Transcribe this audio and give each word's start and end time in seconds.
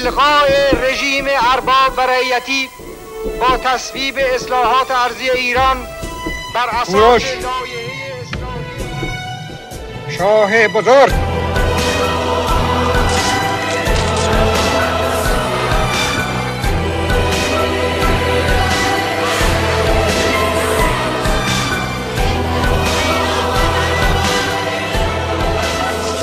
الغاء 0.00 0.48
رژیم 0.82 1.24
ارباب 1.52 1.92
و 1.96 2.00
رعیتی 2.00 2.68
با 3.40 3.56
تصویب 3.56 4.18
اصلاحات 4.34 4.90
ارزی 4.90 5.30
ایران 5.30 5.76
بر 6.54 6.68
اساس 6.82 7.22
شاه 10.18 10.68
بزرگ. 10.68 11.12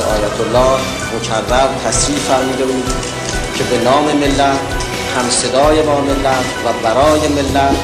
آیت 0.10 0.40
الله 0.40 0.80
مکرر 1.16 1.68
تصریح 1.86 2.18
فرموده 2.18 2.66
بود. 2.66 3.09
که 3.60 3.66
به 3.66 3.84
نام 3.84 4.04
ملت 4.04 4.60
هم 5.16 5.30
صدای 5.30 5.82
با 5.82 6.02
ملت 6.02 6.46
و 6.66 6.84
برای 6.84 7.28
ملت 7.28 7.76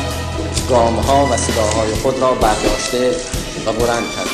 گام 0.69 0.95
ها 0.95 1.25
و 1.25 1.37
صداهای 1.37 1.93
خود 1.93 2.19
را 2.19 2.31
برداشته 2.31 3.11
و 3.65 3.71
بلند 3.71 4.03
کرده. 4.15 4.29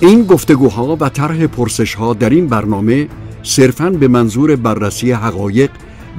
این 0.00 0.24
گفتگوها 0.24 0.96
و 1.00 1.08
طرح 1.08 1.46
پرسش 1.46 1.94
ها 1.94 2.14
در 2.14 2.30
این 2.30 2.46
برنامه 2.46 3.08
صرفاً 3.42 3.90
به 3.90 4.08
منظور 4.08 4.56
بررسی 4.56 5.12
حقایق 5.12 5.70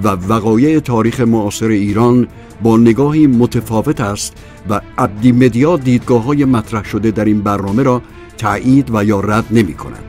و 0.04 0.08
وقایع 0.08 0.80
تاریخ 0.80 1.20
معاصر 1.20 1.68
ایران 1.68 2.28
با 2.64 2.78
نگاهی 2.78 3.28
متفاوت 3.28 4.02
است 4.02 4.34
و 4.70 4.82
عبدی 4.98 5.32
مدیا 5.32 5.78
دیدگاه 5.78 6.24
های 6.24 6.46
مطرح 6.46 6.84
شده 6.84 7.12
در 7.12 7.26
این 7.26 7.42
برنامه 7.42 7.84
را 7.84 8.02
تایید 8.38 8.90
و 8.94 9.04
یا 9.04 9.20
رد 9.20 9.46
نمی 9.52 9.74
کند 9.74 10.04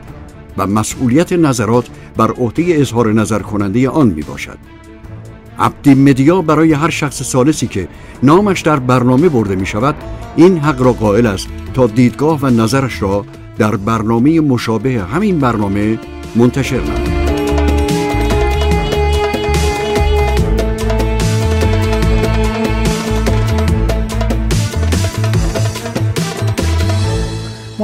و 0.57 0.67
مسئولیت 0.67 1.33
نظرات 1.33 1.87
بر 2.17 2.31
عهده 2.31 2.63
اظهار 2.67 3.13
نظر 3.13 3.39
کننده 3.39 3.89
آن 3.89 4.07
می 4.07 4.21
باشد. 4.21 4.57
عبدی 5.59 5.95
مدیا 5.95 6.41
برای 6.41 6.73
هر 6.73 6.89
شخص 6.89 7.23
سالسی 7.23 7.67
که 7.67 7.87
نامش 8.23 8.61
در 8.61 8.79
برنامه 8.79 9.29
برده 9.29 9.55
می 9.55 9.65
شود 9.65 9.95
این 10.35 10.57
حق 10.57 10.81
را 10.81 10.93
قائل 10.93 11.25
است 11.25 11.47
تا 11.73 11.87
دیدگاه 11.87 12.39
و 12.41 12.47
نظرش 12.47 13.01
را 13.01 13.25
در 13.57 13.75
برنامه 13.75 14.39
مشابه 14.39 15.03
همین 15.03 15.39
برنامه 15.39 15.99
منتشر 16.35 16.81
نماید. 16.81 17.26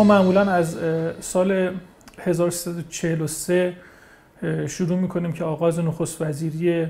معمولا 0.04 0.42
از 0.42 0.78
سال 1.20 1.72
1343 2.20 3.74
شروع 4.68 5.00
می‌کنیم 5.00 5.34
که 5.34 5.44
آغاز 5.44 5.80
نخست 5.80 6.22
وزیری 6.22 6.88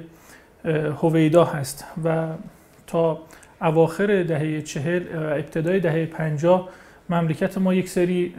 هویدا 1.02 1.44
هست 1.44 1.86
و 2.04 2.28
تا 2.88 3.20
اواخر 3.62 4.24
دهه 4.24 4.62
چهل 4.62 5.04
ابتدای 5.16 5.80
دهه 5.80 6.06
پنجاه 6.06 6.70
مملکت 7.10 7.58
ما 7.58 7.74
یک 7.74 7.90
سری 7.90 8.30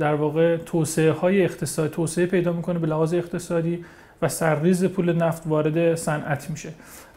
در 0.00 0.14
واقع 0.14 0.56
توسعه 0.56 1.12
های 1.12 1.44
اقتصادی 1.44 1.88
توسعه 1.88 2.26
پیدا 2.26 2.52
می‌کنه 2.52 2.78
به 2.78 2.86
لحاظ 2.86 3.14
اقتصادی 3.14 3.84
و 4.22 4.28
سرریز 4.28 4.84
پول 4.84 5.12
نفت 5.12 5.42
وارد 5.46 5.94
صنعت 5.94 6.50
میشه. 6.50 6.68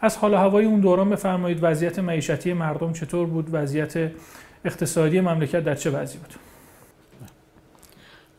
از 0.02 0.18
حال 0.18 0.34
هوای 0.34 0.66
اون 0.66 0.80
دوران 0.80 1.10
بفرمایید 1.10 1.60
وضعیت 1.62 2.00
معیشتی 2.00 2.54
مردم 2.54 2.94
چطور 2.94 3.28
بود؟ 3.28 3.50
وضعیت 3.52 4.12
اقتصادی 4.66 5.22
مملکت 5.22 5.64
در 5.64 5.76
چه 5.76 5.90
وضعی 5.90 6.20
بود؟ 6.20 6.34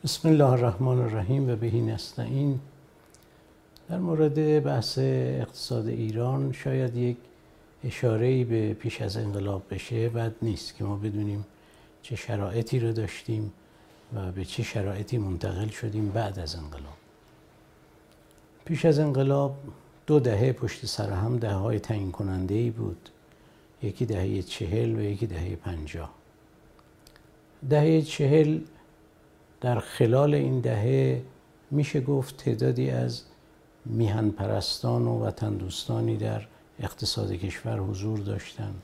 بسم 0.08 0.28
الله 0.28 0.44
الرحمن 0.44 0.98
الرحیم 0.98 1.50
و 1.50 1.56
بهی 1.56 1.80
نستعین. 1.80 2.60
در 3.88 3.98
مورد 3.98 4.64
بحث 4.64 4.98
اقتصاد 4.98 5.86
ایران 5.86 6.52
شاید 6.52 6.96
یک 6.96 7.16
اشاره 7.84 8.44
به 8.44 8.74
پیش 8.74 9.02
از 9.02 9.16
انقلاب 9.16 9.62
بشه 9.70 10.08
بد 10.08 10.32
نیست 10.42 10.76
که 10.76 10.84
ما 10.84 10.96
بدونیم 10.96 11.46
چه 12.02 12.16
شرایطی 12.16 12.80
رو 12.80 12.92
داشتیم 12.92 13.52
و 14.14 14.32
به 14.32 14.44
چه 14.44 14.62
شرایطی 14.62 15.18
منتقل 15.18 15.68
شدیم 15.68 16.08
بعد 16.08 16.38
از 16.38 16.56
انقلاب. 16.56 16.96
پیش 18.64 18.84
از 18.84 18.98
انقلاب 18.98 19.56
دو 20.06 20.20
دهه 20.20 20.52
پشت 20.52 20.86
سر 20.86 21.10
هم 21.10 21.38
دهه 21.38 21.54
های 21.54 21.78
تعیین 21.78 22.12
کننده 22.12 22.54
ای 22.54 22.70
بود. 22.70 23.08
یکی 23.82 24.06
دهه 24.06 24.42
چهل 24.42 24.94
و 24.96 25.00
یکی 25.00 25.26
دهه 25.26 25.56
پنجاه. 25.56 26.10
دهه 27.70 28.02
چهل 28.02 28.58
در 29.60 29.78
خلال 29.78 30.34
این 30.34 30.60
دهه 30.60 31.22
میشه 31.70 32.00
گفت 32.00 32.36
تعدادی 32.36 32.90
از 32.90 33.22
میهن 33.84 34.30
پرستان 34.30 35.06
و 35.06 35.24
وطن 35.24 35.54
دوستانی 35.54 36.16
در 36.16 36.42
اقتصاد 36.80 37.32
کشور 37.32 37.78
حضور 37.78 38.18
داشتند 38.18 38.82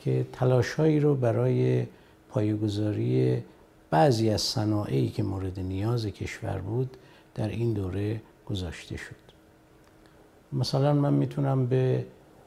که 0.00 0.26
تلاشهایی 0.32 1.00
رو 1.00 1.14
برای 1.14 1.86
پایگذاری 2.28 3.42
بعضی 3.90 4.30
از 4.30 4.40
صنایعی 4.40 5.08
که 5.08 5.22
مورد 5.22 5.60
نیاز 5.60 6.06
کشور 6.06 6.58
بود 6.58 6.96
در 7.34 7.48
این 7.48 7.72
دوره 7.72 8.20
گذاشته 8.46 8.96
شد. 8.96 9.16
مثلا 10.52 10.92
من 10.92 11.12
می‌تونم 11.12 11.66
به 11.66 12.04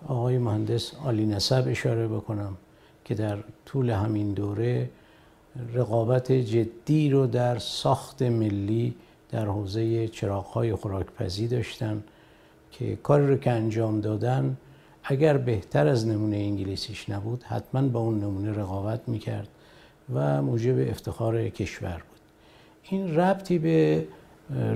آقای 0.08 0.38
مهندس 0.38 0.96
آلی 0.96 1.26
نسب 1.26 1.64
اشاره 1.68 2.08
بکنم 2.08 2.58
که 3.06 3.16
در 3.16 3.38
طول 3.66 3.90
همین 3.90 4.34
دوره 4.34 4.90
رقابت 5.74 6.32
جدی 6.32 7.10
رو 7.10 7.28
در 7.28 7.60
ساخت 7.60 8.22
ملی 8.22 8.96
در 9.32 9.46
حوزه 9.46 10.08
چراغهای 10.08 10.76
خوراکپزی 10.76 11.48
داشتن 11.48 12.04
که 12.72 12.96
کاری 12.96 13.28
رو 13.28 13.38
که 13.38 13.52
انجام 13.52 14.02
دادن 14.02 14.58
اگر 15.04 15.38
بهتر 15.38 15.88
از 15.88 16.08
نمونه 16.08 16.38
انگلیسیش 16.38 17.10
نبود 17.10 17.44
حتما 17.44 17.82
با 17.82 18.00
اون 18.00 18.20
نمونه 18.20 18.52
رقابت 18.52 19.02
می‌کرد 19.08 19.48
و 20.14 20.42
موجب 20.42 20.90
افتخار 20.90 21.50
کشور 21.50 22.02
بود. 22.10 22.20
این 22.84 23.16
ربطی 23.16 23.60
به 23.60 24.08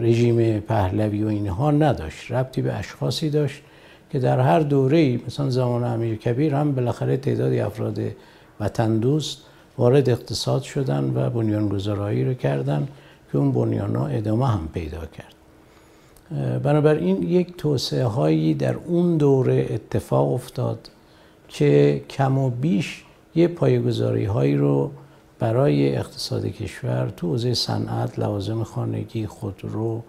رژیم 0.02 0.60
پهلوی 0.60 1.24
و 1.24 1.28
اینها 1.28 1.72
نداشت. 1.72 2.32
ربطی 2.32 2.62
به 2.62 2.74
اشخاصی 2.74 3.30
داشت 3.30 3.62
که 4.10 4.20
در 4.20 4.40
هر 4.40 4.60
دوره 4.60 5.18
مثلا 5.28 5.50
زمان 5.50 5.84
امیر 5.84 6.16
کبیر 6.16 6.56
هم 6.56 6.76
بالاخره 6.76 7.18
تعدادی 7.18 7.60
افراد 7.60 8.00
وطن 8.60 8.98
دوست 8.98 9.47
وارد 9.78 10.10
اقتصاد 10.10 10.62
شدن 10.62 11.12
و 11.16 11.30
بنیانگذارایی 11.30 12.26
رو 12.26 12.34
کردن 12.34 12.88
که 13.32 13.38
اون 13.38 13.52
بنیان 13.52 13.96
ها 13.96 14.08
ادامه 14.08 14.48
هم 14.48 14.68
پیدا 14.74 15.06
کرد. 15.06 15.34
بنابراین 16.64 17.24
یک 17.24 17.58
توسعه 17.58 18.06
هایی 18.06 18.54
در 18.54 18.76
اون 18.76 19.18
دوره 19.18 19.68
اتفاق 19.70 20.34
افتاد 20.34 20.90
که 21.48 22.02
کم 22.10 22.38
و 22.38 22.50
بیش 22.50 23.04
یه 23.36 23.48
پایگذاری 23.48 24.26
هایی 24.26 24.56
رو 24.56 24.92
برای 25.40 25.96
اقتصاد 25.96 26.46
کشور 26.46 27.14
تو 27.18 27.28
حوزه 27.28 27.54
صنعت 27.54 28.20
لوازم 28.20 28.64
خانگی 28.64 29.28
خودرو 29.28 30.04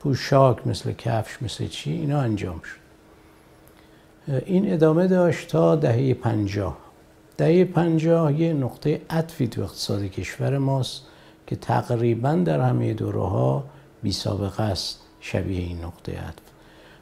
پوشاک 0.00 0.66
مثل 0.66 0.92
کفش 0.92 1.42
مثل 1.42 1.66
چی 1.66 1.92
اینا 1.92 2.20
انجام 2.20 2.60
شد. 2.60 2.82
این 4.46 4.72
ادامه 4.72 5.06
داشت 5.06 5.48
تا 5.48 5.76
دهه 5.76 6.14
پنجاه. 6.14 6.81
دهه 7.36 7.64
پنجاه 7.64 8.40
یه 8.40 8.52
نقطه 8.52 9.00
عطفی 9.10 9.48
تو 9.48 9.62
اقتصاد 9.62 10.02
کشور 10.02 10.58
ماست 10.58 11.02
که 11.46 11.56
تقریبا 11.56 12.32
در 12.34 12.60
همه 12.60 12.94
دوره 12.94 13.20
ها 13.20 13.64
بی 14.02 14.12
سابقه 14.12 14.62
است 14.62 15.00
شبیه 15.20 15.60
این 15.60 15.84
نقطه 15.84 16.12
عطف. 16.12 16.42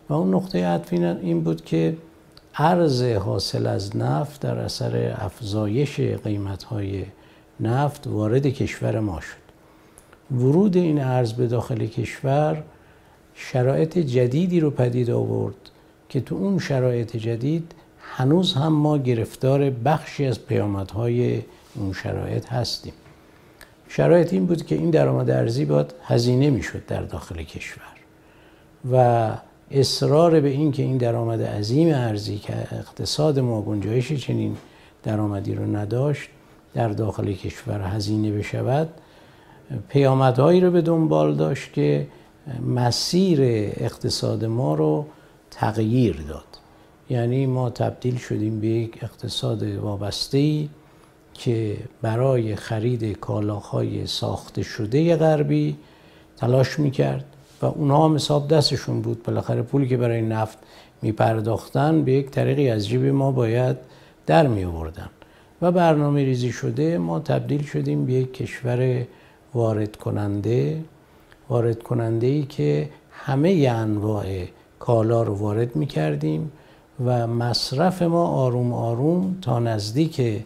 و 0.08 0.12
اون 0.12 0.34
نقطه 0.34 0.66
عطف 0.66 0.92
این 0.92 1.40
بود 1.40 1.64
که 1.64 1.96
ارز 2.54 3.02
حاصل 3.02 3.66
از 3.66 3.96
نفت 3.96 4.40
در 4.40 4.58
اثر 4.58 5.16
افزایش 5.18 6.00
قیمت 6.00 6.62
های 6.62 7.04
نفت 7.60 8.06
وارد 8.06 8.46
کشور 8.46 9.00
ما 9.00 9.20
شد. 9.20 9.40
ورود 10.36 10.76
این 10.76 11.00
ارز 11.00 11.32
به 11.32 11.46
داخل 11.46 11.86
کشور 11.86 12.62
شرایط 13.34 13.98
جدیدی 13.98 14.60
رو 14.60 14.70
پدید 14.70 15.10
آورد 15.10 15.70
که 16.08 16.20
تو 16.20 16.34
اون 16.34 16.58
شرایط 16.58 17.16
جدید 17.16 17.72
هنوز 18.20 18.54
هم 18.54 18.72
ما 18.72 18.98
گرفتار 18.98 19.70
بخشی 19.70 20.26
از 20.26 20.46
پیامدهای 20.46 21.42
اون 21.74 21.92
شرایط 21.92 22.52
هستیم. 22.52 22.92
شرایط 23.88 24.32
این 24.32 24.46
بود 24.46 24.66
که 24.66 24.74
این 24.74 24.90
درآمد 24.90 25.30
ارزی 25.30 25.64
باید 25.64 25.94
هزینه 26.04 26.50
می‌شد 26.50 26.86
در 26.86 27.02
داخل 27.02 27.42
کشور 27.42 27.82
و 28.92 29.30
اصرار 29.70 30.40
به 30.40 30.48
این 30.48 30.72
که 30.72 30.82
این 30.82 30.96
درآمد 30.96 31.42
عظیم 31.42 31.94
ارزی 31.94 32.38
که 32.38 32.52
اقتصاد 32.72 33.38
ما 33.38 33.62
گنجایش 33.62 34.12
چنین 34.12 34.56
درآمدی 35.02 35.54
رو 35.54 35.76
نداشت 35.76 36.28
در 36.74 36.88
داخل 36.88 37.32
کشور 37.32 37.80
هزینه 37.80 38.32
بشود 38.32 38.88
پیامدهایی 39.88 40.60
رو 40.60 40.70
به 40.70 40.80
دنبال 40.80 41.34
داشت 41.34 41.72
که 41.72 42.06
مسیر 42.66 43.38
اقتصاد 43.76 44.44
ما 44.44 44.74
رو 44.74 45.06
تغییر 45.50 46.16
داد. 46.28 46.59
یعنی 47.10 47.46
ما 47.46 47.70
تبدیل 47.70 48.16
شدیم 48.16 48.60
به 48.60 48.66
یک 48.66 49.04
اقتصاد 49.04 49.62
وابسته 49.62 50.38
ای 50.38 50.68
که 51.34 51.76
برای 52.02 52.56
خرید 52.56 53.12
کالاهای 53.12 54.06
ساخته 54.06 54.62
شده 54.62 55.16
غربی 55.16 55.76
تلاش 56.36 56.78
می‌کرد 56.78 57.24
و 57.62 57.66
اونها 57.66 58.04
هم 58.04 58.14
حساب 58.14 58.48
دستشون 58.48 59.00
بود. 59.00 59.22
بالاخره 59.22 59.62
پولی 59.62 59.88
که 59.88 59.96
برای 59.96 60.22
نفت 60.22 60.58
میپرداختن 61.02 62.02
به 62.04 62.12
یک 62.12 62.30
طریقی 62.30 62.70
از 62.70 62.88
جیب 62.88 63.04
ما 63.04 63.32
باید 63.32 63.76
در 64.26 64.46
می 64.46 64.64
آوردن 64.64 65.10
و 65.62 65.72
برنامه 65.72 66.24
ریزی 66.24 66.52
شده 66.52 66.98
ما 66.98 67.20
تبدیل 67.20 67.62
شدیم 67.62 68.06
به 68.06 68.12
یک 68.12 68.34
کشور 68.34 69.06
وارد 69.54 69.96
کننده 69.96 70.84
وارد 71.48 71.82
کننده 71.82 72.26
ای 72.26 72.42
که 72.42 72.90
همه 73.10 73.68
انواع 73.70 74.26
کالا 74.78 75.22
رو 75.22 75.34
وارد 75.34 75.76
می 75.76 75.86
کردیم 75.86 76.52
و 77.04 77.26
مصرف 77.26 78.02
ما 78.02 78.26
آروم 78.26 78.72
آروم 78.72 79.38
تا 79.42 79.58
نزدیک 79.58 80.44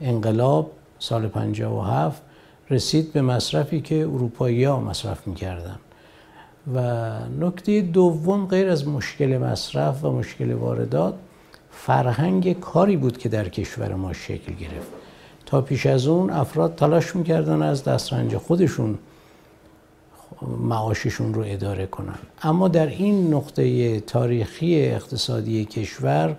انقلاب 0.00 0.70
سال 0.98 1.28
57 1.28 2.22
رسید 2.70 3.12
به 3.12 3.22
مصرفی 3.22 3.80
که 3.80 4.00
اروپایی 4.00 4.64
ها 4.64 4.80
مصرف 4.80 5.26
می‌کردن. 5.26 5.78
و 6.74 7.10
نکته 7.40 7.80
دوم 7.80 8.46
غیر 8.46 8.68
از 8.68 8.88
مشکل 8.88 9.38
مصرف 9.38 10.04
و 10.04 10.12
مشکل 10.12 10.52
واردات 10.52 11.14
فرهنگ 11.70 12.60
کاری 12.60 12.96
بود 12.96 13.18
که 13.18 13.28
در 13.28 13.48
کشور 13.48 13.94
ما 13.94 14.12
شکل 14.12 14.52
گرفت. 14.52 14.88
تا 15.46 15.60
پیش 15.60 15.86
از 15.86 16.06
اون 16.06 16.30
افراد 16.30 16.74
تلاش 16.74 17.16
می‌کردن 17.16 17.62
از 17.62 17.84
دسترنج 17.84 18.36
خودشون 18.36 18.98
معاششون 20.60 21.34
رو 21.34 21.42
اداره 21.46 21.86
کنن. 21.86 22.18
اما 22.42 22.68
در 22.68 22.86
این 22.86 23.34
نقطه 23.34 24.00
تاریخی 24.00 24.84
اقتصادی 24.84 25.64
کشور 25.64 26.36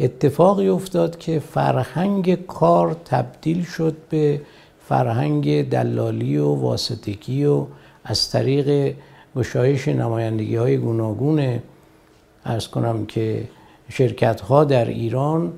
اتفاقی 0.00 0.68
افتاد 0.68 1.18
که 1.18 1.38
فرهنگ 1.38 2.46
کار 2.46 2.96
تبدیل 3.04 3.64
شد 3.64 3.96
به 4.10 4.40
فرهنگ 4.88 5.68
دلالی 5.68 6.36
و 6.36 6.54
واسطگی 6.54 7.44
و 7.44 7.66
از 8.04 8.30
طریق 8.30 8.94
گشایش 9.36 9.88
نمایندگی 9.88 10.56
های 10.56 10.76
گوناگون 10.76 11.58
ارز 12.44 12.68
کنم 12.68 13.06
که 13.06 13.48
شرکت 13.88 14.40
ها 14.40 14.64
در 14.64 14.84
ایران 14.84 15.52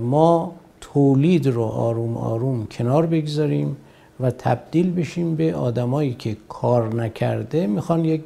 ما 0.00 0.54
تولید 0.80 1.46
رو 1.46 1.62
آروم 1.62 2.16
آروم 2.16 2.66
کنار 2.66 3.06
بگذاریم. 3.06 3.76
و 4.20 4.30
تبدیل 4.30 4.94
بشیم 4.94 5.36
به 5.36 5.54
آدمایی 5.54 6.14
که 6.14 6.36
کار 6.48 6.94
نکرده 6.94 7.66
می‌خوان 7.66 8.04
یک 8.04 8.22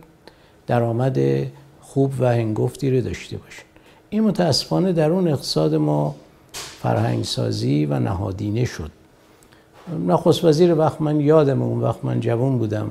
درآمد 0.66 1.18
خوب 1.80 2.12
و 2.20 2.26
هنگفتی 2.26 2.90
رو 2.90 3.00
داشته 3.00 3.36
باشن. 3.36 3.62
این 4.10 4.24
متاسفانه 4.24 4.92
در 4.92 5.10
اون 5.10 5.28
اقتصاد 5.28 5.74
ما 5.74 6.14
فرهنگ 6.52 7.24
سازی 7.24 7.86
و 7.86 7.98
نهادینه 7.98 8.64
شد. 8.64 8.90
نخست 10.06 10.44
وزیر 10.44 10.74
وقت 10.74 11.00
من 11.00 11.20
یادم 11.20 11.62
اون 11.62 11.80
وقت 11.80 12.04
من 12.04 12.20
جوان 12.20 12.58
بودم. 12.58 12.90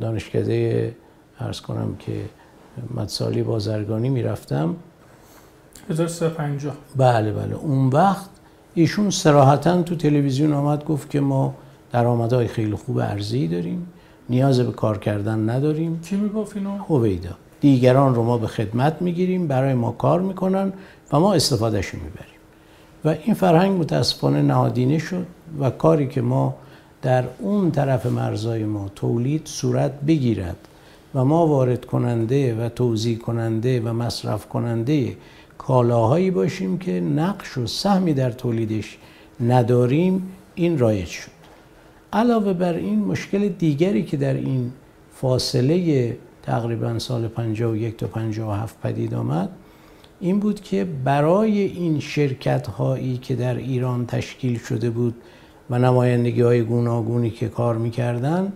دانشکده 0.00 0.94
ارز 1.40 1.60
کنم 1.60 1.96
که 1.98 2.12
مدسالی 2.94 3.42
بازرگانی 3.42 4.08
می‌رفتم. 4.08 4.76
1350 5.90 6.74
بله 6.96 7.32
بله. 7.32 7.54
اون 7.54 7.88
وقت 7.88 8.28
ایشون 8.78 9.10
سراحتا 9.10 9.82
تو 9.82 9.96
تلویزیون 9.96 10.52
آمد 10.52 10.84
گفت 10.84 11.10
که 11.10 11.20
ما 11.20 11.54
درآمدهای 11.92 12.46
خیلی 12.46 12.74
خوب 12.74 12.98
ارزی 12.98 13.48
داریم 13.48 13.86
نیاز 14.30 14.60
به 14.60 14.72
کار 14.72 14.98
کردن 14.98 15.50
نداریم. 15.50 16.00
کی 16.00 16.16
می‌گفت 16.16 16.56
اینو؟ 16.56 16.70
هویدا. 16.70 17.30
دیگران 17.60 18.14
رو 18.14 18.22
ما 18.22 18.38
به 18.38 18.46
خدمت 18.46 19.02
می‌گیریم 19.02 19.46
برای 19.46 19.74
ما 19.74 19.92
کار 19.92 20.20
می‌کنن 20.20 20.72
و 21.12 21.20
ما 21.20 21.34
استفادهش 21.34 21.94
می‌بریم. 21.94 22.40
و 23.04 23.08
این 23.24 23.34
فرهنگ 23.34 23.80
متاسفانه 23.80 24.42
نهادینه 24.42 24.98
شد 24.98 25.26
و 25.60 25.70
کاری 25.70 26.08
که 26.08 26.20
ما 26.20 26.54
در 27.02 27.24
اون 27.38 27.70
طرف 27.70 28.06
مرزای 28.06 28.64
ما 28.64 28.88
تولید 28.94 29.42
صورت 29.44 29.92
بگیرد 30.06 30.56
و 31.14 31.24
ما 31.24 31.46
وارد 31.46 31.84
کننده 31.84 32.54
و 32.54 32.68
توضیح 32.68 33.18
کننده 33.18 33.80
و 33.80 33.92
مصرف 33.92 34.48
کننده 34.48 35.16
کالاهایی 35.66 36.30
باشیم 36.30 36.78
که 36.78 37.00
نقش 37.00 37.58
و 37.58 37.66
سهمی 37.66 38.14
در 38.14 38.30
تولیدش 38.30 38.98
نداریم 39.40 40.32
این 40.54 40.78
رایج 40.78 41.08
شد. 41.08 41.30
علاوه 42.12 42.52
بر 42.52 42.74
این 42.74 42.98
مشکل 42.98 43.48
دیگری 43.48 44.02
که 44.02 44.16
در 44.16 44.34
این 44.34 44.72
فاصله 45.12 46.18
تقریبا 46.42 46.98
سال 46.98 47.28
51 47.28 47.96
تا 47.96 48.06
57 48.06 48.80
پدید 48.80 49.14
آمد 49.14 49.48
این 50.20 50.40
بود 50.40 50.60
که 50.60 50.84
برای 51.04 51.60
این 51.60 52.00
شرکت 52.00 52.66
هایی 52.66 53.16
که 53.16 53.36
در 53.36 53.54
ایران 53.54 54.06
تشکیل 54.06 54.58
شده 54.58 54.90
بود 54.90 55.14
و 55.70 55.78
نمایندگی 55.78 56.40
های 56.40 56.62
گوناگونی 56.62 57.30
که 57.30 57.48
کار 57.48 57.78
می‌کردن 57.78 58.52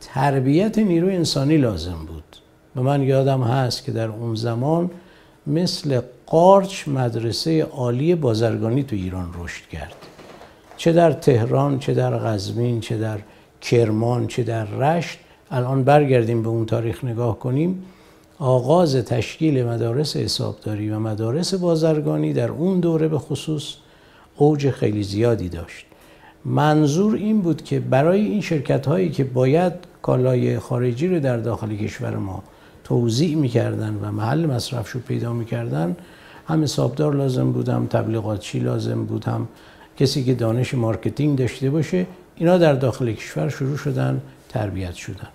تربیت 0.00 0.78
نیرو 0.78 1.08
انسانی 1.08 1.56
لازم 1.56 1.98
بود. 2.08 2.36
و 2.76 2.82
من 2.82 3.02
یادم 3.02 3.42
هست 3.42 3.84
که 3.84 3.92
در 3.92 4.08
اون 4.08 4.34
زمان 4.34 4.90
مثل 5.46 6.00
قارچ 6.26 6.88
مدرسه 6.88 7.62
عالی 7.62 8.14
بازرگانی 8.14 8.82
تو 8.82 8.96
ایران 8.96 9.34
رشد 9.38 9.68
کرد. 9.68 9.94
چه 10.76 10.92
در 10.92 11.12
تهران 11.12 11.78
چه 11.78 11.94
در 11.94 12.16
قزوین 12.16 12.80
چه 12.80 12.98
در 12.98 13.18
کرمان 13.60 14.26
چه 14.26 14.42
در 14.42 14.64
رشت. 14.64 15.18
الان 15.50 15.84
برگردیم 15.84 16.42
به 16.42 16.48
اون 16.48 16.66
تاریخ 16.66 17.04
نگاه 17.04 17.38
کنیم. 17.38 17.82
آغاز 18.38 18.96
تشکیل 18.96 19.64
مدارس 19.66 20.16
حسابداری 20.16 20.90
و 20.90 20.98
مدارس 20.98 21.54
بازرگانی 21.54 22.32
در 22.32 22.48
اون 22.48 22.80
دوره 22.80 23.08
به 23.08 23.18
خصوص 23.18 23.74
اوج 24.36 24.70
خیلی 24.70 25.02
زیادی 25.02 25.48
داشت. 25.48 25.86
منظور 26.44 27.14
این 27.14 27.40
بود 27.40 27.64
که 27.64 27.80
برای 27.80 28.20
این 28.20 28.40
شرکت 28.40 28.86
هایی 28.86 29.10
که 29.10 29.24
باید 29.24 29.72
کالای 30.02 30.58
خارجی 30.58 31.08
رو 31.08 31.20
در 31.20 31.36
داخل 31.36 31.76
کشور 31.76 32.16
ما 32.16 32.42
توزیع 32.84 33.36
می‌کردن 33.36 33.98
و 34.02 34.12
محل 34.12 34.46
مصرفش 34.46 34.90
رو 34.90 35.00
پیدا 35.00 35.32
می‌کردن. 35.32 35.96
هم 36.48 36.62
حسابدار 36.62 37.14
لازم 37.14 37.52
بود 37.52 37.68
هم 37.68 37.86
تبلیغاتچی 37.86 38.58
لازم 38.58 39.04
بود 39.04 39.24
هم 39.24 39.48
کسی 39.96 40.24
که 40.24 40.34
دانش 40.34 40.74
marketing 40.74 41.38
داشته 41.38 41.70
باشه 41.70 42.06
اینا 42.36 42.58
در 42.58 42.72
داخل 42.72 43.12
کشور 43.12 43.48
شروع 43.48 43.76
شدن 43.76 44.20
تربیت 44.48 44.94
شدن. 44.94 45.28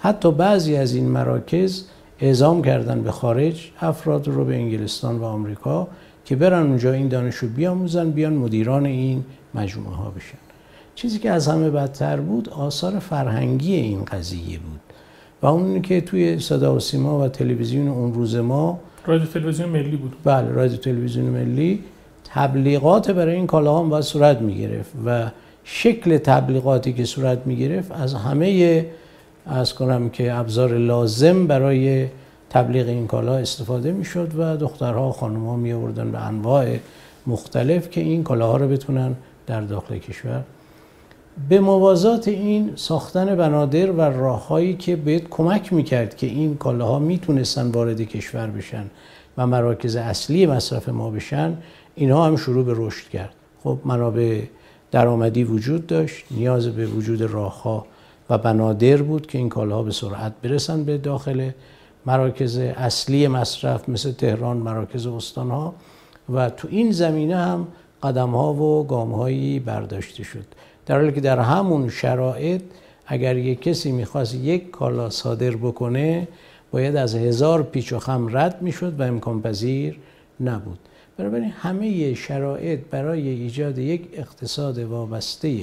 حتی 0.00 0.32
بعضی 0.32 0.76
از 0.76 0.94
این 0.94 1.08
مراکز 1.08 1.84
اعزام 2.20 2.62
کردن 2.62 3.02
به 3.02 3.10
خارج 3.10 3.70
افراد 3.80 4.28
رو 4.28 4.44
به 4.44 4.54
انگلستان 4.54 5.18
و 5.18 5.24
آمریکا 5.24 5.88
که 6.24 6.36
برن 6.36 6.66
اونجا 6.66 6.92
این 6.92 7.08
دانش 7.08 7.34
رو 7.34 7.48
بیاموزن 7.48 8.10
بیان 8.10 8.32
مدیران 8.32 8.86
این 8.86 9.24
مجموعه 9.54 9.96
ها 9.96 10.10
بشن. 10.10 10.38
چیزی 10.94 11.18
که 11.18 11.30
از 11.30 11.48
همه 11.48 11.70
بدتر 11.70 12.20
بود 12.20 12.48
آثار 12.48 12.98
فرهنگی 12.98 13.74
این 13.74 14.04
قضیه 14.04 14.58
بود. 14.58 14.83
و 15.44 15.46
اون 15.46 15.82
که 15.82 16.00
توی 16.00 16.38
صدا 16.38 16.76
و 16.76 16.80
سیما 16.80 17.20
و 17.20 17.28
تلویزیون 17.28 17.88
اون 17.88 18.14
روز 18.14 18.36
ما 18.36 18.78
رادیو 19.06 19.26
تلویزیون 19.26 19.68
ملی 19.68 19.96
بود. 19.96 20.16
بله 20.24 20.48
رادیو 20.48 20.76
تلویزیون 20.76 21.24
ملی 21.24 21.84
تبلیغات 22.24 23.10
برای 23.10 23.34
این 23.34 23.46
کالاها 23.46 23.82
باید 23.82 24.04
صورت 24.04 24.40
می 24.40 24.58
گرفت 24.58 24.92
و 25.06 25.30
شکل 25.64 26.18
تبلیغاتی 26.18 26.92
که 26.92 27.04
صورت 27.04 27.46
می 27.46 27.56
گرفت 27.56 27.92
از 27.92 28.14
همه 28.14 28.86
از 29.46 29.74
کنم 29.74 30.10
که 30.10 30.34
ابزار 30.34 30.78
لازم 30.78 31.46
برای 31.46 32.06
تبلیغ 32.50 32.88
این 32.88 33.06
کالا 33.06 33.34
استفاده 33.34 33.92
می 33.92 34.04
شد 34.04 34.32
و 34.38 34.56
دخترها 34.56 35.08
و 35.08 35.12
خانمها 35.12 35.56
می 35.56 35.72
آوردن 35.72 36.10
به 36.10 36.26
انواع 36.26 36.76
مختلف 37.26 37.90
که 37.90 38.00
این 38.00 38.22
کالاها 38.22 38.56
رو 38.56 38.68
بتونن 38.68 39.14
در 39.46 39.60
داخل 39.60 39.98
کشور 39.98 40.44
به 41.48 41.60
موازات 41.60 42.28
این 42.28 42.72
ساختن 42.76 43.36
بنادر 43.36 43.90
و 43.90 44.00
راههایی 44.00 44.74
که 44.74 44.96
بهت 44.96 45.28
کمک 45.28 45.72
می‌کرد 45.72 46.16
که 46.16 46.26
این 46.26 46.56
کالاها 46.56 46.98
می‌تونستن 46.98 47.70
وارد 47.70 48.00
کشور 48.00 48.46
بشن 48.46 48.90
و 49.38 49.46
مراکز 49.46 49.96
اصلی 49.96 50.46
مصرف 50.46 50.88
ما 50.88 51.10
بشن 51.10 51.56
اینها 51.94 52.26
هم 52.26 52.36
شروع 52.36 52.64
به 52.64 52.74
رشد 52.76 53.08
کرد. 53.08 53.34
خب 53.64 53.78
منابع 53.84 54.40
درآمدی 54.90 55.44
وجود 55.44 55.86
داشت 55.86 56.24
نیاز 56.30 56.68
به 56.68 56.86
وجود 56.86 57.22
راهها 57.22 57.86
و 58.30 58.38
بنادر 58.38 58.96
بود 58.96 59.26
که 59.26 59.38
این 59.38 59.48
کالاها 59.48 59.82
به 59.82 59.90
سرعت 59.90 60.32
برسن 60.42 60.84
به 60.84 60.98
داخل 60.98 61.50
مراکز 62.06 62.58
اصلی 62.58 63.28
مصرف 63.28 63.88
مثل 63.88 64.12
تهران 64.12 64.56
مراکز 64.56 65.06
استانها. 65.06 65.74
و 66.32 66.50
تو 66.50 66.68
این 66.70 66.92
زمینه 66.92 67.36
هم 67.36 67.68
قدم 68.02 68.30
ها 68.30 68.54
و 68.54 68.86
گام 68.86 69.12
هایی 69.12 69.60
برداشته 69.60 70.22
شد. 70.22 70.44
در 70.86 70.94
حالی 70.94 71.12
که 71.12 71.20
در 71.20 71.38
همون 71.38 71.88
شرایط 71.88 72.62
اگر 73.06 73.36
یک 73.36 73.62
کسی 73.62 73.92
می‌خواست 73.92 74.34
یک 74.34 74.70
کالا 74.70 75.10
صادر 75.10 75.50
بکنه 75.50 76.28
باید 76.70 76.96
از 76.96 77.14
هزار 77.14 77.62
پیچ 77.62 77.92
و 77.92 77.98
خم 77.98 78.36
رد 78.36 78.62
می‌شد 78.62 79.00
و 79.00 79.02
امکان 79.02 79.42
پذیر 79.42 79.98
نبود. 80.40 80.78
بنابراین 81.16 81.50
همه 81.50 82.14
شرایط 82.14 82.80
برای 82.90 83.28
ایجاد 83.28 83.78
یک 83.78 84.08
اقتصاد 84.12 84.78
وابسته 84.78 85.58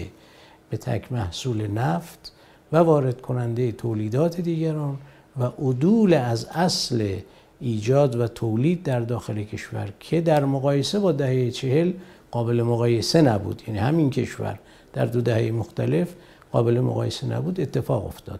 به 0.70 0.78
تک 0.78 1.12
محصول 1.12 1.68
نفت 1.68 2.34
و 2.72 2.78
وارد 2.78 3.22
کننده 3.22 3.72
تولیدات 3.72 4.42
دیگران 4.42 4.98
و 5.40 5.44
عدول 5.44 6.14
از 6.14 6.46
اصل 6.46 7.16
ایجاد 7.60 8.16
و 8.16 8.28
تولید 8.28 8.84
در 8.84 9.00
داخل 9.00 9.44
کشور 9.44 9.90
که 10.00 10.22
در 10.22 10.46
مقایسه 10.46 11.00
با 11.00 11.12
دهه 11.12 11.52
چهل 11.52 11.92
قابل 12.32 12.62
مقایسه 12.62 13.22
نبود. 13.22 13.62
یعنی 13.68 13.80
همین 13.80 14.10
کشور 14.10 14.60
در 14.94 15.06
دو 15.06 15.22
دهه 15.22 15.52
مختلف 15.52 16.08
قابل 16.52 16.80
مقایسه 16.80 17.28
نبود 17.28 17.60
اتفاق 17.60 18.06
افتاد. 18.06 18.40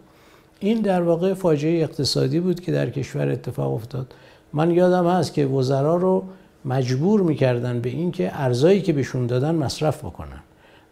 این 0.60 0.80
در 0.80 1.02
واقع 1.02 1.34
فاجعه 1.34 1.82
اقتصادی 1.82 2.40
بود 2.40 2.60
که 2.60 2.72
در 2.72 2.90
کشور 2.90 3.28
اتفاق 3.28 3.74
افتاد. 3.74 4.14
من 4.52 4.70
یادم 4.70 5.08
هست 5.08 5.34
که 5.34 5.46
وزرا 5.46 5.96
رو 5.96 6.24
مجبور 6.64 7.20
می‌کردن 7.20 7.80
به 7.80 7.90
اینکه 7.90 8.30
ارزایی 8.34 8.82
که 8.82 8.92
بهشون 8.92 9.26
دادن 9.26 9.54
مصرف 9.54 10.04
بکنن 10.04 10.40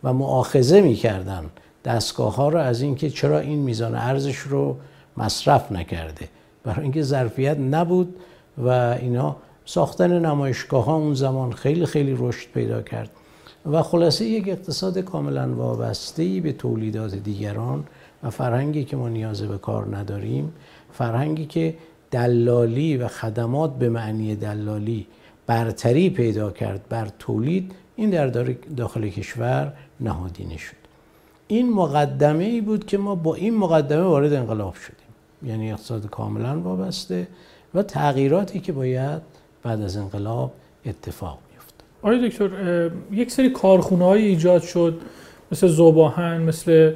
و 0.04 0.12
معاخذه 0.12 0.80
می‌کردن 0.80 1.44
دستگاه 1.84 2.36
ها 2.36 2.48
رو 2.48 2.58
از 2.58 2.82
اینکه 2.82 3.10
چرا 3.10 3.38
این 3.38 3.58
میزان 3.58 3.94
ارزش 3.94 4.38
رو 4.38 4.76
مصرف 5.16 5.72
نکرده. 5.72 6.28
برای 6.64 6.82
اینکه 6.82 7.02
ظرفیت 7.02 7.58
نبود 7.58 8.16
و 8.58 8.68
اینا 8.68 9.36
ساختن 9.64 10.18
نمایشگاه 10.26 10.84
ها 10.84 10.96
اون 10.96 11.14
زمان 11.14 11.52
خیلی 11.52 11.86
خیلی 11.86 12.16
رشد 12.18 12.48
پیدا 12.54 12.82
کرد. 12.82 13.10
و 13.66 13.82
خلاصه 13.82 14.24
یک 14.24 14.48
اقتصاد 14.48 14.98
کاملا 14.98 15.54
وابسته 15.54 16.40
به 16.40 16.52
تولیدات 16.52 17.14
دیگران 17.14 17.84
و 18.22 18.30
فرهنگی 18.30 18.84
که 18.84 18.96
ما 18.96 19.08
نیاز 19.08 19.42
به 19.42 19.58
کار 19.58 19.96
نداریم 19.96 20.52
فرهنگی 20.92 21.46
که 21.46 21.74
دلالی 22.10 22.96
و 22.96 23.08
خدمات 23.08 23.78
به 23.78 23.88
معنی 23.88 24.36
دلالی 24.36 25.06
برتری 25.46 26.10
پیدا 26.10 26.50
کرد 26.50 26.80
بر 26.88 27.08
تولید 27.18 27.72
این 27.96 28.10
در 28.10 28.26
داخل 28.76 29.08
کشور 29.08 29.72
نهادینه 30.00 30.56
شد 30.56 30.76
این 31.48 31.72
مقدمه 31.72 32.44
ای 32.44 32.60
بود 32.60 32.86
که 32.86 32.98
ما 32.98 33.14
با 33.14 33.34
این 33.34 33.56
مقدمه 33.56 34.02
وارد 34.02 34.32
انقلاب 34.32 34.74
شدیم. 34.74 34.96
یعنی 35.42 35.72
اقتصاد 35.72 36.10
کاملا 36.10 36.60
وابسته 36.60 37.28
و 37.74 37.82
تغییراتی 37.82 38.60
که 38.60 38.72
باید 38.72 39.22
بعد 39.62 39.80
از 39.82 39.96
انقلاب 39.96 40.52
اتفاق 40.86 41.38
آقای 42.02 42.28
دکتر 42.28 42.50
یک 43.12 43.30
سری 43.30 43.50
کارخونه 43.50 44.04
های 44.04 44.26
ایجاد 44.26 44.62
شد 44.62 45.00
مثل 45.52 45.66
زوباهن 45.66 46.42
مثل 46.42 46.94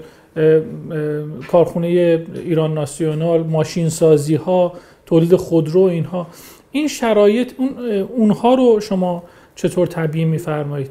کارخونه 1.48 1.86
ایران 2.34 2.74
ناسیونال 2.74 3.42
ماشین 3.42 3.88
سازی 3.88 4.34
ها 4.34 4.72
تولید 5.06 5.36
خودرو 5.36 5.80
اینها. 5.80 6.26
این 6.72 6.88
شرایط 6.88 7.52
اون 7.58 7.78
اونها 8.02 8.54
رو 8.54 8.80
شما 8.80 9.22
چطور 9.54 9.86
تبیین 9.86 10.28
میفرمایید؟ 10.28 10.90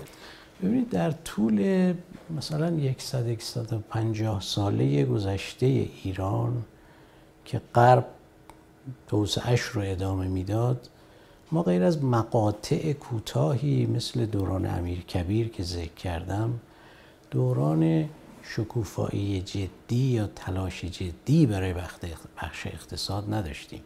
ببینید 0.63 0.89
در 0.89 1.12
طول 1.12 1.93
مثلا 2.38 2.79
100 2.98 3.39
150 3.39 4.41
ساله 4.41 5.05
گذشته 5.05 5.88
ایران 6.03 6.53
که 7.46 7.62
غرب 7.75 8.05
توسعهش 9.08 9.62
رو 9.62 9.82
ادامه 9.86 10.27
می‌داد 10.27 10.89
ما 11.53 11.63
غیر 11.63 11.83
از 11.83 12.03
مقاطع 12.03 12.93
کوتاهی 12.93 13.86
مثل 13.86 14.25
دوران 14.25 14.65
امیر 14.65 15.01
کبیر 15.01 15.48
که 15.48 15.63
ذکر 15.63 15.93
کردم 15.93 16.60
دوران 17.31 18.10
شکوفایی 18.43 19.41
جدی 19.41 19.95
یا 19.95 20.29
تلاش 20.36 20.86
جدی 20.86 21.45
برای 21.45 21.74
بخش 22.41 22.67
اقتصاد 22.67 23.33
نداشتیم 23.33 23.81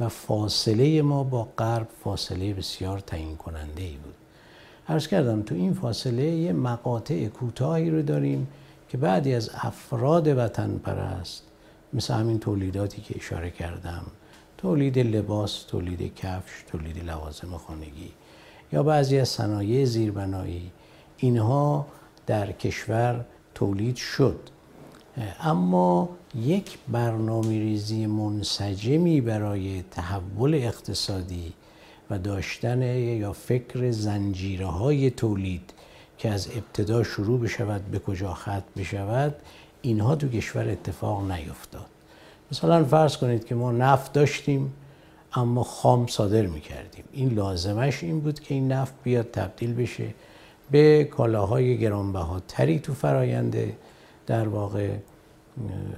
و 0.00 0.08
فاصله 0.08 1.02
ما 1.02 1.24
با 1.24 1.48
غرب 1.58 1.88
فاصله 2.04 2.54
بسیار 2.54 2.98
تعیین 2.98 3.36
کننده 3.36 3.82
ای 3.82 3.96
بود. 3.96 4.14
عرض 4.88 5.06
کردم 5.06 5.42
تو 5.42 5.54
این 5.54 5.74
فاصله 5.74 6.24
یه 6.24 6.52
مقاطع 6.52 7.26
کوتاهی 7.26 7.90
رو 7.90 8.02
داریم 8.02 8.48
که 8.88 8.98
بعدی 8.98 9.34
از 9.34 9.50
افراد 9.54 10.28
وطن 10.28 10.78
پرست 10.78 11.42
مثل 11.92 12.14
همین 12.14 12.38
تولیداتی 12.38 13.02
که 13.02 13.14
اشاره 13.16 13.50
کردم 13.50 14.02
تولید 14.64 14.98
لباس، 14.98 15.62
تولید 15.62 16.14
کفش، 16.14 16.62
تولید 16.66 17.04
لوازم 17.04 17.56
خانگی 17.56 18.12
یا 18.72 18.82
بعضی 18.82 19.18
از 19.18 19.28
صنایع 19.28 19.84
زیربنایی 19.84 20.70
اینها 21.16 21.86
در 22.26 22.52
کشور 22.52 23.24
تولید 23.54 23.96
شد. 23.96 24.40
اما 25.40 26.08
یک 26.34 26.78
برنامه 26.88 27.48
ریزی 27.48 28.06
منسجمی 28.06 29.20
برای 29.20 29.84
تحول 29.90 30.54
اقتصادی 30.54 31.52
و 32.10 32.18
داشتن 32.18 32.82
یا 32.98 33.32
فکر 33.32 33.90
زنجیره 33.90 34.66
های 34.66 35.10
تولید 35.10 35.72
که 36.18 36.28
از 36.30 36.48
ابتدا 36.56 37.02
شروع 37.02 37.40
بشود 37.40 37.84
به 37.90 37.98
کجا 37.98 38.34
ختم 38.34 38.64
بشود 38.76 39.36
اینها 39.82 40.16
تو 40.16 40.28
کشور 40.28 40.68
اتفاق 40.68 41.30
نیفتاد. 41.30 41.93
مثلا 42.54 42.84
فرض 42.84 43.16
کنید 43.16 43.44
که 43.44 43.54
ما 43.54 43.72
نفت 43.72 44.12
داشتیم 44.12 44.72
اما 45.32 45.62
خام 45.62 46.06
صادر 46.06 46.46
می 46.46 46.60
کردیم 46.60 47.04
این 47.12 47.28
لازمش 47.28 48.02
این 48.02 48.20
بود 48.20 48.40
که 48.40 48.54
این 48.54 48.72
نفت 48.72 48.94
بیاد 49.02 49.30
تبدیل 49.30 49.74
بشه 49.74 50.14
به 50.70 51.04
کالاهای 51.04 51.78
گرانبهاتری 51.78 52.78
تو 52.78 52.94
فراینده 52.94 53.76
در 54.26 54.48
واقع 54.48 54.90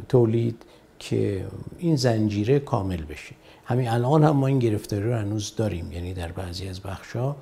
تولید 0.09 0.63
که 0.99 1.47
این 1.79 1.97
زنجیره 1.97 2.59
کامل 2.59 3.05
بشه. 3.05 3.35
همین 3.65 3.89
الان 3.89 4.25
هم 4.25 4.37
ما 4.37 4.47
این 4.47 4.59
گرفتاری 4.59 5.03
رو 5.03 5.15
هنوز 5.15 5.57
داریم. 5.57 5.93
یعنی 5.93 6.15
در 6.15 6.33
بعضی 6.33 6.69
از 6.69 6.81
بخشا 6.81 7.37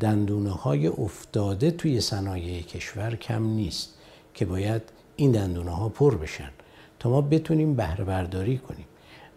دندونه 0.00 0.50
های 0.50 0.86
افتاده 0.86 1.70
توی 1.70 2.00
صنایع 2.00 2.62
کشور 2.62 3.16
کم 3.16 3.44
نیست 3.44 3.94
که 4.34 4.44
باید 4.44 4.82
این 5.16 5.32
دندونه 5.32 5.70
ها 5.70 5.88
پر 5.88 6.16
بشن. 6.16 6.50
ما 7.08 7.20
بتونیم 7.20 7.74
بهره 7.74 8.04
برداری 8.04 8.58
کنیم. 8.58 8.86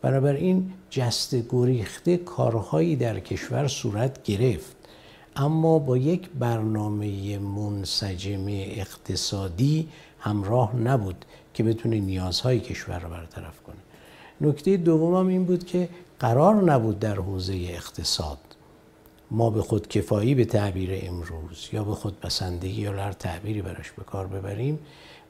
بنابراین 0.02 0.74
جست 0.90 1.36
گریخته 1.50 2.18
کارهایی 2.18 2.96
در 2.96 3.20
کشور 3.20 3.68
صورت 3.68 4.24
گرفت. 4.24 4.76
اما 5.36 5.80
با 5.80 5.98
یک 5.98 6.30
برنامه 6.30 7.38
منسجم 7.40 8.46
اقتصادی 8.48 9.88
همراه 10.20 10.76
نبود 10.76 11.26
که 11.54 11.64
بتونه 11.64 12.00
نیازهای 12.00 12.60
کشور 12.60 13.00
رو 13.00 13.10
برطرف 13.10 13.62
کنه. 13.64 13.76
نکته 14.42 14.78
دومم 14.78 15.28
این 15.28 15.46
بود 15.46 15.66
که 15.66 15.90
قرار 16.20 16.56
نبود 16.56 17.00
در 17.00 17.16
حوزه 17.16 17.54
اقتصاد 17.54 18.38
ما 19.32 19.50
به 19.50 19.62
خود 19.62 19.88
کفایی 19.88 20.36
به 20.36 20.46
تعبیر 20.46 20.90
امروز 21.04 21.70
یا 21.74 21.84
به 21.84 21.96
خود 21.96 22.20
بسندگی 22.20 22.82
یا 22.82 22.92
هر 22.92 23.12
تعبیری 23.12 23.62
براش 23.62 23.92
به 23.92 24.04
کار 24.04 24.28
ببریم. 24.28 24.80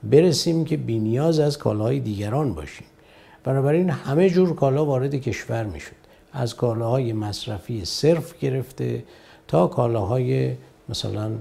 برسیم 0.10 0.66
که 0.66 0.78
بینیاز 0.78 1.40
از 1.40 1.58
کالاهای 1.58 2.00
دیگران 2.00 2.54
باشیم. 2.54 2.88
بنابراین 3.44 3.90
همه 3.90 4.30
جور 4.30 4.56
کالا 4.56 4.86
وارد 4.86 5.16
کشور 5.16 5.64
می‌شد. 5.64 5.96
از 6.34 6.56
کالاهای 6.56 7.14
مصرفی 7.14 7.86
صرف 7.86 8.40
گرفته 8.40 9.04
تا 9.48 9.68
کالاهای 9.68 10.54
مثلا 10.90 11.32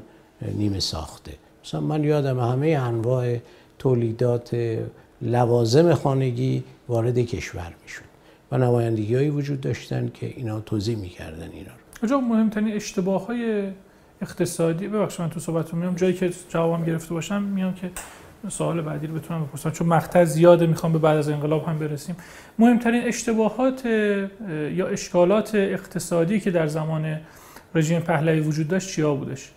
نیمه 0.42 0.80
ساخته. 0.80 1.32
مثلا 1.64 1.80
من 1.80 2.04
یادم 2.04 2.40
همه 2.40 2.68
انواع 2.68 3.36
تولیدات 3.78 4.78
لوازم 5.22 5.94
خانگی 5.94 6.64
وارد 6.88 7.18
کشور 7.18 7.74
می‌شد. 7.82 8.02
و 8.52 8.58
نمایندگی 8.58 9.28
وجود 9.28 9.60
داشتن 9.60 10.10
که 10.14 10.26
اینا 10.36 10.60
توضیح 10.60 10.96
می‌کردن 10.96 11.50
اینا 11.52 11.72
رو. 11.72 11.80
اونجا 12.02 12.20
مهمترین 12.20 12.72
اشتباه 12.72 13.26
های 13.26 13.68
اقتصادی 14.22 14.88
ببخشید 14.88 15.20
من 15.20 15.30
تو 15.30 15.40
صحبت 15.40 15.74
میام 15.74 15.94
جایی 15.94 16.14
که 16.14 16.32
جوابم 16.48 16.84
گرفته 16.84 17.14
باشم 17.14 17.42
میام 17.42 17.74
که 17.74 17.90
سوال 18.48 18.80
بعدی 18.80 19.06
رو 19.06 19.14
بتونم 19.14 19.44
بپرسم. 19.44 19.70
چون 19.70 19.86
مقطع 19.86 20.24
زیاده 20.24 20.66
می‌خوام 20.66 20.92
به 20.92 20.98
بعد 20.98 21.16
از 21.16 21.28
انقلاب 21.28 21.64
هم 21.64 21.78
برسیم. 21.78 22.16
مهمترین 22.58 23.02
اشتباهات 23.02 23.84
یا 24.74 24.86
اشکالات 24.86 25.54
اقتصادی 25.54 26.40
که 26.40 26.50
در 26.50 26.66
زمان 26.66 27.20
رژیم 27.74 28.00
پهلوی 28.00 28.40
وجود 28.40 28.68
داشت 28.68 28.88
چیا 28.88 29.14
بودش؟ 29.14 29.50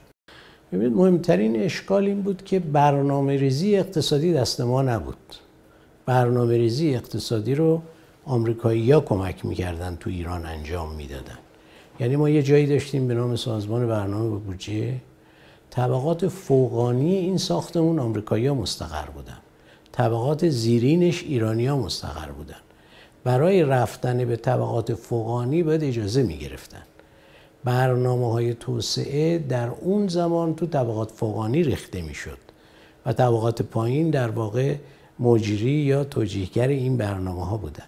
ببینید 0.73 0.93
مهمترین 0.93 1.63
اشکال 1.63 2.05
این 2.05 2.21
بود 2.21 2.43
که 2.43 2.59
برنامه 2.59 3.37
ریزی 3.37 3.77
اقتصادی 3.77 4.33
دست 4.33 4.61
ما 4.61 4.81
نبود. 4.81 5.35
برنامه 6.05 6.57
ریزی 6.57 6.95
اقتصادی 6.95 7.55
رو 7.55 7.81
آمریکایی 8.25 8.91
ها 8.91 8.99
کمک 8.99 9.45
می‌کردن 9.45 9.95
تو 9.95 10.09
ایران 10.09 10.45
انجام 10.45 10.95
می‌دادن. 10.95 11.37
یعنی 11.99 12.15
ما 12.15 12.29
یه 12.29 12.43
جایی 12.43 12.67
داشتیم 12.67 13.07
به 13.07 13.13
نام 13.13 13.35
سازمان 13.35 13.87
برنامه 13.87 14.35
و 14.35 14.39
بودجه 14.39 14.93
طبقات 15.79 16.27
فوقانی 16.27 17.15
این 17.15 17.37
ساختمون 17.37 17.99
آمریکایی 17.99 18.47
ها 18.47 18.53
مستقر 18.53 19.05
بودن. 19.05 19.37
طبقات 19.91 20.49
زیرینش 20.49 21.23
ایرانی 21.23 21.67
ها 21.67 21.77
مستقر 21.77 22.31
بودن. 22.31 22.55
برای 23.23 23.63
رفتن 23.63 24.25
به 24.25 24.35
طبقات 24.35 24.93
فوقانی 24.93 25.63
باید 25.63 25.83
اجازه 25.83 26.23
می 26.23 26.37
گرفتن. 26.37 26.81
برنامه 27.63 28.31
های 28.31 28.53
توسعه 28.53 29.37
در 29.37 29.69
اون 29.69 30.07
زمان 30.07 30.55
تو 30.55 30.65
طبقات 30.65 31.11
فوقانی 31.11 31.63
ریخته 31.63 32.01
می 32.01 32.13
شد 32.13 32.37
و 33.05 33.13
طبقات 33.13 33.61
پایین 33.61 34.09
در 34.09 34.29
واقع 34.29 34.75
مجری 35.19 35.71
یا 35.71 36.03
توجیهگر 36.03 36.67
این 36.67 36.97
برنامه 36.97 37.45
ها 37.45 37.57
بودن. 37.57 37.85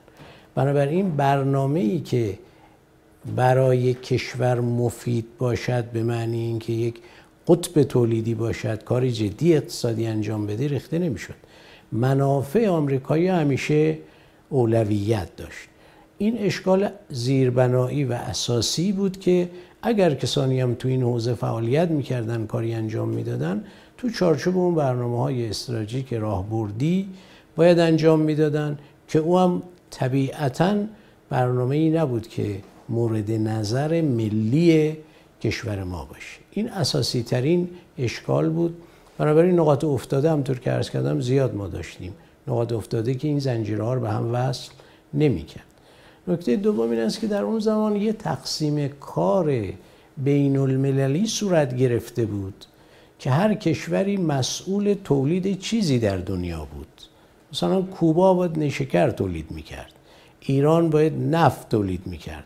بنابراین 0.56 1.16
برنامه 1.16 1.80
ای 1.80 2.00
که 2.00 2.38
برای 3.36 3.94
کشور 3.94 4.60
مفید 4.60 5.26
باشد 5.38 5.86
به 5.86 6.04
معنی 6.04 6.40
اینکه 6.40 6.74
یک 6.74 7.02
قطب 7.52 7.84
تولیدی 7.84 8.36
باشد 8.36 8.84
کار 8.84 9.10
جدی 9.10 9.56
اقتصادی 9.56 10.06
انجام 10.06 10.48
بده 10.48 10.68
ریخته 10.68 11.00
نمی‌شد. 11.00 11.34
منافع 11.92 12.68
آمریکایی 12.68 13.28
همیشه 13.28 13.98
اولویت 14.50 15.36
داشت. 15.36 15.70
این 16.18 16.38
اشکال 16.38 16.90
زیربنایی 17.10 18.04
و 18.04 18.14
اساسی 18.14 18.92
بود 18.92 19.20
که 19.20 19.50
اگر 19.82 20.14
کسانی 20.14 20.62
هم 20.62 20.74
تو 20.74 20.88
این 20.88 21.04
حوزه 21.04 21.34
فعالیت 21.34 21.92
می‌کردن 21.92 22.46
کاری 22.46 22.74
انجام 22.74 23.10
می‌دادن 23.10 23.64
تو 23.98 24.10
چارچوب 24.10 24.58
اون 24.58 24.76
برنامه 24.76 25.20
های 25.20 25.50
استراتژیک 25.50 26.14
راهبردی 26.14 27.10
باید 27.56 27.80
انجام 27.80 28.20
می‌دادن 28.20 28.80
که 29.08 29.20
او 29.20 29.40
هم 29.40 29.64
طبیعتا 29.90 30.76
برنامه 31.30 31.76
ای 31.76 31.90
نبود 31.90 32.28
که 32.28 32.56
مورد 32.90 33.32
نظر 33.32 34.02
ملی 34.02 34.98
کشور 35.42 35.84
ما 35.84 36.06
باشه. 36.06 36.40
این 36.52 36.70
اساسی 36.70 37.24
ترین 37.24 37.70
اشکال 37.98 38.50
بود. 38.50 38.78
بنابراین 39.18 39.60
نقاط 39.60 39.84
افتاده 39.84 40.32
همطور 40.32 40.60
که 40.60 40.72
عرض 40.72 40.90
کردم 40.90 41.22
زیاد 41.22 41.56
ما 41.56 41.68
داشتیم. 41.68 42.14
نقاط 42.48 42.72
افتاده 42.72 43.14
که 43.14 43.28
این 43.28 43.40
زنجیرها 43.40 43.94
رو 43.94 44.02
به 44.02 44.10
هم 44.10 44.34
وصل 44.34 44.72
نمی‌کرد. 45.14 45.64
نکته 46.28 46.56
دوم 46.56 46.92
این 46.92 47.00
است 47.00 47.20
که 47.20 47.28
در 47.28 47.44
اون 47.44 47.60
زمان 47.60 47.96
یه 47.96 48.14
تقسیم 48.14 48.88
کار 48.88 49.64
بین 50.18 50.58
المللی 50.58 51.26
صورت 51.26 51.78
گرفته 51.78 52.26
بود 52.26 52.66
که 53.20 53.32
هر 53.32 53.54
کشوری 53.54 54.18
مسئول 54.18 54.96
تولید 55.04 55.60
چیزی 55.60 56.00
در 56.00 56.18
دنیا 56.18 56.68
بود. 56.74 56.88
مثلا 57.54 57.82
کوبا 57.82 58.34
باید 58.34 58.60
نشکر 58.60 59.10
تولید 59.10 59.52
می‌کرد. 59.52 59.92
ایران 60.40 60.90
باید 60.90 61.14
نفت 61.14 61.70
تولید 61.70 62.02
می‌کرد. 62.06 62.44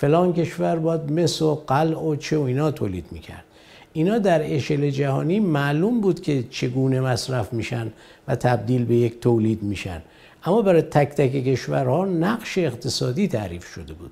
فلان 0.00 0.32
کشور 0.32 0.76
باید 0.76 1.12
مس 1.12 1.42
و 1.42 1.54
قلع 1.54 1.98
و 1.98 2.16
چه 2.16 2.38
و 2.38 2.42
اینا 2.42 2.70
تولید 2.70 3.04
می‌کرد. 3.10 3.44
اینا 3.92 4.18
در 4.18 4.54
اشل 4.54 4.90
جهانی 4.90 5.40
معلوم 5.40 6.00
بود 6.00 6.20
که 6.20 6.44
چگونه 6.50 7.00
مصرف 7.00 7.52
میشن 7.52 7.92
و 8.28 8.36
تبدیل 8.36 8.84
به 8.84 8.94
یک 8.94 9.20
تولید 9.20 9.62
میشن. 9.62 10.02
اما 10.44 10.62
برای 10.62 10.82
تک 10.82 11.08
تک 11.08 11.32
کشورها 11.32 12.04
نقش 12.04 12.58
اقتصادی 12.58 13.28
تعریف 13.28 13.66
شده 13.66 13.92
بود 13.92 14.10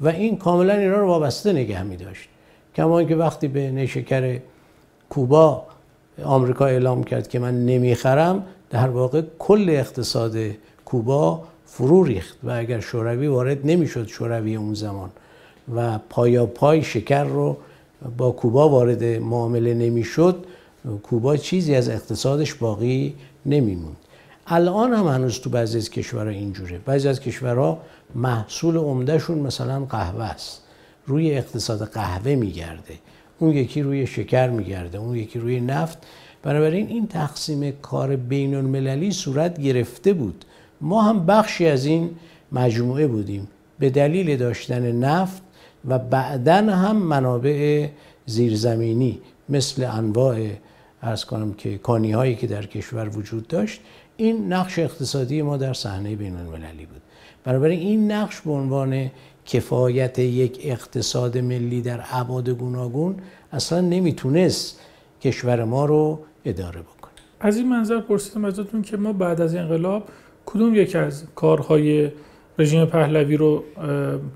و 0.00 0.08
این 0.08 0.36
کاملا 0.36 0.74
اینا 0.74 0.96
رو 0.96 1.06
وابسته 1.06 1.52
نگه 1.52 1.82
می 1.82 1.96
داشت 1.96 2.28
کما 2.76 3.04
که 3.04 3.16
وقتی 3.16 3.48
به 3.48 3.70
نشکر 3.70 4.38
کوبا 5.08 5.66
آمریکا 6.24 6.66
اعلام 6.66 7.04
کرد 7.04 7.28
که 7.28 7.38
من 7.38 7.66
نمی‌خرم 7.66 8.44
در 8.70 8.88
واقع 8.88 9.22
کل 9.38 9.66
اقتصاد 9.70 10.36
کوبا 10.84 11.42
فرو 11.66 12.04
ریخت 12.04 12.38
و 12.42 12.50
اگر 12.50 12.80
شوروی 12.80 13.26
وارد 13.26 13.66
نمی‌شد 13.66 14.06
شوروی 14.06 14.56
اون 14.56 14.74
زمان. 14.74 15.10
و 15.74 15.98
پایا 15.98 16.46
پای 16.46 16.82
شکر 16.82 17.24
رو 17.24 17.56
با 18.16 18.30
کوبا 18.30 18.68
وارد 18.68 19.04
معامله 19.04 19.74
نمی‌شد 19.74 20.44
کوبا 21.02 21.36
چیزی 21.36 21.74
از 21.74 21.88
اقتصادش 21.88 22.54
باقی 22.54 23.14
نمیموند. 23.46 23.96
الان 24.46 24.92
هم 24.92 25.06
هنوز 25.06 25.40
تو 25.40 25.50
بعضی 25.50 25.78
از 25.78 25.90
کشورها 25.90 26.30
اینجوره. 26.30 26.78
بعضی 26.78 27.08
از 27.08 27.20
کشورها 27.20 27.78
محصول 28.14 28.76
عمدهشون 28.76 29.38
مثلا 29.38 29.84
قهوه 29.84 30.24
است. 30.24 30.62
روی 31.06 31.34
اقتصاد 31.34 31.84
قهوه 31.88 32.34
میگرده. 32.34 32.94
اون 33.38 33.50
یکی 33.50 33.82
روی 33.82 34.06
شکر 34.06 34.48
میگرده 34.48 34.98
اون 34.98 35.16
یکی 35.16 35.38
روی 35.38 35.60
نفت. 35.60 35.98
بنابراین 36.42 36.86
این 36.88 37.06
تقسیم 37.06 37.70
کار 37.82 38.16
بین 38.16 38.54
المللی 38.54 39.12
صورت 39.12 39.60
گرفته 39.60 40.12
بود. 40.12 40.44
ما 40.80 41.02
هم 41.02 41.26
بخشی 41.26 41.66
از 41.66 41.84
این 41.84 42.10
مجموعه 42.52 43.06
بودیم. 43.06 43.48
به 43.78 43.90
دلیل 43.90 44.36
داشتن 44.36 44.92
نفت 44.92 45.42
و 45.86 45.98
بعدا 45.98 46.54
هم 46.54 46.96
منابع 46.96 47.88
زیرزمینی 48.26 49.20
مثل 49.48 49.84
انواع 49.84 50.48
ارز 51.02 51.24
کنم 51.24 51.52
که 51.52 51.78
کانی 51.78 52.12
هایی 52.12 52.34
که 52.34 52.46
در 52.46 52.66
کشور 52.66 53.08
وجود 53.08 53.48
داشت 53.48 53.80
این 54.16 54.52
نقش 54.52 54.78
اقتصادی 54.78 55.42
ما 55.42 55.56
در 55.56 55.72
صحنه 55.72 56.16
بین 56.16 56.36
المللی 56.36 56.86
بود. 56.86 57.02
بنابراین 57.44 57.80
این 57.80 58.12
نقش 58.12 58.40
به 58.40 58.50
عنوان 58.50 59.10
کفایت 59.46 60.18
یک 60.18 60.60
اقتصاد 60.62 61.38
ملی 61.38 61.82
در 61.82 62.00
ابعاد 62.10 62.48
گوناگون 62.48 63.16
اصلا 63.52 63.80
نمی‌تونست 63.80 64.80
کشور 65.22 65.64
ما 65.64 65.84
رو 65.84 66.20
اداره 66.44 66.80
بکنه. 66.80 67.12
از 67.40 67.56
این 67.56 67.68
منظر 67.68 68.00
پرسیدم 68.00 68.44
ازتون 68.44 68.82
که 68.82 68.96
ما 68.96 69.12
بعد 69.12 69.40
از 69.40 69.54
انقلاب 69.54 70.08
کدوم 70.46 70.74
یک 70.74 70.96
از 70.96 71.24
کارهای 71.34 72.10
رژیم 72.58 72.84
پهلوی 72.84 73.36
رو 73.36 73.64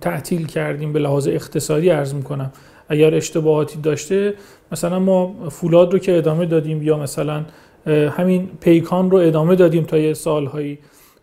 تعطیل 0.01 0.47
کردیم 0.47 0.93
به 0.93 0.99
لحاظ 0.99 1.29
اقتصادی 1.29 1.91
ارز 1.91 2.15
می‌کنم. 2.15 2.53
اگر 2.89 3.15
اشتباهاتی 3.15 3.81
داشته 3.81 4.35
مثلا 4.73 4.99
ما 4.99 5.49
فولاد 5.51 5.93
رو 5.93 5.99
که 5.99 6.19
ادامه 6.19 6.47
دادیم 6.47 6.83
یا 6.83 6.99
مثلا 6.99 7.45
همین 7.87 8.49
پیکان 8.61 9.11
رو 9.11 9.19
ادامه 9.19 9.55
دادیم 9.55 9.85
تا 9.85 9.99
یه 9.99 10.15
سالهایی 10.15 10.79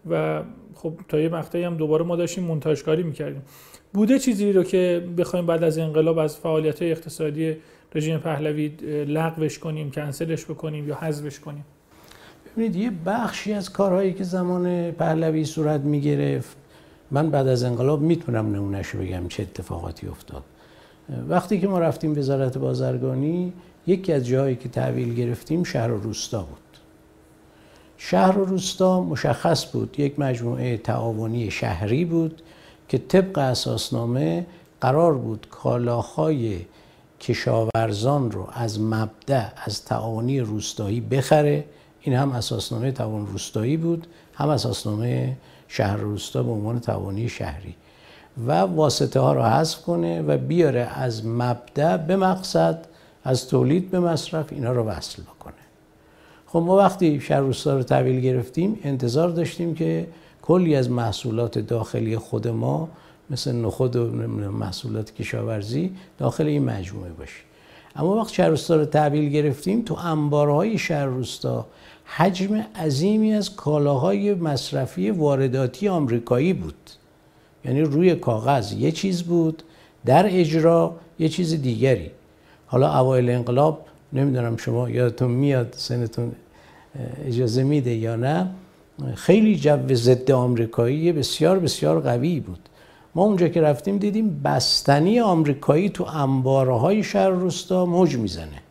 و 0.10 0.42
خب 0.76 0.94
تا 1.08 1.20
یه 1.20 1.30
مقطعی 1.30 1.64
هم 1.64 1.78
دوباره 1.78 2.06
ما 2.06 2.16
داشتیم 2.16 2.44
منتاجکاری 2.44 3.04
می‌کردیم. 3.04 3.42
بوده 3.94 4.20
چیزی 4.20 4.54
رو 4.54 4.64
که 4.64 5.04
بخوایم 5.18 5.46
بعد 5.46 5.64
از 5.64 5.78
انقلاب 5.78 6.18
از 6.18 6.38
فعالیت 6.38 6.82
اقتصادی 6.82 7.56
رژیم 7.96 8.18
پهلوی 8.18 8.68
لغوش 9.08 9.60
کنیم 9.60 9.92
کنسلش 9.92 10.46
بکنیم 10.46 10.88
یا 10.88 10.96
حذفش 10.96 11.40
کنیم؟ 11.40 11.66
ببینید 12.54 12.76
یه 12.76 12.92
بخشی 13.06 13.54
از 13.54 13.70
کارهایی 13.74 14.14
که 14.14 14.24
زمان 14.24 14.92
پهلوی 14.92 15.46
صورت 15.46 15.82
می‌گرفت 15.82 16.57
من 17.12 17.30
بعد 17.30 17.48
از 17.48 17.64
انقلاب 17.64 18.02
می‌تونم 18.02 18.56
نمونهش 18.56 18.96
بگم 18.96 19.28
چه 19.28 19.44
اتفاقاتی 19.44 20.08
افتاد. 20.08 20.44
وقتی 21.30 21.60
که 21.60 21.68
ما 21.68 21.80
رفتیم 21.80 22.18
وزارت 22.18 22.58
بازرگانی 22.58 23.54
یکی 23.88 24.14
از 24.14 24.28
جاهایی 24.28 24.56
که 24.56 24.70
تحویل 24.70 25.16
گرفتیم 25.16 25.64
شهر 25.64 25.92
و 25.92 25.98
روستا 25.98 26.42
بود. 26.42 26.58
شهر 27.98 28.38
و 28.38 28.46
روستا 28.46 29.02
مشخص 29.02 29.72
بود 29.72 30.00
یک 30.00 30.20
مجموعه 30.20 30.78
تعاونی 30.78 31.52
شهری 31.52 32.06
بود 32.06 32.42
که 32.90 32.98
طبق 32.98 33.38
اساسنامه 33.38 34.46
قرار 34.82 35.14
بود 35.14 35.48
کالاهای 35.50 36.60
کشاورزان 37.22 38.32
رو 38.32 38.48
از 38.54 38.82
مبدع 38.82 39.46
از 39.66 39.86
تعاونی 39.86 40.40
روستایی 40.40 41.02
بخره. 41.02 41.66
این 42.02 42.16
هم 42.16 42.32
اساسنامه 42.32 42.92
تعاون 42.92 43.28
روستایی 43.28 43.78
بود 43.78 44.08
هم 44.34 44.50
اساسنامه 44.50 45.38
شهر 45.68 45.98
روستا 45.98 46.44
به 46.44 46.52
عنوان 46.52 46.80
تعاونی 46.80 47.30
شهری 47.30 47.76
و 48.48 48.52
واسطه 48.52 49.20
ها 49.20 49.34
رو 49.34 49.42
حذف 49.42 49.82
کنه 49.82 50.22
و 50.22 50.38
بیاره 50.38 50.80
از 50.80 51.26
مبدع 51.26 51.98
به 51.98 52.16
مقصد 52.16 52.86
از 53.24 53.48
تولید 53.48 53.92
به 53.92 54.00
مصرف 54.00 54.54
اینا 54.54 54.72
رو 54.72 54.84
وصل 54.84 55.22
بکنه. 55.22 55.54
خب 56.46 56.60
ما 56.60 56.78
وقتی 56.78 57.22
شهر 57.22 57.40
روستا 57.40 57.76
رو 57.78 57.84
تحویل 57.84 58.20
گرفتیم 58.20 58.80
انتظار 58.84 59.30
داشتیم 59.30 59.76
که 59.76 60.08
کلی 60.42 60.76
از 60.76 60.90
محصولات 60.90 61.60
داخلی 61.60 62.18
خود 62.18 62.48
ما 62.48 62.90
مثل 63.30 63.56
نخود 63.56 63.96
و 63.96 64.06
محصولات 64.52 65.12
کشاورزی 65.12 65.92
داخل 66.18 66.48
این 66.48 66.66
مجموعه 66.66 67.10
باشه. 67.10 67.42
اما 67.96 68.16
وقت 68.16 68.34
شهر 68.34 68.50
روستا 68.50 68.76
رو 68.76 68.86
تحویل 68.86 69.30
گرفتیم 69.30 69.82
تو 69.82 69.96
انبارهای 69.96 70.78
شهر 70.78 71.06
روستا 71.06 71.66
حجم 72.16 72.66
عظیمی 72.76 73.34
از 73.34 73.56
کالاهای 73.56 74.34
مصرفی 74.34 75.12
وارداتی 75.12 75.88
آمریکایی 75.88 76.54
بود. 76.54 76.90
یعنی 77.66 77.82
روی 77.82 78.16
کاغذ 78.16 78.74
یه 78.74 78.92
چیز 78.92 79.24
بود 79.24 79.64
در 80.06 80.40
اجرا 80.40 80.96
یه 81.20 81.30
چیز 81.30 81.62
دیگری. 81.62 82.12
حالا 82.68 83.00
اوایل 83.00 83.30
انقلاب 83.30 83.86
نمی‌دونم 84.14 84.58
شما 84.58 84.90
یادتون 84.90 85.32
میاد 85.32 85.74
سنتون 85.78 86.32
اجازه 87.26 87.64
میده 87.64 87.96
یا 87.96 88.16
نه 88.16 88.50
خیلی 89.16 89.56
جو 89.56 89.94
ضد 89.94 90.32
آمریکایی 90.32 91.12
بسیار 91.12 91.60
بسیار 91.60 92.00
قوی 92.00 92.40
بود. 92.40 92.60
ما 93.16 93.24
اونجا 93.24 93.48
که 93.48 93.62
رفتیم 93.62 93.98
دیدیم 93.98 94.42
بستنی 94.44 95.20
آمریکایی 95.20 95.90
تو 95.90 96.04
انبارهای 96.04 97.04
شهر 97.04 97.30
روستا 97.30 97.86
موج 97.86 98.18
می‌زنه. 98.18 98.67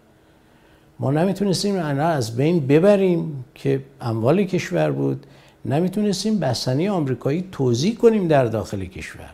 ما 1.01 1.11
نمی‌تونستیم 1.11 1.77
انا 1.77 2.07
از 2.07 2.37
بین 2.37 2.67
ببریم 2.67 3.45
که 3.55 3.83
اموال 4.01 4.45
کشور 4.45 4.91
بود. 4.91 5.27
نمی‌تونستیم 5.65 6.39
بستنی 6.39 6.89
آمریکایی 6.89 7.45
توضیح 7.53 7.95
کنیم 7.95 8.29
در 8.29 8.45
داخل 8.45 8.85
کشور. 8.85 9.31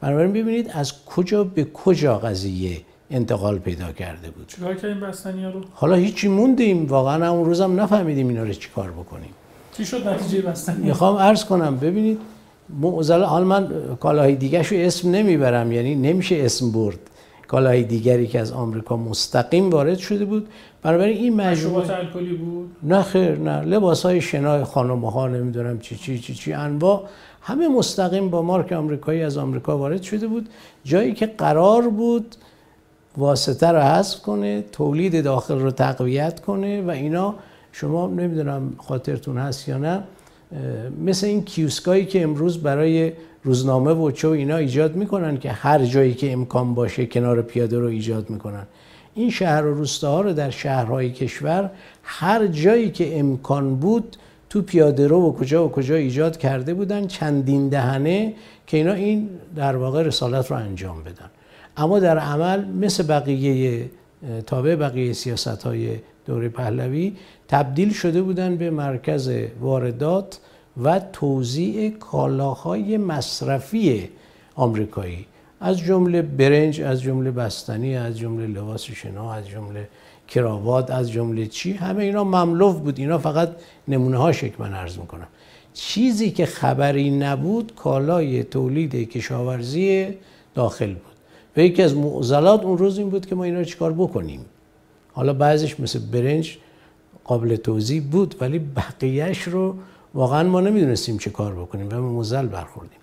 بنابراین 0.00 0.32
ببینید 0.32 0.70
از 0.74 1.04
کجا 1.04 1.44
به 1.44 1.64
کجا 1.64 2.18
قضیه 2.18 2.80
انتقال 3.10 3.58
پیدا 3.58 3.92
کرده 3.92 4.30
بود. 4.30 4.46
چیکار 4.46 4.74
کردیم 4.74 5.00
بستنی 5.00 5.44
رو؟ 5.44 5.60
حالا 5.72 5.94
هیچی 5.94 6.28
موندیم. 6.28 6.86
واقعا 6.86 7.30
اون 7.30 7.44
روزم 7.44 7.80
نفهمیدیم 7.80 8.28
اینا 8.28 8.42
رو 8.42 8.52
چیکار 8.52 8.90
بکنیم. 8.90 9.30
چی 9.76 9.84
شد 9.84 10.08
نتیجه 10.08 10.42
بستنی؟ 10.42 10.86
می‌خوام 10.86 11.16
عرض 11.16 11.44
کنم. 11.44 11.76
ببینید 11.76 12.18
معضل 12.80 13.22
حال 13.22 13.44
من 13.44 13.68
کالاهای 14.00 14.34
دیگه 14.34 14.62
شو 14.62 14.74
اسم 14.78 15.10
نمی‌برم 15.10 15.72
یعنی 15.72 15.94
نمیشه 15.94 16.36
اسم 16.36 16.72
برد. 16.72 16.98
کالاهای 17.48 17.82
دیگری 17.82 18.26
که 18.26 18.40
از 18.40 18.52
آمریکا 18.52 18.96
مستقیم 18.96 19.70
وارد 19.70 19.98
شده 19.98 20.24
بود. 20.24 20.48
بنابراین 20.82 21.16
این 21.16 21.36
مجموعه 21.36 21.98
الکلی 21.98 22.34
بود؟ 22.34 22.70
نه 22.82 23.02
خیر 23.02 23.38
نه. 23.38 23.60
لباس 23.60 24.06
های 24.06 24.20
شنای 24.20 24.64
خانم 24.64 25.04
ها 25.04 25.28
نمی‌دونم 25.28 25.78
چی 25.78 25.96
چی 25.96 26.18
چی 26.18 26.34
چی 26.34 26.52
انواع. 26.52 27.02
همه 27.42 27.68
مستقیم 27.68 28.30
با 28.30 28.42
مارک 28.42 28.72
آمریکایی 28.72 29.22
از 29.22 29.38
آمریکا 29.38 29.78
وارد 29.78 30.02
شده 30.02 30.26
بود. 30.26 30.48
جایی 30.84 31.12
که 31.12 31.26
قرار 31.26 31.88
بود 31.88 32.36
واسطه 33.16 33.66
رو 33.66 33.80
حذف 33.80 34.22
کنه 34.22 34.64
تولید 34.72 35.24
داخل 35.24 35.58
رو 35.58 35.70
تقویت 35.70 36.40
کنه 36.40 36.82
و 36.82 36.90
اینا. 36.90 37.34
شما 37.72 38.06
نمی‌دونم 38.06 38.72
خاطرتون 38.78 39.38
هست 39.38 39.68
یا 39.68 39.78
نه 39.78 40.02
مثل 41.04 41.26
این 41.26 41.44
کیوسکایی 41.44 42.06
که 42.06 42.22
امروز 42.22 42.62
برای 42.62 43.12
روزنامه 43.44 43.92
و 43.92 44.10
چه 44.10 44.28
و 44.28 44.30
اینا 44.30 44.56
ایجاد 44.56 44.96
می‌کنن 44.96 45.38
که 45.38 45.50
هر 45.50 45.84
جایی 45.84 46.14
که 46.14 46.32
امکان 46.32 46.74
باشه 46.74 47.06
کنار 47.06 47.42
پیاده 47.42 47.78
رو 47.78 47.86
ایجاد 47.86 48.30
می‌کنن. 48.30 48.66
این 49.14 49.30
شهر 49.30 49.66
و 49.66 49.74
روستاها 49.74 50.20
رو 50.20 50.32
در 50.32 50.50
شهرهای 50.50 51.10
کشور 51.10 51.70
هر 52.02 52.46
جایی 52.46 52.90
که 52.90 53.18
امکان 53.18 53.76
بود 53.76 54.16
تو 54.50 54.62
پیاده 54.62 55.06
رو 55.06 55.28
و 55.28 55.32
کجا 55.32 55.66
و 55.66 55.70
کجا 55.70 55.94
ایجاد 55.94 56.36
کرده 56.36 56.74
بودن 56.74 57.06
چندین 57.06 57.68
دهنه 57.68 58.34
که 58.66 58.76
اینا 58.76 58.92
این 58.92 59.28
در 59.56 59.76
واقع 59.76 60.02
رسالت 60.02 60.50
رو 60.50 60.56
انجام 60.56 61.02
بدن. 61.02 61.30
اما 61.76 61.98
در 61.98 62.18
عمل 62.18 62.64
مثل 62.64 63.06
بقیه 63.06 63.84
تابع 64.46 64.76
بقیه 64.76 65.12
سیاست 65.12 65.62
های 65.62 65.88
دوره 66.26 66.48
پهلوی 66.48 67.12
تبدیل 67.48 67.92
شده 67.92 68.22
بودن 68.22 68.56
به 68.56 68.70
مرکز 68.70 69.32
واردات 69.60 70.38
و 70.82 71.00
توزیع 71.12 71.90
کالاهای 71.90 72.96
مصرفی 72.96 74.08
آمریکایی. 74.54 75.26
از 75.60 75.78
جمله 75.78 76.22
برنج 76.22 76.80
از 76.80 77.02
جمله 77.02 77.30
بستنی 77.30 77.96
از 77.96 78.18
جمله 78.18 78.46
لباس 78.46 78.82
شنا 78.82 79.32
از 79.32 79.48
جمله 79.48 79.88
کراوات 80.28 80.90
از 80.90 81.10
جمله 81.10 81.46
چی 81.46 81.72
همه 81.72 82.04
اینا 82.04 82.24
مملوف 82.24 82.76
بود. 82.78 82.98
اینا 82.98 83.18
فقط 83.18 83.50
نمونه 83.88 84.16
ها 84.16 84.32
من 84.58 84.72
عرض 84.72 84.98
می‌کنم. 84.98 85.26
چیزی 85.74 86.30
که 86.30 86.46
خبری 86.46 87.10
نبود 87.10 87.74
کالای 87.74 88.44
تولید 88.44 88.94
کشاورزی 88.94 90.08
داخل 90.54 90.92
بود. 90.92 91.14
و 91.56 91.60
یکی 91.60 91.82
از 91.82 91.96
معضلات 91.96 92.62
اون 92.62 92.78
روز 92.78 92.98
این 92.98 93.10
بود 93.10 93.26
که 93.26 93.34
ما 93.34 93.44
اینا 93.44 93.58
رو 93.58 93.64
چیکار 93.64 93.92
بکنیم؟ 93.92 94.40
حالا 95.12 95.32
بعضش 95.32 95.80
مثل 95.80 95.98
برنج 95.98 96.58
قابل 97.24 97.56
توضیح 97.56 98.02
بود 98.02 98.34
ولی 98.40 98.58
بقیهش 98.58 99.42
رو 99.42 99.74
واقعا 100.14 100.42
ما 100.42 100.60
نمی‌دونستیم 100.60 101.18
چه 101.18 101.30
کار 101.30 101.54
بکنیم 101.54 101.88
و 101.92 102.00
موزل 102.00 102.46
برخوردیم. 102.46 102.98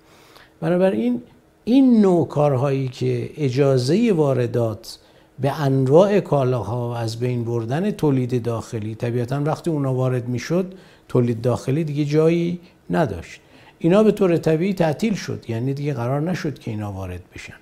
بنابراین 0.62 1.22
این 1.64 2.02
نوع 2.02 2.28
کارهایی 2.28 2.88
که 2.88 3.30
اجازه 3.38 4.14
واردات 4.14 5.00
به 5.40 5.62
انواع 5.62 6.20
کالاها 6.20 6.90
و 6.90 6.92
از 6.92 7.20
بین 7.20 7.44
بردن 7.44 7.92
تولید 7.92 8.44
داخلی 8.44 8.96
طبیعتا 8.96 9.42
وقتی 9.44 9.70
اونا 9.70 9.94
وارد 9.94 10.28
می‌شد 10.28 10.74
تولید 11.08 11.42
داخلی 11.42 11.84
دیگه 11.84 12.06
جایی 12.06 12.60
نداشت. 12.90 13.42
اینا 13.80 14.04
به 14.04 14.12
طور 14.12 14.38
طبیعی 14.38 14.74
تعطیل 14.74 15.14
شد 15.14 15.46
یعنی 15.48 15.74
دیگه 15.74 15.94
قرار 15.94 16.22
نشد 16.22 16.60
که 16.60 16.72
اینا 16.72 16.92
وارد 16.92 17.22
بشن. 17.36 17.54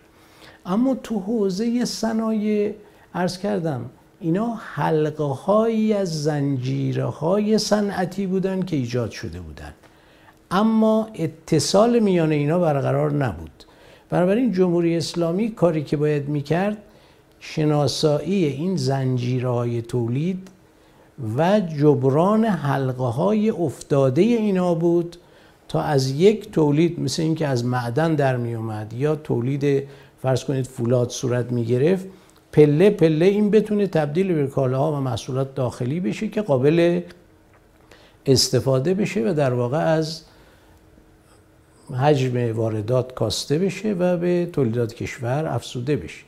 اما 0.65 0.95
تو 1.03 1.19
حوزه 1.19 1.85
صنایع 1.85 2.75
عرض 3.13 3.37
کردم 3.37 3.89
اینا 4.21 4.53
حلقه 4.73 5.23
هایی 5.23 5.93
از 5.93 6.23
زنجیره 6.23 7.05
های 7.05 7.57
صنعتی 7.57 8.27
بودن 8.27 8.61
که 8.61 8.75
ایجاد 8.75 9.11
شده 9.11 9.39
بودن. 9.39 9.73
اما 10.51 11.07
اتصال 11.15 11.99
میان 11.99 12.31
اینا 12.31 12.59
برقرار 12.59 13.11
نبود. 13.11 13.63
بنابراین 14.09 14.51
جمهوری 14.51 14.97
اسلامی 14.97 15.51
کاری 15.51 15.83
که 15.83 15.97
باید 15.97 16.29
می‌کرد 16.29 16.77
شناسایی 17.39 18.45
این 18.45 18.75
زنجیره 18.75 19.49
های 19.49 19.81
تولید 19.81 20.47
و 21.37 21.59
جبران 21.59 22.45
حلقه 22.45 23.03
های 23.03 23.49
افتاده 23.49 24.21
اینا 24.21 24.75
بود 24.75 25.17
تا 25.67 25.81
از 25.81 26.11
یک 26.11 26.51
تولید 26.51 26.99
مثل 26.99 27.21
اینکه 27.21 27.47
از 27.47 27.65
معدن 27.65 28.15
در 28.15 28.37
می 28.37 28.55
اومد 28.55 28.93
یا 28.93 29.15
تولید 29.15 29.87
فرض 30.21 30.43
کنید 30.43 30.65
فولاد 30.65 31.09
صورت 31.09 31.51
می 31.51 31.65
گرفت 31.65 32.05
پله 32.51 32.89
پله 32.89 33.25
این 33.25 33.49
بتونه 33.49 33.87
تبدیل 33.87 34.33
به 34.33 34.47
کالاها 34.47 34.93
و 34.93 34.95
محصولات 34.95 35.55
داخلی 35.55 35.99
بشه 35.99 36.27
که 36.27 36.41
قابل 36.41 37.01
استفاده 38.25 38.93
بشه 38.93 39.29
و 39.29 39.33
در 39.33 39.53
واقع 39.53 39.77
از 39.77 40.21
حجم 41.93 42.55
واردات 42.55 43.13
کاسته 43.13 43.59
بشه 43.59 43.93
و 43.93 44.17
به 44.17 44.49
تولیدات 44.53 44.93
کشور 44.93 45.45
افزوده 45.47 45.95
بشه. 45.95 46.23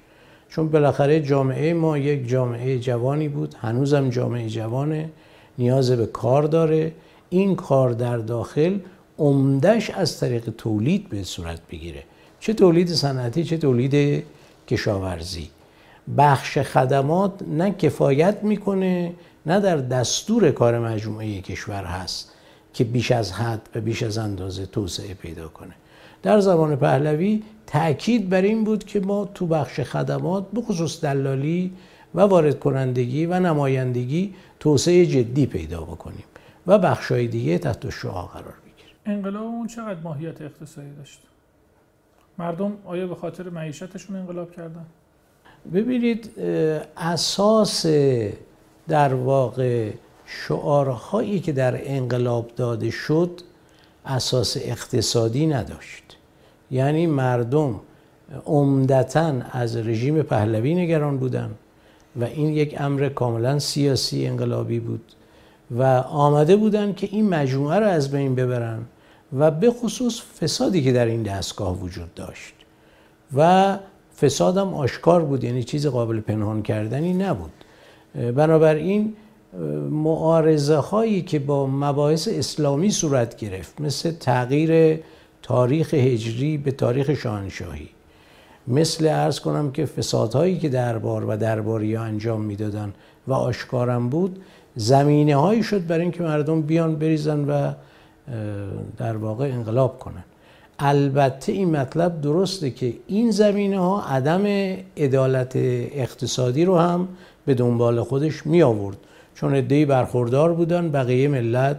چون 0.49 0.69
بالاخره 0.69 1.21
جامعه 1.21 1.73
ما 1.73 1.97
یک 1.97 2.27
جامعه 2.27 2.79
جوانی 2.79 3.27
بود 3.27 3.55
هنوزم 3.59 4.09
جامعه 4.09 4.49
جوانه 4.49 5.09
نیاز 5.57 5.91
به 5.91 6.05
کار 6.05 6.43
داره. 6.43 6.91
این 7.29 7.55
کار 7.55 7.91
در 7.91 8.17
داخل 8.17 8.79
عمدش 9.19 9.89
از 9.89 10.19
طریق 10.19 10.49
تولید 10.57 11.09
به 11.09 11.23
صورت 11.23 11.59
بگیره. 11.71 12.03
چه 12.39 12.53
تولید 12.53 12.87
صنعتی 12.87 13.43
چه 13.43 13.57
تولید 13.57 14.23
کشاورزی. 14.67 15.49
بخش 16.17 16.57
خدمات 16.57 17.41
نه 17.47 17.71
کفایت 17.71 18.43
می‌کنه 18.43 19.13
نه 19.45 19.59
در 19.59 19.77
دستور 19.77 20.51
کار 20.51 20.79
مجموعه 20.79 21.41
کشور 21.41 21.83
هست 21.83 22.31
که 22.73 22.83
بیش 22.83 23.11
از 23.11 23.31
حد 23.31 23.69
و 23.75 23.81
بیش 23.81 24.03
از 24.03 24.17
اندازه 24.17 24.65
توسعه 24.65 25.13
پیدا 25.13 25.47
کنه. 25.47 25.73
در 26.23 26.39
زمان 26.39 26.75
پهلوی 26.75 27.43
تاکید 27.67 28.29
بر 28.29 28.41
این 28.41 28.63
بود 28.63 28.83
که 28.83 28.99
ما 28.99 29.25
تو 29.25 29.47
بخش 29.47 29.79
خدمات 29.79 30.45
بخصوص 30.55 31.01
دلالی 31.01 31.73
و 32.15 32.21
وارد 32.21 32.59
کنندگی 32.59 33.25
و 33.25 33.39
نمایندگی 33.39 34.33
توسعه 34.59 35.05
جدی 35.05 35.45
پیدا 35.45 35.81
بکنیم 35.81 36.23
و 36.67 36.79
بخشای 36.79 37.27
دیگه 37.27 37.57
تحت 37.57 37.89
شعا 37.89 38.25
قرار 38.25 38.53
بگیره 38.65 38.89
انقلاب 39.05 39.43
اون 39.43 39.67
چقدر 39.67 39.99
ماهیت 39.99 40.41
اقتصادی 40.41 40.95
داشت؟ 40.97 41.21
مردم 42.37 42.77
آیا 42.85 43.07
به 43.07 43.15
خاطر 43.15 43.49
معیشتشون 43.49 44.15
انقلاب 44.15 44.51
کردن؟ 44.51 44.85
ببینید 45.73 46.31
اساس 46.97 47.85
در 48.87 49.13
واقع 49.13 49.91
شعارهایی 50.25 51.39
که 51.39 51.51
در 51.51 51.81
انقلاب 51.83 52.51
داده 52.55 52.89
شد 52.89 53.41
اساس 54.05 54.57
اقتصادی 54.57 55.47
نداشت. 55.47 56.03
یعنی 56.71 57.07
مردم 57.07 57.79
عمدتا 58.45 59.33
از 59.51 59.77
رژیم 59.77 60.21
پهلوی 60.21 60.75
نگران 60.75 61.17
بودن 61.17 61.51
و 62.15 62.23
این 62.23 62.53
یک 62.53 62.75
امر 62.79 63.09
کاملا 63.09 63.59
سیاسی 63.59 64.27
انقلابی 64.27 64.79
بود 64.79 65.13
و 65.71 65.83
آمده 66.07 66.55
بودن 66.55 66.93
که 66.93 67.07
این 67.11 67.29
مجموعه 67.29 67.79
رو 67.79 67.85
از 67.85 68.11
بین 68.11 68.35
ببرن 68.35 68.79
و 69.37 69.51
به 69.51 69.71
خصوص 69.71 70.21
فسادی 70.21 70.83
که 70.83 70.91
در 70.91 71.05
این 71.05 71.23
دستگاه 71.23 71.79
وجود 71.79 72.13
داشت. 72.13 72.53
و 73.35 73.77
فسادم 74.21 74.73
آشکار 74.73 75.25
بود 75.25 75.43
یعنی 75.43 75.63
چیز 75.63 75.87
قابل 75.87 76.19
پنهان 76.19 76.61
کردنی 76.61 77.13
نبود. 77.13 77.51
بنابراین 78.35 79.13
معارضه 79.89 80.75
هایی 80.75 81.21
که 81.21 81.39
با 81.39 81.67
مباحث 81.67 82.27
اسلامی 82.31 82.91
صورت 82.91 83.37
گرفت 83.37 83.81
مثل 83.81 84.11
تغییر 84.11 84.99
تاریخ 85.41 85.93
هجری 85.93 86.57
به 86.57 86.71
تاریخ 86.71 87.13
شاهنشاهی 87.13 87.89
مثل 88.67 89.07
ارز 89.07 89.39
کنم 89.39 89.71
که 89.71 89.85
فسادهایی 89.85 90.57
که 90.57 90.69
دربار 90.69 91.25
و 91.25 91.37
درباری 91.37 91.95
انجام 91.95 92.41
می‌دادن 92.41 92.93
و 93.27 93.33
آشکارم 93.33 94.09
بود 94.09 94.41
زمینه 94.75 95.35
هایی 95.35 95.63
شد 95.63 95.87
برای 95.87 96.01
اینکه 96.01 96.23
مردم 96.23 96.61
بیان 96.61 96.95
بریزن 96.95 97.39
و 97.39 97.73
در 98.97 99.17
واقع 99.17 99.45
انقلاب 99.45 99.99
کنن. 99.99 100.23
البته 100.83 101.51
این 101.51 101.75
مطلب 101.75 102.21
درسته 102.21 102.71
که 102.71 102.93
این 103.07 103.31
زمینه 103.31 103.79
ها 103.79 104.01
عدم 104.01 104.45
عدالت 104.97 105.51
اقتصادی 105.55 106.65
رو 106.65 106.77
هم 106.77 107.07
به 107.45 107.53
دنبال 107.53 108.03
خودش 108.03 108.45
می 108.45 108.61
آورد 108.63 108.97
چون 109.35 109.55
ادهی 109.55 109.85
برخوردار 109.85 110.53
بودن 110.53 110.91
بقیه 110.91 111.27
ملت 111.27 111.77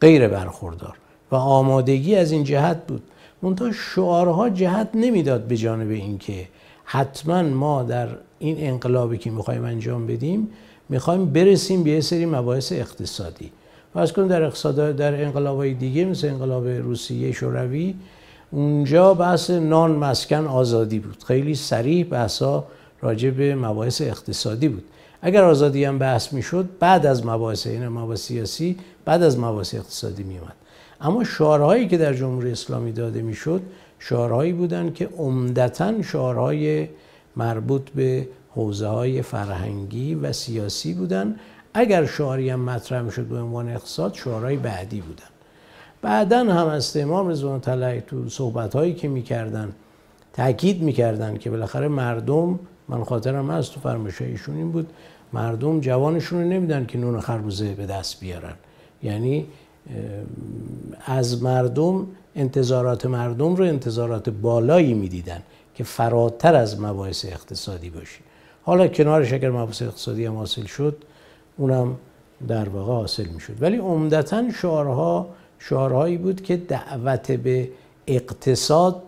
غیر 0.00 0.28
برخوردار 0.28 0.96
و 1.30 1.36
آمادگی 1.36 2.16
از 2.16 2.32
این 2.32 2.44
جهت 2.44 2.86
بود. 2.86 3.02
منتها 3.42 3.72
شعارها 3.72 4.48
جهت 4.48 4.88
نمی‌داد 4.94 5.44
به 5.44 5.56
جانب 5.56 5.90
اینکه 5.90 6.48
حتما 6.84 7.42
ما 7.42 7.82
در 7.82 8.08
این 8.38 8.56
انقلابی 8.58 9.18
که 9.18 9.30
می‌خوایم 9.30 9.64
انجام 9.64 10.06
بدیم 10.06 10.48
می‌خوایم 10.88 11.26
برسیم 11.26 11.82
به 11.82 11.90
یه 11.90 12.00
سری 12.00 12.26
مباحث 12.26 12.72
اقتصادی. 12.72 13.50
فرض 13.94 14.12
کن 14.12 14.26
در 14.26 14.42
اقتصاد 14.42 14.96
در 14.96 15.24
انقلابهای 15.24 15.74
دیگه 15.74 16.04
مثل 16.04 16.28
انقلاب 16.28 16.68
روسیه 16.68 17.32
شوروی 17.32 17.94
اونجا 18.54 19.14
بحث 19.14 19.50
نان 19.50 19.90
مسکن 19.92 20.46
آزادی 20.46 20.98
بود. 20.98 21.24
خیلی 21.24 21.54
سریع 21.54 22.04
بحثا 22.04 22.64
راجع 23.02 23.30
به 23.30 23.54
مباحث 23.54 24.00
اقتصادی 24.00 24.68
بود. 24.68 24.84
اگر 25.22 25.44
آزادی 25.44 25.84
هم 25.84 25.98
بحث 25.98 26.32
می‌شد 26.32 26.68
بعد 26.80 27.06
از 27.06 27.26
مباحث 27.26 27.66
این 27.66 27.88
مباحث 27.88 28.20
سیاسی 28.20 28.76
بعد 29.04 29.22
از 29.22 29.38
مباحث 29.38 29.74
اقتصادی 29.74 30.22
میومد 30.22 30.54
اما 31.00 31.24
شعارهایی 31.24 31.88
که 31.88 31.98
در 31.98 32.14
جمهوری 32.14 32.52
اسلامی 32.52 32.92
داده 32.92 33.22
می‌شد 33.22 33.62
شعارهایی 33.98 34.52
بودند 34.52 34.94
که 34.94 35.08
عمدتا 35.18 36.02
شعارهای 36.02 36.88
مربوط 37.36 37.90
به 37.90 38.28
حوزه 38.54 38.86
های 38.86 39.22
فرهنگی 39.22 40.14
و 40.14 40.32
سیاسی 40.32 40.94
بودند. 40.94 41.40
اگر 41.74 42.06
شعاری 42.06 42.50
هم 42.50 42.60
مطرح 42.60 43.02
می‌شد 43.02 43.24
به 43.24 43.38
عنوان 43.38 43.68
اقتصاد 43.68 44.14
شعارهای 44.14 44.56
بعدی 44.56 45.00
بودن 45.00 45.33
بعدا 46.04 46.38
هم 46.38 46.66
از 46.66 46.96
امام 46.96 47.28
رضوان 47.28 47.60
طلعی 47.60 48.00
تو 48.00 48.28
صحبت 48.28 48.76
هایی 48.76 48.94
که 48.94 49.08
می‌کردن 49.08 49.72
تاکید 50.32 50.82
می‌کردن 50.82 51.36
که 51.36 51.50
بالاخره 51.50 51.88
مردم 51.88 52.58
من 52.88 53.04
خاطرم 53.04 53.50
از 53.50 53.70
تو 53.70 53.80
فرمایش 53.80 54.22
ایشون 54.22 54.56
این 54.56 54.72
بود 54.72 54.90
مردم 55.32 55.80
جوانشون 55.80 56.42
رو 56.42 56.48
نمیدن 56.48 56.86
که 56.86 56.98
نون 56.98 57.20
خربوزه 57.20 57.74
به 57.74 57.86
دست 57.86 58.20
بیارن. 58.20 58.54
یعنی 59.02 59.46
از 61.06 61.42
مردم 61.42 62.06
انتظارات 62.36 63.06
مردم 63.06 63.54
رو 63.54 63.64
انتظارات 63.64 64.30
بالایی 64.30 64.94
می‌دیدن 64.94 65.42
که 65.74 65.84
فراتر 65.84 66.54
از 66.54 66.80
مباحث 66.80 67.24
اقتصادی 67.24 67.90
باشه 67.90 68.20
حالا 68.62 68.88
کنارش 68.88 69.32
اگر 69.32 69.50
مباحث 69.50 69.82
اقتصادی 69.82 70.26
هم 70.26 70.36
حاصل 70.36 70.64
شد 70.64 70.96
اونم 71.56 71.96
در 72.48 72.68
واقع 72.68 72.92
حاصل 72.92 73.26
می‌شد. 73.26 73.54
ولی 73.60 73.76
عمدتا 73.76 74.50
شعارها 74.50 75.28
شعارهایی 75.68 76.16
بود 76.16 76.42
که 76.42 76.56
دعوت 76.56 77.32
به 77.32 77.68
اقتصاد 78.06 79.02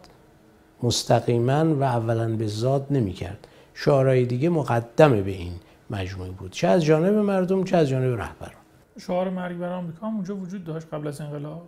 مستقیما 0.82 1.74
و 1.74 1.82
اولا 1.82 2.36
به 2.36 2.46
ذات 2.46 2.86
نمی‌کرد. 2.90 3.48
شعارهای 3.74 4.24
دیگه 4.24 4.48
مقدمه 4.48 5.22
به 5.22 5.30
این 5.30 5.52
مجموعه 5.90 6.30
بود. 6.30 6.50
چه 6.50 6.68
از 6.68 6.84
جانب 6.84 7.14
مردم 7.14 7.64
چه 7.64 7.76
از 7.76 7.88
جانب 7.88 8.20
رهبران. 8.20 8.62
شعار 9.00 9.30
مرگ 9.30 9.58
بر 9.58 9.72
آمریکا 9.72 10.06
اونجا 10.06 10.36
وجود 10.36 10.64
داشت 10.64 10.86
قبل 10.92 11.06
از 11.06 11.20
انقلاب؟ 11.20 11.62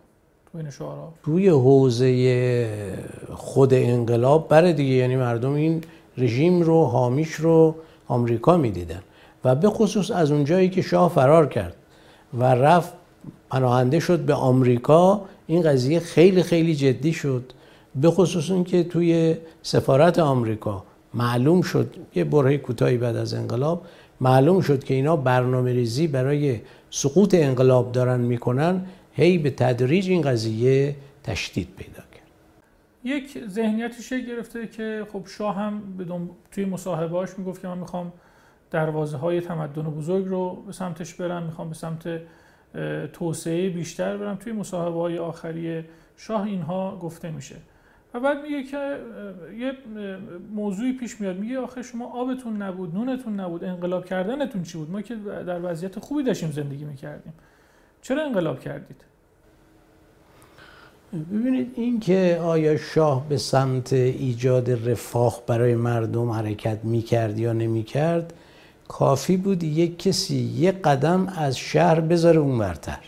تو 0.52 0.58
این 0.58 0.70
شعارها؟ 0.70 1.12
روی 1.24 1.48
حوزه 1.48 2.68
خود 3.34 3.74
انقلاب 3.74 4.48
بره 4.48 4.72
دیگه. 4.72 4.94
یعنی 4.94 5.16
مردم 5.16 5.52
این 5.52 5.84
رژیم 6.18 6.62
رو 6.62 6.84
حامیش 6.84 7.32
رو 7.32 7.74
آمریکا 8.06 8.56
می‌دیدن. 8.56 9.02
و 9.44 9.54
به 9.54 9.70
خصوص 9.70 10.10
از 10.10 10.30
اونجایی 10.30 10.70
که 10.70 10.82
شاه 10.82 11.10
فرار 11.10 11.46
کرد 11.48 11.76
و 12.34 12.44
رفت 12.44 12.92
پناهنده 13.50 14.00
شد 14.00 14.20
به 14.20 14.34
آمریکا. 14.34 15.24
این 15.46 15.62
قضیه 15.62 16.00
خیلی 16.00 16.42
خیلی 16.42 16.74
جدی 16.74 17.12
شد 17.12 17.52
به 17.94 18.10
خصوص 18.10 18.66
که 18.66 18.84
توی 18.84 19.36
سفارت 19.62 20.18
آمریکا 20.18 20.84
معلوم 21.14 21.62
شد 21.62 21.94
یه 22.14 22.24
برهه 22.24 22.58
کوتاهی 22.58 22.96
بعد 22.96 23.16
از 23.16 23.34
انقلاب 23.34 23.86
معلوم 24.20 24.60
شد 24.60 24.84
که 24.84 24.94
اینا 24.94 25.16
برنامه 25.16 25.72
ریزی 25.72 26.06
برای 26.06 26.60
سقوط 26.90 27.34
انقلاب 27.34 27.92
دارن 27.92 28.20
می‌کنن. 28.20 28.86
هی 29.12 29.38
به 29.38 29.50
تدریج 29.50 30.10
این 30.10 30.22
قضیه 30.22 30.96
تشدید 31.24 31.68
پیدا 31.76 31.92
کرد. 31.92 32.28
یک 33.04 33.38
ذهنیتی 33.48 34.02
شکل 34.02 34.26
گرفته 34.26 34.66
که 34.66 35.06
خب 35.12 35.22
شاه 35.26 35.56
هم 35.56 35.82
توی 36.52 36.64
مصاحبهاش 36.64 37.38
می‌گفت 37.38 37.62
که 37.62 37.68
من 37.68 37.78
می‌خوام 37.78 38.12
دروازه 38.70 39.16
های 39.16 39.40
تمدن 39.40 39.82
بزرگ 39.82 40.26
رو 40.26 40.62
به 40.66 40.72
سمتش 40.72 41.14
برم 41.14 41.42
می‌خوام 41.42 41.68
به 41.68 41.74
سمت 41.74 42.20
توسعه 43.12 43.68
بیشتر 43.68 44.16
برم 44.16 44.36
توی 44.36 44.52
مصاحبه 44.52 45.00
های 45.00 45.18
آخری 45.18 45.84
شاه 46.16 46.42
اینها 46.42 46.98
گفته 47.02 47.30
میشه. 47.30 47.56
و 48.14 48.20
بعد 48.20 48.42
میگه 48.42 48.62
که 48.62 48.96
یه 49.58 49.72
موضوعی 50.54 50.92
پیش 50.92 51.20
میاد. 51.20 51.36
میگه 51.36 51.58
آخه 51.58 51.82
شما 51.82 52.12
آبتون 52.12 52.62
نبود 52.62 52.94
نونتون 52.94 53.40
نبود 53.40 53.64
انقلاب 53.64 54.04
کردنتون 54.04 54.62
چی 54.62 54.78
بود؟ 54.78 54.90
ما 54.90 55.02
که 55.02 55.14
در 55.46 55.70
وضعیت 55.72 55.98
خوبی 55.98 56.22
داشتیم 56.22 56.50
زندگی 56.50 56.84
می‌کردیم. 56.84 57.32
چرا 58.02 58.24
انقلاب 58.24 58.60
کردید؟ 58.60 59.04
ببینید 61.32 61.72
این 61.74 62.00
که 62.00 62.38
آیا 62.42 62.76
شاه 62.76 63.28
به 63.28 63.36
سمت 63.36 63.92
ایجاد 63.92 64.90
رفاه 64.90 65.42
برای 65.46 65.74
مردم 65.74 66.30
حرکت 66.30 66.84
می‌کرد 66.84 67.38
یا 67.38 67.52
نمی‌کرد 67.52 68.32
کافی 68.88 69.36
بود 69.36 69.62
یک 69.62 69.98
کسی 69.98 70.36
یک 70.36 70.82
قدم 70.82 71.26
از 71.36 71.58
شهر 71.58 72.00
بذاره 72.00 72.38
اون 72.38 72.58
برتر 72.58 73.00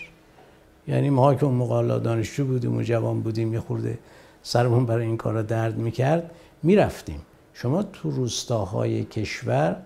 یعنی 0.88 1.10
ما 1.10 1.34
که 1.34 1.44
اون 1.44 1.54
موقع 1.54 1.98
دانشجو 1.98 2.44
بودیم 2.44 2.76
و 2.76 2.82
جوان 2.82 3.20
بودیم 3.20 3.54
یه 3.54 3.60
خورده 3.60 3.98
سرمون 4.42 4.86
برای 4.86 5.06
این 5.06 5.16
کارا 5.16 5.42
درد 5.42 5.76
می‌کرد 5.76 6.30
می‌رفتیم. 6.62 7.20
شما 7.54 7.82
تو 7.82 8.10
روستاهای 8.10 9.04
کشور 9.04 9.76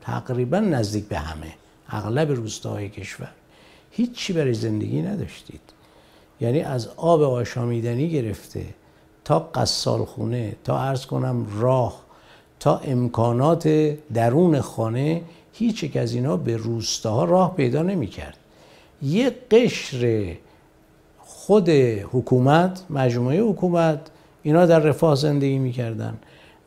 تقریبا 0.00 0.58
نزدیک 0.58 1.04
به 1.04 1.18
همه 1.18 1.54
اغلب 1.88 2.30
روستاهای 2.30 2.88
کشور 2.88 3.30
هیچی 3.90 4.32
برای 4.32 4.54
زندگی 4.54 5.02
نداشتید. 5.02 5.60
یعنی 6.40 6.60
از 6.60 6.88
آب 6.96 7.22
آشامیدنی 7.22 8.10
گرفته 8.10 8.64
تا 9.24 9.38
قصال 9.38 10.04
خونه 10.04 10.56
تا 10.64 10.80
ارز 10.80 11.06
کنم 11.06 11.46
راه 11.60 12.05
تا 12.60 12.78
امکانات 12.78 13.68
درون 14.14 14.60
خانه 14.60 15.22
هیچ 15.52 15.84
یک 15.84 15.96
از 15.96 16.14
اینا 16.14 16.36
به 16.36 16.56
روستاها 16.56 17.24
راه 17.24 17.54
پیدا 17.56 17.82
نمی 17.82 18.06
کرد. 18.06 18.36
یه 19.02 19.32
قشر 19.50 20.32
خود 21.18 21.68
حکومت 22.12 22.82
مجموعه 22.90 23.40
حکومت 23.40 24.00
اینا 24.42 24.66
در 24.66 24.78
رفاه 24.78 25.14
زندگی 25.14 25.58
می‌کردن 25.58 26.18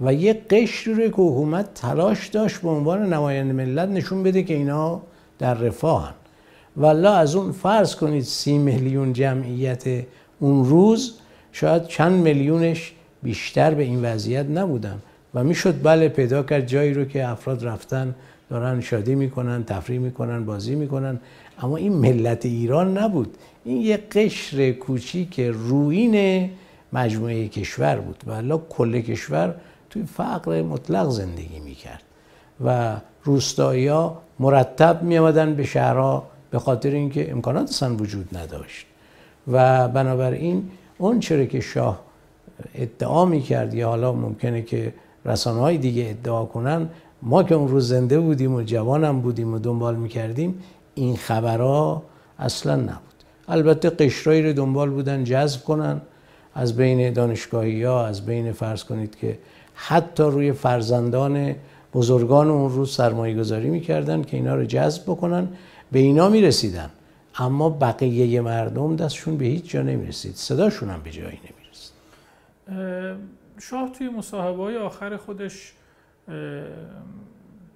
و 0.01 0.13
یه 0.13 0.41
قشر 0.49 0.91
رو 0.91 1.07
که 1.07 1.13
حکومت 1.13 1.73
تلاش 1.73 2.27
داشت 2.27 2.61
به 2.61 2.69
عنوان 2.69 3.13
نماینده 3.13 3.53
ملت 3.53 3.89
نشون 3.89 4.23
بده 4.23 4.43
که 4.43 4.53
اینا 4.53 5.01
در 5.39 5.53
رفاهن. 5.53 6.13
والا 6.77 7.13
از 7.13 7.35
اون 7.35 7.51
فرض 7.51 7.95
کنید 7.95 8.23
سی 8.23 8.57
میلیون 8.57 9.13
جمعیت 9.13 9.83
اون 10.39 10.65
روز 10.65 11.13
شاید 11.51 11.87
چند 11.87 12.21
میلیونش 12.23 12.93
بیشتر 13.23 13.73
به 13.73 13.83
این 13.83 14.05
وضعیت 14.05 14.45
نبودن. 14.45 15.01
و 15.33 15.43
می‌شد 15.43 15.83
بله 15.83 16.09
پیدا 16.09 16.43
کرد 16.43 16.67
جایی 16.67 16.93
رو 16.93 17.05
که 17.05 17.27
افراد 17.27 17.65
رفتن 17.65 18.15
دارن 18.49 18.81
شادی 18.81 19.15
می‌کنن 19.15 19.63
تفریح 19.63 19.99
می‌کنن 19.99 20.45
بازی 20.45 20.75
می‌کنن. 20.75 21.19
اما 21.59 21.77
این 21.77 21.93
ملت 21.93 22.45
ایران 22.45 22.97
نبود. 22.97 23.37
این 23.65 23.81
یه 23.81 23.97
قشر 23.97 24.71
کوچیک 24.71 25.39
روین 25.39 26.49
مجموعه 26.93 27.47
کشور 27.47 27.95
بود 27.95 28.23
و 28.27 28.57
کل 28.69 29.01
کشور 29.01 29.55
توی 29.89 30.03
فقر 30.03 30.61
مطلق 30.61 31.09
زندگی 31.09 31.59
می‌کرد 31.59 32.03
و 32.65 32.95
روستایی 33.23 34.09
مرتب 34.39 35.03
میامدن 35.03 35.55
به 35.55 35.63
شهرها 35.63 36.27
به 36.51 36.59
خاطر 36.59 36.89
اینکه 36.89 37.31
امکانات 37.31 37.69
اصلا 37.69 37.95
وجود 37.95 38.37
نداشت. 38.37 38.85
و 39.47 39.87
بنابراین 39.87 40.69
اون 40.97 41.19
چرا 41.19 41.45
که 41.45 41.59
شاه 41.59 41.99
ادعا 42.75 43.25
می‌کرد 43.25 43.73
یا 43.73 43.87
حالا 43.87 44.13
ممکنه 44.13 44.61
که 44.61 44.93
رسانه 45.29 45.59
های 45.59 45.77
دیگه 45.77 46.07
ادعا 46.09 46.45
کنن 46.45 46.89
ما 47.21 47.43
که 47.43 47.55
اون 47.55 47.67
روز 47.67 47.87
زنده 47.87 48.19
بودیم 48.19 48.53
و 48.55 48.61
جوانم 48.61 49.21
بودیم 49.21 49.53
و 49.53 49.59
دنبال 49.59 49.95
می‌کردیم 49.95 50.63
این 50.95 51.15
خبرها 51.15 52.03
اصلا 52.39 52.75
نبود. 52.75 53.19
البته 53.47 53.89
قشرایی 53.89 54.43
رو 54.43 54.53
دنبال 54.53 54.89
بودن 54.89 55.23
جذب 55.23 55.63
کنن. 55.63 56.01
از 56.55 56.75
بین 56.75 57.13
دانشگاهی 57.13 57.83
ها 57.83 58.05
از 58.05 58.25
بین 58.25 58.51
فرض 58.51 58.83
کنید 58.83 59.15
که 59.15 59.37
حتی 59.73 60.23
روی 60.23 60.51
فرزندان 60.51 61.55
بزرگان 61.93 62.49
اون 62.49 62.71
روز 62.71 62.91
سرمایه 62.91 63.37
گذاری 63.37 63.69
می‌کردن 63.69 64.21
که 64.21 64.37
اینا 64.37 64.55
رو 64.55 64.65
جذب 64.65 65.03
بکنن 65.03 65.47
به 65.91 65.99
اینا 65.99 66.29
می‌رسیدن. 66.29 66.89
اما 67.35 67.69
بقیه 67.69 68.41
مردم 68.41 68.95
دستشون 68.95 69.37
به 69.37 69.45
هیچ 69.45 69.69
جا 69.69 69.81
نمی‌رسید. 69.81 70.35
صداشون 70.35 70.89
هم 70.89 71.01
به 71.03 71.11
جایی 71.11 71.39
نمی‌رسید. 71.49 71.93
شاه 73.61 73.91
توی 73.91 74.09
مصاحبه 74.09 74.63
های 74.63 74.77
آخر 74.77 75.17
خودش 75.17 75.73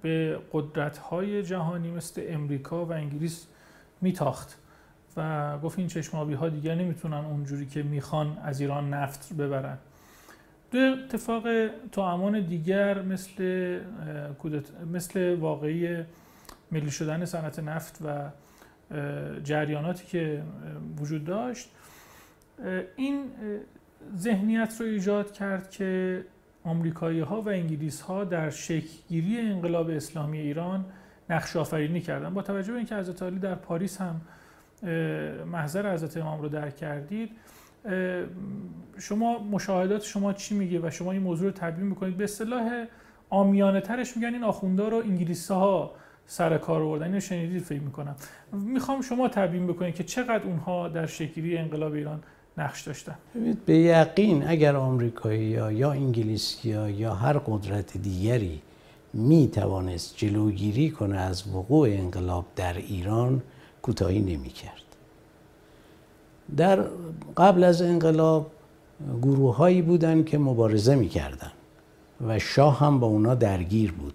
به 0.02 0.38
قدرت 0.52 0.98
های 0.98 1.42
جهانی 1.42 1.90
مثل 1.90 2.22
امریکا 2.28 2.84
و 2.84 2.92
انگلیس 2.92 3.46
میتاخت 4.00 4.58
و 5.16 5.58
گفت 5.58 5.78
این 5.78 5.88
چشمابی 5.88 6.34
ها 6.34 6.48
دیگر 6.48 6.74
نمی‌تونن 6.74 7.24
اونجوری 7.24 7.66
که 7.66 7.82
می‌خوان 7.82 8.38
از 8.38 8.60
ایران 8.60 8.94
نفت 8.94 9.32
ببرن. 9.32 9.78
دو 10.70 10.78
اتفاق 10.78 11.46
امان 11.96 12.40
دیگر 12.40 13.02
مثل 13.02 13.80
مثل 14.92 15.34
واقعی 15.34 16.04
ملی 16.72 16.90
شدن 16.90 17.24
صنعت 17.24 17.58
نفت 17.58 17.98
و 18.04 18.30
جریاناتی 19.40 20.06
که 20.06 20.42
وجود 20.98 21.24
داشت 21.24 21.70
این 22.96 23.24
ذهنیت 24.16 24.76
رو 24.80 24.86
ایجاد 24.86 25.32
کرد 25.32 25.70
که 25.70 26.24
آمریکایی 26.64 27.20
ها 27.20 27.42
و 27.42 27.48
انگلیس 27.48 28.00
ها 28.00 28.24
در 28.24 28.50
شکلگیری 28.50 29.40
انقلاب 29.40 29.90
اسلامی 29.90 30.38
ایران 30.38 30.84
نقش 31.30 31.56
آفرینی 31.56 32.00
کردن. 32.00 32.34
با 32.34 32.42
توجه 32.42 32.72
به 32.72 32.78
اینکه 32.78 32.96
حضرت 32.96 33.22
علی 33.22 33.38
در 33.38 33.54
پاریس 33.54 34.00
هم 34.00 34.20
محضر 35.52 35.94
حضرت 35.94 36.16
امام 36.16 36.42
رو 36.42 36.48
درک 36.48 36.76
کردید 36.76 37.30
شما 38.98 39.38
مشاهدات 39.38 40.02
شما 40.02 40.32
چی 40.32 40.54
میگه 40.54 40.86
و 40.86 40.90
شما 40.90 41.12
این 41.12 41.22
موضوع 41.22 41.46
رو 41.46 41.52
تبیین 41.52 41.86
می‌کنید؟ 41.86 42.16
به 42.16 42.24
اصطلاح 42.24 42.84
آمیانه 43.30 43.80
ترش 43.80 44.16
میگن 44.16 44.34
این 44.34 44.44
آخونده 44.44 44.88
رو 44.88 44.96
انگلیس 44.96 45.50
ها 45.50 45.94
سر 46.26 46.58
کار 46.58 46.82
آوردن. 46.82 47.06
اینو 47.06 47.20
شنیدید 47.20 47.62
فکر 47.62 47.80
می‌کنم. 47.80 48.16
می‌خوام 48.52 49.02
شما 49.02 49.28
تبیین 49.28 49.66
بکنید 49.66 49.94
که 49.94 50.04
چقدر 50.04 50.44
اونها 50.44 50.88
در 50.88 51.06
شکلی 51.06 51.58
انقلاب 51.58 51.92
ایران 51.92 52.22
نقش 52.58 52.82
داشتن. 52.82 53.14
به 53.66 53.78
یقین 53.78 54.48
اگر 54.48 54.76
آمریکایی 54.76 55.44
یا 55.44 55.72
یا 55.72 55.92
انگلیسی 55.92 56.68
یا 56.68 57.14
هر 57.14 57.38
قدرت 57.38 57.96
دیگری 57.96 58.62
می 59.12 59.48
توانست 59.48 60.16
جلوگیری 60.16 60.90
کنه 60.90 61.16
از 61.16 61.48
وقوع 61.54 61.88
انقلاب 61.88 62.44
در 62.56 62.76
ایران 62.76 63.42
کوتاهی 63.82 64.20
نمی 64.20 64.48
کرد 64.48 64.82
در 66.56 66.84
قبل 67.36 67.64
از 67.64 67.82
انقلاب 67.82 68.50
گروه 69.22 69.56
هایی 69.56 69.82
بودن 69.82 70.24
که 70.24 70.38
مبارزه 70.38 70.94
می 70.94 71.08
کردن 71.08 71.52
و 72.26 72.38
شاه 72.38 72.78
هم 72.78 73.00
با 73.00 73.06
اونا 73.06 73.34
درگیر 73.34 73.92
بود. 73.92 74.14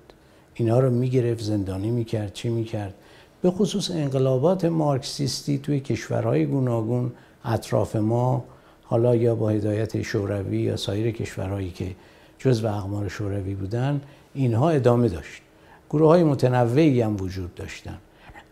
اینا 0.54 0.80
رو 0.80 0.89
می 0.89 1.10
گرفت 1.10 1.43
زندانی 1.43 1.91
می 1.91 2.06
کرد 2.06 2.34
چی 2.34 2.49
می 2.49 2.63
کرد 2.63 2.93
به 3.41 3.52
خصوص 3.52 3.91
انقلابات 3.91 4.65
مارکسیستی 4.65 5.58
توی 5.58 5.80
کشورهای 5.80 6.45
گوناگون 6.45 7.12
اطراف 7.45 7.95
ما 7.95 8.43
حالا 8.84 9.15
یا 9.15 9.36
با 9.36 9.49
هدایت 9.49 10.02
شوروی 10.02 10.62
یا 10.62 10.75
سایر 10.75 11.12
کشورهایی 11.12 11.69
که 11.71 11.95
جزو 12.39 12.67
اقمار 12.67 13.08
شوروی 13.08 13.54
بودن 13.56 14.02
اینها 14.34 14.69
ادامه 14.69 15.10
داشت. 15.10 15.41
گروه 15.89 16.08
های 16.08 16.23
متنوعی 16.23 17.02
هم 17.02 17.15
وجود 17.21 17.56
داشتن. 17.56 17.97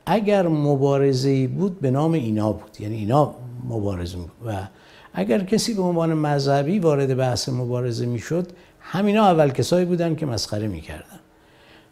اگر 0.06 0.48
مبارزه 0.48 1.48
بود 1.48 1.82
به 1.82 1.92
نام 1.92 2.14
اینا 2.14 2.52
بود. 2.52 2.82
یعنی 2.82 2.96
اینا 2.96 3.34
مبارزه 3.70 4.18
بود 4.18 4.32
و 4.46 4.68
اگر 5.14 5.44
کسی 5.44 5.74
به 5.74 5.82
عنوان 5.82 6.14
مذهبی 6.14 6.80
وارد 6.80 7.18
بحث 7.18 7.50
مبارزه 7.50 8.06
می‌شد 8.06 8.48
همینا 8.80 9.26
اول 9.26 9.50
کسایی 9.50 9.86
بودن 9.86 10.16
که 10.16 10.26
مسخره 10.26 10.68
می‌کردن 10.68 11.20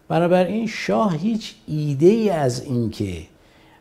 بنابراین 0.08 0.68
شاه 0.68 1.18
هیچ 1.18 1.56
ایده 1.68 2.06
ای 2.06 2.30
از 2.30 2.64
اینکه 2.64 3.22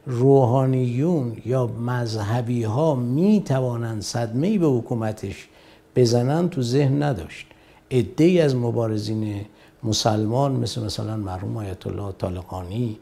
روحانیون 0.07 1.37
یا 1.45 1.67
مذهبی 1.67 2.63
ها 2.63 2.95
می 2.95 3.43
توانند 3.47 4.03
صدمه 4.03 4.59
به 4.59 4.67
حکومتش 4.67 5.49
بزنن 5.97 6.49
تو 6.49 6.63
ذهن 6.63 7.03
نداشت. 7.03 7.47
عده 7.91 8.43
از 8.43 8.57
مبارزین 8.57 9.41
مسلمان 9.83 10.53
مثل 10.53 10.85
مثلا 10.85 11.17
مرحوم 11.17 11.57
آیت 11.57 11.87
الله 11.87 12.13
طالقانی 12.19 12.99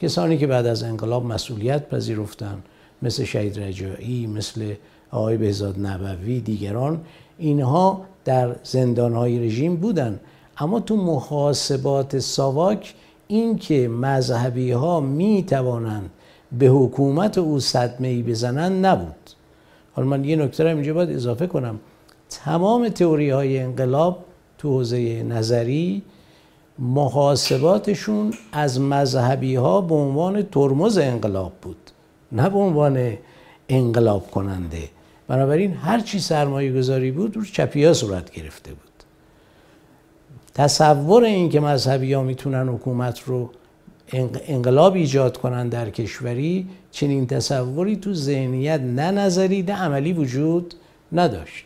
کسانی 0.00 0.38
که 0.38 0.46
بعد 0.46 0.66
از 0.66 0.82
انقلاب 0.82 1.26
مسئولیت 1.26 1.88
پذیرفتن 1.88 2.62
مثل 3.02 3.24
شهید 3.24 3.60
رجایی 3.60 4.26
مثل 4.26 4.74
آقای 5.10 5.36
بهزاد 5.36 5.86
نبوی 5.86 6.40
دیگران 6.40 7.00
اینها 7.38 8.04
در 8.24 8.56
زندانهای 8.62 9.46
رژیم 9.46 9.76
بودن. 9.76 10.20
اما 10.58 10.80
تو 10.80 10.96
محاسبات 10.96 12.18
ساواک 12.18 12.94
این 13.28 13.58
که 13.58 13.88
مذهبی 13.88 14.72
ها 14.72 15.00
می 15.00 15.42
توانند 15.42 16.10
به 16.58 16.66
حکومت 16.66 17.38
او 17.38 17.60
صدمه 17.60 18.08
ای 18.08 18.22
بزنن 18.22 18.84
نبود. 18.84 19.30
حالا 19.92 20.08
من 20.08 20.24
یه 20.24 20.36
نکته 20.36 20.66
اینجا 20.66 20.94
باید 20.94 21.10
اضافه 21.10 21.46
کنم. 21.46 21.80
تمام 22.30 22.88
تئوری 22.88 23.30
های 23.30 23.58
انقلاب 23.58 24.24
تو 24.58 24.68
حوزه 24.70 25.22
نظری 25.22 26.02
محاسباتشون 26.78 28.32
از 28.52 28.80
مذهبی 28.80 29.54
ها 29.54 29.80
به 29.80 29.94
عنوان 29.94 30.42
ترمز 30.42 30.98
انقلاب 30.98 31.52
بود 31.62 31.76
نه 32.32 32.48
به 32.48 32.58
عنوان 32.58 33.12
انقلاب 33.68 34.30
کننده. 34.30 34.88
بنابراین 35.28 35.72
هر 35.72 36.00
چی 36.00 36.20
سرمایه 36.20 36.72
گذاری 36.72 37.10
بود 37.10 37.36
رو 37.36 37.44
چپی 37.44 37.84
ها 37.84 37.92
صورت 37.92 38.30
گرفته 38.30 38.70
بود. 38.70 38.92
تصور 40.54 41.24
این 41.24 41.48
که 41.48 41.60
مذهبی 41.60 42.12
ها 42.12 42.22
می‌تونن 42.22 42.68
حکومت 42.68 43.20
رو 43.20 43.50
انقلاب 44.12 44.94
ایجاد 44.94 45.36
کنن 45.36 45.68
در 45.68 45.90
کشوری 45.90 46.66
چنین 46.90 47.26
تصوری 47.26 47.96
تو 47.96 48.14
ذهنیت 48.14 48.80
نه 48.80 49.10
نظری 49.10 49.62
نه 49.62 49.72
عملی 49.72 50.12
وجود 50.12 50.74
نداشت. 51.12 51.64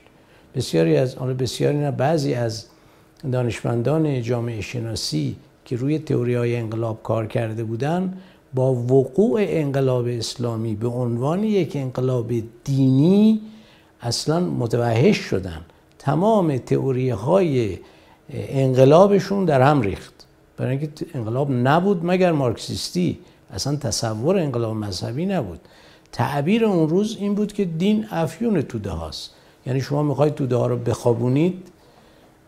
بسیاری 0.55 0.97
از 0.97 1.15
آن 1.15 1.37
بسیاری 1.37 1.79
نه 1.79 1.91
بعضی 1.91 2.35
از 2.35 2.67
دانشمندان 3.33 4.23
جامعه 4.23 4.61
شناسی 4.61 5.37
که 5.65 5.77
روی 5.77 5.99
تئوری 5.99 6.35
های 6.35 6.57
انقلاب 6.57 7.03
کار 7.03 7.27
کرده 7.27 7.65
بودن 7.65 8.19
با 8.55 8.75
وقوع 8.75 9.41
انقلاب 9.43 10.07
اسلامی 10.07 10.75
به 10.75 10.89
عنوان 10.89 11.45
یک 11.45 11.77
انقلاب 11.77 12.33
دینی 12.65 13.41
اصلا 14.01 14.41
متوحش 14.41 15.17
شدن. 15.17 15.61
تمام 15.99 16.59
تئوری 16.59 17.11
های 17.11 17.79
انقلابشون 18.33 19.45
در 19.45 19.63
هم 19.63 19.81
ریخت. 19.81 20.16
برای 20.57 20.71
اینکه 20.71 21.07
انقلاب 21.15 21.51
نبود 21.51 22.01
مگر 22.05 22.33
مارکسیستی؟ 22.33 23.19
اصلا 23.53 23.77
تصور 23.77 24.39
انقلاب 24.39 24.77
مذهبی 24.77 25.27
نبود. 25.27 25.61
تعبیر 26.13 26.65
اون 26.65 26.89
روز 26.89 27.17
این 27.21 27.35
بود 27.35 27.53
که 27.53 27.65
دین 27.65 28.07
افیون 28.11 28.63
توده 28.63 28.91
هاست. 28.91 29.31
یعنی 29.67 29.81
شما 29.81 30.03
می‌خواید 30.03 30.35
توده 30.35 30.57
ها 30.57 30.67
رو 30.67 30.77
بخوابونید 30.77 31.69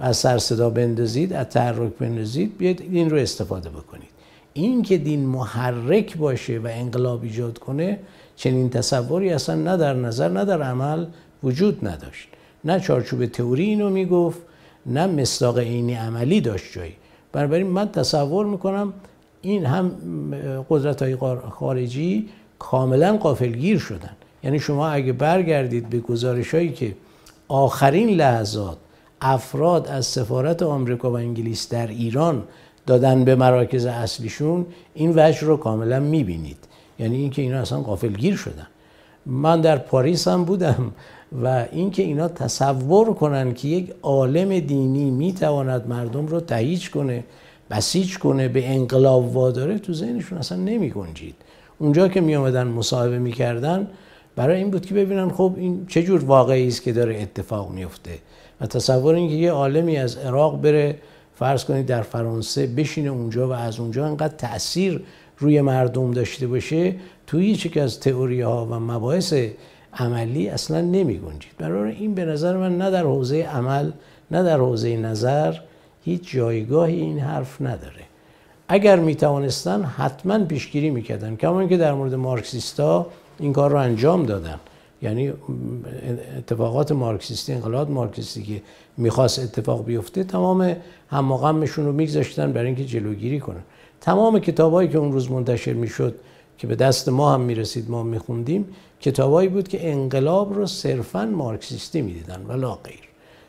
و 0.01 0.05
از 0.05 0.17
سر 0.17 0.39
صدا 0.39 0.71
بندازید 0.71 1.33
از 1.33 1.47
تحرک 1.47 1.93
بندازید 1.93 2.59
بیاید 2.59 2.91
دین 2.91 3.11
رو 3.11 3.17
استفاده 3.17 3.69
بکنید. 3.71 4.09
این 4.53 4.83
که 4.83 4.99
دین 4.99 5.27
محرک 5.27 6.17
باشه 6.17 6.59
و 6.59 6.69
انقلاب 6.71 7.23
ایجاد 7.23 7.59
کنه 7.59 7.99
چنین 8.37 8.71
تصوری 8.71 9.31
اصلا 9.31 9.55
نه 9.55 9.77
در 9.77 9.95
نظر 9.95 10.29
نه 10.29 10.45
در 10.45 10.63
عمل 10.63 11.07
وجود 11.43 11.89
نداشت. 11.89 12.29
نه 12.65 12.81
چارچوب 12.81 13.27
تئوری 13.27 13.65
اینو 13.65 13.91
می‌گفت 13.91 14.39
نه 14.87 15.07
مصداق 15.07 15.59
عینی 15.59 15.95
عملی 15.95 16.41
داشت 16.41 16.73
جایی. 16.73 16.95
بنابراین 17.33 17.67
من 17.67 17.89
تصور 17.89 18.47
می‌کنم 18.47 18.93
این 19.43 19.67
هم 19.67 19.91
قدرت 20.71 21.03
های 21.03 21.17
خارجی 21.51 22.29
کاملا 22.59 23.17
قافلگیر 23.17 23.79
شدن. 23.79 24.17
یعنی 24.43 24.59
شما 24.59 24.89
اگه 24.89 25.13
برگردید 25.13 25.91
به 25.91 25.99
گزارش 26.01 26.55
هایی 26.55 26.73
که 26.73 26.95
آخرین 27.49 28.09
لحظات 28.09 28.77
افراد 29.21 29.89
از 29.89 30.07
سفارت 30.07 30.63
آمریکا 30.63 31.11
و 31.11 31.17
انگلیس 31.17 31.69
در 31.69 31.87
ایران 31.87 32.43
دادن 32.87 33.25
به 33.25 33.35
مراکز 33.35 33.87
اصلیشون 33.87 34.67
این 34.95 35.13
وجه 35.17 35.41
رو 35.41 35.57
کاملا 35.57 36.01
می‌بینید. 36.01 36.59
یعنی 36.99 37.17
اینکه 37.17 37.43
اینا 37.43 37.59
اصلا 37.59 37.81
قافلگیر 37.81 38.37
شدن. 38.37 38.67
من 39.27 39.61
در 39.61 39.79
پاریس 39.79 40.29
هم 40.29 40.45
بودم. 40.45 40.93
و 41.43 41.67
اینکه 41.73 42.03
اینا 42.03 42.29
تصور 42.29 43.15
کنن 43.15 43.55
که 43.55 43.69
یک 43.69 43.95
عالم 44.03 44.61
دینی 44.61 45.11
می‌تواند 45.11 45.89
مردم 45.89 46.27
رو 46.27 46.41
تهیج 46.41 46.91
کنه 46.91 47.25
بسیج 47.71 48.19
کنه 48.19 48.49
به 48.49 48.69
انقلاب 48.69 49.37
واداره 49.37 49.79
تو 49.79 49.93
ذهنشون 49.93 50.39
اصلا 50.39 50.59
نمی 50.59 50.91
گنجید 50.91 51.35
اونجا 51.79 52.09
که 52.09 52.21
می 52.21 52.37
آمدن 52.37 52.67
مصاحبه 52.67 53.19
می‌کردن 53.19 53.89
برای 54.37 54.57
این 54.57 54.71
بود 54.71 54.87
که 54.87 54.95
ببینن 54.95 55.29
خب 55.29 55.55
این 55.57 55.87
چه 55.89 56.03
جور 56.03 56.25
واقعی 56.25 56.69
است 56.69 56.83
که 56.83 56.93
داره 56.93 57.23
اتفاق 57.23 57.71
میفته 57.71 58.19
و 58.61 58.67
تصور 58.67 59.15
اینکه 59.15 59.35
یه 59.35 59.51
عالمی 59.51 59.97
از 59.97 60.17
عراق 60.17 60.61
بره 60.61 60.99
فرض 61.35 61.65
کنید 61.65 61.87
در 61.87 62.03
فرانسه 62.03 62.67
بشینه 62.67 63.11
اونجا 63.11 63.49
و 63.49 63.53
از 63.53 63.81
اونجا 63.81 64.07
انقدر 64.07 64.37
تاثیر 64.37 65.03
روی 65.39 65.61
مردم 65.61 66.11
داشته 66.11 66.47
باشه 66.47 66.95
توی 67.27 67.47
هیچ 67.47 67.77
از 67.77 68.01
تئوری 68.01 68.41
ها 68.41 68.67
و 68.67 68.75
مباحث 68.75 69.35
عملی 69.95 70.49
اصلا 70.49 70.81
نمی 70.81 71.19
گنجید. 71.19 71.53
برای 71.59 71.93
این 71.93 72.15
به 72.15 72.25
نظر 72.25 72.57
من 72.57 72.79
نه 72.79 72.91
در 72.91 73.03
حوزه 73.03 73.37
عمل 73.43 73.91
نه 74.31 74.43
در 74.43 74.57
حوزه 74.57 74.97
نظر 74.97 75.55
هیچ 76.05 76.31
جایگاهی 76.33 77.01
این 77.01 77.19
حرف 77.19 77.61
نداره. 77.61 78.03
اگر 78.69 78.97
می 78.99 79.15
توانستن 79.15 79.83
حتما 79.83 80.45
پیشگیری 80.45 80.91
می‌کردن 80.91 81.37
کما 81.37 81.67
که 81.67 81.77
در 81.77 81.95
مورد 81.95 82.15
مارکسیستا 82.15 83.07
این 83.39 83.53
کار 83.53 83.71
رو 83.71 83.77
انجام 83.77 84.27
دادن. 84.27 84.61
یعنی 85.03 85.33
اتفاقات 86.39 86.93
مارکسیستی 86.93 87.53
انقلاب 87.53 87.91
مارکسیستی 87.91 88.43
که 88.43 88.63
می‌خواست 88.97 89.39
اتفاق 89.39 89.85
بیفته 89.85 90.25
تمام 90.25 90.77
هماغمشون 91.11 91.87
رو 91.87 91.93
میگذاشتن 91.93 92.53
برای 92.53 92.67
اینکه 92.67 92.85
جلوگیری 92.85 93.41
کنن. 93.41 93.63
تمام 94.01 94.39
کتابایی 94.39 94.89
که 94.89 94.99
اون 94.99 95.13
روز 95.13 95.31
منتشر 95.31 95.73
می‌شد 95.73 96.15
که 96.59 96.67
به 96.67 96.77
دست 96.77 97.09
ما 97.09 97.35
هم 97.35 97.41
می‌رسید 97.41 97.91
ما 97.91 98.03
میخوندیم 98.03 98.65
کتابایی 99.01 99.49
بود 99.49 99.69
که 99.69 99.93
انقلاب 99.93 100.55
رو 100.55 100.67
صرفا 100.67 101.27
مارکسیستی 101.27 102.03
می‌دیدن 102.03 102.43
ولا 102.43 102.75
غیر. 102.75 103.01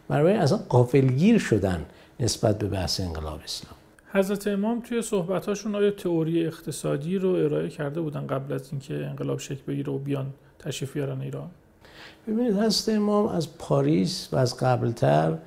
بنابراین 0.07 0.39
اصلا 0.39 0.57
قافلگیر 0.57 1.39
شدن 1.39 1.85
نسبت 2.19 2.59
به 2.59 2.67
بحث 2.67 2.99
انقلاب 2.99 3.39
اسلام. 3.43 3.75
حضرت 4.13 4.47
امام 4.47 4.81
توی 4.81 5.01
صحبتاشون 5.01 5.75
آیا 5.75 5.91
تئوری 5.91 6.45
اقتصادی 6.45 7.17
رو 7.17 7.29
ارائه 7.29 7.69
کرده 7.69 8.01
بودن 8.01 8.27
قبل 8.27 8.53
از 8.53 8.69
اینکه 8.71 8.93
انقلاب 8.93 9.39
شکل 9.39 9.61
بگیره 9.67 9.93
و 9.93 9.97
بیان 9.97 10.33
تشریف 10.59 10.93
بیارن 10.93 11.21
ایران؟ 11.21 11.49
ببینید 12.27 12.57
حضرت 12.57 12.95
امام 12.95 13.27
از 13.27 13.57
پاریس 13.57 14.29
و 14.31 14.35
از 14.35 14.57
قبلتر 14.57 15.37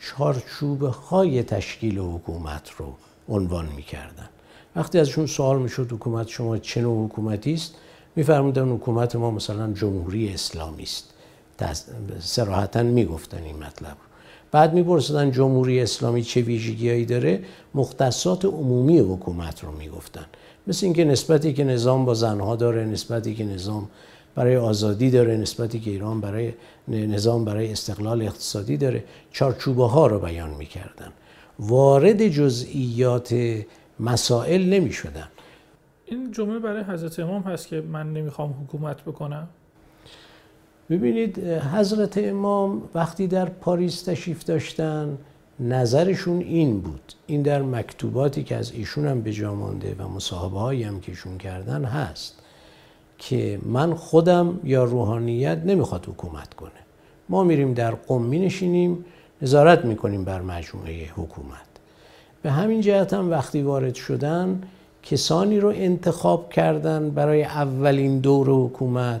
چارچوبه 0.00 0.88
های 0.88 1.42
تشکیل 1.42 1.98
حکومت 1.98 2.70
رو 2.78 2.94
عنوان 3.28 3.68
می‌کردن. 3.76 4.28
وقتی 4.76 4.98
ازشون 4.98 5.26
سوال 5.26 5.58
می‌شد 5.58 5.92
حکومت 5.92 6.28
شما 6.28 6.58
چه 6.58 6.80
نوع 6.80 7.06
حکومتی 7.06 7.54
است 7.54 7.74
میفرمودن 8.16 8.68
حکومت 8.68 9.16
ما 9.16 9.30
مثلا 9.30 9.72
جمهوری 9.72 10.34
اسلامی 10.34 10.82
است. 10.82 11.10
سراحتا 12.20 12.82
می‌گفتن 12.82 13.42
این 13.42 13.56
مطلب. 13.56 13.96
بعد 14.52 14.74
میپرسیدن 14.74 15.30
جمهوری 15.30 15.80
اسلامی 15.80 16.22
چه 16.22 16.40
ویژگیهایی 16.40 17.04
داره؟ 17.04 17.42
مختصات 17.74 18.44
عمومی 18.44 18.98
حکومت 18.98 19.64
رو 19.64 19.72
می‌گفتن. 19.72 20.26
مثل 20.66 20.86
اینکه 20.86 21.04
نسبتی 21.04 21.52
که 21.52 21.64
نظام 21.64 22.04
با 22.04 22.14
زنها 22.14 22.56
داره 22.56 22.84
نسبتی 22.84 23.34
که 23.34 23.44
نظام 23.44 23.88
برای 24.34 24.56
آزادی 24.56 25.10
داره 25.10 25.36
نسبتی 25.36 25.80
که 25.80 25.90
ایران 25.90 26.20
برای 26.20 26.52
نظام 26.88 27.44
برای 27.44 27.72
استقلال 27.72 28.22
اقتصادی 28.22 28.76
داره. 28.76 29.04
چارچوبه 29.32 29.86
ها 29.86 30.06
رو 30.06 30.18
بیان 30.18 30.50
می‌کردن. 30.50 31.12
وارد 31.58 32.28
جزئیات 32.28 33.34
مسائل 34.00 34.62
نمی 34.64 34.92
شدن 34.92 35.28
این 36.06 36.32
جمله 36.32 36.58
برای 36.58 36.82
حضرت 36.82 37.20
امام 37.20 37.42
هست 37.42 37.68
که 37.68 37.80
من 37.80 38.12
نمی‌خوام 38.12 38.54
حکومت 38.64 39.02
بکنم. 39.02 39.48
ببینید 40.90 41.38
حضرت 41.48 42.18
امام 42.18 42.82
وقتی 42.94 43.26
در 43.26 43.44
پاریس 43.44 44.02
تشریف 44.02 44.44
داشتن 44.44 45.18
نظرشون 45.60 46.40
این 46.40 46.80
بود. 46.80 47.12
این 47.26 47.42
در 47.42 47.62
مکتوباتی 47.62 48.42
که 48.44 48.56
از 48.56 48.72
ایشون 48.72 49.06
هم 49.06 49.20
به 49.20 49.32
جا 49.32 49.54
مانده 49.54 49.96
و 49.98 50.08
مصاحبه 50.08 50.58
هایی 50.58 50.82
هم 50.82 51.00
که 51.00 51.12
ایشون 51.12 51.38
کردن 51.38 51.84
هست 51.84 52.42
که 53.18 53.58
من 53.62 53.94
خودم 53.94 54.60
یا 54.64 54.84
روحانیت 54.84 55.58
نمی‌خواد 55.64 56.06
حکومت 56.06 56.54
کنه. 56.54 56.70
ما 57.28 57.44
میریم 57.44 57.74
در 57.74 57.90
قم 57.90 58.22
می 58.22 58.38
نشینیم 58.38 59.04
نظارت 59.42 59.84
می‌کنیم 59.84 60.24
بر 60.24 60.42
مجموعه 60.42 61.10
حکومت. 61.16 61.66
به 62.42 62.50
همین 62.50 62.80
جهت 62.80 63.14
هم 63.14 63.30
وقتی 63.30 63.62
وارد 63.62 63.94
شدن 63.94 64.62
کسانی 65.10 65.60
رو 65.60 65.68
انتخاب 65.68 66.50
کردن 66.50 67.10
برای 67.10 67.42
اولین 67.44 68.18
دور 68.18 68.46
حکومت 68.50 69.20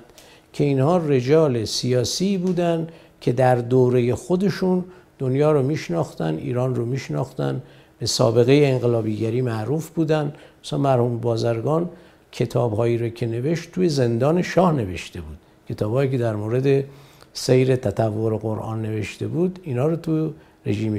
که 0.52 0.64
اینها 0.64 0.96
رجال 0.96 1.64
سیاسی 1.64 2.38
بودن 2.38 2.88
که 3.20 3.32
در 3.32 3.54
دوره 3.54 4.14
خودشون 4.14 4.84
دنیا 5.18 5.52
رو 5.52 5.62
میشناختن 5.62 6.36
ایران 6.36 6.74
رو 6.74 6.84
میشناختن 6.84 7.62
به 7.98 8.06
سابقه 8.06 8.52
انقلابیگری 8.52 9.40
معروف 9.40 9.90
بودن. 9.90 10.32
مثلا 10.64 10.78
مرحوم 10.78 11.18
بازرگان 11.18 11.88
کتابهایی 12.32 12.98
رو 12.98 13.08
که 13.08 13.26
نوشت 13.26 13.72
توی 13.72 13.88
زندان 13.88 14.42
شاه 14.42 14.72
نوشته 14.72 15.20
بود. 15.20 15.36
کتابهایی 15.68 16.10
که 16.10 16.18
در 16.18 16.36
مورد 16.36 16.84
سیر 17.32 17.76
تطور 17.76 18.36
قرآن 18.36 18.82
نوشته 18.82 19.26
بود 19.26 19.58
اینا 19.62 19.86
رو 19.86 19.96
تو 19.96 20.32
رژیم 20.66 20.98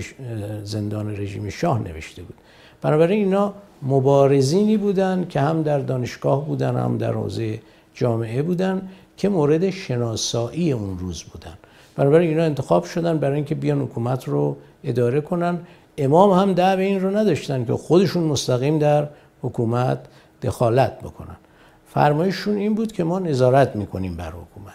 زندان 0.64 1.18
رژیم 1.18 1.50
شاه 1.50 1.80
نوشته 1.80 2.22
بود. 2.22 2.36
بنابراین 2.82 3.24
اینا 3.24 3.54
مبارزینی 3.82 4.78
بودن 4.78 5.26
که 5.30 5.40
هم 5.40 5.64
در 5.64 5.80
دانشگاه 5.80 6.46
بودن 6.46 6.76
هم 6.76 6.98
در 6.98 7.14
حوزه 7.14 7.60
جامعه 7.94 8.42
بودن 8.42 8.90
که 9.18 9.30
مورد 9.30 9.70
شناسایی 9.70 10.72
اون 10.72 11.00
روز 11.00 11.24
بودن. 11.24 11.54
بنابراین 11.96 12.30
اینا 12.30 12.44
انتخاب 12.44 12.84
شدن 12.84 13.18
برای 13.18 13.36
اینکه 13.36 13.56
بیان 13.56 13.82
حکومت 13.82 14.28
رو 14.28 14.58
اداره 14.84 15.22
کنن. 15.22 15.60
امام 15.98 16.32
هم 16.32 16.54
دعوه 16.54 16.84
این 16.84 17.02
رو 17.02 17.18
نداشتن 17.18 17.66
که 17.66 17.74
خودشون 17.74 18.24
مستقیم 18.24 18.80
در 18.80 19.08
حکومت 19.42 20.00
دخالت 20.42 21.00
بکنن. 21.00 21.36
فرمایششون 21.88 22.56
این 22.56 22.76
بود 22.76 22.92
که 22.92 23.04
ما 23.04 23.20
نظارت 23.20 23.76
می‌کنیم 23.76 24.16
بر 24.16 24.30
حکومت. 24.30 24.74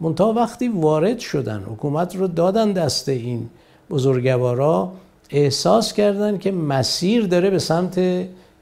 منتها 0.00 0.32
وقتی 0.32 0.68
وارد 0.68 1.18
شدن 1.18 1.60
حکومت 1.72 2.16
رو 2.16 2.26
دادن 2.26 2.72
دست 2.72 3.08
این 3.08 3.48
بزرگوارا 3.90 4.92
احساس 5.30 5.92
کردن 5.92 6.38
که 6.38 6.52
مسیر 6.52 7.26
داره 7.26 7.50
به 7.50 7.58
سمت 7.58 7.98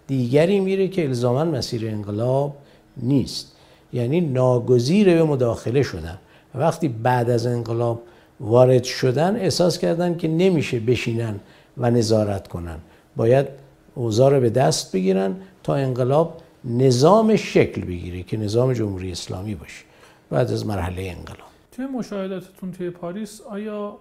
دیگری 0.09 0.61
میره 0.61 0.89
که 0.89 1.05
الزاما 1.05 1.45
مسیر 1.45 1.89
انقلاب 1.89 2.57
نیست. 2.97 3.57
یعنی 3.93 4.21
ناگزیر 4.21 5.15
به 5.15 5.25
مداخله 5.25 5.83
شدن. 5.83 6.19
وقتی 6.55 6.89
بعد 6.89 7.31
از 7.31 7.47
انقلاب 7.47 8.03
وارد 8.41 8.85
شدن 8.85 9.37
احساس 9.37 9.79
کردن 9.79 10.17
که 10.17 10.29
نمیشه 10.29 10.81
بشینن 10.81 11.41
و 11.77 11.91
نظارت 11.91 12.49
کنن. 12.49 12.79
باید 13.17 13.47
اوضاع 13.95 14.31
رو 14.31 14.41
به 14.41 14.51
دست 14.51 14.93
بگیرن 14.93 15.37
تا 15.63 15.75
انقلاب 15.75 16.41
نظام 16.65 17.37
شکل 17.37 17.81
بگیره 17.81 18.23
که 18.23 18.37
نظام 18.37 18.73
جمهوری 18.73 19.13
اسلامی 19.13 19.55
باشه. 19.55 19.85
بعد 20.31 20.53
از 20.53 20.67
مرحله 20.67 21.03
انقلاب. 21.03 21.49
توی 21.73 21.87
مشاهداتتون 21.87 22.73
توی 22.73 22.91
پاریس 22.91 23.41
آیا 23.41 23.97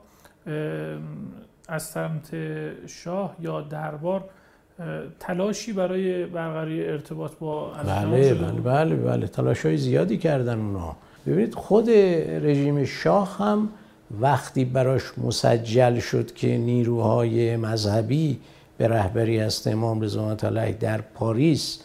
از 1.67 1.83
سمت 1.83 2.29
شاه 2.87 3.35
یا 3.39 3.61
دربار 3.61 4.23
تلاشی 5.19 5.73
برای 5.73 6.25
برقراری 6.25 6.85
ارتباط 6.85 7.31
با 7.39 7.67
بله 7.67 8.33
بله 8.33 8.51
بله 8.51 8.95
بله. 8.95 9.27
تلاش 9.27 9.65
های 9.65 9.77
زیادی 9.77 10.17
کردن 10.17 10.59
اونا. 10.59 10.95
ببینید 11.27 11.55
خود 11.55 11.89
رژیم 11.89 12.85
شاه 12.85 13.37
هم 13.37 13.69
وقتی 14.21 14.65
براش 14.65 15.01
مسجل 15.17 15.99
شد 15.99 16.33
که 16.33 16.57
نیروهای 16.57 17.55
مذهبی 17.55 18.39
به 18.77 18.87
رهبری 18.87 19.39
است 19.39 19.67
امام 19.67 20.01
رضا 20.01 20.37
علیه 20.43 20.71
در 20.71 21.01
پاریس 21.01 21.79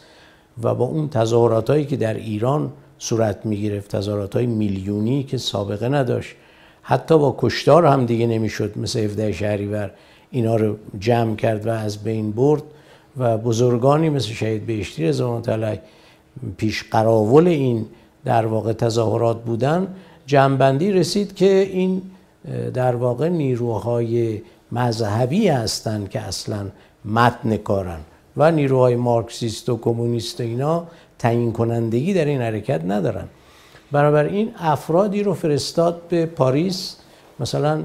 و 0.63 0.75
با 0.75 0.85
اون 0.85 1.09
تظاهرات 1.09 1.69
هایی 1.69 1.85
که 1.85 1.97
در 1.97 2.13
ایران 2.13 2.71
صورت 2.97 3.45
می 3.45 3.61
گرفت 3.61 3.95
تظاهرات 3.95 4.35
های 4.35 4.45
میلیونی 4.45 5.23
که 5.23 5.37
سابقه 5.37 5.89
نداشت 5.89 6.35
حتی 6.81 7.17
با 7.17 7.35
کشتار 7.37 7.85
هم 7.85 8.05
دیگه 8.05 8.27
نمی‌شد 8.27 8.77
مثل 8.77 8.99
17 8.99 9.31
شهریور 9.31 9.91
اینا 10.31 10.55
رو 10.55 10.77
جمع 10.99 11.35
کرد 11.35 11.67
و 11.67 11.69
از 11.69 12.03
بین 12.03 12.31
برد. 12.31 12.63
و 13.17 13.37
بزرگانی 13.37 14.09
مثل 14.09 14.27
شهید 14.27 14.65
بهشتی 14.65 15.03
رضا 15.03 15.41
علیه 15.47 15.81
پیش 16.57 16.83
قراول 16.83 17.47
این 17.47 17.85
در 18.25 18.45
واقع 18.45 18.73
تظاهرات 18.73 19.43
بودن 19.43 19.87
جنبندی 20.25 20.91
رسید 20.91 21.35
که 21.35 21.69
این 21.71 22.01
در 22.73 22.95
واقع 22.95 23.29
نیروهای 23.29 24.41
مذهبی 24.71 25.47
هستند 25.47 26.09
که 26.09 26.19
اصلا 26.19 26.65
متن 27.05 27.57
کارن 27.57 27.99
و 28.37 28.51
نیروهای 28.51 28.95
مارکسیست 28.95 29.69
و 29.69 29.77
کمونیست 29.77 30.41
اینا 30.41 30.87
تعیین 31.19 31.51
کنندگی 31.51 32.13
در 32.13 32.25
این 32.25 32.41
حرکت 32.41 32.81
ندارن. 32.85 33.27
این 33.93 34.51
افرادی 34.57 35.23
رو 35.23 35.33
فرستاد 35.33 36.01
به 36.09 36.25
پاریس 36.25 36.95
مثلا 37.39 37.83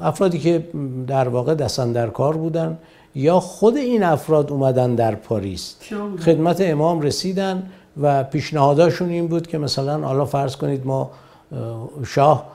افرادی 0.00 0.38
که 0.38 0.64
در 1.06 1.28
واقع 1.28 1.54
دستن 1.54 1.92
در 1.92 2.10
کار 2.10 2.36
بودن 2.36 2.78
یا 3.14 3.40
خود 3.40 3.76
این 3.76 4.02
افراد 4.02 4.50
اومدن 4.50 4.94
در 4.94 5.14
پاریس؟ 5.14 5.76
خدمت 6.24 6.60
امام 6.60 7.00
رسیدن 7.00 7.62
و 8.02 8.24
پیشنهاداشون 8.24 9.08
این 9.08 9.26
بود 9.26 9.46
که 9.46 9.58
مثلا 9.58 10.06
حالا 10.06 10.24
فرض 10.24 10.56
کنید 10.56 10.86
ما 10.86 11.10
شاه 12.06 12.52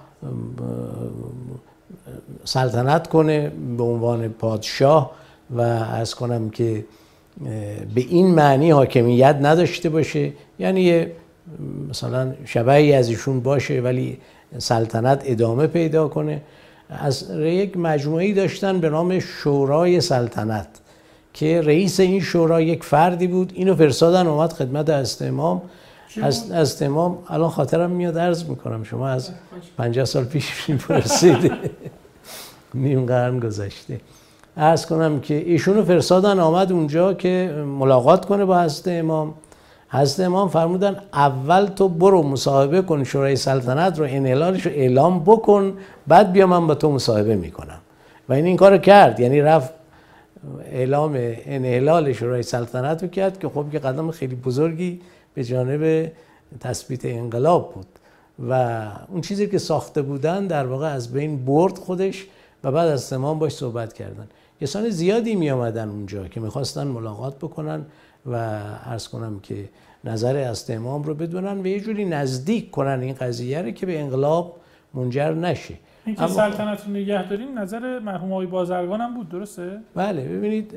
سلطنت 2.44 3.08
کنه 3.08 3.52
به 3.78 3.84
عنوان 3.84 4.28
پادشاه 4.28 5.12
و 5.50 5.62
از 5.62 6.16
کنم 6.16 6.50
که 6.50 6.86
به 7.96 8.02
این 8.02 8.28
معنی 8.28 8.72
حاکمیت 8.72 9.38
نداشته 9.42 9.90
باشه. 9.90 10.32
یعنی 10.60 10.82
یه 10.82 11.12
مثلا 11.90 12.34
شبهی 12.46 12.94
از 12.94 13.10
ایشون 13.10 13.40
باشه 13.40 13.82
ولی 13.82 14.18
سلطنت 14.58 15.22
ادامه 15.26 15.68
پیدا 15.68 16.08
کنه. 16.08 16.42
از 16.90 17.30
یک 17.32 17.78
مجموعی 17.78 18.34
داشتن 18.34 18.80
به 18.80 18.90
نام 18.90 19.20
شورای 19.20 20.02
سلطنت 20.02 20.68
که 21.34 21.62
رئیس 21.62 22.00
این 22.00 22.22
شورا 22.22 22.62
یک 22.62 22.84
فردی 22.84 23.28
بود. 23.28 23.52
اینو 23.56 23.76
فرستادن 23.76 24.28
اومد 24.28 24.54
خدمت 24.54 24.90
از 24.90 25.22
امام. 25.22 25.62
از, 26.22 26.52
از 26.52 26.82
امام. 26.82 27.18
الان 27.28 27.50
خاطرم 27.50 27.92
میاد 27.92 28.18
عرض 28.18 28.44
می‌کنم 28.44 28.84
شما 28.84 29.08
از 29.10 29.30
50 29.78 30.06
سال 30.06 30.24
پیش 30.24 30.70
می‌پرسید. 30.70 31.52
نیم 32.74 33.06
قرن 33.06 33.40
گذشته. 33.40 34.02
ارز 34.58 34.86
کنم 34.86 35.20
که 35.20 35.34
ایشونو 35.34 35.86
فرستادن 35.86 36.40
آمد 36.40 36.72
اونجا 36.72 37.14
که 37.14 37.64
ملاقات 37.80 38.26
کنه 38.26 38.46
با 38.46 38.62
حضرت 38.62 38.88
امام. 38.88 39.34
حضرت 39.90 40.26
امام 40.26 40.50
فرمودن 40.50 40.96
اول 41.14 41.66
تو 41.66 41.90
برو 41.90 42.24
مصاحبه 42.24 42.82
کن 42.82 43.04
شورای 43.04 43.36
سلطنت 43.36 44.00
رو 44.00 44.06
انحلالش 44.10 44.66
رو 44.66 44.72
اعلام 44.72 45.24
بکن 45.24 45.78
بعد 46.08 46.32
بیا 46.32 46.48
من 46.48 46.68
با 46.68 46.76
تو 46.76 46.92
مصاحبه 46.92 47.36
می‌کنم. 47.36 47.80
و 48.30 48.34
این 48.34 48.46
این 48.46 48.58
کار 48.58 48.78
کرد. 48.78 49.20
یعنی 49.20 49.42
رفت 49.42 49.74
اعلام 50.72 51.12
انحلال 51.46 52.14
شورای 52.14 52.44
سلطنت 52.44 53.04
رو 53.04 53.10
کرد 53.10 53.40
که 53.40 53.50
خب 53.50 53.66
که 53.72 53.80
قدم 53.80 54.12
خیلی 54.12 54.36
بزرگی 54.36 55.02
به 55.34 55.44
جانب 55.44 56.12
تثبیت 56.60 57.06
انقلاب 57.06 57.74
بود. 57.74 57.88
و 58.50 58.82
اون 59.10 59.22
چیزی 59.22 59.48
که 59.48 59.58
ساخته 59.58 60.02
بودن 60.02 60.48
در 60.48 60.66
واقع 60.66 60.94
از 60.94 61.14
بین 61.14 61.46
برد 61.46 61.78
خودش 61.78 62.26
و 62.64 62.72
بعد 62.72 62.88
از 62.88 63.10
تمام 63.10 63.40
باش 63.40 63.52
صحبت 63.52 63.94
کردن. 63.94 64.28
کسان 64.62 64.90
زیادی 64.90 65.36
می 65.36 65.52
آمدن 65.52 65.90
اونجا 65.90 66.28
که 66.28 66.40
می‌خواستن 66.40 66.88
ملاقات 66.88 67.36
بکنن. 67.36 67.86
و 68.28 68.36
عرض 68.86 69.08
کنم 69.08 69.40
که 69.40 69.70
نظر 70.04 70.38
از 70.38 70.70
امام 70.70 71.04
رو 71.04 71.14
بدونن 71.14 71.60
و 71.62 71.68
یه 71.68 71.80
جوری 71.80 72.06
نزدیک 72.06 72.72
کنن 72.72 73.00
این 73.02 73.14
قضیه 73.14 73.62
رو 73.62 73.72
که 73.72 73.86
به 73.86 74.00
انقلاب 74.00 74.56
منجر 74.94 75.34
نشه 75.34 75.74
اینکه 76.06 76.28
سلطنت 76.28 76.86
رو 76.86 76.92
نگه 76.92 77.30
داریم 77.30 77.60
نظر 77.60 78.00
مرحوم 78.00 78.32
آقای 78.32 78.46
بازرگان 78.46 79.02
هم 79.02 79.14
بود 79.14 79.30
درسته؟ 79.30 79.80
بله 79.96 80.24
ببینید 80.24 80.74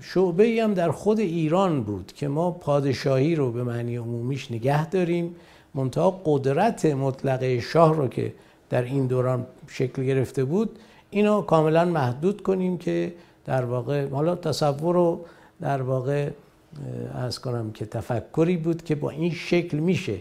شعبه 0.00 0.44
ای 0.44 0.60
هم 0.60 0.74
در 0.74 0.90
خود 0.90 1.20
ایران 1.20 1.82
بود 1.82 2.12
که 2.16 2.28
ما 2.28 2.50
پادشاهی 2.50 3.34
رو 3.34 3.52
به 3.52 3.64
معنی 3.64 3.96
عمومیش 3.96 4.50
نگه 4.50 4.86
داریم 4.86 5.36
منتها 5.74 6.20
قدرت 6.24 6.84
مطلقه 6.86 7.60
شاه 7.60 7.94
رو 7.94 8.08
که 8.08 8.34
در 8.70 8.82
این 8.82 9.06
دوران 9.06 9.46
شکل 9.68 10.04
گرفته 10.04 10.44
بود 10.44 10.78
اینو 11.10 11.40
کاملا 11.40 11.84
محدود 11.84 12.42
کنیم 12.42 12.78
که 12.78 13.12
در 13.44 13.64
واقع 13.64 14.08
حالا 14.08 14.34
تصور 14.34 14.94
رو 14.94 15.24
در 15.60 15.82
واقع 15.82 16.30
از 17.14 17.40
کنم 17.40 17.72
که 17.72 17.86
تفکری 17.86 18.56
بود 18.56 18.84
که 18.84 18.94
با 18.94 19.10
این 19.10 19.30
شکل 19.32 19.78
میشه. 19.78 20.14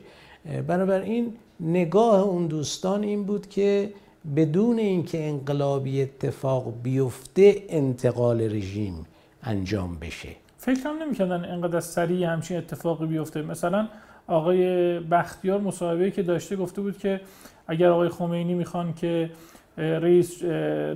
بنابراین 0.67 1.33
نگاه 1.59 2.21
اون 2.21 2.47
دوستان 2.47 3.03
این 3.03 3.23
بود 3.23 3.49
که 3.49 3.89
بدون 4.35 4.79
اینکه 4.79 5.27
انقلابی 5.29 6.01
اتفاق 6.01 6.73
بیفته 6.83 7.55
انتقال 7.69 8.41
رژیم 8.41 9.05
انجام 9.43 9.97
بشه. 9.99 10.29
فکر 10.57 10.87
هم 10.87 11.03
نمی‌کردن 11.03 11.45
انقدر 11.45 11.79
سریع 11.79 12.27
همچین 12.27 12.57
اتفاقی 12.57 13.05
بیفته. 13.05 13.41
مثلا 13.41 13.87
آقای 14.27 14.99
بختیار 14.99 15.59
مصاحبه 15.61 16.11
که 16.11 16.23
داشته 16.23 16.55
گفته 16.55 16.81
بود 16.81 16.97
که 16.97 17.21
اگر 17.67 17.89
آقای 17.89 18.09
خمینی 18.09 18.53
می‌خوان 18.53 18.93
که 18.93 19.29
رئیس 19.77 20.43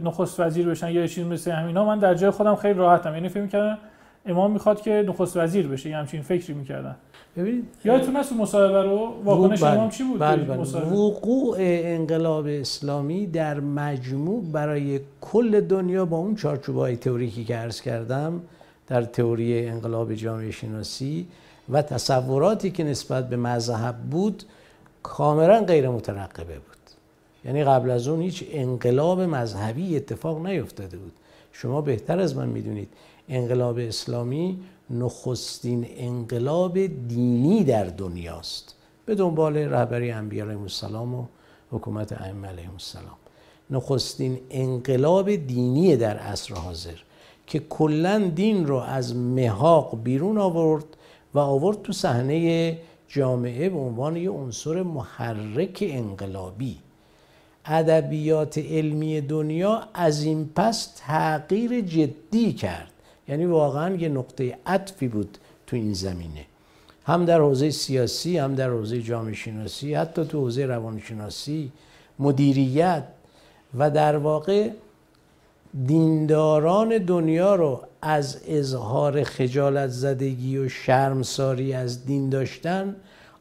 نخست 0.03 0.39
وزیر 0.39 0.70
بشن 0.70 0.91
یا 0.91 1.07
چیز 1.07 1.26
مثل 1.26 1.51
همینا 1.51 1.86
من 1.86 1.99
در 1.99 2.14
جای 2.14 2.32
خودم 2.32 2.55
خیلی 2.55 2.74
راحتم. 2.74 3.14
یعنی 3.14 3.30
فکر 3.30 3.41
می‌کردم 3.41 3.78
امام 4.26 4.52
می‌خواد 4.52 4.82
که 4.82 5.06
نخست 5.08 5.38
وزیر 5.38 5.68
بشه 5.68 5.90
یه 5.90 5.98
همچین 5.98 6.22
فکری 6.22 6.54
می‌کردن. 6.54 6.96
ببینید 7.38 7.66
یادتون 7.86 8.16
هست 8.16 8.34
مصاحبه 8.34 8.84
رو؟ 8.84 9.14
واکنش 9.24 9.64
امام 9.64 9.90
چی 9.90 10.04
بود؟ 10.04 10.20
بله 10.20 10.44
بله. 10.44 10.60
وقوع 10.60 11.56
انقلاب 11.60 12.46
اسلامی 12.48 13.28
در 13.28 13.60
مجموع 13.60 14.44
برای 14.44 15.00
کل 15.22 15.62
دنیا 15.62 16.06
با 16.06 16.18
اون 16.18 16.36
چارچوبای 16.36 16.96
تئوریکی 16.96 17.44
که 17.44 17.56
عرض 17.56 17.82
کردم 17.82 18.42
در 18.88 19.04
تئوری 19.04 19.68
انقلاب 19.68 20.14
جامعه 20.14 20.52
شناسی 20.52 21.28
و 21.70 21.82
تصوراتی 21.82 22.72
که 22.72 22.84
نسبت 22.84 23.30
به 23.30 23.38
مذهب 23.38 23.96
بود 23.96 24.44
کاملا 25.04 25.64
غیر 25.64 25.90
مترقبه 25.90 26.54
بود. 26.54 26.78
یعنی 27.46 27.64
قبل 27.64 27.90
از 27.90 28.08
اون 28.08 28.22
هیچ 28.22 28.46
انقلاب 28.52 29.22
مذهبی 29.22 29.96
اتفاق 29.96 30.48
نیفتاده 30.48 30.98
بود. 30.98 31.12
شما 31.52 31.82
بهتر 31.82 32.20
از 32.20 32.36
من 32.36 32.48
می‌دونید 32.48 32.90
انقلاب 33.32 33.78
اسلامی 33.80 34.60
نخستین 34.90 35.88
انقلاب 35.90 36.80
دینی 37.08 37.64
در 37.64 37.84
دنیاست. 37.84 38.76
به 39.06 39.16
دنبال 39.16 39.58
رهبری 39.58 40.12
انبیاء 40.12 40.48
علیهم 40.48 40.62
السلام 40.62 41.16
و 41.16 41.26
حکومت 41.72 42.22
ائمه 42.22 42.48
علیهم 42.48 42.72
السلام. 42.72 43.18
نخستین 43.70 44.40
انقلاب 44.50 45.36
دینی 45.36 45.96
در 45.96 46.18
عصر 46.18 46.56
حاضر 46.56 46.98
که 47.48 47.60
کلا 47.60 48.32
دین 48.36 48.68
رو 48.68 48.76
از 48.76 49.16
مهاق 49.16 50.04
بیرون 50.04 50.38
آورد 50.38 50.86
و 51.34 51.40
آورد 51.40 51.82
تو 51.82 51.94
صحنه 51.94 52.78
جامعه 53.08 53.70
به 53.70 53.78
عنوان 53.78 54.16
یه 54.16 54.30
عنصر 54.30 54.84
محرک 54.84 55.84
انقلابی. 55.88 56.78
ادبیات 57.66 58.58
علمی 58.58 59.22
دنیا 59.22 59.84
از 59.94 60.24
این 60.24 60.50
پس 60.56 60.94
تغییر 60.98 61.82
جدی 61.82 62.54
کرد. 62.54 62.92
یعنی 63.28 63.46
واقعا 63.46 63.96
یه 63.96 64.10
نقطه 64.10 64.58
عطفی 64.66 65.08
بود 65.08 65.38
تو 65.68 65.76
این 65.76 65.94
زمینه. 65.94 66.46
هم 67.06 67.26
در 67.26 67.40
حوزه 67.40 67.72
سیاسی 67.72 68.38
هم 68.38 68.56
در 68.56 68.70
حوزه 68.70 69.02
جامعه 69.02 69.34
شناسی 69.34 69.94
حتی 69.94 70.26
تو 70.26 70.40
حوزه 70.40 70.66
روانشناسی 70.66 71.72
مدیریت 72.20 73.04
و 73.78 73.92
در 73.92 74.18
واقع 74.18 74.70
دینداران 75.86 76.98
دنیا 76.98 77.56
رو 77.56 77.82
از 78.02 78.42
اظهار 78.48 79.24
خجالت 79.24 79.90
زدگی 79.90 80.58
و 80.58 80.70
شرمساری 80.70 81.74
از 81.74 82.06
دین 82.06 82.30
داشتن 82.30 82.96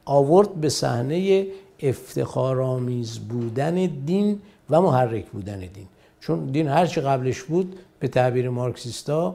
آورد 0.05 0.55
به 0.55 0.69
صحنه 0.69 1.47
افتخارآمیز 1.81 3.19
بودن 3.19 3.75
دین 4.07 4.41
و 4.71 4.81
محرک 4.81 5.27
بودن 5.27 5.59
دین. 5.59 5.87
چون 6.21 6.47
دین 6.47 6.69
هرچی 6.69 7.01
قبلش 7.01 7.43
بود 7.43 7.77
به 8.01 8.09
تعبیر 8.09 8.51
مارکسیستا 8.51 9.35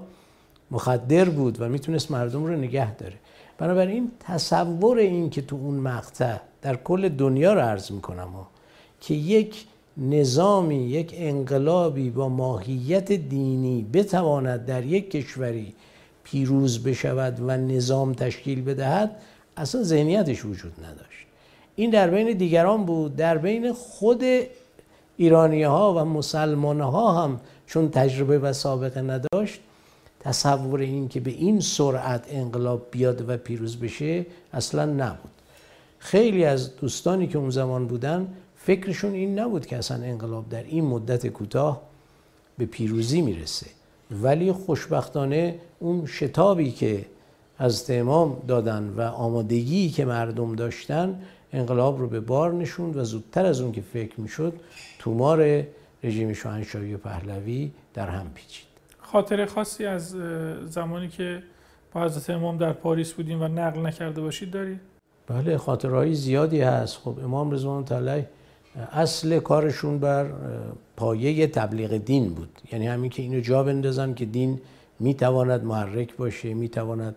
مخدر 0.75 1.29
بود 1.29 1.61
و 1.61 1.69
می‌تونست 1.69 2.11
مردم 2.11 2.45
رو 2.45 2.55
نگه 2.55 2.95
داره. 2.95 3.13
بنابراین 3.57 4.11
تصور 4.19 4.97
این 4.97 5.29
که 5.29 5.41
تو 5.41 5.55
اون 5.55 5.75
مقطع 5.75 6.37
در 6.61 6.75
کل 6.75 7.09
دنیا 7.09 7.53
رو 7.53 7.59
عرض 7.59 7.91
می‌کنم 7.91 8.27
ها 8.27 8.47
که 9.01 9.13
یک 9.13 9.65
نظامی 9.97 10.75
یک 10.75 11.13
انقلابی 11.17 12.09
با 12.09 12.29
ماهیت 12.29 13.11
دینی 13.11 13.85
بتواند 13.93 14.65
در 14.65 14.85
یک 14.85 15.11
کشوری 15.11 15.73
پیروز 16.23 16.83
بشود 16.83 17.39
و 17.39 17.57
نظام 17.57 18.13
تشکیل 18.13 18.61
بدهد 18.61 19.11
اصلا 19.57 19.83
ذهنیتش 19.83 20.45
وجود 20.45 20.73
نداشت. 20.85 21.25
این 21.75 21.89
در 21.89 22.09
بین 22.09 22.37
دیگران 22.37 22.85
بود 22.85 23.15
در 23.15 23.37
بین 23.37 23.73
خود 23.73 24.23
ایرانی 25.17 25.63
ها 25.63 25.93
و 25.93 25.99
مسلمان 25.99 26.81
ها 26.81 27.23
هم 27.23 27.39
چون 27.67 27.89
تجربه 27.89 28.39
و 28.39 28.53
سابقه 28.53 29.01
نداشت. 29.01 29.59
تصور 30.25 30.79
این 30.79 31.07
که 31.07 31.19
به 31.19 31.31
این 31.31 31.59
سرعت 31.59 32.25
انقلاب 32.29 32.87
بیاد 32.91 33.29
و 33.29 33.37
پیروز 33.37 33.79
بشه 33.79 34.25
اصلا 34.53 34.85
نبود. 34.85 35.31
خیلی 35.99 36.45
از 36.45 36.75
دوستانی 36.75 37.27
که 37.27 37.37
اون 37.37 37.49
زمان 37.49 37.87
بودن 37.87 38.27
فکرشون 38.57 39.13
این 39.13 39.39
نبود 39.39 39.65
که 39.65 39.77
اصلا 39.77 40.03
انقلاب 40.03 40.49
در 40.49 40.63
این 40.63 40.85
مدت 40.85 41.27
کوتاه 41.27 41.81
به 42.57 42.65
پیروزی 42.65 43.21
می‌رسه. 43.21 43.67
ولی 44.11 44.51
خوشبختانه 44.51 45.55
اون 45.79 46.05
شتابی 46.05 46.71
که 46.71 47.05
از 47.57 47.89
امام 47.89 48.37
دادن 48.47 48.93
و 48.97 49.01
آمادگی 49.01 49.89
که 49.89 50.05
مردم 50.05 50.55
داشتن 50.55 51.21
انقلاب 51.53 51.99
رو 51.99 52.07
به 52.07 52.19
بار 52.19 52.53
نشوند 52.53 52.97
و 52.97 53.03
زودتر 53.03 53.45
از 53.45 53.61
اون 53.61 53.71
که 53.71 53.81
فکر 53.81 54.21
می‌شد 54.21 54.53
تومار 54.99 55.63
رژیم 56.03 56.33
شاهنشاهی 56.33 56.97
پهلوی 56.97 57.71
در 57.93 58.09
هم 58.09 58.27
پیچید. 58.35 58.74
خاطر 59.05 59.45
خاصی 59.45 59.85
از 59.85 60.15
زمانی 60.65 61.07
که 61.07 61.43
با 61.93 62.03
حضرت 62.03 62.29
امام 62.29 62.57
در 62.57 62.73
پاریس 62.73 63.13
بودیم 63.13 63.41
و 63.41 63.47
نقل 63.47 63.85
نکرده 63.85 64.21
باشید 64.21 64.51
دارید؟ 64.51 64.79
بله 65.27 65.57
خاطرهایی 65.57 66.15
زیادی 66.15 66.61
هست. 66.61 66.97
خب 66.97 67.19
امام 67.23 67.51
رضوان 67.51 67.85
الله 67.91 68.29
اصل 68.91 69.39
کارشون 69.39 69.99
بر 69.99 70.25
پایه 70.97 71.47
تبلیغ 71.47 71.97
دین 71.97 72.33
بود. 72.33 72.49
یعنی 72.71 72.87
همین 72.87 73.09
که 73.09 73.21
اینو 73.21 73.39
جا 73.39 73.63
بندازن 73.63 74.13
که 74.13 74.25
دین 74.25 74.61
می‌تواند 74.99 75.63
محرک 75.63 76.15
باشه 76.15 76.53
می‌تواند 76.53 77.15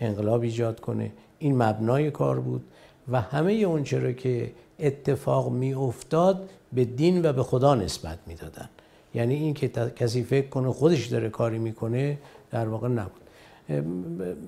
انقلاب 0.00 0.42
ایجاد 0.42 0.80
کنه. 0.80 1.12
این 1.38 1.62
مبنای 1.62 2.10
کار 2.10 2.40
بود 2.40 2.64
و 3.08 3.20
همه 3.20 3.52
اون 3.52 3.84
چرا 3.84 4.12
که 4.12 4.52
اتفاق 4.78 5.52
می 5.52 5.74
افتاد 5.74 6.48
به 6.72 6.84
دین 6.84 7.24
و 7.24 7.32
به 7.32 7.42
خدا 7.42 7.74
نسبت 7.74 8.18
می‌دادن. 8.26 8.68
یعنی 9.14 9.34
این 9.34 9.54
که 9.54 9.68
کسی 9.68 10.24
فکر 10.24 10.48
کنه 10.48 10.72
خودش 10.72 11.06
داره 11.06 11.28
کاری 11.28 11.58
می‌کنه 11.58 12.18
در 12.50 12.68
واقع 12.68 12.88
نبود. 12.88 13.20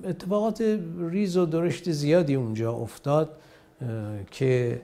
اتفاقات 0.05 0.79
ریز 0.99 1.37
و 1.37 1.45
درشت 1.45 1.91
زیادی 1.91 2.35
اونجا 2.35 2.73
افتاد 2.73 3.29
که 4.31 4.81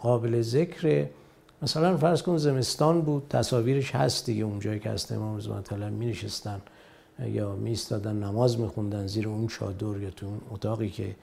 قابل 0.00 0.40
ذکر 0.40 1.06
مثلا 1.62 1.96
فرض 1.96 2.22
کن 2.22 2.36
زمستان 2.36 3.00
بود 3.00 3.26
تصاویرش 3.30 3.94
هست 3.94 4.26
دیگه 4.26 4.44
اونجایی 4.44 4.80
که 4.80 4.90
هست 4.90 5.12
امام 5.12 5.36
رضوان 5.36 5.64
الله 5.72 5.90
می 5.90 6.06
نشستن 6.06 6.60
یا 7.26 7.56
می 7.56 7.72
استادن 7.72 8.16
نماز 8.16 8.60
میخوندن 8.60 9.06
زیر 9.06 9.28
اون 9.28 9.46
چادر 9.46 10.00
یا 10.00 10.10
تو 10.10 10.26
اون 10.26 10.40
اتاقی 10.50 10.90
که 10.90 11.14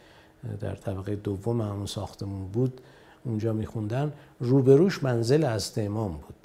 در 0.62 0.76
طبقه 0.76 1.16
دوم 1.16 1.62
همون 1.62 1.86
ساختمون 1.86 2.48
بود 2.48 2.82
اونجا 3.26 3.54
میخوندن. 3.54 4.14
روبروش 4.40 5.04
منزل 5.04 5.44
از 5.44 5.78
امام 5.78 6.12
بود. 6.12 6.36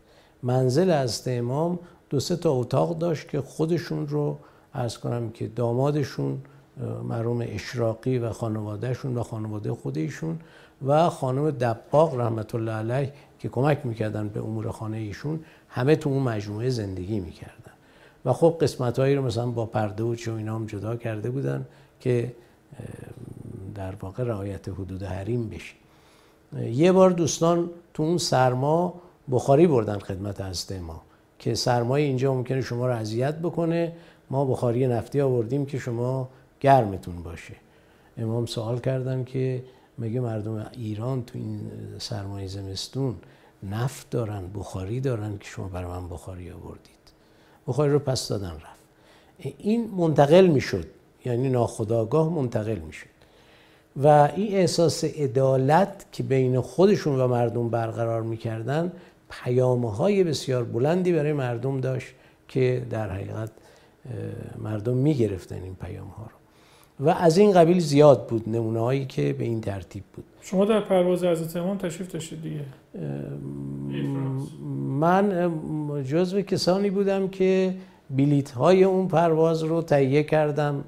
منزل 0.42 0.90
از 0.90 1.22
امام 1.26 1.78
دو 2.10 2.20
سه 2.20 2.36
تا 2.36 2.52
اتاق 2.52 2.98
داشت 2.98 3.28
که 3.28 3.40
خودشون 3.40 4.08
رو 4.08 4.38
ارز 4.74 4.98
کنم 4.98 5.30
که 5.30 5.46
دامادشون 5.46 6.38
مرحوم 7.08 7.44
اشراقی 7.48 8.18
و 8.18 8.30
خانوادهشون 8.30 9.16
و 9.16 9.22
خانواده 9.22 9.72
خودشون 9.72 10.38
و 10.86 11.10
خانم 11.10 11.50
دباغ 11.50 12.20
رحمت 12.20 12.54
الله 12.54 12.72
علیه 12.72 13.12
که 13.38 13.48
کمک 13.48 13.86
می‌کردن 13.86 14.28
به 14.28 14.40
امور 14.40 14.70
خانه 14.70 14.96
ایشون 14.96 15.40
همه 15.68 15.96
تو 15.96 16.10
اون 16.10 16.22
مجموعه 16.22 16.70
زندگی 16.70 17.20
می‌کردن. 17.20 17.72
و 18.24 18.32
خب 18.32 18.56
قسمت 18.60 18.98
هایی 18.98 19.14
رو 19.14 19.24
مثلا 19.24 19.46
با 19.46 19.66
پرده 19.66 20.02
و 20.02 20.14
چه 20.14 20.32
اینا 20.32 20.54
هم 20.54 20.66
جدا 20.66 20.96
کرده 20.96 21.30
بودن 21.30 21.66
که 22.00 22.32
در 23.74 23.94
واقع 23.94 24.24
رعایت 24.24 24.68
حدود 24.68 25.02
حریم 25.02 25.48
بشه. 25.48 25.74
یه 26.70 26.92
بار 26.92 27.10
دوستان 27.10 27.70
تو 27.94 28.02
اون 28.02 28.18
سرما 28.18 28.94
بخاری 29.30 29.66
بردن 29.66 29.98
خدمت 29.98 30.40
از 30.40 30.72
ما 30.72 31.02
که 31.38 31.54
سرمای 31.54 32.02
اینجا 32.02 32.34
ممکنه 32.34 32.60
شما 32.60 32.86
رو 32.86 32.96
اذیت 32.96 33.34
بکنه. 33.34 33.92
ما 34.30 34.44
بخاری 34.44 34.86
نفتی 34.86 35.20
آوردیم 35.20 35.66
که 35.66 35.78
شما 35.78 36.28
گرمتون 36.60 37.22
باشه. 37.22 37.54
امام 38.18 38.46
سوال 38.46 38.78
کردن 38.78 39.24
که 39.24 39.64
مگه 39.98 40.20
مردم 40.20 40.66
ایران 40.72 41.22
تو 41.22 41.38
این 41.38 41.60
سرمایه 41.98 42.48
زمستون 42.48 43.14
نفت 43.62 44.10
دارن 44.10 44.42
بخاری 44.54 45.00
دارن 45.00 45.38
که 45.38 45.44
شما 45.44 45.68
برای 45.68 45.90
من 45.90 46.08
بخاری 46.08 46.50
آوردید؟ 46.50 47.12
بخاری 47.66 47.92
رو 47.92 47.98
پس 47.98 48.28
دادن 48.28 48.52
رفت. 48.52 48.78
این 49.58 49.90
منتقل 49.96 50.46
می‌شد 50.46 50.86
یعنی 51.24 51.48
ناخداگاه 51.48 52.28
منتقل 52.28 52.78
می‌شد. 52.78 53.06
و 54.02 54.06
این 54.36 54.54
احساس 54.54 55.04
عدالت 55.04 56.06
که 56.12 56.22
بین 56.22 56.60
خودشون 56.60 57.20
و 57.20 57.26
مردم 57.26 57.68
برقرار 57.68 58.22
می‌کردن 58.22 58.92
پیامه 59.30 59.92
های 59.92 60.24
بسیار 60.24 60.64
بلندی 60.64 61.12
برای 61.12 61.32
مردم 61.32 61.80
داشت 61.80 62.14
که 62.48 62.86
در 62.90 63.10
حقیقت 63.10 63.50
مردم 64.58 64.96
می‌گرفتن 64.96 65.62
این 65.62 65.74
پیام 65.74 66.08
ها 66.08 66.24
رو. 66.24 66.38
و 67.06 67.08
از 67.08 67.38
این 67.38 67.52
قبیل 67.52 67.78
زیاد 67.78 68.26
بود 68.26 68.48
نمونه 68.48 68.80
هایی 68.80 69.06
که 69.06 69.32
به 69.32 69.44
این 69.44 69.60
ترتیب 69.60 70.02
بود. 70.14 70.24
شما 70.40 70.64
در 70.64 70.80
پرواز 70.80 71.24
حضرت 71.24 71.56
امام 71.56 71.78
تشریف 71.78 72.12
داشتید 72.12 72.42
دیگه؟ 72.42 72.60
من 75.00 75.52
جزو 76.04 76.42
کسانی 76.42 76.90
بودم 76.90 77.28
که 77.28 77.74
بلیت 78.10 78.50
های 78.50 78.84
اون 78.84 79.08
پرواز 79.08 79.62
رو 79.62 79.82
تهیه 79.82 80.22
کردم 80.22 80.84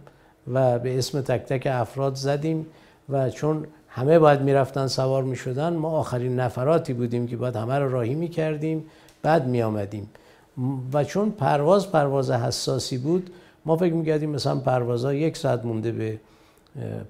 و 0.52 0.78
به 0.78 0.98
اسم 0.98 1.20
تک 1.20 1.40
تک 1.40 1.66
افراد 1.66 2.14
زدیم 2.14 2.66
و 3.08 3.30
چون 3.30 3.66
همه 3.92 4.18
باید 4.18 4.40
می‌رفتن 4.40 4.86
سوار 4.86 5.22
می‌شدن. 5.22 5.72
ما 5.72 5.90
آخرین 5.90 6.40
نفراتی 6.40 6.92
بودیم 6.92 7.26
که 7.26 7.36
باید 7.36 7.56
همه 7.56 7.78
رو 7.78 7.92
راهی 7.92 8.14
می‌کردیم. 8.14 8.84
بعد 9.22 9.46
می 9.46 9.62
آمدیم 9.62 10.10
و 10.92 11.04
چون 11.04 11.30
پرواز 11.30 11.92
پرواز 11.92 12.30
حساسی 12.30 12.98
بود 12.98 13.30
ما 13.64 13.76
فکر 13.76 13.94
می‌کردیم 13.94 14.30
مثلا 14.30 14.56
پروازها 14.56 15.14
یک 15.14 15.36
ساعت 15.36 15.64
مونده 15.64 15.92
به 15.92 16.18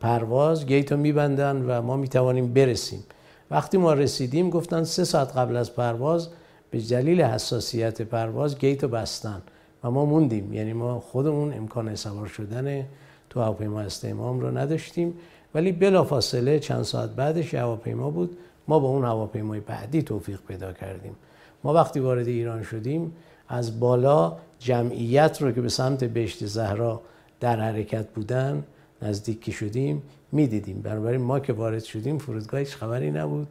پرواز 0.01 0.67
گیت 0.67 0.93
رو 0.93 0.99
میبندن 0.99 1.65
و 1.69 1.83
ما 1.83 1.97
می‌توانیم 1.97 2.53
برسیم. 2.53 3.05
وقتی 3.51 3.79
ما 3.79 3.93
رسیدیم 3.93 4.51
گفتن 4.51 4.85
سه 4.85 5.05
ساعت 5.05 5.37
قبل 5.37 5.57
از 5.57 5.75
پرواز 5.75 6.29
به 6.71 6.79
دلیل 6.79 7.23
حساسیت 7.23 8.03
پرواز 8.03 8.59
گیت 8.59 8.83
رو 8.83 8.89
بستن. 8.89 9.43
و 9.85 9.91
ما 9.91 10.05
موندیم. 10.05 10.53
یعنی 10.53 10.73
ما 10.73 11.01
خودمون 11.01 11.53
امکان 11.53 11.95
سوار 11.95 12.27
شدن 12.27 12.87
تو 13.31 13.41
هواپیما 13.41 13.81
استعمام 13.81 14.41
رو 14.41 14.59
نداشتیم. 14.59 15.15
ولی 15.55 15.73
بلافاصله 15.73 16.59
چند 16.59 16.83
ساعت 16.83 17.11
بعدش 17.11 17.55
هواپیما 17.55 18.11
بود. 18.11 18.39
ما 18.69 18.79
با 18.79 18.89
اون 18.89 19.05
هواپیمای 19.05 19.61
بعدی 19.61 20.03
توفیق 20.03 20.41
پیدا 20.49 20.73
کردیم. 20.73 21.17
ما 21.65 21.75
وقتی 21.75 22.01
وارد 22.01 22.29
ایران 22.29 22.63
شدیم 22.63 23.13
از 23.49 23.81
بالا 23.81 24.37
جمعیت 24.59 25.43
رو 25.43 25.53
که 25.53 25.61
به 25.61 25.69
سمت 25.69 26.05
بهشت 26.05 26.47
زهرا 26.47 27.01
در 27.41 27.61
حرکت 27.61 28.09
بودن 28.09 28.65
نزدیکی 29.03 29.53
شدیم 29.53 30.03
می‌دیدیم. 30.33 30.83
بنابراین 30.83 31.21
ما 31.21 31.41
که 31.41 31.53
وارد 31.53 31.85
شدیم 31.85 32.19
فرودگاه 32.19 32.61
هیچ 32.61 32.77
خبری 32.77 33.11
نبود. 33.11 33.49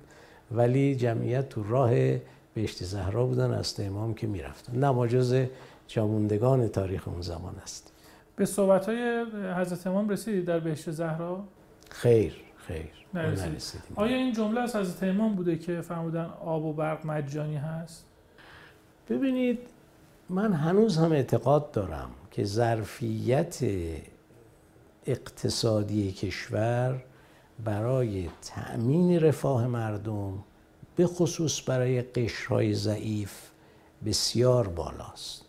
ولی 0.52 0.96
جمعیت 0.96 1.50
تو 1.50 1.64
راه 1.64 1.92
بهشت 2.54 2.84
زهرا 2.84 3.26
بودن 3.26 3.52
از 3.52 3.80
امام 3.80 4.14
که 4.14 4.28
می‌رفتن. 4.28 4.80
نه 4.80 4.92
ما 4.92 5.08
جز 5.08 5.46
جاموندگان 5.88 6.68
تاریخ 6.68 7.08
اون 7.08 7.22
زمان 7.22 7.56
است. 7.64 7.92
به 8.36 8.46
صحبت 8.46 8.86
های 8.86 9.26
حضرت 9.58 9.88
امام 9.88 10.10
رسیدید 10.10 10.46
در 10.46 10.60
بهشت 10.60 10.92
زهرا؟ 10.92 11.44
خیر 11.90 12.36
خیر. 12.56 12.90
آیا 13.96 14.18
این 14.18 14.34
جمله 14.34 14.62
از 14.62 14.76
حضرت 14.76 15.04
امام 15.04 15.36
بوده 15.36 15.58
که 15.58 15.82
فرمودن 15.82 16.26
آب 16.46 16.66
و 16.66 16.74
برق 16.74 17.06
مجانی 17.06 17.58
هست؟ 17.58 18.06
ببینید 19.10 19.60
من 20.30 20.54
هنوز 20.54 20.98
هم 20.98 21.12
اعتقاد 21.12 21.72
دارم 21.72 22.10
که 22.32 22.44
ظرفیت 22.44 23.60
اقتصادی 25.06 26.12
کشور 26.12 27.04
برای 27.64 28.30
تأمین 28.42 29.20
رفاه 29.20 29.68
مردم 29.68 30.44
به 30.96 31.08
خصوص 31.08 31.70
برای 31.70 32.02
قشرهای 32.02 32.74
ضعیف 32.74 33.32
بسیار 34.06 34.68
بالاست. 34.68 35.46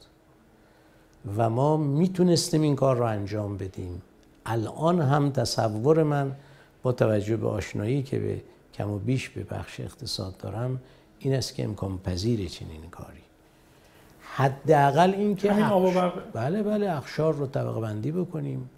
و 1.37 1.51
ما 1.51 1.77
می‌تونستیم 1.77 2.63
این 2.63 2.77
کار 2.77 2.97
رو 2.97 3.05
انجام 3.05 3.57
بدیم. 3.57 4.03
الان 4.47 5.01
هم 5.01 5.31
تصور 5.31 6.03
من 6.03 6.33
با 6.83 6.93
توجه 6.93 7.37
به 7.37 7.49
آشنایی 7.49 8.03
که 8.03 8.19
به 8.19 8.43
کم 8.75 8.91
و 8.91 8.99
بیش 8.99 9.29
به 9.29 9.45
بخش 9.45 9.81
اقتصاد 9.81 10.37
دارم 10.37 10.81
این 11.19 11.35
است 11.35 11.55
که 11.55 11.65
امکان 11.65 11.99
پذیر 11.99 12.49
چنین 12.49 12.91
کاری. 12.91 13.21
حداقل 14.21 15.15
این 15.17 15.37
که 15.37 15.53
بله 16.33 16.63
بله 16.63 16.97
اخشار 16.97 17.35
رو 17.35 17.47
طبقه 17.47 17.81
بندی 17.81 18.13
بکنیم 18.13 18.71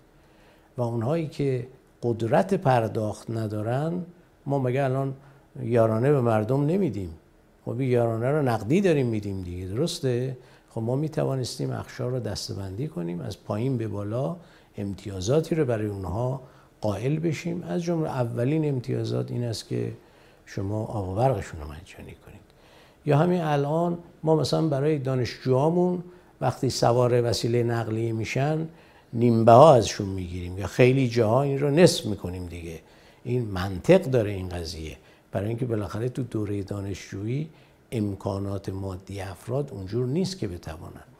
و 0.76 0.82
اونهایی 0.82 1.28
که 1.28 1.66
قدرت 2.02 2.54
پرداخت 2.54 3.30
ندارن 3.30 4.04
ما 4.46 4.58
مگه 4.58 4.84
الان 4.84 5.14
یارانه 5.62 6.12
به 6.12 6.20
مردم 6.20 6.66
نمیدیم؟ 6.66 7.10
خب 7.64 7.80
یارانه 7.80 8.30
رو 8.30 8.42
نقدی 8.42 8.80
داریم 8.80 9.06
میدیم 9.06 9.42
دیگه 9.42 9.66
درسته؟ 9.66 10.36
خب 10.70 10.80
ما 10.80 10.96
می‌توانستیم 10.96 11.70
اخشار 11.70 12.10
رو 12.10 12.20
دستبندی 12.20 12.88
کنیم 12.88 13.20
از 13.20 13.44
پایین 13.44 13.76
به 13.76 13.88
بالا 13.88 14.36
امتیازاتی 14.76 15.54
رو 15.54 15.64
برای 15.64 15.86
اونها 15.86 16.40
قائل 16.80 17.18
بشیم. 17.18 17.62
از 17.62 17.82
جمله 17.82 18.08
اولین 18.08 18.68
امتیازات 18.68 19.30
این 19.30 19.44
است 19.44 19.68
که 19.68 19.92
شما 20.46 20.84
آب 20.84 21.08
و 21.08 21.14
برقشون 21.14 21.60
رو 21.60 21.66
مجانی 21.66 22.14
کنید. 22.26 22.42
یا 23.06 23.18
همین 23.18 23.40
الان 23.40 23.98
ما 24.22 24.36
مثلا 24.36 24.68
برای 24.68 24.98
دانشجوهامون 24.98 26.02
وقتی 26.40 26.70
سوار 26.70 27.30
وسیله 27.30 27.62
نقلیه 27.62 28.12
میشن 28.12 28.68
نیمبه 29.12 29.52
ها 29.52 29.74
ازشون 29.74 30.08
می‌گیریم. 30.08 30.58
یا 30.58 30.66
خیلی 30.66 31.08
جاها 31.08 31.42
این 31.42 31.58
رو 31.58 31.70
نصف 31.70 32.06
می‌کنیم 32.06 32.46
دیگه. 32.46 32.80
این 33.24 33.44
منطق 33.44 34.02
داره 34.02 34.30
این 34.30 34.48
قضیه. 34.48 34.96
برای 35.32 35.48
اینکه 35.48 35.66
بالاخره 35.66 36.08
تو 36.08 36.22
دوره 36.22 36.62
دانشجویی 36.62 37.48
امکانات 37.92 38.68
مادی 38.68 39.20
افراد 39.20 39.70
اونجور 39.70 40.06
نیست 40.06 40.38
که 40.38 40.48
بتوانند. 40.48 41.11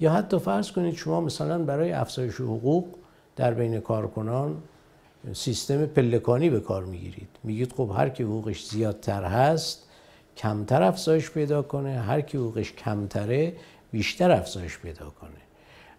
یا 0.00 0.12
حتی 0.12 0.38
فرض 0.38 0.72
کنید 0.72 0.94
شما 0.94 1.20
مثلا 1.20 1.58
برای 1.58 1.92
افزایش 1.92 2.34
حقوق 2.34 2.84
در 3.36 3.54
بین 3.54 3.80
کارکنان 3.80 4.62
سیستم 5.32 5.86
پلکانی 5.86 6.50
به 6.50 6.60
کار 6.60 6.84
می‌گیرید. 6.84 7.28
میگید 7.44 7.72
خب 7.72 7.92
هر 7.96 8.08
کی 8.08 8.22
حقوقش 8.22 8.64
زیادتر 8.64 9.24
هست 9.24 9.88
کمتر 10.36 10.82
افزایش 10.82 11.30
پیدا 11.30 11.62
کنه. 11.62 11.90
هر 11.90 12.20
کی 12.20 12.38
حقوقش 12.38 12.72
کمتره 12.72 13.52
بیشتر 13.92 14.30
افزایش 14.30 14.78
پیدا 14.78 15.10
کنه. 15.10 15.30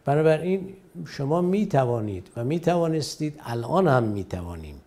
بنابراین 0.06 0.74
شما 1.08 1.42
می 1.42 1.66
توانید 1.66 2.30
و 2.36 2.44
می 2.44 2.60
توانستید 2.60 3.40
الان 3.40 3.88
هم 3.88 4.04
می 4.04 4.24
توانیم 4.24 4.82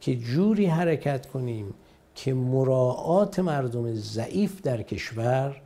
که 0.00 0.16
جوری 0.16 0.66
حرکت 0.66 1.26
کنیم 1.26 1.74
که 2.14 2.34
مراعات 2.34 3.38
مردم 3.38 3.94
ضعیف 3.94 4.62
در 4.62 4.82
کشور 4.82 5.60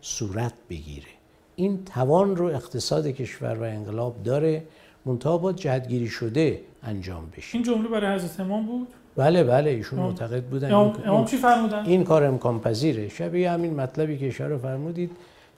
صورت 0.00 0.54
بگیره. 0.70 1.13
این 1.56 1.84
توان 1.84 2.36
رو 2.36 2.46
اقتصاد 2.46 3.06
کشور 3.06 3.54
و 3.54 3.62
انقلاب 3.62 4.22
داره 4.22 4.62
منتها 5.06 5.38
با 5.38 5.52
جهتگیری 5.52 6.08
شده 6.08 6.60
انجام 6.82 7.32
بشه. 7.36 7.54
این 7.54 7.62
جمله 7.62 7.88
برای 7.88 8.14
حضرت 8.14 8.40
امام 8.40 8.66
بود؟ 8.66 8.88
بله 9.16 9.44
بله 9.44 9.70
ایشون 9.70 9.98
معتقد 9.98 10.44
بودن. 10.44 10.72
امام 10.72 11.24
چی 11.24 11.36
فرمودن؟ 11.36 11.84
این 11.86 12.04
کار 12.04 12.24
امکان 12.24 12.60
پذیره. 12.60 13.08
شبیه 13.08 13.50
همین 13.50 13.74
مطلبی 13.74 14.18
که 14.18 14.26
اشاره 14.26 14.56
فرمودید 14.56 15.10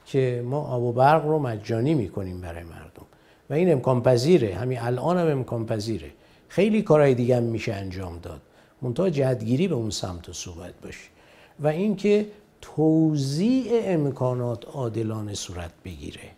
که 0.07 0.45
ما 0.47 0.61
آب 0.61 0.83
و 0.83 0.93
برق 0.93 1.27
رو 1.27 1.39
مجانی 1.39 1.95
می‌کنیم 1.95 2.41
برای 2.41 2.65
مردم. 2.65 3.07
و 3.51 3.55
این 3.55 3.73
امکان 3.73 4.03
پذیره. 4.03 4.55
همین 4.55 4.79
الان 4.81 5.19
هم 5.19 5.27
امکان 5.27 5.67
پذیره. 5.67 6.11
خیلی 6.49 6.83
کارهای 6.83 7.15
دیگه 7.15 7.37
هم 7.37 7.43
میشه 7.43 7.73
انجام 7.73 8.19
داد. 8.23 8.41
منتها 8.83 9.11
جهتگیری 9.11 9.69
به 9.69 9.75
اون 9.75 9.91
سمت 9.91 10.29
و 10.29 10.33
صحبت 10.33 10.73
باشه. 10.83 11.09
و 11.61 11.69
اینکه 11.69 12.27
توزیع 12.61 13.81
امکانات 13.85 14.65
عادلانه 14.65 15.35
صورت 15.35 15.73
بگیره. 15.85 16.31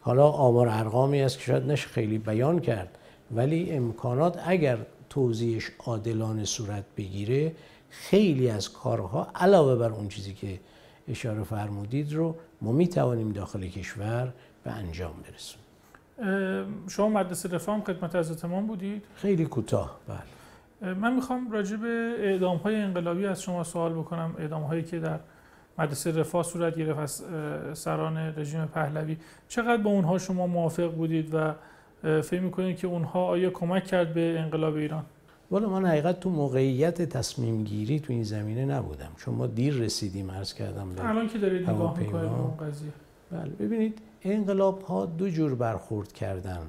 حالا 0.00 0.28
آمار 0.28 0.68
ارقامی 0.68 1.22
است 1.22 1.38
که 1.38 1.44
شاید 1.44 1.62
نشه 1.62 1.88
خیلی 1.88 2.18
بیان 2.18 2.60
کرد 2.60 2.98
ولی 3.30 3.70
امکانات 3.72 4.42
اگر 4.46 4.78
توزیعش 5.10 5.70
عادلانه 5.86 6.44
صورت 6.44 6.84
بگیره 6.96 7.52
خیلی 7.90 8.50
از 8.50 8.72
کارها 8.72 9.28
علاوه 9.34 9.76
بر 9.76 9.90
اون 9.90 10.08
چیزی 10.08 10.34
که 10.34 10.60
اشاره 11.08 11.42
فرمودید 11.42 12.12
رو 12.12 12.36
ما 12.62 12.72
می 12.72 12.88
توانیم 12.88 13.32
داخل 13.32 13.66
کشور 13.66 14.32
به 14.64 14.70
انجام 14.70 15.14
برسونیم. 15.22 15.64
شما 16.88 17.08
مدرسه 17.08 17.48
رفام 17.48 17.82
خدمت 17.84 18.14
از 18.14 18.44
امام 18.44 18.66
بودید؟ 18.66 19.02
خیلی 19.16 19.44
کوتاه 19.44 19.98
بله. 20.08 20.94
من 20.94 21.14
می‌خوام 21.14 21.50
راجع 21.50 21.76
به 21.76 22.14
اعدام 22.18 22.56
های 22.56 22.76
انقلابی 22.76 23.26
از 23.26 23.42
شما 23.42 23.64
سوال 23.64 23.92
بکنم. 23.92 24.34
اعدام 24.38 24.62
هایی 24.62 24.82
که 24.82 24.98
در 24.98 25.18
مدرسه 25.78 26.12
رفاه 26.12 26.42
صورت 26.42 26.78
گرفت 26.78 26.98
از 26.98 27.22
سران 27.78 28.16
رژیم 28.16 28.64
پهلوی. 28.64 29.16
چقدر 29.48 29.82
با 29.82 29.90
اونها 29.90 30.18
شما 30.18 30.46
موافق 30.46 30.94
بودید 30.94 31.34
و 31.34 31.54
فکر 32.02 32.40
می‌کنید 32.40 32.76
که 32.76 32.86
اونها 32.86 33.24
آیا 33.24 33.50
کمک 33.50 33.84
کرد 33.84 34.14
به 34.14 34.40
انقلاب 34.40 34.74
ایران؟ 34.74 35.04
والا 35.50 35.68
من 35.68 35.86
حقیقت 35.86 36.20
تو 36.20 36.30
موقعیت 36.30 37.02
تصمیم 37.02 37.64
گیری 37.64 38.00
تو 38.00 38.12
این 38.12 38.22
زمینه 38.22 38.64
نبودم. 38.64 39.10
چون 39.16 39.34
ما 39.34 39.46
دیر 39.46 39.74
رسیدیم 39.74 40.30
عرض 40.30 40.54
کردم 40.54 40.94
به 40.94 41.08
الان 41.08 41.28
که 41.28 41.38
دارید 41.38 41.70
نگاه 41.70 41.98
می‌کنید 41.98 42.30
اون 42.30 42.56
قضیه. 42.56 42.92
بله 43.32 43.50
ببینید 43.50 43.98
انقلاب 44.22 44.82
ها 44.82 45.06
دو 45.06 45.28
جور 45.28 45.54
برخورد 45.54 46.12
کردن 46.12 46.62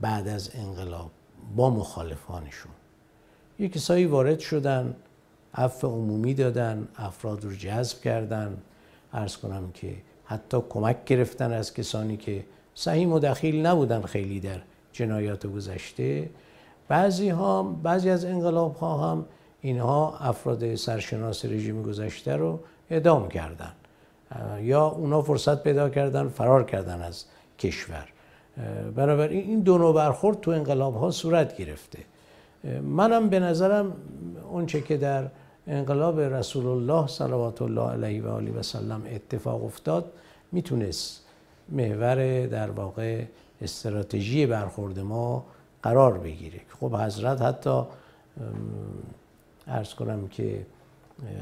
بعد 0.00 0.28
از 0.28 0.50
انقلاب 0.54 1.10
با 1.56 1.70
مخالفانشون. 1.70 2.72
یک 3.58 3.72
کسایی 3.72 4.04
وارد 4.04 4.38
شدن 4.38 4.94
عفو 5.56 5.86
عمومی 5.86 6.34
دادن 6.34 6.88
افراد 6.96 7.44
رو 7.44 7.52
جذب 7.52 8.00
کردن. 8.00 8.56
ارز 9.12 9.36
کنم 9.36 9.70
که 9.74 9.94
حتی 10.24 10.58
کمک 10.68 11.04
گرفتن 11.04 11.52
از 11.52 11.74
کسانی 11.74 12.16
که 12.16 12.44
صحیح 12.74 13.08
و 13.08 13.18
دخیل 13.18 13.66
نبودن 13.66 14.02
خیلی 14.02 14.40
در 14.40 14.60
جنایات 14.92 15.46
گذشته. 15.46 16.30
بعضی 16.88 17.28
ها 17.28 17.62
بعضی 17.62 18.10
از 18.10 18.24
انقلاب 18.24 18.76
ها 18.76 19.12
هم 19.12 19.24
اینها 19.60 20.18
افراد 20.18 20.74
سرشناس 20.74 21.44
رژیم 21.44 21.82
گذشته 21.82 22.36
رو 22.36 22.60
اعدام 22.90 23.28
کردن. 23.28 23.72
یا 24.60 24.86
اونا 24.86 25.22
فرصت 25.22 25.62
پیدا 25.62 25.88
کردن 25.88 26.28
فرار 26.28 26.64
کردن 26.64 27.02
از 27.02 27.24
کشور. 27.58 28.08
بنابراین 28.96 29.40
این 29.40 29.60
دو 29.60 29.78
نوع 29.78 29.94
برخورد 29.94 30.40
تو 30.40 30.50
انقلاب 30.50 30.96
ها 30.96 31.10
صورت 31.10 31.56
گرفته. 31.56 31.98
منم 32.82 33.28
به 33.28 33.40
نظرم 33.40 33.92
اونچه 34.50 34.80
که 34.80 34.96
در 34.96 35.28
انقلاب 35.66 36.20
رسول 36.20 36.66
الله 36.66 37.06
صلوات 37.06 37.62
الله 37.62 37.90
علیه 37.90 38.22
و 38.22 38.28
آله 38.28 38.52
و 38.52 38.62
سلم 38.62 39.02
اتفاق 39.10 39.64
افتاد 39.64 40.12
می‌تونست 40.52 41.24
محور 41.68 42.46
در 42.46 42.70
واقع 42.70 43.24
استراتژی 43.62 44.46
برخورد 44.46 44.98
ما 44.98 45.44
قرار 45.82 46.18
بگیره. 46.18 46.60
خب 46.80 46.94
حضرت 46.94 47.42
حتی 47.42 47.82
ارز 49.66 49.94
کنم 49.94 50.28
که 50.28 50.66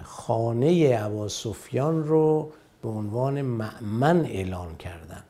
خانه 0.02 0.98
ابا 1.00 1.28
سفیان 1.28 2.04
رو 2.04 2.52
به 2.82 2.88
عنوان 2.88 3.42
معمن 3.42 4.24
اعلان 4.24 4.76
کردن 4.76 5.22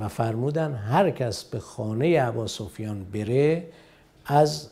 و 0.00 0.08
فرمودن 0.08 0.74
هر 0.74 1.10
کس 1.10 1.44
به 1.44 1.58
خانه 1.58 2.22
عبا 2.22 2.46
سفیان 2.46 3.04
بره 3.04 3.66
از 4.26 4.68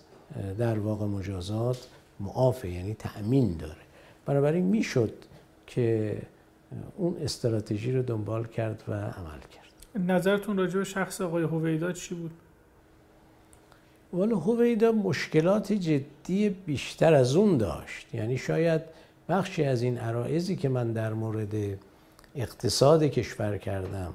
در 0.59 0.79
واقع 0.79 1.07
مجازات 1.07 1.89
معافه 2.21 2.69
یعنی 2.69 2.95
تأمین 2.95 3.57
داره. 3.57 3.83
بنابراین 4.27 4.65
می‌شد 4.65 5.12
که 5.67 6.17
اون 6.97 7.17
استراتژی 7.23 7.93
رو 7.93 8.03
دنبال 8.03 8.47
کرد 8.47 8.83
و 8.89 8.93
عمل 8.93 9.41
کرد. 9.41 10.11
نظرتون 10.11 10.57
راجع 10.57 10.79
به 10.79 10.85
شخص 10.85 11.21
آقای 11.21 11.43
هویدا 11.43 11.93
چی 11.93 12.15
بود؟ 12.15 12.31
والا 14.12 14.37
هویدا 14.37 14.93
مشکلات 14.93 15.73
جدی 15.73 16.49
بیشتر 16.49 17.15
از 17.15 17.37
اون 17.37 17.59
داشت. 17.59 18.15
یعنی 18.15 18.39
شاید 18.39 18.81
بخشی 19.29 19.65
از 19.65 19.83
این 19.83 19.99
عرائزی 19.99 20.57
که 20.57 20.69
من 20.69 20.93
در 20.93 21.12
مورد 21.12 21.55
اقتصاد 22.35 23.03
کشور 23.03 23.59
کردم 23.59 24.15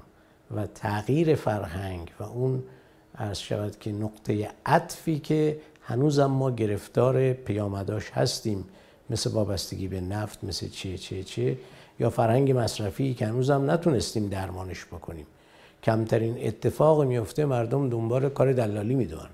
و 0.56 0.68
تغییر 0.68 1.36
فرهنگ 1.36 2.12
و 2.20 2.24
اون 2.24 2.64
عرض 3.18 3.38
شود 3.38 3.80
که 3.80 3.92
نقطه 3.92 4.50
عطفی 4.66 5.20
که 5.20 5.60
هنوزم 5.90 6.26
ما 6.26 6.52
گرفتار 6.52 7.34
پیامداش 7.34 8.10
هستیم. 8.10 8.66
مثل 9.10 9.32
وابستگی 9.32 9.88
به 9.88 10.02
نفت 10.02 10.44
مثل 10.44 10.68
چه 10.68 10.98
چه 10.98 11.24
چه 11.24 11.58
یا 12.00 12.10
فرهنگ 12.10 12.52
مصرفی 12.58 13.14
که 13.14 13.26
هنوزم 13.26 13.72
نتونستیم 13.72 14.28
درمانش 14.28 14.86
بکنیم. 14.86 15.26
کمترین 15.84 16.48
اتفاق 16.48 17.04
میفته 17.04 17.46
مردم 17.46 17.90
دنبال 17.90 18.30
کار 18.30 18.54
دلالی 18.54 18.96
می‌دونن 18.96 19.30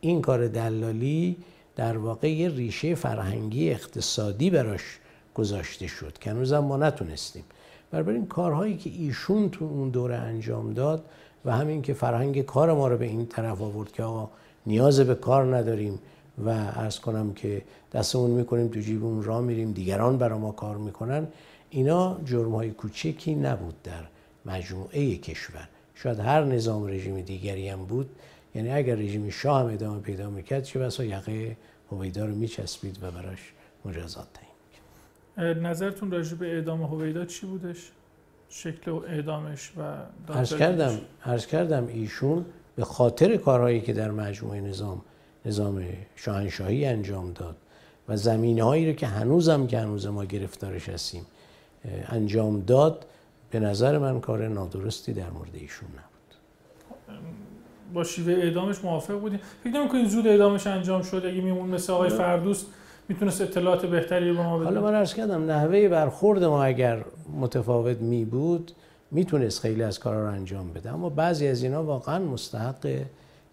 این 0.00 0.22
کار 0.22 0.48
دلالی 0.48 1.36
در 1.76 1.98
واقع 1.98 2.32
یه 2.32 2.48
ریشه 2.48 2.94
فرهنگی 2.94 3.70
اقتصادی 3.70 4.50
براش 4.50 4.98
گذاشته 5.34 5.86
شد 5.86 6.18
که 6.18 6.30
هنوزم 6.30 6.58
ما 6.58 6.76
نتونستیم. 6.76 7.44
این 7.92 8.26
کارهایی 8.26 8.76
که 8.76 8.90
ایشون 8.90 9.50
تو 9.50 9.64
اون 9.64 9.90
دوره 9.90 10.14
انجام 10.14 10.72
داد 10.72 11.04
و 11.44 11.52
همین 11.52 11.82
که 11.82 11.94
فرهنگ 11.94 12.42
کار 12.42 12.72
ما 12.72 12.88
رو 12.88 12.96
به 12.96 13.04
این 13.04 13.26
طرف 13.26 13.60
آورد 13.60 13.92
که 13.92 14.02
آقا 14.02 14.30
نیاز 14.66 15.00
به 15.00 15.14
کار 15.14 15.56
نداریم 15.56 15.98
و 16.44 16.48
ارز 16.48 16.98
کنم 16.98 17.34
که 17.34 17.62
دستمون 17.92 18.30
می‌کنیم 18.30 18.68
تو 18.68 18.80
جیبمون 18.80 19.22
را 19.22 19.40
میریم 19.40 19.72
دیگران 19.72 20.18
برای 20.18 20.38
ما 20.38 20.52
کار 20.52 20.76
می‌کنن. 20.76 21.26
اینا 21.70 22.20
جرم 22.24 22.54
های 22.54 22.70
کوچکی 22.70 23.34
نبود 23.34 23.82
در 23.82 24.04
مجموعه 24.46 25.16
کشور. 25.16 25.68
شاید 25.94 26.18
هر 26.18 26.44
نظام 26.44 26.86
رژیم 26.86 27.20
دیگری 27.20 27.68
هم 27.68 27.84
بود. 27.84 28.10
یعنی 28.54 28.70
اگر 28.70 28.94
رژیم 28.94 29.30
شاه 29.30 29.60
هم 29.60 29.66
ادامه 29.66 30.00
پیدا 30.00 30.30
می‌کرد 30.30 30.62
چه 30.62 30.78
بسا 30.78 31.04
یقه 31.04 31.56
هویدا 31.90 32.26
رو 32.26 32.34
میچسبید 32.34 32.98
و 33.02 33.10
براش 33.10 33.52
مجازات 33.84 34.26
تعیین 34.34 35.58
نظرتون 35.58 36.10
راجع 36.10 36.36
به 36.36 36.54
اعدام 36.54 36.82
هویدا 36.82 37.24
چی 37.24 37.46
بودش؟ 37.46 37.90
شکل 38.48 38.90
اعدامش 38.90 39.72
و 39.76 39.82
عرض 40.32 40.54
کردم 40.54 40.98
عرض 41.24 41.46
کردم 41.46 41.86
ایشون 41.86 42.44
به 42.76 42.84
خاطر 42.84 43.36
کارهایی 43.36 43.80
که 43.80 43.92
در 43.92 44.10
مجموعه 44.10 44.60
نظام 44.60 45.02
نظام 45.46 45.84
شاهنشاهی 46.16 46.86
انجام 46.86 47.32
داد 47.32 47.56
و 48.08 48.16
زمینه 48.16 48.62
هایی 48.64 48.86
رو 48.86 48.92
که 48.92 49.06
هنوزم 49.06 49.66
که 49.66 49.78
هنوز 49.78 50.06
ما 50.06 50.24
گرفتارش 50.24 50.88
هستیم 50.88 51.26
انجام 52.08 52.60
داد 52.60 53.06
به 53.50 53.60
نظر 53.60 53.98
من 53.98 54.20
کار 54.20 54.48
نادرستی 54.48 55.12
در 55.12 55.30
مورد 55.30 55.54
ایشون 55.54 55.88
نبود. 55.88 56.06
با 57.94 58.04
شیوه 58.04 58.32
اعدامش 58.32 58.84
موافق 58.84 59.14
بودیم. 59.14 59.40
فکر 59.64 59.72
نمی‌کنید 59.72 60.08
زود 60.08 60.26
اعدامش 60.26 60.66
انجام 60.66 61.02
شد؟ 61.02 61.22
اگه 61.26 61.40
میمون 61.40 61.68
مثل 61.68 61.92
آقای 61.92 62.10
فردوس 62.10 62.64
می‌تونست 63.08 63.40
اطلاعات 63.42 63.86
بهتری 63.86 64.32
به 64.32 64.42
ما 64.42 64.58
بده؟ 64.58 64.64
حالا 64.64 64.82
من 64.82 64.94
عرض 64.94 65.14
کردم 65.14 65.50
نحوه 65.50 65.88
برخورد 65.88 66.44
ما 66.44 66.64
اگر 66.64 67.04
متفاوت 67.40 67.96
می 67.96 68.24
بود 68.24 68.72
می‌تونست 69.10 69.60
خیلی 69.60 69.82
از 69.82 69.98
کارا 69.98 70.28
رو 70.28 70.34
انجام 70.34 70.72
بده. 70.72 70.90
اما 70.90 71.08
بعضی 71.08 71.46
از 71.46 71.62
اینا 71.62 71.84
واقعا 71.84 72.18
مستحق 72.18 73.04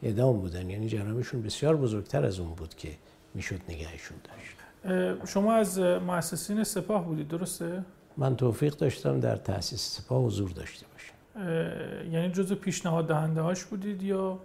اعدام 0.04 0.40
بودن. 0.40 0.70
یعنی 0.70 0.88
جرمشون 0.88 1.42
بسیار 1.42 1.78
بزرگتر 1.78 2.26
از 2.26 2.40
اون 2.40 2.54
بود 2.54 2.76
که 2.76 2.90
می‌شد 3.34 3.60
نگهشون 3.70 4.18
داشت. 4.24 4.54
شما 5.26 5.54
از 5.54 5.80
مؤسسین 5.80 6.64
سپاه 6.64 7.06
بودید 7.06 7.28
درسته؟ 7.28 7.84
من 8.18 8.36
توفیق 8.36 8.76
داشتم 8.76 9.20
در 9.20 9.36
تاسیس 9.36 9.98
سپاه 9.98 10.24
حضور 10.26 10.50
داشته 10.50 10.86
باشم. 10.94 11.14
یعنی 12.12 12.32
جزء 12.32 12.56
پیشنهاد 12.56 13.08
دهنده 13.08 13.42
هاش 13.42 13.64
بودید 13.64 14.04
یا؟ 14.04 14.40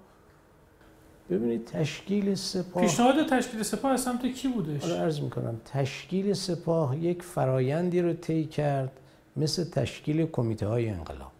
ببینید 1.31 1.65
تشکیل 1.65 2.35
سپاه 2.35 2.83
پیشنهاد 2.83 3.27
تشکیل 3.27 3.63
سپاه 3.63 3.93
از 3.93 4.01
سمت 4.01 4.27
کی 4.27 4.49
بودش؟ 4.49 4.83
حالا 4.83 4.97
عرض 5.03 5.21
می‌کنم 5.21 5.61
تشکیل 5.65 6.33
سپاه 6.33 6.99
یک 6.99 7.23
فرایندی 7.23 8.01
رو 8.01 8.13
طی 8.13 8.45
کرد 8.45 8.93
مثل 9.39 9.65
تشکیل 9.65 10.27
کمیته 10.27 10.67
های 10.67 10.89
انقلاب. 10.89 11.33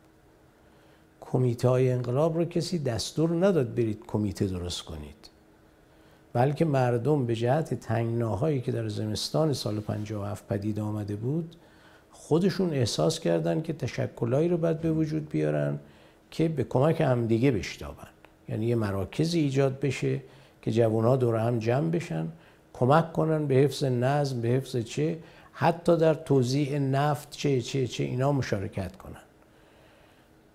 کمیته 1.21 1.69
های 1.69 1.93
انقلاب 1.93 2.37
رو 2.37 2.45
کسی 2.45 2.79
دستور 2.79 3.47
نداد 3.47 3.75
برید 3.75 4.07
کمیته 4.07 4.47
درست 4.47 4.83
کنید. 4.83 5.31
بلکه 6.33 6.65
مردم 6.65 7.27
به 7.27 7.35
جهت 7.35 7.75
تنگناهایی 7.75 8.61
که 8.61 8.73
در 8.73 8.89
زمستان 8.89 9.53
سال 9.53 9.81
57 9.81 10.47
پدید 10.49 10.81
آمده 10.81 11.17
بود 11.17 11.57
خودشون 12.13 12.73
احساس 12.73 13.21
کردن 13.21 13.63
که 13.63 13.73
تشکلایی 13.73 14.49
رو 14.49 14.57
باید 14.57 14.81
به 14.81 14.93
وجود 14.93 15.29
بیارن 15.29 15.79
که 16.31 16.49
به 16.49 16.65
کمک 16.65 17.01
همدیگه 17.01 17.51
بشتابن. 17.51 18.09
یعنی 18.49 18.67
یه 18.67 18.75
مراکزی 18.75 19.41
ایجاد 19.41 19.81
بشه 19.81 20.21
که 20.63 20.73
جوانها 20.73 21.17
دور 21.17 21.37
هم 21.37 21.59
جمع 21.59 21.91
بشن 21.91 22.29
کمک 22.73 23.13
کنن 23.13 23.47
به 23.47 23.55
حفظ 23.55 23.85
نظم 23.85 24.41
به 24.41 24.49
حفظ 24.49 24.77
چه؟ 24.77 25.19
حتی 25.61 25.97
در 25.97 26.15
توزیع 26.15 26.79
نفت 26.79 27.31
چه 27.31 27.63
چه 27.63 27.87
چه 27.87 28.05
اینا 28.05 28.33
مشارکت 28.33 28.97
کنن. 28.97 29.23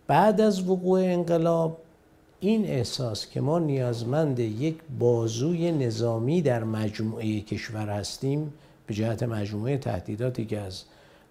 بعد 0.07 0.41
از 0.41 0.69
وقوع 0.69 0.99
انقلاب 0.99 1.77
این 2.39 2.65
احساس 2.65 3.29
که 3.29 3.41
ما 3.41 3.59
نیازمند 3.59 4.39
یک 4.39 4.75
بازوی 4.99 5.71
نظامی 5.71 6.41
در 6.41 6.63
مجموعه 6.63 7.41
کشور 7.41 7.89
هستیم 7.89 8.53
به 8.87 8.93
جهت 8.93 9.23
مجموعه 9.23 9.77
تهدیداتی 9.77 10.45
که 10.45 10.59
از 10.59 10.83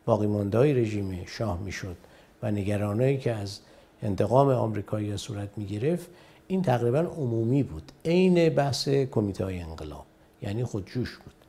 باقی 0.04 0.26
ماندهای 0.26 0.74
رژیم 0.74 1.24
شاه 1.26 1.60
می‌شد 1.60 1.96
و 2.42 2.50
نگرانایی 2.50 3.18
که 3.18 3.32
از 3.32 3.58
انتقام 4.02 4.48
آمریکایی 4.48 5.16
صورت 5.16 5.48
می 5.56 5.66
گرفت 5.66 6.06
این 6.48 6.62
تقریبا 6.62 6.98
عمومی 6.98 7.62
بود. 7.62 7.92
عین 8.04 8.48
بحث 8.48 8.88
کمیته 8.88 9.44
انقلاب 9.44 10.06
یعنی 10.42 10.64
خودجوش 10.64 11.16
بود. 11.16 11.41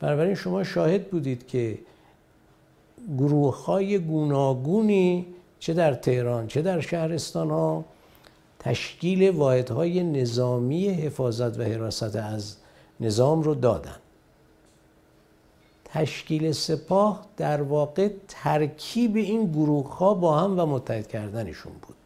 بنابراین 0.00 0.34
شما 0.34 0.64
شاهد 0.64 1.10
بودید 1.10 1.46
که 1.46 1.78
گروه 3.18 3.64
های 3.64 3.98
گوناگونی 3.98 5.26
چه 5.58 5.74
در 5.74 5.94
تهران 5.94 6.46
چه 6.46 6.62
در 6.62 6.80
شهرستان 6.80 7.50
ها 7.50 7.84
تشکیل 8.58 9.30
واحد 9.30 9.70
های 9.70 10.02
نظامی 10.02 10.88
حفاظت 10.88 11.58
و 11.58 11.62
حراست 11.62 12.16
از 12.16 12.56
نظام 13.00 13.42
رو 13.42 13.54
دادن. 13.54 13.96
تشکیل 15.84 16.52
سپاه 16.52 17.26
در 17.36 17.62
واقع 17.62 18.08
ترکیب 18.28 19.16
این 19.16 19.52
گروه 19.52 19.96
ها 19.96 20.14
با 20.14 20.38
هم 20.38 20.60
و 20.60 20.66
متحد 20.66 21.08
کردنشون 21.08 21.72
بود. 21.72 21.96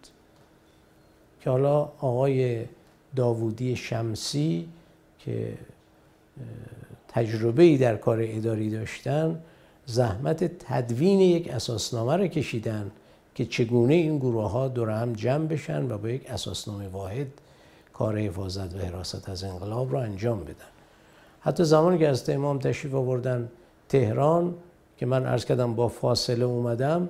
که 1.41 1.51
حالا 1.51 1.81
آقای 2.01 2.65
داوودی 3.17 3.77
شمسی 3.77 4.69
که 5.19 5.59
تجربه 7.13 7.63
ای 7.63 7.79
در 7.79 7.97
کار 7.97 8.19
اداری 8.23 8.71
داشتن 8.71 9.41
زحمت 9.87 10.45
تدوین 10.59 11.21
یک 11.21 11.51
اساسنامه 11.51 12.17
را 12.17 12.27
کشیدن 12.27 12.91
که 13.35 13.45
چگونه 13.45 13.95
این 13.95 14.19
گروه 14.19 14.51
ها 14.51 14.69
دور 14.69 14.91
هم 14.91 15.13
جمع 15.13 15.47
بشن 15.47 15.91
و 15.91 15.99
با 15.99 16.09
یک 16.09 16.31
اساسنامه 16.31 16.89
واحد 16.89 17.27
کار 17.93 18.19
حفاظت 18.19 18.75
و 18.75 18.79
حراست 18.79 19.29
از 19.29 19.45
انقلاب 19.45 19.93
را 19.93 20.03
انجام 20.03 20.41
بدن. 20.41 20.71
حتی 21.41 21.65
زمانی 21.65 21.99
که 21.99 22.09
از 22.09 22.31
امام 22.31 22.59
تشریف 22.59 22.95
آوردن 22.95 23.49
تهران 23.89 24.55
که 24.97 25.07
من 25.07 25.27
عرض 25.27 25.45
کردم 25.45 25.75
با 25.75 25.89
فاصله 25.89 26.45
اومدم 26.45 27.09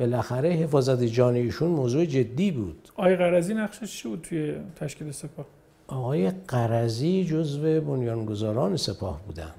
بالاخره 0.00 0.48
حفاظت 0.48 1.02
جان 1.02 1.34
ایشون 1.34 1.70
موضوع 1.70 2.04
جدی 2.04 2.50
بود. 2.50 2.88
آقای 2.96 3.16
قرضی 3.16 3.54
نقشش 3.54 4.02
چی 4.02 4.08
بود 4.08 4.22
توی 4.22 4.54
تشکیل 4.76 5.10
سپاه؟ 5.10 5.46
آقای 5.90 6.30
قرضی 6.30 7.24
جزو 7.24 7.80
بنیانگذاران 7.80 8.76
سپاه 8.76 9.20
بودن 9.26 9.52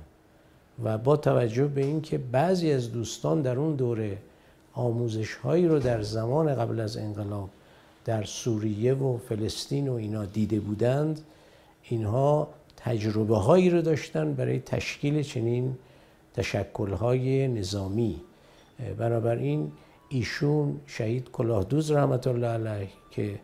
و 0.83 0.97
با 0.97 1.17
توجه 1.17 1.67
به 1.67 1.85
اینکه 1.85 2.17
بعضی 2.17 2.71
از 2.71 2.91
دوستان 2.91 3.41
در 3.41 3.59
اون 3.59 3.75
دوره 3.75 4.17
آموزش 4.73 5.35
هایی 5.35 5.67
رو 5.67 5.79
در 5.79 6.01
زمان 6.01 6.55
قبل 6.55 6.79
از 6.79 6.97
انقلاب 6.97 7.49
در 8.05 8.23
سوریه 8.23 8.93
و 8.93 9.17
فلسطین 9.17 9.87
و 9.87 9.93
اینا 9.93 10.25
دیده 10.25 10.59
بودند 10.59 11.21
اینها 11.83 12.47
تجربه 12.77 13.37
هایی 13.37 13.69
رو 13.69 13.81
داشتن 13.81 14.33
برای 14.33 14.59
تشکیل 14.59 15.23
چنین 15.23 15.77
تشکل 16.33 16.93
های 16.93 17.47
نظامی. 17.47 18.21
بنابراین 18.97 19.71
ایشون 20.09 20.79
شهید 20.87 21.31
کلاهدوز 21.31 21.91
رحمت 21.91 22.27
الله 22.27 22.47
علیه 22.47 22.89
که 23.11 23.39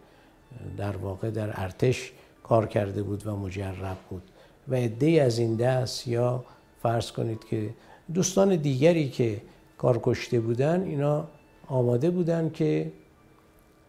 در 0.78 0.98
واقع 0.98 1.30
در 1.30 1.50
ارتش 1.54 2.12
کار 2.50 2.66
کرده 2.66 3.04
بود 3.04 3.28
و 3.28 3.36
مجرب 3.36 3.98
بود. 4.10 4.22
و 4.68 4.76
عده 4.76 5.22
از 5.22 5.40
این 5.40 5.56
دست 5.56 6.08
یا 6.08 6.44
فرض 6.82 7.12
کنید 7.12 7.46
که 7.50 7.70
دوستان 8.14 8.56
دیگری 8.56 9.10
که 9.10 9.42
کار 9.78 10.00
کشته 10.04 10.40
بودن 10.40 10.84
اینا 10.84 11.28
آماده 11.68 12.10
بودن 12.10 12.50
که 12.50 12.92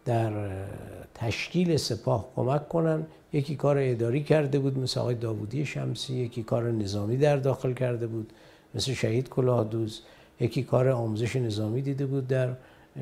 در 0.05 0.31
تشکیل 1.13 1.77
سپاه 1.77 2.29
کمک 2.35 2.69
کنن. 2.69 3.05
یکی 3.33 3.55
کار 3.55 3.77
اداری 3.79 4.23
کرده 4.23 4.59
بود 4.59 4.77
مثل 4.77 4.99
آقای 4.99 5.15
داوودی 5.15 5.65
شمسی 5.65 6.13
یکی 6.13 6.43
کار 6.43 6.71
نظامی 6.71 7.17
در 7.17 7.37
داخل 7.37 7.73
کرده 7.73 8.07
بود 8.07 8.33
مثل 8.75 8.93
شهید 8.93 9.29
کلاهدوز 9.29 10.01
یکی 10.39 10.63
کار 10.63 10.89
آموزش 10.89 11.35
نظامی 11.35 11.81
دیده 11.81 12.05
بود 12.05 12.27
در 12.27 12.49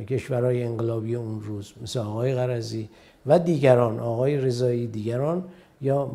کشورهای 0.09 0.63
انقلابی 0.63 1.15
اون 1.15 1.41
روز 1.41 1.73
مثل 1.81 1.99
آقای 1.99 2.35
غرزی 2.35 2.89
و 3.27 3.39
دیگران 3.39 3.99
آقای 3.99 4.37
رضایی 4.37 4.87
دیگران 4.87 5.43
یا 5.81 6.05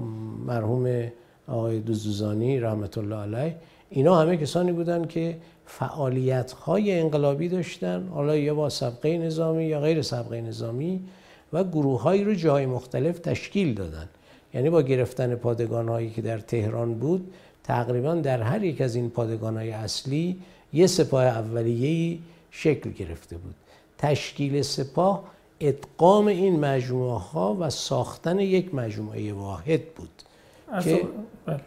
مرحوم 0.46 1.12
آقای 1.48 1.80
دوزدوزانی 1.80 2.60
رحمت 2.60 2.98
الله 2.98 3.16
علیه 3.16 3.56
اینا 3.90 4.20
همه 4.20 4.36
کسانی 4.36 4.72
بودند 4.72 5.08
که 5.08 5.36
فعالیت 5.66 6.52
های 6.52 7.00
انقلابی 7.00 7.48
داشتن 7.48 8.08
حالا 8.08 8.36
یا 8.36 8.54
با 8.54 8.68
سبقه 8.68 9.18
نظامی 9.18 9.64
یا 9.64 9.80
غیر 9.80 10.02
سبقه 10.02 10.40
نظامی 10.40 11.00
و 11.52 11.64
گروه 11.64 12.02
هایی 12.02 12.24
رو 12.24 12.34
جاهای 12.34 12.66
مختلف 12.66 13.18
تشکیل 13.18 13.74
دادن. 13.74 14.08
یعنی 14.54 14.70
با 14.70 14.82
گرفتن 14.82 15.34
پادگان 15.34 15.88
هایی 15.88 16.10
که 16.10 16.22
در 16.22 16.38
تهران 16.38 16.94
بود 16.94 17.32
تقریبا 17.64 18.14
در 18.14 18.42
هر 18.42 18.64
یک 18.64 18.80
از 18.80 18.94
این 18.94 19.10
پادگان 19.10 19.56
های 19.56 19.70
اصلی 19.70 20.40
یه 20.72 20.86
سپاه 20.86 21.24
اولیه‌ای 21.24 22.18
شکل 22.50 22.90
گرفته 22.90 23.36
بود. 23.36 23.54
تشکیل 23.98 24.62
سپاه 24.62 25.24
ادغام 25.68 26.26
این 26.26 26.60
مجموعه 26.60 27.18
ها 27.18 27.56
و 27.60 27.70
ساختن 27.70 28.38
یک 28.38 28.74
مجموعه 28.74 29.32
واحد 29.32 29.94
بود 29.94 30.22
از, 30.72 30.84
که... 30.84 31.02
بله. 31.46 31.60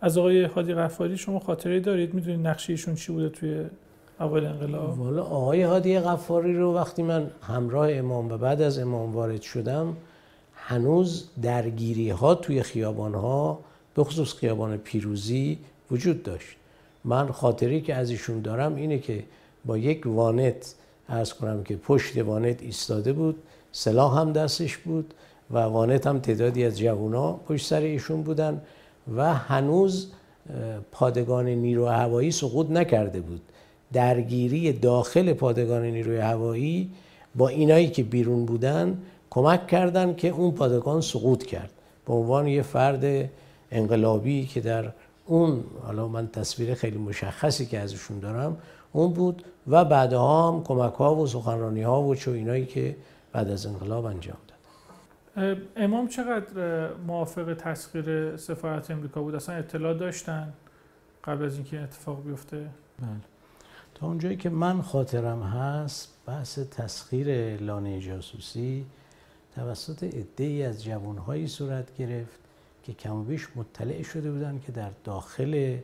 از 0.00 0.18
آقای 0.18 0.44
هادی 0.44 0.74
غفاری 0.74 1.16
شما 1.16 1.38
خاطره 1.38 1.80
دارید؟ 1.80 2.14
می‌دونید 2.14 2.46
نقشیشون 2.46 2.94
چی 2.94 3.12
بوده 3.12 3.28
توی 3.28 3.64
اول 4.20 4.46
انقلاب؟ 4.46 5.00
والا 5.00 5.22
آقای 5.22 5.62
هادی 5.62 5.98
غفاری 5.98 6.56
رو 6.56 6.74
وقتی 6.74 7.02
من 7.02 7.30
همراه 7.42 7.92
امام 7.92 8.32
و 8.32 8.38
بعد 8.38 8.62
از 8.62 8.78
امام 8.78 9.12
وارد 9.12 9.42
شدم 9.42 9.96
هنوز 10.54 11.28
درگیری 11.42 12.10
ها 12.10 12.34
توی 12.34 12.62
خیابان 12.62 13.14
ها 13.14 13.58
به 13.94 14.04
خصوص 14.04 14.34
خیابان 14.34 14.76
پیروزی 14.76 15.58
وجود 15.90 16.22
داشت. 16.22 16.56
من 17.04 17.32
خاطری 17.32 17.80
که 17.80 17.94
از 17.94 18.10
ایشون 18.10 18.40
دارم 18.40 18.74
اینه 18.74 18.98
که 18.98 19.24
با 19.64 19.78
یک 19.78 20.06
وانت 20.06 20.74
ارز 21.10 21.32
کنم 21.32 21.62
که 21.62 21.76
پشت 21.76 22.18
وانت 22.18 22.62
ایستاده 22.62 23.12
بود 23.12 23.42
سلاح 23.72 24.20
هم 24.20 24.32
دستش 24.32 24.76
بود 24.76 25.14
و 25.50 25.58
وانت 25.58 26.06
هم 26.06 26.18
تعدادی 26.18 26.64
از 26.64 26.78
جوونا 26.78 27.32
پشت 27.32 27.66
سر 27.66 27.80
ایشون 27.80 28.22
بودن 28.22 28.62
و 29.16 29.34
هنوز 29.34 30.12
پادگان 30.92 31.46
نیرو 31.46 31.86
هوایی 31.86 32.30
سقوط 32.30 32.70
نکرده 32.70 33.20
بود. 33.20 33.40
درگیری 33.92 34.72
داخل 34.72 35.32
پادگان 35.32 35.82
نیروی 35.82 36.18
هوایی 36.18 36.90
با 37.34 37.48
اینایی 37.48 37.90
که 37.90 38.02
بیرون 38.02 38.44
بودن 38.44 38.98
کمک 39.30 39.66
کردن 39.66 40.14
که 40.14 40.28
اون 40.28 40.50
پادگان 40.50 41.00
سقوط 41.00 41.44
کرد. 41.44 41.70
به 42.06 42.12
عنوان 42.12 42.46
یه 42.46 42.62
فرد 42.62 43.30
انقلابی 43.70 44.46
که 44.46 44.60
در 44.60 44.92
اون 45.26 45.64
حالا 45.82 46.08
من 46.08 46.28
تصویر 46.28 46.74
خیلی 46.74 46.98
مشخصی 46.98 47.66
که 47.66 47.78
ازشون 47.78 48.18
دارم 48.18 48.56
اون 48.92 49.12
بود 49.12 49.44
و 49.68 49.84
بعدها 49.84 50.52
هم 50.52 50.62
کمک 50.62 50.94
ها 50.94 51.14
و 51.14 51.26
سخنرانی 51.26 51.82
ها 51.82 52.02
و 52.02 52.14
چو 52.14 52.30
اینایی 52.30 52.66
که 52.66 52.96
بعد 53.32 53.50
از 53.50 53.66
انقلاب 53.66 54.04
انجام 54.04 54.36
داد. 54.48 55.58
امام 55.76 56.08
چقدر 56.08 56.88
موافق 57.06 57.54
تسخیر 57.54 58.36
سفارت 58.36 58.90
امریکا 58.90 59.22
بود؟ 59.22 59.34
اصلا 59.34 59.54
اطلاع 59.54 59.94
داشتن 59.94 60.52
قبل 61.24 61.44
از 61.44 61.54
اینکه 61.54 61.80
اتفاق 61.80 62.24
بیفته؟ 62.24 62.56
بله. 62.56 63.08
تا 63.94 64.06
اونجایی 64.06 64.36
که 64.36 64.50
من 64.50 64.82
خاطرم 64.82 65.42
هست 65.42 66.14
بحث 66.26 66.58
تسخیر 66.58 67.56
لانه 67.56 68.00
جاسوسی 68.00 68.86
توسط 69.54 70.04
عده 70.04 70.66
از 70.68 70.84
جوانهایی 70.84 71.46
صورت 71.46 71.96
گرفت 71.96 72.40
که 72.82 72.92
کم 72.92 73.16
و 73.16 73.22
بیش 73.22 73.48
مطلع 73.56 74.02
شده 74.02 74.30
بودن 74.30 74.60
که 74.66 74.72
در 74.72 74.90
داخل 75.04 75.78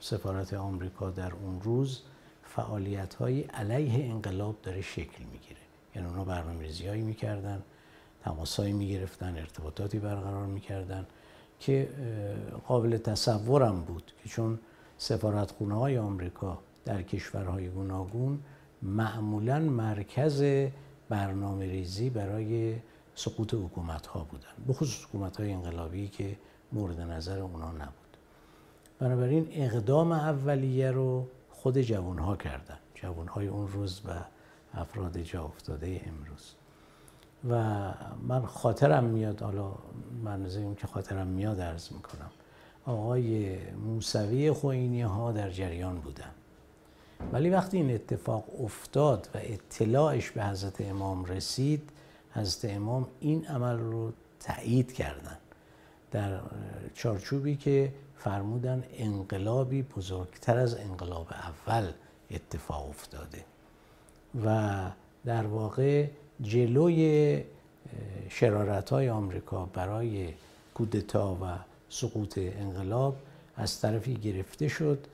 سفارت 0.00 0.54
آمریکا 0.54 1.10
در 1.10 1.32
اون 1.32 1.60
روز 1.62 2.02
فعالیت 2.44 3.14
های 3.14 3.40
علیه 3.40 4.10
انقلاب 4.10 4.56
داره 4.62 4.80
شکل 4.80 5.24
می‌گیره. 5.32 5.60
یعنی 5.94 6.08
اونا 6.08 6.24
برنامه 6.24 6.62
ریزی 6.62 6.86
هایی 6.86 7.02
می‌کردن 7.02 7.62
تماس 8.24 8.60
هایی 8.60 8.72
می‌گرفتن 8.72 9.36
ارتباطاتی 9.36 9.98
برقرار 9.98 10.46
می‌کردن 10.46 11.06
که 11.60 11.88
قابل 12.66 12.96
تصورم 12.96 13.80
بود 13.80 14.12
که 14.22 14.28
چون 14.28 14.58
سفارت 14.98 15.50
خونه 15.50 15.74
های 15.74 15.98
آمریکا 15.98 16.58
در 16.84 17.02
کشورهای 17.02 17.68
گوناگون 17.68 18.40
معمولا 18.82 19.58
مرکز 19.58 20.42
برنامه 21.08 21.66
ریزی 21.66 22.10
برای 22.10 22.76
سقوط 23.14 23.54
حکومت 23.54 24.06
ها 24.06 24.24
بودن 24.24 24.64
بخصوص 24.68 25.04
حکومت 25.04 25.40
های 25.40 25.52
انقلابی 25.52 26.08
که 26.08 26.36
مورد 26.72 27.00
نظر 27.00 27.38
اونا 27.38 27.72
نبود. 27.72 27.99
بنابراین 29.00 29.48
اقدام 29.52 30.12
اولیه 30.12 30.90
رو 30.90 31.26
خود 31.50 31.80
جوان 31.80 32.18
ها 32.18 32.36
کردن 32.36 32.78
جوان 32.94 33.28
های 33.28 33.46
اون 33.46 33.68
روز 33.68 34.00
و 34.06 34.10
افراد 34.74 35.18
جا 35.18 35.44
افتاده 35.44 36.00
امروز. 36.06 36.54
و 37.48 37.54
من 38.28 38.46
خاطرم 38.46 39.04
میاد 39.04 39.42
حالا 39.42 39.72
من 40.24 40.46
اون 40.46 40.74
که 40.74 40.86
خاطرم 40.86 41.26
میاد 41.26 41.60
عرض 41.60 41.92
می‌کنم. 41.92 42.30
آقای 42.86 43.58
موسوی 43.74 44.52
خوینی 44.52 45.02
ها 45.02 45.32
در 45.32 45.50
جریان 45.50 45.94
بودن. 46.00 46.30
ولی 47.32 47.50
وقتی 47.50 47.76
این 47.76 47.94
اتفاق 47.94 48.44
افتاد 48.60 49.28
و 49.34 49.38
اطلاعش 49.42 50.30
به 50.30 50.44
حضرت 50.44 50.80
امام 50.80 51.24
رسید 51.24 51.90
حضرت 52.32 52.74
امام 52.74 53.06
این 53.20 53.46
عمل 53.46 53.78
رو 53.78 54.12
تایید 54.40 54.92
کردن. 54.92 55.38
در 56.10 56.40
چارچوبی 56.94 57.56
که 57.56 57.92
فرمودن 58.24 58.84
انقلابی 58.92 59.82
بزرگتر 59.82 60.58
از 60.58 60.74
انقلاب 60.74 61.26
اول 61.32 61.90
اتفاق 62.30 62.88
افتاده 62.88 63.44
و 64.44 64.80
در 65.24 65.46
واقع 65.46 66.06
جلوی 66.42 67.44
شرارت 68.28 68.90
های 68.90 69.10
آمریکا 69.10 69.64
برای 69.64 70.28
کودتا 70.74 71.34
و 71.34 71.46
سقوط 71.88 72.38
انقلاب 72.38 73.16
از 73.56 73.80
طرفی 73.80 74.14
گرفته 74.14 74.68
شد 74.68 75.06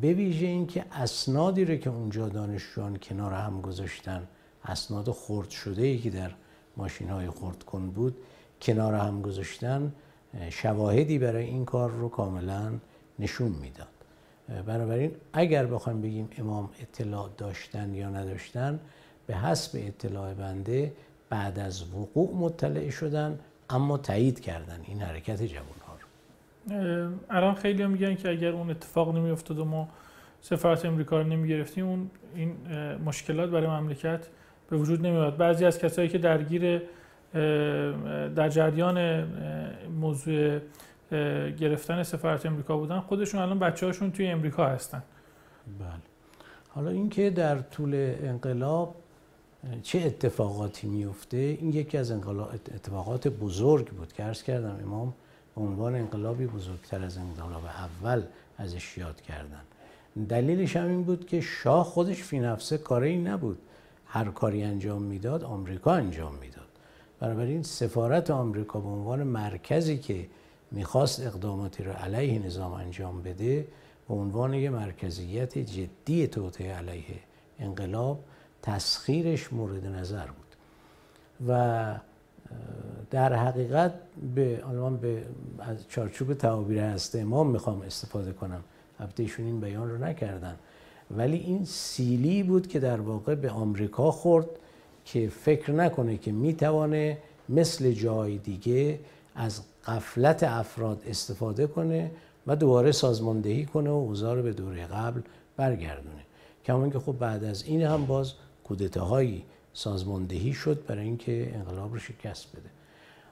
به 0.00 0.12
ویژه 0.12 0.46
اینکه 0.46 0.84
اسنادی 0.92 1.64
رو 1.64 1.76
که 1.76 1.90
اونجا 1.90 2.28
دانشجویان 2.28 2.96
کنار 2.96 3.32
هم 3.32 3.60
گذاشتن 3.60 4.28
اسناد 4.64 5.10
خرد 5.10 5.50
شده 5.50 5.82
ای 5.82 5.98
که 5.98 6.10
در 6.10 6.30
ماشین 6.76 7.10
های 7.10 7.30
خرد 7.30 7.62
کن 7.62 7.90
بود 7.90 8.16
کنار 8.62 8.94
هم 8.94 9.22
گذاشتن 9.22 9.92
شواهدی 10.50 11.18
برای 11.18 11.44
این 11.44 11.64
کار 11.64 11.90
رو 11.90 12.08
کاملا 12.08 12.72
نشون 13.18 13.48
می‌داد. 13.48 13.88
بنابراین 14.66 15.10
اگر 15.32 15.66
بخوایم 15.66 16.02
بگیم 16.02 16.28
امام 16.38 16.70
اطلاع 16.80 17.30
داشتن 17.38 17.94
یا 17.94 18.10
نداشتن 18.10 18.80
به 19.26 19.34
حسب 19.34 19.78
اطلاع 19.82 20.34
بنده 20.34 20.92
بعد 21.30 21.58
از 21.58 21.94
وقوع 21.94 22.36
مطلع 22.36 22.90
شدن 22.90 23.38
اما 23.70 23.98
تایید 23.98 24.40
کردن 24.40 24.80
این 24.86 25.02
حرکت 25.02 25.42
جوان 25.42 25.64
ها 25.86 25.94
رو. 25.94 27.10
الان 27.30 27.54
خیلی 27.54 27.82
هم 27.82 27.90
میگن 27.90 28.14
که 28.14 28.30
اگر 28.30 28.48
اون 28.48 28.70
اتفاق 28.70 29.16
نمی 29.16 29.30
افتاد 29.30 29.58
و 29.58 29.64
ما 29.64 29.88
سفارت 30.40 30.84
امریکا 30.84 31.20
رو 31.20 31.26
نمی 31.26 31.48
گرفتیم 31.48 31.86
اون 31.86 32.10
این 32.34 32.56
مشکلات 33.04 33.50
برای 33.50 33.66
مملکت 33.66 34.26
به 34.70 34.76
وجود 34.76 35.06
نمیاد 35.06 35.36
بعضی 35.36 35.64
از 35.64 35.78
کسایی 35.78 36.08
که 36.08 36.18
درگیر 36.18 36.82
در 38.34 38.48
جریان 38.48 39.24
موضوع 40.00 40.60
گرفتن 41.50 42.02
سفارت 42.02 42.46
امریکا 42.46 42.76
بودن. 42.76 43.00
خودشون 43.00 43.40
الان 43.40 43.58
بچه 43.58 43.86
هاشون 43.86 44.10
توی 44.10 44.26
امریکا 44.26 44.66
هستن. 44.66 45.02
بله. 45.78 45.88
حالا 46.68 46.90
اینکه 46.90 47.30
در 47.30 47.58
طول 47.58 47.94
انقلاب 48.22 48.94
چه 49.82 49.98
اتفاقاتی 49.98 50.86
میفته 50.86 51.36
این 51.36 51.72
یکی 51.72 51.98
از 51.98 52.10
اتفاقات 52.74 53.28
بزرگ 53.28 53.86
بود 53.86 54.12
که 54.12 54.22
عرض 54.22 54.42
کردم 54.42 54.78
امام 54.82 55.14
به 55.56 55.60
عنوان 55.62 55.94
انقلابی 55.94 56.46
بزرگتر 56.46 57.04
از 57.04 57.18
انقلاب 57.18 57.64
اول 57.64 58.22
ازش 58.58 58.98
یاد 58.98 59.20
کردن. 59.20 59.60
دلیلش 60.28 60.76
هم 60.76 60.88
این 60.88 61.02
بود 61.02 61.26
که 61.26 61.40
شاه 61.40 61.84
خودش 61.84 62.22
فی 62.22 62.38
نفسه 62.38 62.78
کاری 62.78 63.18
نبود. 63.18 63.58
هر 64.06 64.24
کاری 64.24 64.62
انجام 64.62 65.02
می‌داد 65.02 65.44
آمریکا 65.44 65.92
انجام 65.92 66.34
می‌داد. 66.34 66.57
بنابراین 67.20 67.62
سفارت 67.62 68.30
آمریکا 68.30 68.80
به 68.80 68.88
عنوان 68.88 69.22
مرکزی 69.22 69.98
که 69.98 70.26
می‌خواست 70.70 71.26
اقداماتی 71.26 71.82
رو 71.82 71.92
علیه 71.92 72.46
نظام 72.46 72.72
انجام 72.72 73.22
بده 73.22 73.66
به 74.08 74.14
عنوان 74.14 74.54
یه 74.54 74.70
مرکزیت 74.70 75.58
جدی 75.58 76.26
توطعه 76.26 76.72
علیه 76.74 77.04
انقلاب 77.58 78.18
تسخیرش 78.62 79.52
مورد 79.52 79.86
نظر 79.86 80.26
بود. 80.26 80.46
و 81.48 81.94
در 83.10 83.34
حقیقت 83.34 83.92
به 84.34 84.64
من 84.64 84.96
به 84.96 85.22
از 85.58 85.88
چارچوب 85.88 86.34
تعابیر 86.34 86.78
هست 86.78 87.16
امام 87.16 87.50
می‌خوام 87.50 87.82
استفاده 87.82 88.32
کنم. 88.32 88.60
البته 89.00 89.26
این 89.38 89.60
بیان 89.60 89.90
رو 89.90 89.98
نکردن. 89.98 90.56
ولی 91.16 91.36
این 91.36 91.64
سیلی 91.64 92.42
بود 92.42 92.66
که 92.66 92.80
در 92.80 93.00
واقع 93.00 93.34
به 93.34 93.50
آمریکا 93.50 94.10
خورد 94.10 94.46
که 95.12 95.28
فکر 95.28 95.72
نکنه 95.72 96.16
که 96.16 96.32
می‌توانه 96.32 97.18
مثل 97.48 97.92
جای 97.92 98.38
دیگه 98.38 98.98
از 99.34 99.60
قفلت 99.86 100.42
افراد 100.42 101.02
استفاده 101.06 101.66
کنه 101.66 102.10
و 102.46 102.56
دوباره 102.56 102.92
سازماندهی 102.92 103.64
کنه 103.64 103.90
و 103.90 103.92
اوضاع 103.92 104.42
به 104.42 104.52
دوره 104.52 104.86
قبل 104.86 105.20
برگردونه. 105.56 106.22
کما 106.64 106.88
که 106.88 106.98
خب 106.98 107.18
بعد 107.18 107.44
از 107.44 107.62
این 107.62 107.82
هم 107.82 108.06
باز 108.06 108.32
کودتاهایی 108.64 109.44
سازماندهی 109.72 110.52
شد 110.52 110.84
برای 110.86 111.04
اینکه 111.04 111.50
انقلاب 111.54 111.92
رو 111.92 111.98
شکست 111.98 112.52
بده. 112.52 112.70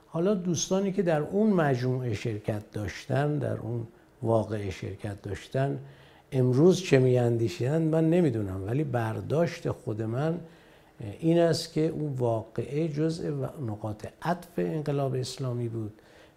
حالا 0.07 0.35
دوستانی 0.35 0.93
که 0.93 1.03
در 1.03 1.21
اون 1.21 1.53
مجموعه 1.53 2.15
شرکت 2.15 2.71
داشتن 2.73 3.39
در 3.39 3.57
اون 3.57 3.87
واقع 4.23 4.71
شرکت 4.71 5.23
داشتن 5.23 5.79
امروز 6.33 6.83
چه 6.83 6.99
میاندیشیدن 6.99 7.83
من 7.83 8.11
نمی‌دونم 8.11 8.67
ولی 8.67 8.85
برداشت 8.85 9.71
خود 9.71 10.03
من 10.03 10.41
این 11.21 11.39
است 11.39 11.73
که 11.73 11.81
اون 11.81 12.13
واقعه 12.13 12.89
جزء 12.89 13.31
نقاط 13.67 14.07
عطف 14.23 14.49
انقلاب 14.57 15.15
اسلامی 15.15 15.69
بود 15.69 15.93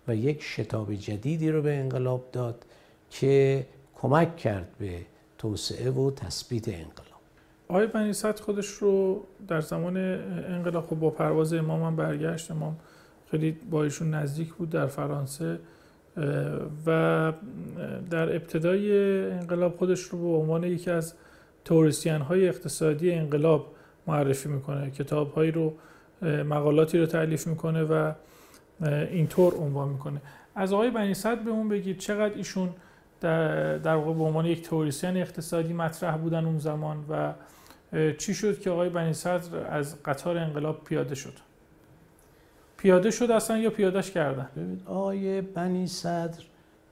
و 0.08 0.16
یک 0.16 0.44
شتاب 0.44 0.94
جدیدی 0.94 1.52
رو 1.52 1.62
به 1.62 1.78
انقلاب 1.78 2.30
داد 2.32 2.66
که 3.10 3.66
کمک 3.96 4.38
کرد 4.38 4.68
به 4.80 5.00
توسعه 5.38 5.92
و 5.92 6.12
تثبیت 6.12 6.68
انقلاب. 6.68 7.20
آقای 7.68 7.88
بنی 7.88 8.14
خودش 8.14 8.68
رو 8.68 9.24
در 9.48 9.62
زمان 9.62 9.98
انقلاب 9.98 10.88
خب 10.88 10.96
با 10.96 11.10
پرواز 11.10 11.54
امام 11.54 11.84
هم 11.84 11.96
برگشت. 11.96 12.52
امام 12.52 12.76
خیلی 13.32 13.52
با 13.52 13.84
ایشون 13.84 14.14
نزدیک 14.14 14.54
بود 14.54 14.70
در 14.70 14.88
فرانسه 14.88 15.60
و 16.86 17.34
در 18.10 18.36
ابتدای 18.36 18.92
انقلاب 19.32 19.78
خودش 19.78 20.02
رو 20.02 20.20
به 20.20 20.38
عنوان 20.38 20.64
یکی 20.64 20.92
از 20.92 21.14
توریستیان 21.66 22.22
های 22.22 22.48
اقتصادی 22.48 23.12
انقلاب 23.12 23.76
معرفی 24.10 24.50
می‌کنه 24.50 24.92
کتاب 24.92 25.34
هایی 25.34 25.52
رو 25.52 25.74
مقالاتی 26.44 26.98
رو 26.98 27.06
تعلیف 27.06 27.48
می‌کنه 27.48 27.84
و 27.84 28.12
اینطور 29.12 29.54
عنوان 29.54 29.90
می‌کنه. 29.90 30.22
از 30.56 30.74
آقای 30.74 30.90
بنی 30.90 31.14
به 31.46 31.50
اون 31.50 31.70
بگید 31.70 31.98
چقدر 31.98 32.36
ایشون 32.36 32.70
در, 33.22 33.78
در 33.78 33.96
واقع 33.96 34.14
به 34.14 34.24
عنوان 34.24 34.46
یک 34.46 34.70
توریستیان 34.70 35.18
اقتصادی 35.18 35.74
مطرح 35.74 36.18
بودن 36.18 36.46
اون 36.46 36.60
زمان 36.60 37.06
و 37.10 37.34
چی 38.18 38.34
شد 38.34 38.60
که 38.60 38.70
آقای 38.70 38.90
بنی 38.90 39.14
صدر 39.14 39.68
از 39.70 40.04
قطار 40.04 40.38
انقلاب 40.38 40.84
پیاده 40.84 41.16
شد؟ 41.16 41.34
پیاده 42.78 43.12
شد 43.12 43.32
اصلا 43.32 43.58
یا 43.58 43.70
پیادهش 43.70 44.12
کردن؟ 44.12 44.50
ببین 44.56 44.82
آقای 44.86 45.42
بنی 45.42 45.88
صدر 45.88 46.44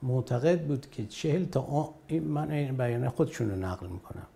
معتقد 0.02 0.60
بود 0.60 0.90
که 0.90 1.06
چهل 1.06 1.44
تا 1.44 1.60
آ... 1.60 1.84
من 2.20 2.50
این 2.50 2.76
بیانه 2.76 3.08
خودشون 3.08 3.50
رو 3.50 3.56
نقل 3.56 3.86
می‌کنم. 3.86 4.26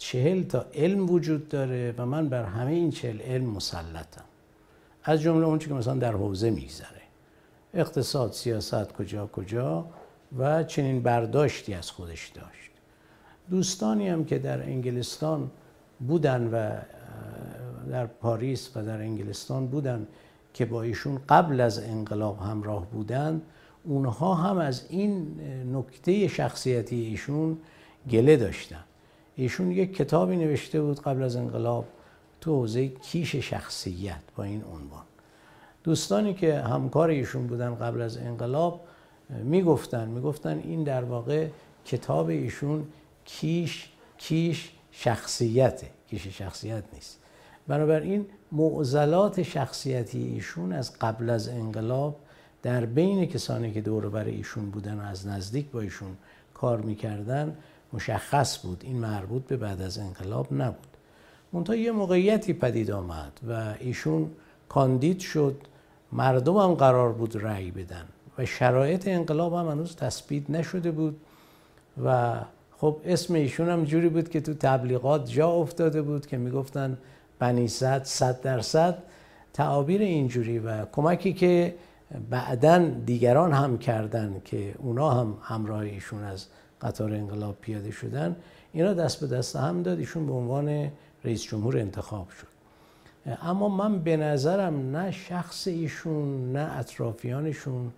چهل 0.00 0.42
تا 0.42 0.66
علم 0.74 1.10
وجود 1.10 1.48
داره 1.48 1.94
و 1.98 2.06
من 2.06 2.28
بر 2.28 2.44
همه 2.44 2.70
این 2.70 2.90
چهل 2.90 3.20
علم 3.20 3.46
مسلطم. 3.46 4.24
از 5.04 5.20
جمله 5.20 5.46
اون 5.46 5.58
که 5.58 5.74
مثلا 5.74 5.94
در 5.94 6.12
حوزه 6.12 6.50
میگذره. 6.50 7.02
اقتصاد 7.74 8.32
سیاست 8.32 8.92
کجا 8.92 9.26
کجا 9.26 9.86
و 10.38 10.64
چنین 10.64 11.02
برداشتی 11.02 11.74
از 11.74 11.90
خودش 11.90 12.28
داشت. 12.28 12.70
دوستانی 13.50 14.08
هم 14.08 14.24
که 14.24 14.38
در 14.38 14.62
انگلستان 14.62 15.50
بودن 16.00 16.46
و 16.46 16.70
در 17.90 18.06
پاریس 18.06 18.70
و 18.76 18.82
در 18.82 19.00
انگلستان 19.00 19.66
بودن 19.66 20.06
که 20.54 20.64
با 20.64 20.82
ایشون 20.82 21.20
قبل 21.28 21.60
از 21.60 21.78
انقلاب 21.78 22.38
همراه 22.38 22.86
بودند 22.90 23.42
اونها 23.84 24.34
هم 24.34 24.58
از 24.58 24.86
این 24.88 25.40
نکته 25.72 26.28
شخصیتی 26.28 26.96
ایشون 26.96 27.58
گله 28.10 28.36
داشتن. 28.36 28.84
ایشون 29.40 29.70
یک 29.72 29.96
کتابی 29.96 30.36
نوشته 30.36 30.82
بود 30.82 31.00
قبل 31.00 31.22
از 31.22 31.36
انقلاب 31.36 31.84
تو 32.40 32.54
حوزه 32.54 32.88
کیش 32.88 33.36
شخصیت 33.36 34.22
با 34.36 34.44
این 34.44 34.64
عنوان. 34.64 35.04
دوستانی 35.84 36.34
که 36.34 36.58
همکار 36.58 37.08
ایشون 37.08 37.46
بودن 37.46 37.74
قبل 37.74 38.00
از 38.00 38.16
انقلاب 38.16 38.80
می‌گفتن 39.28 40.08
می‌گفتن 40.08 40.58
این 40.58 40.84
در 40.84 41.04
واقع 41.04 41.48
کتاب 41.84 42.28
ایشون 42.28 42.86
کیش 43.24 43.88
کیش 44.18 44.70
شخصیته. 44.90 45.90
کیش 46.10 46.26
شخصیت 46.26 46.84
نیست. 46.92 47.18
بنابراین 47.68 48.26
معضلات 48.52 49.42
شخصیتی 49.42 50.18
ایشون 50.18 50.72
از 50.72 50.98
قبل 50.98 51.30
از 51.30 51.48
انقلاب 51.48 52.16
در 52.62 52.86
بین 52.86 53.26
کسانی 53.26 53.72
که 53.72 53.80
دور 53.80 54.08
بر 54.08 54.24
ایشون 54.24 54.70
بودن 54.70 54.98
و 54.98 55.02
از 55.02 55.26
نزدیک 55.26 55.70
با 55.70 55.80
ایشون 55.80 56.16
کار 56.54 56.80
می‌کردن 56.80 57.56
مشخص 57.92 58.58
بود. 58.66 58.82
این 58.86 58.96
مربوط 58.96 59.42
به 59.42 59.56
بعد 59.56 59.82
از 59.82 59.98
انقلاب 59.98 60.52
نبود. 60.52 60.86
منتها 61.52 61.76
یه 61.76 61.92
موقعیتی 61.92 62.52
پدید 62.52 62.90
آمد 62.90 63.32
و 63.48 63.74
ایشون 63.80 64.30
کاندید 64.68 65.18
شد. 65.18 65.56
مردم 66.12 66.56
هم 66.56 66.74
قرار 66.74 67.12
بود 67.12 67.36
رأی 67.36 67.70
بدن 67.70 68.04
و 68.38 68.44
شرایط 68.46 69.08
انقلاب 69.08 69.54
هم 69.54 69.68
هنوز 69.68 69.96
تثبیت 69.96 70.50
نشده 70.50 70.90
بود 70.90 71.20
و 72.04 72.34
خب 72.78 72.96
اسم 73.04 73.34
ایشون 73.34 73.68
هم 73.68 73.84
جوری 73.84 74.08
بود 74.08 74.28
که 74.28 74.40
تو 74.40 74.54
تبلیغات 74.54 75.30
جا 75.30 75.50
افتاده 75.50 76.02
بود 76.02 76.26
که 76.26 76.36
می‌گفتن 76.36 76.98
بنی 77.38 77.68
صد 77.68 78.04
صد 78.04 78.40
درصد. 78.40 79.02
تعابیر 79.52 80.00
اینجوری 80.00 80.58
و 80.58 80.84
کمکی 80.84 81.32
که 81.32 81.74
بعدا 82.30 82.78
دیگران 83.06 83.52
هم 83.52 83.78
کردن 83.78 84.42
که 84.44 84.74
اونا 84.78 85.10
هم 85.10 85.36
همراه 85.42 85.80
ایشون 85.80 86.24
از 86.24 86.46
قطار 86.82 87.14
انقلاب 87.14 87.56
پیاده 87.60 87.90
شدن 87.90 88.36
اینا 88.72 88.92
دست 88.94 89.20
به 89.20 89.36
دست 89.36 89.56
هم 89.56 89.82
داد 89.82 89.98
ایشون 89.98 90.26
به 90.26 90.32
عنوان 90.32 90.90
رئیس 91.24 91.42
جمهور 91.42 91.78
انتخاب 91.78 92.28
شد. 92.30 92.46
اما 93.42 93.68
من 93.68 93.98
به 93.98 94.16
نظرم 94.16 94.96
نه 94.96 95.10
شخص 95.10 95.68
ایشون 95.68 96.52
نه 96.52 96.78
اطرافیانشون 96.78 97.92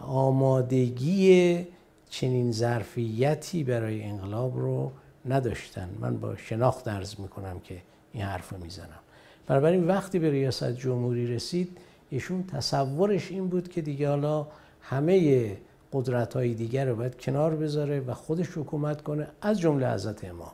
آمادگی 0.00 1.66
چنین 2.10 2.52
ظرفیتی 2.52 3.64
برای 3.64 4.02
انقلاب 4.02 4.58
رو 4.58 4.92
نداشتن. 5.26 5.88
من 6.00 6.16
با 6.16 6.36
شناخت 6.36 6.84
درز 6.84 7.20
می‌کنم 7.20 7.60
که 7.60 7.76
این 8.12 8.22
حرف 8.22 8.52
رو 8.52 8.58
می‌زنم. 8.58 9.00
بنابراین 9.46 9.86
وقتی 9.86 10.18
به 10.18 10.30
ریاست 10.30 10.72
جمهوری 10.72 11.26
رسید 11.34 11.78
ایشون 12.10 12.44
تصورش 12.46 13.30
این 13.30 13.48
بود 13.48 13.68
که 13.68 13.80
دیگه 13.80 14.08
حالا 14.08 14.46
همه 14.80 15.56
قدرت 15.94 16.34
های 16.34 16.54
دیگر 16.54 16.86
رو 16.86 16.96
باید 16.96 17.18
کنار 17.18 17.56
بذاره 17.56 18.00
و 18.00 18.14
خودش 18.14 18.58
حکومت 18.58 19.02
کنه 19.02 19.28
از 19.40 19.60
جمله 19.60 19.92
حضرت 19.92 20.24
امام. 20.24 20.52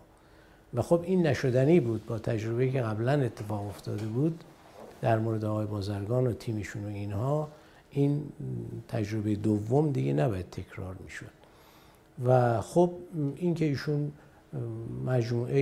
و 0.75 0.83
خب 0.83 1.01
این 1.03 1.27
نشدنی 1.27 1.81
بود 1.81 2.07
با 2.07 2.19
تجربه 2.19 2.71
که 2.71 2.81
قبلا 2.81 3.13
اتفاق 3.13 3.67
افتاده 3.67 4.07
بود 4.07 4.45
در 5.01 5.19
مورد 5.19 5.45
آقای 5.45 5.67
بازرگان 5.67 6.27
و 6.27 6.33
تیمشون 6.33 6.85
و 6.85 6.89
اینها. 6.89 7.49
این 7.91 8.23
تجربه 8.89 9.35
دوم 9.35 9.93
دیگه 9.93 10.13
نباید 10.13 10.51
تکرار 10.51 10.97
می‌شد. 11.05 11.31
و 12.27 12.61
خب 12.61 12.91
اینکه 13.37 13.65
ایشون 13.65 14.13
مجموعه 15.07 15.61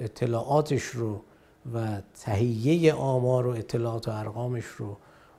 اطلاعاتش 0.00 0.82
رو 0.82 1.20
و 1.74 2.00
تهیه 2.20 2.94
آمار 2.94 3.46
و 3.46 3.50
اطلاعات 3.50 4.08
و 4.08 4.10
ارقامش 4.10 4.64
رو 4.64 4.96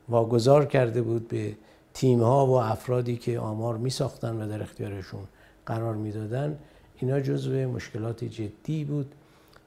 واگذار 0.09 0.65
کرده 0.65 1.01
بود 1.01 1.27
به 1.27 1.55
تیم 1.93 2.23
ها 2.23 2.47
و 2.47 2.51
افرادی 2.51 3.17
که 3.17 3.39
آمار 3.39 3.77
می 3.77 3.89
ساختن 3.89 4.41
و 4.41 4.47
در 4.47 4.61
اختیارشون 4.61 5.23
قرار 5.65 5.95
می‌دادن 5.95 6.57
اینا 6.95 7.19
جزو 7.19 7.51
مشکلات 7.51 8.23
جدی 8.23 8.83
بود. 8.83 9.15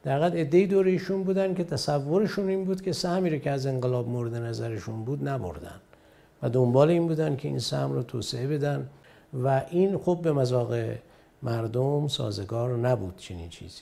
در 0.03 0.23
حقیقت 0.23 0.35
عده 0.35 0.65
دور 0.65 0.85
ایشون 0.85 1.23
بودن 1.23 1.53
که 1.53 1.63
تصورشون 1.63 2.49
این 2.49 2.65
بود 2.65 2.81
که 2.81 2.93
سهمی 2.93 3.29
رو 3.29 3.37
که 3.37 3.51
از 3.51 3.65
انقلاب 3.65 4.09
مورد 4.09 4.35
نظرشون 4.35 5.03
بود 5.03 5.27
نبردن 5.27 5.79
و 6.43 6.49
دنبال 6.49 6.89
این 6.89 7.07
بودن 7.07 7.35
که 7.35 7.47
این 7.47 7.59
سهم 7.59 7.93
رو 7.93 8.03
توسعه 8.03 8.47
بدن 8.47 8.89
و 9.43 9.61
این 9.69 9.97
خب 9.97 10.19
به 10.23 10.31
مذاق 10.31 10.73
مردم 11.43 12.07
سازگار 12.07 12.77
نبود 12.77 13.17
چنین 13.17 13.49
چیزی. 13.49 13.81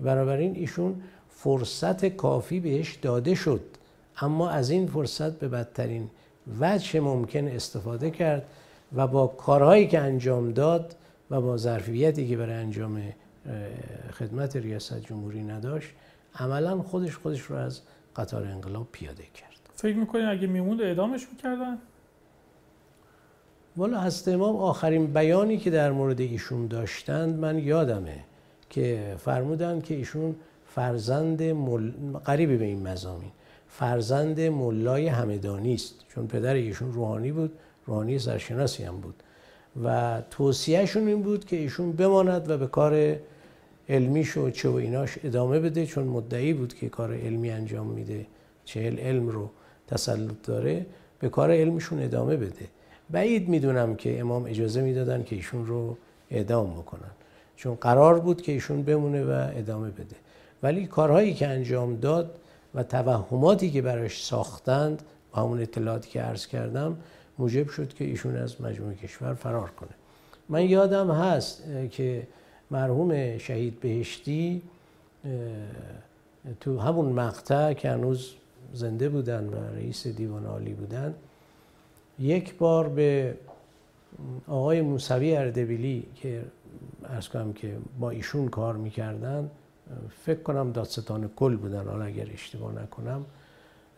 بنابراین 0.00 0.56
ایشون 0.56 1.02
فرصت 1.30 2.04
کافی 2.06 2.60
بهش 2.60 2.94
داده 2.94 3.34
شد. 3.34 3.60
اما 4.20 4.50
از 4.50 4.70
این 4.70 4.86
فرصت 4.86 5.32
به 5.38 5.48
بدترین 5.48 6.10
وجه 6.60 7.00
ممکن 7.00 7.48
استفاده 7.48 8.10
کرد 8.10 8.46
و 8.96 9.06
با 9.06 9.26
کارهایی 9.26 9.86
که 9.86 9.98
انجام 9.98 10.52
داد 10.52 10.96
و 11.30 11.40
با 11.40 11.56
ظرفیتی 11.56 12.28
که 12.28 12.36
برای 12.36 12.54
انجام 12.54 13.02
خدمت 14.12 14.56
ریاست 14.56 15.00
جمهوری 15.00 15.42
نداشت 15.42 15.90
عملا 16.34 16.82
خودش 16.82 17.16
خودش 17.16 17.40
رو 17.40 17.56
از 17.56 17.80
قطار 18.16 18.44
انقلاب 18.44 18.88
پیاده 18.92 19.24
کرد 19.34 19.56
فکر 19.74 19.96
می‌کنین 19.96 20.24
اگه 20.24 20.46
میموند 20.46 20.82
اعدامش 20.82 21.26
می‌کردن؟ 21.32 21.78
والا 23.76 24.00
هست 24.00 24.28
امام 24.28 24.56
آخرین 24.56 25.06
بیانی 25.06 25.58
که 25.58 25.70
در 25.70 25.92
مورد 25.92 26.20
ایشون 26.20 26.66
داشتند 26.66 27.38
من 27.38 27.58
یادمه 27.58 28.24
که 28.70 29.16
فرمودند 29.18 29.84
که 29.84 29.94
ایشون 29.94 30.36
فرزند 30.66 31.42
مل... 31.42 31.92
قریب 32.24 32.58
به 32.58 32.64
این 32.64 32.88
مزامین 32.88 33.30
فرزند 33.78 34.40
ملای 34.40 35.08
همدانی 35.08 35.74
است. 35.74 35.94
چون 36.08 36.26
پدر 36.26 36.54
ایشون 36.54 36.92
روحانی 36.92 37.32
بود 37.32 37.52
روحانی 37.86 38.18
سرشناسی 38.18 38.82
هم 38.82 38.96
بود. 38.96 39.14
و 39.84 40.22
توصیهشون 40.30 41.08
این 41.08 41.22
بود 41.22 41.44
که 41.44 41.56
ایشون 41.56 41.92
بماند 41.92 42.50
و 42.50 42.58
به 42.58 42.66
کار 42.66 43.16
علمیش 43.88 44.36
و 44.36 44.50
چه 44.50 44.68
و 44.68 44.74
ایناش 44.74 45.18
ادامه 45.24 45.60
بده 45.60 45.86
چون 45.86 46.04
مدعی 46.04 46.52
بود 46.52 46.74
که 46.74 46.88
کار 46.88 47.14
علمی 47.14 47.50
انجام 47.50 47.86
میده 47.86 48.26
چهل 48.64 48.98
علم 48.98 49.28
رو 49.28 49.50
تسلط 49.88 50.42
داره 50.44 50.86
به 51.18 51.28
کار 51.28 51.50
علمشون 51.50 52.02
ادامه 52.02 52.36
بده. 52.36 52.66
بعید 53.10 53.48
می‌دونم 53.48 53.94
که 53.94 54.20
امام 54.20 54.44
اجازه 54.44 54.80
می‌دادن 54.80 55.22
که 55.22 55.36
ایشون 55.36 55.66
رو 55.66 55.96
اعدام 56.30 56.70
بکنن. 56.70 57.10
چون 57.56 57.74
قرار 57.74 58.18
بود 58.18 58.42
که 58.42 58.52
ایشون 58.52 58.82
بمونه 58.82 59.24
و 59.24 59.48
ادامه 59.56 59.90
بده. 59.90 60.16
ولی 60.62 60.86
کارهایی 60.86 61.34
که 61.34 61.46
انجام 61.46 61.96
داد 61.96 62.38
و 62.76 62.82
توهماتی 62.82 63.70
که 63.70 63.82
براش 63.82 64.24
ساختند 64.24 65.02
با 65.32 65.42
همون 65.42 65.60
اطلاعاتی 65.60 66.10
که 66.10 66.20
عرض 66.20 66.46
کردم 66.46 66.96
موجب 67.38 67.68
شد 67.68 67.94
که 67.94 68.04
ایشون 68.04 68.36
از 68.36 68.60
مجموع 68.60 68.94
کشور 68.94 69.34
فرار 69.34 69.70
کنه. 69.70 69.90
من 70.48 70.64
یادم 70.64 71.10
هست 71.10 71.62
که 71.90 72.26
مرحوم 72.70 73.38
شهید 73.38 73.80
بهشتی 73.80 74.62
تو 76.60 76.78
همون 76.78 77.12
مقطع 77.12 77.72
که 77.72 77.90
هنوز 77.90 78.34
زنده 78.72 79.08
بودن 79.08 79.48
و 79.48 79.76
رئیس 79.76 80.06
دیوان 80.06 80.46
عالی 80.46 80.72
بودن 80.72 81.14
یک 82.18 82.54
بار 82.54 82.88
به 82.88 83.36
آقای 84.48 84.82
موسوی 84.82 85.36
اردبیلی 85.36 86.06
که 86.14 86.42
ارز 87.04 87.28
کنم 87.28 87.52
که 87.52 87.76
با 88.00 88.10
ایشون 88.10 88.48
کار 88.48 88.76
می‌کردن 88.76 89.50
فکر 90.24 90.42
کنم 90.42 90.72
دادستان 90.72 91.30
کل 91.36 91.56
بودن 91.56 91.88
حالا 91.88 92.04
اگر 92.04 92.26
اشتباه 92.32 92.82
نکنم. 92.82 93.24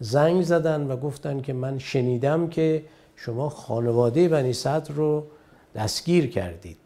زنگ 0.01 0.43
زدن 0.43 0.87
و 0.87 0.97
گفتن 0.97 1.41
که 1.41 1.53
من 1.53 1.79
شنیدم 1.79 2.49
که 2.49 2.85
شما 3.17 3.49
خانواده 3.49 4.29
بنی 4.29 4.53
صدر 4.53 4.95
رو 4.95 5.27
دستگیر 5.75 6.31
کردید 6.31 6.77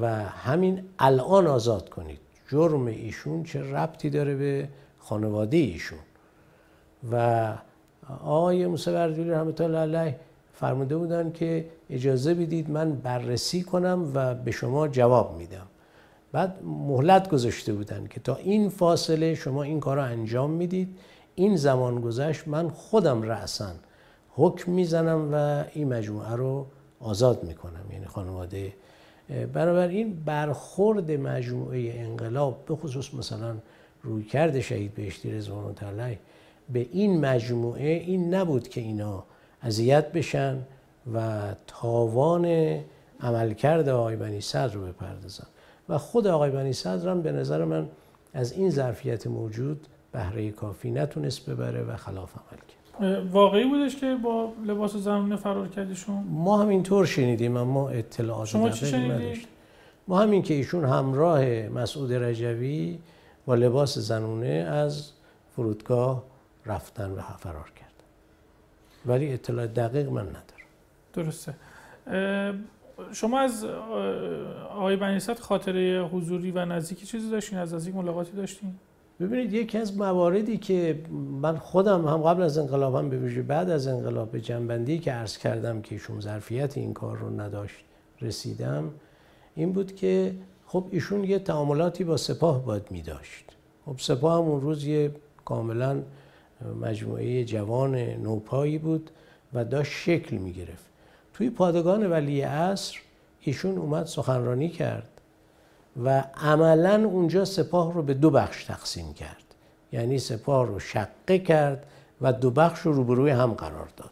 و 0.00 0.14
همین 0.24 0.84
الان 0.98 1.46
آزاد 1.46 1.88
کنید. 1.88 2.18
جرم 2.48 2.86
ایشون 2.86 3.44
چه 3.44 3.72
ربطی 3.72 4.10
داره 4.10 4.34
به 4.34 4.68
خانواده 4.98 5.56
ایشون؟ 5.56 5.98
و 7.12 7.54
آقای 8.24 8.66
موسی 8.66 8.90
اردبیلی 8.90 9.30
رحمت 9.30 9.60
الله 9.60 9.78
علیه 9.78 10.16
فرموده 10.52 10.96
بودن 10.96 11.32
که 11.32 11.70
اجازه 11.90 12.34
بدید 12.34 12.70
من 12.70 12.92
بررسی 12.92 13.62
کنم 13.62 14.10
و 14.14 14.34
به 14.34 14.50
شما 14.50 14.88
جواب 14.88 15.38
میدم. 15.38 15.66
بعد 16.32 16.62
مهلت 16.64 17.28
گذاشته 17.28 17.72
بودن 17.72 18.06
که 18.06 18.20
تا 18.20 18.36
این 18.36 18.68
فاصله 18.68 19.34
شما 19.34 19.62
این 19.62 19.80
کار 19.80 19.96
رو 19.96 20.02
انجام 20.02 20.50
می‌دید. 20.50 20.98
این 21.34 21.56
زمان 21.56 22.00
گذشت 22.00 22.48
من 22.48 22.68
خودم 22.68 23.22
رأسا 23.22 23.70
حکم 24.30 24.72
می‌زنم 24.72 25.28
و 25.32 25.64
این 25.74 25.88
مجموعه 25.88 26.32
رو 26.32 26.66
آزاد 27.00 27.44
می‌کنم 27.44 27.92
یعنی 27.92 28.06
خانواده. 28.06 28.72
بنابراین 29.52 30.22
برخورد 30.24 31.10
مجموعه 31.10 31.94
انقلاب 31.96 32.64
به 32.66 32.76
خصوص 32.76 33.14
مثلا 33.14 33.56
رویکرد 34.02 34.60
شهید 34.60 34.94
بهشتی 34.94 35.32
رضوان 35.32 35.76
الله 35.82 36.18
به 36.72 36.88
این 36.92 37.20
مجموعه 37.20 37.88
این 37.88 38.34
نبود 38.34 38.68
که 38.68 38.80
اینا 38.80 39.24
اذیت 39.62 40.12
بشن 40.12 40.58
و 41.14 41.40
تاوان 41.66 42.46
عملکرد 43.20 43.88
آقای 43.88 44.16
بنی 44.16 44.40
صدر 44.40 44.74
رو 44.74 44.86
بپردازن. 44.86 45.46
و 45.88 45.98
خود 45.98 46.26
آقای 46.26 46.50
بنی 46.50 46.72
صدر 46.72 47.08
هم 47.08 47.22
به 47.22 47.32
نظر 47.32 47.64
من 47.64 47.88
از 48.34 48.52
این 48.52 48.70
ظرفیت 48.70 49.26
موجود 49.26 49.86
بهره 50.12 50.50
کافی 50.50 50.90
نتونست 50.90 51.50
ببره 51.50 51.82
و 51.82 51.96
خلاف 51.96 52.32
عمل 52.36 52.58
کرد. 52.58 53.26
واقعی 53.32 53.64
بودش 53.64 53.96
که 53.96 54.16
با 54.22 54.52
لباس 54.66 54.96
زنونه 54.96 55.36
فرار 55.36 55.68
کردیشون؟ 55.68 56.24
ما 56.30 56.62
هم 56.62 56.68
اینطور 56.68 57.06
شنیدیم 57.06 57.56
اما 57.56 57.88
اطلاعات 57.88 58.46
شما 58.46 58.70
چی 58.70 58.86
شنیدید؟ 58.86 59.46
ما 60.08 60.18
همین 60.20 60.42
که 60.42 60.54
ایشون 60.54 60.84
همراه 60.84 61.44
مسعود 61.68 62.12
رجوی 62.12 62.98
با 63.46 63.54
لباس 63.54 63.98
زنونه 63.98 64.46
از 64.70 65.10
فرودگاه 65.56 66.24
رفتن 66.66 67.10
و 67.10 67.20
فرار 67.38 67.72
کردن. 67.76 67.88
ولی 69.06 69.32
اطلاع 69.32 69.66
دقیق 69.66 70.08
من 70.08 70.22
ندارم. 70.22 70.44
درسته. 71.12 71.54
شما 73.12 73.40
از 73.40 73.64
آقای 74.70 74.96
بنیصد 74.96 75.38
خاطره 75.38 76.08
حضوری 76.12 76.50
و 76.50 76.64
نزدیکی 76.64 77.06
چیزی 77.06 77.30
داشتین؟ 77.30 77.58
از 77.58 77.74
نزدیک 77.74 77.94
ملاقاتی 77.94 78.32
داشتین؟ 78.32 78.74
ببینید 79.20 79.52
یکی 79.52 79.78
از 79.78 79.96
مواردی 79.96 80.58
که 80.58 81.00
من 81.40 81.56
خودم 81.56 82.08
هم 82.08 82.22
قبل 82.22 82.42
از 82.42 82.58
انقلاب 82.58 82.94
هم 82.94 83.10
به 83.10 83.42
بعد 83.42 83.70
از 83.70 83.86
انقلاب 83.86 84.30
به 84.30 84.40
جنبندی 84.40 84.98
که 84.98 85.12
عرض 85.12 85.38
کردم 85.38 85.82
که 85.82 85.94
ایشون 85.94 86.20
ظرفیت 86.20 86.78
این 86.78 86.92
کار 86.92 87.18
رو 87.18 87.40
نداشت 87.40 87.84
رسیدم 88.20 88.90
این 89.54 89.72
بود 89.72 89.94
که 89.94 90.34
خب 90.66 90.84
ایشون 90.90 91.24
یه 91.24 91.38
تعاملاتی 91.38 92.04
با 92.04 92.16
سپاه 92.16 92.64
باید 92.64 92.90
می 92.90 93.02
داشت 93.02 93.44
خب 93.86 93.94
سپاه 93.98 94.42
هم 94.42 94.48
اون 94.48 94.60
روز 94.60 94.84
یه 94.84 95.10
کاملا 95.44 96.02
مجموعه 96.80 97.44
جوان 97.44 97.94
نوپایی 97.96 98.78
بود 98.78 99.10
و 99.54 99.64
داشت 99.64 99.92
شکل 99.92 100.36
می 100.36 100.52
گرفت 100.52 100.87
توی 101.38 101.50
پادگان 101.50 102.10
ولی 102.10 102.40
عصر 102.40 102.98
ایشون 103.40 103.78
اومد 103.78 104.06
سخنرانی 104.06 104.68
کرد 104.68 105.08
و 106.04 106.24
عملا 106.34 107.04
اونجا 107.04 107.44
سپاه 107.44 107.94
رو 107.94 108.02
به 108.02 108.14
دو 108.14 108.30
بخش 108.30 108.64
تقسیم 108.64 109.14
کرد. 109.14 109.44
یعنی 109.92 110.18
سپاه 110.18 110.66
رو 110.66 110.78
شقه 110.78 111.38
کرد 111.38 111.86
و 112.20 112.32
دو 112.32 112.50
بخش 112.50 112.80
رو 112.80 112.92
روبروی 112.92 113.30
هم 113.30 113.52
قرار 113.52 113.88
داد. 113.96 114.10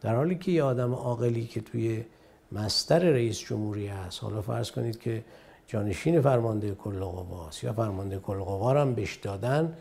در 0.00 0.14
حالی 0.14 0.34
که 0.34 0.52
یه 0.52 0.62
آدم 0.62 0.94
عاقلی 0.94 1.46
که 1.46 1.60
توی 1.60 2.04
مستر 2.52 2.98
رئیس 2.98 3.38
جمهوری 3.38 3.86
هست 3.86 4.22
حالا 4.22 4.42
فرض 4.42 4.70
کنید 4.70 5.00
که 5.00 5.24
جانشین 5.66 6.20
فرمانده 6.20 6.74
کل 6.74 7.02
یا 7.62 7.72
فرمانده 7.72 8.18
کل 8.18 8.38
قوا 8.38 8.80
هم 8.80 8.94
بهش 8.94 9.16
دادن 9.16 9.72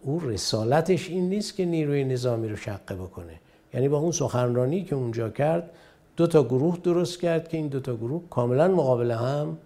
او 0.00 0.20
رسالتش 0.20 1.08
این 1.08 1.28
نیست 1.28 1.56
که 1.56 1.64
نیروی 1.64 2.04
نظامی 2.04 2.48
رو 2.48 2.56
شقه 2.56 2.94
بکنه. 2.94 3.40
یعنی 3.74 3.88
با 3.88 3.98
اون 3.98 4.12
سخنرانی 4.12 4.84
که 4.84 4.94
اونجا 4.94 5.28
کرد 5.28 5.70
دو 6.16 6.26
تا 6.26 6.44
گروه 6.44 6.78
درست 6.78 7.20
کرد 7.20 7.48
که 7.48 7.56
این 7.56 7.68
دو 7.68 7.80
تا 7.80 7.96
گروه 7.96 8.22
کاملا 8.30 8.68
مقابل 8.68 9.10
هم 9.10 9.58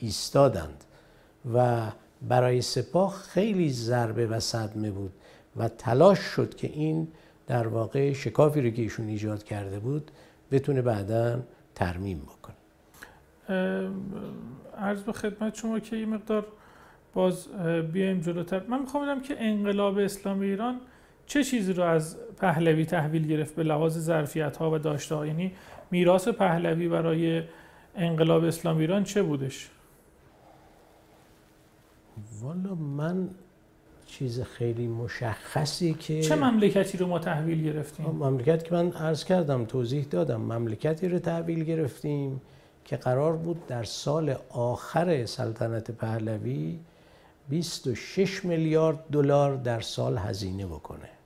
ایستادند 0.00 0.84
و 1.54 1.86
برای 2.28 2.62
سپاه 2.62 3.12
خیلی 3.12 3.70
ضربه 3.70 4.26
و 4.26 4.40
صدمه 4.40 4.90
بود 4.90 5.12
و 5.56 5.68
تلاش 5.68 6.18
شد 6.18 6.54
که 6.54 6.70
این 6.72 7.08
در 7.46 7.66
واقع 7.66 8.12
شکافی 8.12 8.60
رو 8.60 8.70
که 8.70 8.82
ایشون 8.82 9.08
ایجاد 9.08 9.42
کرده 9.42 9.78
بود 9.78 10.10
بتونه 10.50 10.82
بعدا 10.82 11.40
ترمیم 11.74 12.18
بکنه. 12.18 12.54
عرض 14.78 15.02
به 15.02 15.12
خدمت 15.12 15.54
شما 15.54 15.78
که 15.78 15.96
این 15.96 16.08
مقدار 16.08 16.46
باز 17.14 17.48
بیایم 17.92 18.20
جلوتر. 18.20 18.62
من 18.68 18.80
می‌خوام 18.80 19.04
بدم 19.04 19.20
که 19.20 19.36
انقلاب 19.38 19.98
اسلامی 19.98 20.46
ایران 20.46 20.80
چه 21.26 21.44
چیزی 21.44 21.72
رو 21.72 21.82
از 21.82 22.16
پهلوی 22.36 22.84
تحویل 22.84 23.26
گرفت 23.26 23.54
به 23.54 23.62
لحاظ 23.62 23.98
ظرفیت 23.98 24.56
ها 24.56 24.70
و 24.70 24.78
داشته 24.78 25.26
یعنی 25.26 25.52
میراث 25.90 26.28
پهلوی 26.28 26.88
برای 26.88 27.42
انقلاب 27.96 28.44
اسلامی 28.44 28.80
ایران 28.80 29.04
چه 29.04 29.22
بودش؟ 29.22 29.70
والا 32.42 32.74
من 32.74 33.28
چیز 34.06 34.40
خیلی 34.42 34.86
مشخصی 34.86 35.94
که 35.94 36.22
چه 36.22 36.36
مملکتی 36.36 36.98
رو 36.98 37.06
ما 37.06 37.18
تحویل 37.18 37.64
گرفتیم؟ 37.64 38.06
مملکت 38.06 38.64
که 38.64 38.74
من 38.74 38.92
عرض 38.92 39.24
کردم 39.24 39.64
توضیح 39.64 40.04
دادم. 40.04 40.40
مملکتی 40.40 41.08
رو 41.08 41.18
تحویل 41.18 41.64
گرفتیم 41.64 42.40
که 42.84 42.96
قرار 42.96 43.36
بود 43.36 43.66
در 43.66 43.84
سال 43.84 44.34
آخر 44.50 45.26
سلطنت 45.26 45.90
پهلوی 45.90 46.78
26 47.48 48.44
میلیارد 48.44 48.98
دلار 49.12 49.56
در 49.56 49.80
سال 49.80 50.18
هزینه 50.18 50.66
بکنه. 50.66 51.17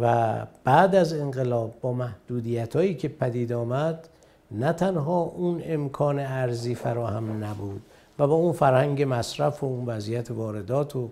و 0.00 0.46
بعد 0.64 0.94
از 0.94 1.12
انقلاب 1.12 1.74
با 1.80 1.92
محدودیت 1.92 2.76
هایی 2.76 2.94
که 2.94 3.08
پدید 3.08 3.52
آمد 3.52 4.08
نه 4.50 4.72
تنها 4.72 5.20
اون 5.20 5.62
امکان 5.64 6.18
ارزی 6.18 6.74
فراهم 6.74 7.44
نبود 7.44 7.82
و 8.18 8.26
با 8.26 8.34
اون 8.34 8.52
فرهنگ 8.52 9.04
مصرف 9.08 9.64
و 9.64 9.66
اون 9.66 9.86
وضعیت 9.86 10.30
واردات 10.30 10.96
و 10.96 11.10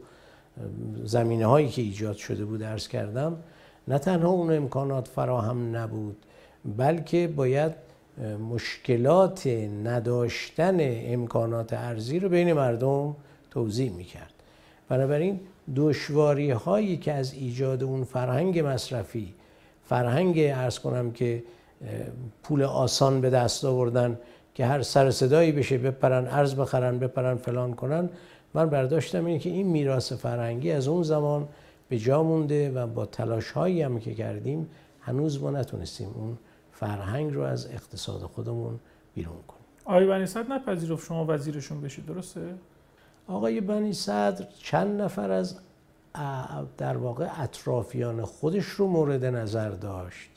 زمینه 1.05 1.47
هایی 1.47 1.69
که 1.69 1.83
ایجاد 1.83 2.17
شده 2.17 2.45
بود 2.45 2.63
ارز 2.63 2.89
کردم 2.89 3.37
نه 3.89 3.99
تنها 3.99 4.29
اون 4.29 4.53
امکانات 4.57 5.09
فراهم 5.09 5.77
نبود 5.77 6.17
بلکه 6.77 7.29
باید 7.29 7.73
مشکلات 8.51 9.47
نداشتن 9.85 10.77
امکانات 10.81 11.73
ارزی 11.73 12.19
رو 12.19 12.29
بین 12.29 12.53
مردم 12.53 13.17
توضیح 13.51 13.93
می‌کرد. 13.93 14.33
بنابراین 14.89 15.41
دشواری 15.77 16.51
هایی 16.51 16.97
که 16.97 17.13
از 17.13 17.35
ایجاد 17.35 17.83
اون 17.83 18.05
فرهنگ 18.05 18.59
مصرفی 18.59 19.35
فرهنگ 19.85 20.39
ارز 20.39 20.79
کنم 20.79 21.11
که 21.11 21.43
پول 22.43 22.63
آسان 22.63 23.21
به 23.21 23.31
دست 23.31 23.65
آوردن 23.65 24.19
که 24.55 24.67
هر 24.67 24.83
سر 24.83 25.11
صدایی 25.11 25.53
بشه 25.53 25.79
بپرن 25.79 26.27
ارز 26.27 26.55
بخرن 26.55 26.99
بپرن 26.99 27.37
فلان 27.37 27.75
کنن 27.75 28.09
من 28.55 28.71
برداشتم 28.71 29.25
اینه 29.25 29.39
که 29.39 29.51
این 29.51 29.67
میراث 29.67 30.13
فرهنگی 30.13 30.71
از 30.73 30.89
اون 30.89 31.03
زمان 31.03 31.49
به 31.89 31.99
جا 31.99 32.23
مونده 32.23 32.71
و 32.71 32.87
با 32.87 33.07
تلاش 33.07 33.51
هایی 33.51 33.83
هم 33.83 34.01
که 34.01 34.15
کردیم 34.15 34.71
هنوز 35.01 35.43
ما 35.43 35.51
نتونستیم 35.51 36.09
اون 36.15 36.39
فرهنگ 36.73 37.35
رو 37.35 37.43
از 37.43 37.67
اقتصاد 37.67 38.21
خودمون 38.21 38.79
بیرون 39.15 39.43
کنیم 39.49 39.65
آقای 39.85 40.07
بنی 40.07 40.27
صدر 40.27 40.49
نپذیرفت 40.49 41.07
شما 41.07 41.25
وزیرشون 41.29 41.81
بشید 41.81 42.07
درسته؟ 42.07 42.41
آقای 43.31 43.61
بنی 43.61 43.93
صدر 43.93 44.47
چند 44.63 45.01
نفر 45.01 45.31
از 45.31 45.55
در 46.79 46.97
واقع 46.97 47.29
اطرافیان 47.43 48.25
خودش 48.25 48.65
رو 48.65 48.87
مورد 48.87 49.25
نظر 49.25 49.69
داشت. 49.71 50.31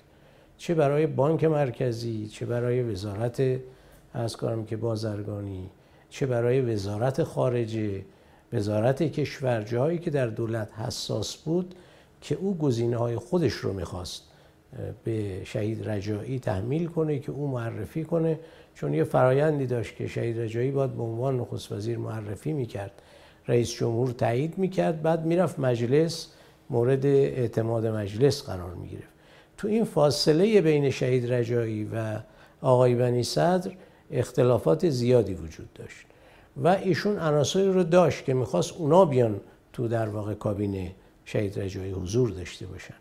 چه 0.58 0.74
برای 0.74 1.08
بانک 1.08 1.44
مرکزی 1.44 2.28
چه 2.28 2.46
برای 2.46 2.82
وزارت 2.82 3.44
از 4.14 4.38
کارم 4.38 4.66
که 4.66 4.78
بازرگانی 4.78 5.70
چه 6.10 6.26
برای 6.26 6.62
وزارت 6.62 7.24
خارجه 7.24 8.06
وزارت 8.54 9.04
کشور 9.04 9.62
جایی 9.62 9.98
که 9.98 10.12
در 10.12 10.28
دولت 10.28 10.74
حساس 10.74 11.36
بود 11.36 11.76
که 12.22 12.36
او 12.36 12.58
گزینه 12.58 12.98
های 12.98 13.16
خودش 13.16 13.54
رو 13.54 13.74
می‌خواست 13.74 14.24
به 15.04 15.44
شهید 15.44 15.90
رجایی 15.90 16.40
تحمیل 16.40 16.88
کنه 16.88 17.20
که 17.20 17.32
او 17.32 17.48
معرفی 17.48 18.04
کنه. 18.04 18.40
چون 18.76 18.94
یه 18.94 19.04
فرایندی 19.04 19.66
داشت 19.66 19.96
که 19.96 20.08
شهید 20.08 20.40
رجایی 20.40 20.72
باید 20.72 20.92
به 20.92 21.04
عنوان 21.04 21.40
نخست 21.40 21.72
وزیر 21.72 21.98
معرفی 21.98 22.54
می‌کرد. 22.54 23.02
رئیس 23.48 23.72
جمهور 23.72 24.12
تایید 24.12 24.58
می‌کرد 24.58 25.02
بعد 25.02 25.26
می‌رفت 25.26 25.60
مجلس 25.60 26.28
مورد 26.70 27.06
اعتماد 27.06 27.88
مجلس 27.88 28.44
قرار 28.44 28.74
می‌گرفت. 28.74 29.14
تو 29.58 29.68
این 29.68 29.84
فاصله 29.84 30.62
بین 30.62 30.90
شهید 30.90 31.34
رجایی 31.34 31.84
و 31.84 32.20
آقای 32.62 32.96
بنی 32.96 33.24
صدر 33.24 33.72
اختلافات 34.12 34.90
زیادی 34.90 35.34
وجود 35.34 35.74
داشت 35.74 36.06
و 36.64 36.68
ایشون 36.68 37.20
عناصری 37.20 37.68
رو 37.68 37.84
داشت 37.84 38.26
که 38.26 38.34
می‌خواست 38.34 38.74
اونا 38.78 39.06
بیان 39.06 39.42
تو 39.74 39.88
در 39.88 40.10
واقع 40.10 40.34
کابینه 40.34 40.92
شهید 41.26 41.60
رجایی 41.60 41.92
حضور 41.92 42.30
داشته 42.30 42.66
باشن. 42.66 42.94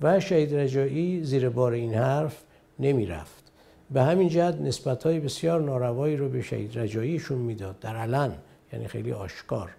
و 0.00 0.20
شهید 0.20 0.54
رجایی 0.54 1.24
زیر 1.24 1.48
بار 1.48 1.72
این 1.72 1.94
حرف 1.94 2.42
نمی‌رفت. 2.78 3.41
به 3.92 4.02
همین 4.02 4.28
جهت 4.28 4.60
نسبت 4.60 5.02
های 5.02 5.20
بسیار 5.20 5.60
ناروایی 5.60 6.16
رو 6.16 6.28
به 6.28 6.42
شهید 6.42 6.78
رجاییشون 6.78 7.38
می‌داد. 7.38 7.78
در 7.80 7.96
علن 7.96 8.32
یعنی 8.72 8.88
خیلی 8.88 9.12
آشکار 9.12 9.70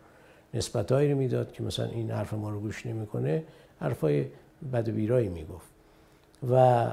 نسبت 0.53 0.91
هایی 0.91 1.11
رو 1.11 1.17
می‌داد 1.17 1.51
که 1.51 1.63
مثلا 1.63 1.85
این 1.85 2.11
حرف 2.11 2.33
ما 2.33 2.49
رو 2.49 2.59
گوش 2.59 2.85
نمی‌کنه 2.85 3.43
حرفای 3.79 4.25
بد 4.73 4.89
و 4.89 4.91
می‌گفت. 5.15 5.67
و 6.51 6.85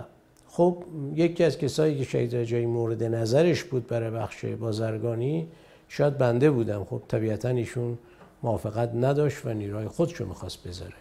خب 0.49 0.77
یکی 1.15 1.45
از 1.45 1.59
کسایی 1.59 1.99
که 1.99 2.05
شهید 2.05 2.37
رجایی 2.37 2.67
مورد 2.67 3.03
نظرش 3.03 3.65
بود 3.65 3.87
برای 3.87 4.11
بخش 4.11 4.45
بازرگانی 4.45 5.49
شاید 5.89 6.19
بنده 6.19 6.51
بودم. 6.51 6.85
خب 6.85 7.03
طبیعتا 7.09 7.49
ایشون 7.49 7.99
موافقت 8.43 8.95
نداشت 8.95 9.47
و 9.47 9.53
نیروهای 9.53 9.89
خودشو 9.89 10.27
می‌خواست 10.27 10.69
بذاره. 10.69 10.95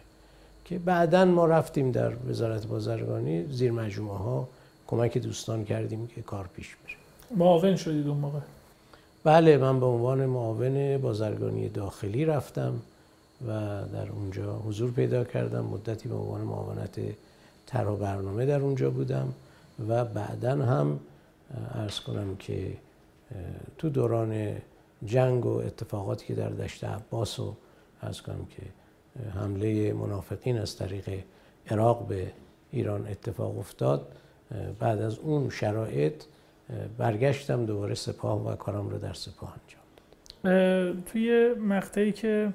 که 0.64 0.78
بعدا 0.78 1.24
ما 1.24 1.46
رفتیم 1.46 1.90
در 1.90 2.12
وزارت 2.28 2.66
بازرگانی 2.66 3.46
زیر 3.50 3.72
مجموعه 3.72 4.18
ها 4.18 4.48
کمک 4.90 5.18
دوستان 5.18 5.64
کردیم 5.64 6.06
که 6.06 6.22
کار 6.22 6.46
پیش 6.56 6.76
بره. 6.76 6.96
معاون 7.38 7.76
شدید 7.76 8.06
اون 8.06 8.16
موقع؟ 8.16 8.38
بله 9.24 9.56
من 9.56 9.80
به 9.80 9.86
عنوان 9.86 10.26
معاون 10.26 10.98
بازرگانی 10.98 11.68
داخلی 11.68 12.24
رفتم 12.24 12.80
و 13.46 13.50
در 13.92 14.08
اونجا 14.10 14.56
حضور 14.56 14.90
پیدا 14.90 15.24
کردم. 15.24 15.64
مدتی 15.64 16.08
به 16.08 16.14
عنوان 16.14 16.40
معاونت 16.40 17.00
تر 17.66 17.88
و 17.88 17.96
برنامه 17.96 18.46
در 18.46 18.60
اونجا 18.60 18.90
بودم 18.90 19.32
و 19.88 20.04
بعدا 20.04 20.50
هم 20.50 21.00
ارز 21.74 22.00
کنم 22.00 22.36
که 22.36 22.72
تو 23.78 23.88
دوران 23.88 24.56
جنگ 25.06 25.46
و 25.46 25.48
اتفاقاتی 25.48 26.26
که 26.26 26.34
در 26.34 26.48
دشت 26.48 26.84
عباس 26.84 27.40
و 27.40 27.54
ارز 28.02 28.20
کنم 28.20 28.46
که 28.56 28.62
حمله 29.34 29.92
منافقین 29.92 30.58
از 30.58 30.76
طریق 30.76 31.22
عراق 31.70 32.06
به 32.06 32.32
ایران 32.72 33.06
اتفاق 33.06 33.58
افتاد 33.58 34.12
بعد 34.78 35.02
از 35.02 35.18
اون 35.18 35.50
شرایط 35.50 36.14
برگشتم 36.98 37.66
دوباره 37.66 37.94
سپاه 37.94 38.46
و 38.46 38.56
کارم 38.56 38.88
رو 38.88 38.98
در 38.98 39.12
سپاه 39.12 39.54
انجام 39.62 39.82
داد 40.44 41.04
توی 41.04 41.54
مقطعی 41.54 42.12
که 42.12 42.52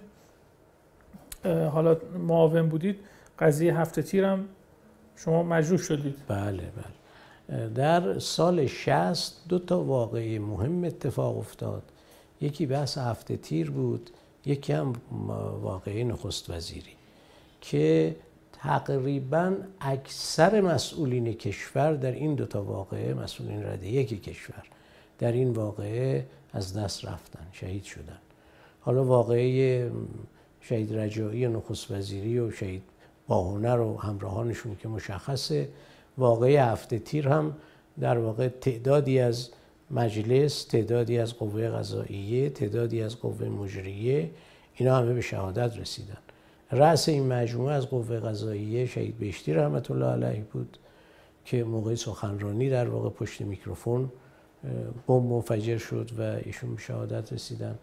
حالا 1.46 1.98
معاون 2.18 2.70
بودید 2.70 3.00
قضیه 3.40 3.80
هفته 3.80 4.02
تیرم 4.02 4.46
شما 5.16 5.44
مجروح 5.44 5.80
شدید. 5.80 6.16
بله 6.28 6.64
بله. 6.76 7.70
در 7.70 8.20
سال 8.20 8.68
60 8.68 9.42
دو 9.50 9.60
تا 9.60 9.84
واقعی 9.84 10.40
مهم 10.40 10.84
اتفاق 10.84 11.38
افتاد. 11.38 11.84
یکی 12.42 12.66
بحث 12.66 12.98
هفته 12.98 13.38
تیر 13.38 13.72
بود 13.72 14.10
یکی 14.46 14.74
هم 14.74 14.94
واقعی 15.62 16.04
نخست 16.04 16.50
وزیری 16.50 16.92
که 17.62 18.16
تقریبا 18.66 19.54
اکثر 19.82 20.62
مسئولین 20.62 21.34
کشور 21.34 21.94
در 21.94 22.12
این 22.12 22.36
دوتا 22.36 22.64
واقعه 22.64 23.14
مسئولین 23.14 23.64
رده 23.64 23.88
یک 23.88 24.24
کشور 24.24 24.64
در 25.20 25.32
این 25.32 25.50
واقعه 25.50 26.26
از 26.54 26.78
دست 26.78 27.06
رفتن 27.06 27.48
شهید 27.52 27.84
شدن. 27.84 28.20
حالا 28.82 29.04
واقعه 29.04 29.92
شهید 30.62 30.98
رجایی 30.98 31.48
نخست 31.48 31.92
وزیری 31.92 32.40
و 32.40 32.52
شهید 32.52 32.84
باهنر 33.28 33.80
و 33.80 33.98
همراهانشون 33.98 34.76
که 34.76 34.88
مشخصه. 34.88 35.70
واقعه 36.18 36.64
هفته 36.64 37.00
تیر 37.00 37.28
هم 37.28 37.56
در 38.00 38.18
واقع 38.18 38.48
تعدادی 38.48 39.20
از 39.20 39.50
مجلس 39.92 40.64
تعدادی 40.64 41.18
از 41.18 41.34
قوه 41.34 41.70
قضاییه 41.70 42.50
تعدادی 42.50 43.02
از 43.02 43.20
قوه 43.20 43.50
مجریه 43.50 44.32
اینا 44.76 44.98
همه 44.98 45.14
به 45.14 45.22
شهادت 45.22 45.78
رسیدن. 45.78 46.25
رأس 46.72 47.10
این 47.10 47.28
مجموعه 47.28 47.74
از 47.74 47.90
قوه 47.90 48.20
قضاییه 48.20 48.86
شهید 48.86 49.18
بهشتی 49.18 49.54
رحمت 49.54 49.92
الله 49.92 50.06
علیه 50.06 50.44
بود 50.44 50.78
که 51.46 51.64
موقع 51.64 51.96
سخنرانی 51.96 52.70
در 52.70 52.90
واقع 52.90 53.10
پشت 53.10 53.42
میکروفون 53.42 54.12
بمب 55.08 55.24
منفجر 55.24 55.78
شد 55.78 56.12
و 56.18 56.22
ایشون 56.22 56.76
به 56.76 56.82
شهادت 56.82 57.34
رسیدن. 57.34 57.76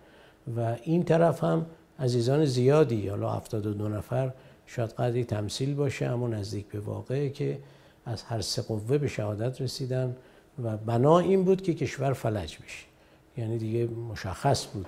و 0.56 0.76
این 0.82 1.02
طرف 1.02 1.44
هم 1.44 1.66
عزیزان 1.98 2.44
زیادی 2.44 3.08
حالا 3.08 3.32
72 3.32 3.88
نفر 3.88 4.32
شاید 4.66 4.90
قدری 4.90 5.24
تمثیل 5.24 5.74
باشه 5.74 6.06
اما 6.06 6.28
نزدیک 6.28 6.66
به 6.66 6.80
واقعه 6.80 7.30
که 7.30 7.58
از 8.06 8.22
هر 8.22 8.40
سه 8.40 8.62
قوه 8.62 8.98
به 8.98 9.08
شهادت 9.08 9.60
رسیدن 9.60 10.16
و 10.64 10.76
بنا 10.76 11.18
این 11.18 11.44
بود 11.44 11.62
که 11.62 11.74
کشور 11.74 12.12
فلج 12.12 12.58
بشه. 12.58 12.86
یعنی 13.36 13.58
دیگه 13.58 13.86
مشخص 13.86 14.66
بود. 14.66 14.86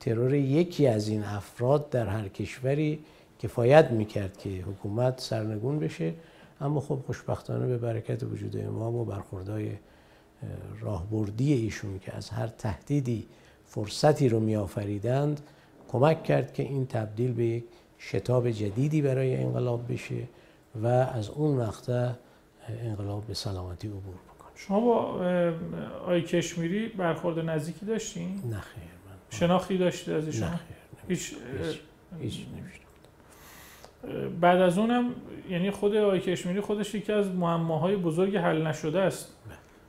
ترور 0.00 0.34
یکی 0.34 0.86
از 0.86 1.08
این 1.08 1.24
افراد 1.24 1.90
در 1.90 2.06
هر 2.06 2.28
کشوری 2.28 3.04
کفایت 3.38 3.90
می‌کرد 3.90 4.38
که 4.38 4.48
حکومت 4.48 5.20
سرنگون 5.20 5.78
بشه. 5.78 6.14
اما 6.60 6.80
خب 6.80 6.98
خوشبختانه 7.06 7.66
به 7.66 7.78
برکت 7.78 8.22
وجود 8.22 8.56
امام 8.56 8.96
و 8.96 9.04
برخوردهای 9.04 9.70
راهبردی 10.80 11.52
ایشون 11.52 11.98
که 11.98 12.16
از 12.16 12.30
هر 12.30 12.46
تهدیدی 12.46 13.26
فرصتی 13.66 14.28
رو 14.28 14.40
میآفریدند 14.40 15.40
کمک 15.88 16.22
کرد 16.22 16.52
که 16.52 16.62
این 16.62 16.86
تبدیل 16.86 17.32
به 17.32 17.44
یک 17.44 17.64
شتاب 17.98 18.50
جدیدی 18.50 19.02
برای 19.02 19.36
انقلاب 19.36 19.92
بشه 19.92 20.28
و 20.82 20.86
از 20.86 21.28
اون 21.28 21.56
مقطع 21.56 22.10
انقلاب 22.68 23.26
به 23.26 23.34
سلامتی 23.34 23.88
عبور 23.88 24.00
بکنه. 24.00 24.50
شما 24.54 24.80
با 24.80 24.94
آی 26.06 26.22
کشمیری 26.22 26.88
برخورد 26.88 27.38
نزدیکی 27.38 27.86
داشتین؟ 27.86 28.42
نه 28.50 28.60
خیر. 28.60 28.97
شناختی 29.30 29.78
داشتید 29.78 30.14
از 30.14 30.26
ایشون؟ 30.26 30.48
هیچ 31.08 31.34
هیچ 32.20 32.40
بعد 34.40 34.60
از 34.60 34.78
اونم 34.78 35.14
یعنی 35.50 35.70
خود 35.70 35.96
آی 35.96 36.20
کشمیری 36.20 36.60
خودش 36.60 36.94
یکی 36.94 37.12
از 37.12 37.30
معماهای 37.30 37.96
بزرگ 37.96 38.36
حل 38.36 38.66
نشده 38.66 39.00
است. 39.00 39.36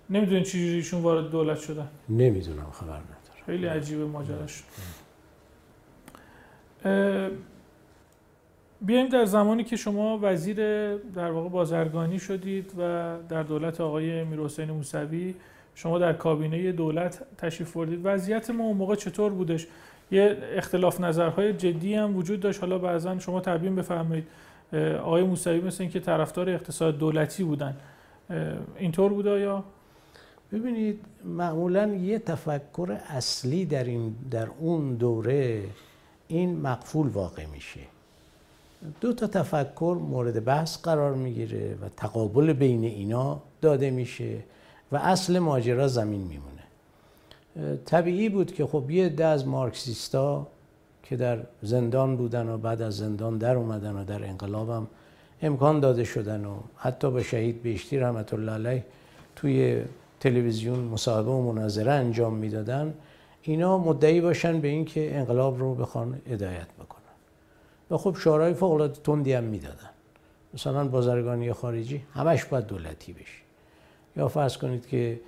نمی‌دونین 0.10 0.44
چجوری 0.44 0.74
ایشون 0.74 1.02
وارد 1.02 1.30
دولت 1.30 1.60
شدن؟ 1.60 1.88
نمی‌دونم 2.10 2.72
خبر 2.72 2.88
ندارم. 2.88 3.46
خیلی 3.46 3.66
عجیبه 3.66 4.06
ماجراش. 4.06 4.64
بیایم 8.82 9.08
در 9.10 9.26
زمانی 9.26 9.64
که 9.64 9.76
شما 9.76 10.20
وزیر 10.22 10.56
در 10.98 11.32
واقع 11.32 11.50
بازرگانی 11.50 12.20
شدید 12.20 12.72
و 12.78 13.16
در 13.30 13.44
دولت 13.44 13.82
آقای 13.82 14.24
میرحسین 14.24 14.72
موسوی 14.72 15.36
شما 15.80 16.00
در 16.00 16.14
کابینه 16.14 16.72
دولت 16.72 17.22
تشریف 17.38 17.74
بردید. 17.74 18.00
وضعیت 18.04 18.50
ما 18.50 18.64
اون 18.64 18.78
موقع 18.78 18.96
چطور 18.96 19.32
بودش؟ 19.32 19.68
یه 20.12 20.38
اختلاف 20.56 21.02
نظرهای 21.02 21.54
جدی 21.54 21.94
هم 21.94 22.18
وجود 22.18 22.40
داشت. 22.40 22.60
حالا 22.60 22.78
بعضا 22.78 23.20
شما 23.20 23.42
تبیین 23.42 23.76
بفرمایید. 23.76 24.28
آقای 25.02 25.24
موسوی 25.24 25.62
مثل 25.62 25.84
اینکه 25.84 26.00
طرفدار 26.00 26.50
اقتصاد 26.50 26.98
دولتی 26.98 27.44
بودن. 27.44 27.78
اینطور 28.78 29.14
بوده 29.14 29.40
یا 29.40 29.64
ببینید 30.52 31.00
معمولا 31.26 31.88
یه 31.88 32.20
تفکر 32.20 32.98
اصلی 33.10 33.66
در 33.66 33.84
این 33.84 34.16
در 34.32 34.48
اون 34.60 34.96
دوره 34.96 35.64
این 36.28 36.62
مقفول 36.62 37.08
واقع 37.08 37.46
میشه. 37.46 37.82
دو 39.02 39.14
تا 39.14 39.28
تفکر 39.28 39.98
مورد 40.02 40.46
بحث 40.46 40.82
قرار 40.82 41.14
می‌گیره 41.14 41.76
و 41.82 41.90
تقابل 41.98 42.54
بین 42.54 42.84
اینا 42.84 43.42
داده 43.62 43.92
میشه. 43.92 44.38
و 44.92 44.96
اصل 44.96 45.40
ماجرا 45.40 45.88
زمین 45.88 46.22
میمونه. 46.22 47.80
طبیعی 47.86 48.30
بود 48.30 48.54
که 48.54 48.66
خب 48.66 48.92
یه 48.92 49.10
ده 49.10 49.26
از 49.26 49.48
مارکسیستا 49.48 50.48
که 51.04 51.16
در 51.16 51.40
زندان 51.62 52.18
بودن 52.18 52.50
و 52.50 52.58
بعد 52.58 52.82
از 52.82 52.98
زندان 52.98 53.38
در 53.38 53.56
اومدن 53.56 53.96
و 53.96 54.06
در 54.06 54.24
انقلابم 54.24 54.88
امکان 55.42 55.80
داده 55.80 56.04
شدن 56.04 56.46
و 56.46 56.56
حتی 56.78 57.12
به 57.12 57.24
شهید 57.24 57.62
بیشتی 57.62 57.98
رحمت 57.98 58.34
الله 58.34 58.52
علیه 58.52 58.86
توی 59.36 59.82
تلویزیون 60.20 60.80
مصاحبه 60.80 61.32
و 61.32 61.52
مناظره 61.52 61.92
انجام 61.92 62.34
می‌دادن 62.34 62.94
اینا 63.42 63.78
مدعی 63.78 64.22
باشن 64.22 64.62
به 64.62 64.68
اینکه 64.68 65.18
انقلاب 65.18 65.60
رو 65.60 65.76
بخوان 65.76 66.22
هدایت 66.30 66.68
بکنن. 66.80 67.00
و 67.92 67.98
خب 67.98 68.16
شعارهای 68.20 68.54
فوق 68.54 68.72
العاده 68.72 69.00
تندی 69.04 69.34
هم 69.34 69.44
می‌دادن. 69.44 69.90
مثلا 70.54 70.88
بازرگانی 70.88 71.54
خارجی 71.54 72.02
همش 72.14 72.46
باید 72.46 72.66
دولتی 72.66 73.14
بشه. 73.14 73.49
یا 74.20 74.28
فرض 74.28 74.58
کنید 74.58 74.88
که 74.88 75.20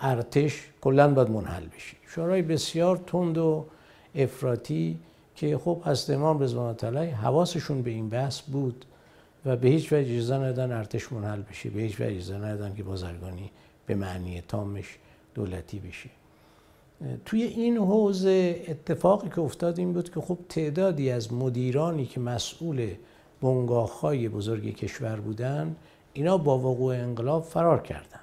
ارتش 0.00 0.68
کلا 0.80 1.14
باید 1.14 1.30
منحل 1.30 1.66
بشه. 1.66 1.96
شعارهای 2.08 2.42
بسیار 2.42 2.96
تند 2.96 3.38
و 3.38 3.64
افراطی 4.14 4.98
که 5.34 5.58
خب 5.58 5.82
از 5.84 6.10
امام 6.10 6.40
رضوان 6.40 6.76
الله 6.82 7.10
حواسشون 7.10 7.82
به 7.82 7.90
این 7.90 8.08
بحث 8.08 8.40
بود 8.40 8.84
و 9.46 9.56
به 9.56 9.68
هیچ 9.68 9.92
وجه 9.92 10.14
اجازه 10.14 10.34
ندادن 10.34 10.72
ارتش 10.72 11.12
منحل 11.12 11.40
بشه 11.42 11.70
به 11.70 11.80
هیچ 11.80 11.94
وجه 12.00 12.10
اجازه 12.10 12.36
ندادن 12.36 12.74
که 12.74 12.82
بازرگانی 12.82 13.50
به 13.86 13.94
معنی 13.94 14.42
تامش 14.48 14.98
دولتی 15.34 15.78
بشه. 15.78 16.10
توی 17.24 17.42
این 17.42 17.76
حوزه 17.76 18.64
اتفاقی 18.68 19.28
که 19.28 19.40
افتاد 19.40 19.78
این 19.78 19.92
بود 19.92 20.14
که 20.14 20.20
خب 20.20 20.38
تعدادی 20.48 21.10
از 21.10 21.32
مدیرانی 21.32 22.06
که 22.06 22.20
مسئول 22.20 22.90
بنگاه 23.42 24.00
های 24.00 24.28
بزرگ 24.28 24.76
کشور 24.76 25.16
بودن 25.20 25.76
اینا 26.12 26.38
با 26.38 26.58
وقوع 26.58 26.94
انقلاب 26.94 27.42
فرار 27.42 27.82
کردن. 27.82 28.20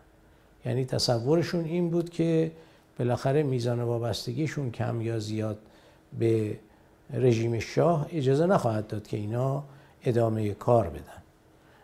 یعنی 0.66 0.86
تصورشون 0.86 1.66
این 1.66 1.90
بود 1.90 2.10
که 2.10 2.52
بالاخره 3.00 3.44
میزان 3.44 3.82
وابستگیشون 3.82 4.72
کم 4.72 5.02
یا 5.02 5.20
زیاد 5.20 5.58
به 6.20 6.58
رژیم 7.14 7.60
شاه 7.60 8.08
اجازه 8.12 8.46
نخواهد 8.46 8.88
داد 8.88 9.08
که 9.08 9.18
اینا 9.18 9.64
ادامه 10.06 10.54
کار 10.54 10.90
بدن. 10.90 11.22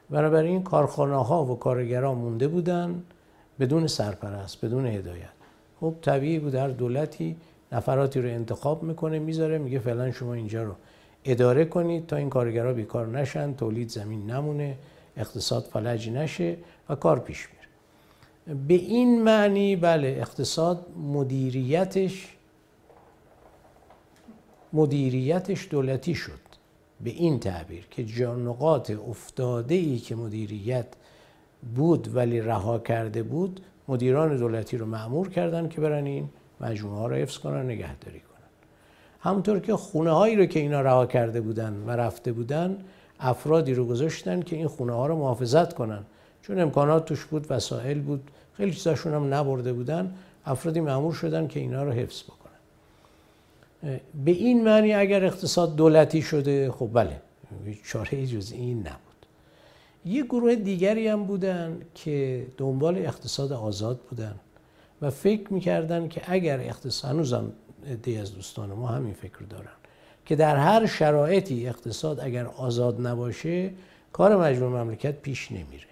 بنابراین 0.09 0.63
کارخانه 0.63 1.25
ها 1.25 1.45
و 1.45 1.59
کارگران 1.59 2.17
مونده 2.17 2.47
بودن 2.47 3.03
بدون 3.59 3.87
سرپرست 3.87 4.65
بدون 4.65 4.85
هدایت. 4.85 5.29
خب 5.79 5.93
طبیعی 6.01 6.39
بود 6.39 6.55
هر 6.55 6.67
دولتی 6.67 7.35
نفراتی 7.71 8.21
رو 8.21 8.29
انتخاب 8.29 8.83
می‌کنه 8.83 9.19
می‌ذاره 9.19 9.57
میگه 9.57 9.79
فعلا 9.79 10.11
شما 10.11 10.33
اینجا 10.33 10.63
رو 10.63 10.73
اداره 11.25 11.65
کنید 11.65 12.07
تا 12.07 12.15
این 12.15 12.29
کارگرها 12.29 12.73
بیکار 12.73 13.07
نشن 13.07 13.53
تولید 13.53 13.89
زمین 13.89 14.31
نمونه. 14.31 14.77
اقتصاد 15.17 15.63
فلج 15.63 16.09
نشه 16.09 16.57
و 16.89 16.95
کار 16.95 17.19
پیش 17.19 17.47
میره. 17.49 17.61
به 18.67 18.73
این 18.73 19.21
معنی 19.23 19.75
بله 19.75 20.15
اقتصاد 20.19 20.85
مدیریتش 20.97 22.37
مدیریتش 24.73 25.67
دولتی 25.71 26.15
شد. 26.15 26.39
به 27.03 27.09
این 27.09 27.39
تعبیر 27.39 27.87
که 27.91 28.05
جانقات 28.05 28.91
افتاده 29.09 29.75
ای 29.75 29.97
که 29.97 30.15
مدیریت 30.15 30.87
بود 31.75 32.15
ولی 32.15 32.41
رها 32.41 32.79
کرده 32.79 33.23
بود 33.23 33.61
مدیران 33.87 34.37
دولتی 34.37 34.77
رو 34.77 34.85
معمور 34.85 35.29
کردن 35.29 35.69
که 35.69 35.81
برن 35.81 36.05
این 36.05 36.29
مجموعه 36.61 36.99
ها 36.99 37.07
رو 37.07 37.15
حفظ 37.15 37.37
کنن 37.37 37.65
نگهداری 37.65 38.19
کنن. 38.19 38.49
همونطور 39.19 39.59
که 39.59 39.75
خونه 39.75 40.11
هایی 40.11 40.35
رو 40.35 40.45
که 40.45 40.59
اینا 40.59 40.81
رها 40.81 41.05
کرده 41.05 41.41
بودن 41.41 41.83
و 41.87 41.91
رفته 41.91 42.31
بودن 42.31 42.77
افرادی 43.21 43.73
رو 43.73 43.85
گذاشتن 43.85 44.41
که 44.41 44.55
این 44.55 44.67
خونه 44.67 44.93
ها 44.93 45.07
رو 45.07 45.15
محافظت 45.15 45.73
کنن. 45.73 46.03
چون 46.41 46.59
امکانات 46.59 47.05
توش 47.05 47.25
بود 47.25 47.45
وسایل 47.49 48.01
بود 48.01 48.31
خیلی 48.53 48.71
چیزاشون 48.71 49.13
هم 49.13 49.33
نبرده 49.33 49.73
بودن. 49.73 50.13
افرادی 50.45 50.79
معمور 50.79 51.13
شدن 51.13 51.47
که 51.47 51.59
اینا 51.59 51.83
رو 51.83 51.91
حفظ 51.91 52.23
بکنن. 52.23 52.39
به 54.25 54.31
این 54.31 54.63
معنی 54.63 54.93
اگر 54.93 55.25
اقتصاد 55.25 55.75
دولتی 55.75 56.21
شده 56.21 56.71
خب 56.71 56.89
بله 56.93 57.21
چاره 57.83 58.27
جز 58.27 58.51
این 58.51 58.79
نبود. 58.79 59.25
یه 60.05 60.23
گروه 60.23 60.55
دیگری 60.55 61.07
هم 61.07 61.23
بودن 61.23 61.81
که 61.95 62.47
دنبال 62.57 62.97
اقتصاد 62.97 63.53
آزاد 63.53 63.99
بودن 64.09 64.35
و 65.01 65.09
فکر 65.09 65.53
می‌کردن 65.53 66.07
که 66.07 66.21
اگر 66.25 66.59
اقتصاد 66.59 67.11
هنوزم 67.11 67.51
دی 68.03 68.17
از 68.17 68.35
دوستان 68.35 68.69
ما 68.69 68.87
همین 68.87 69.13
فکر 69.13 69.39
دارن. 69.49 69.80
که 70.31 70.35
در 70.35 70.55
هر 70.55 70.85
شرایطی 70.85 71.67
اقتصاد 71.67 72.19
اگر 72.19 72.45
آزاد 72.45 73.07
نباشه 73.07 73.71
کار 74.13 74.35
مجموع 74.35 74.83
مملکت 74.83 75.21
پیش 75.21 75.51
نمیره. 75.51 75.87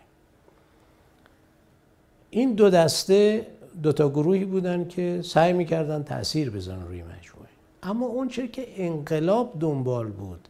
این 2.29 2.53
دو 2.53 2.69
دسته 2.69 3.47
دو 3.83 3.91
تا 3.91 4.09
گروهی 4.09 4.45
بودن 4.45 4.87
که 4.87 5.21
سعی 5.23 5.53
می‌کردن 5.53 6.03
تاثیر 6.03 6.49
بزنن 6.49 6.87
روی 6.87 7.03
مجموعه. 7.03 7.49
اما 7.83 8.05
اون 8.05 8.27
چه 8.27 8.47
که 8.47 8.67
انقلاب 8.75 9.53
دنبال 9.59 10.07
بود 10.07 10.47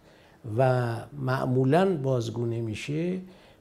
و 0.58 0.96
معمولا 1.14 1.98
بازگو 1.98 2.46
نمیشه 2.46 3.20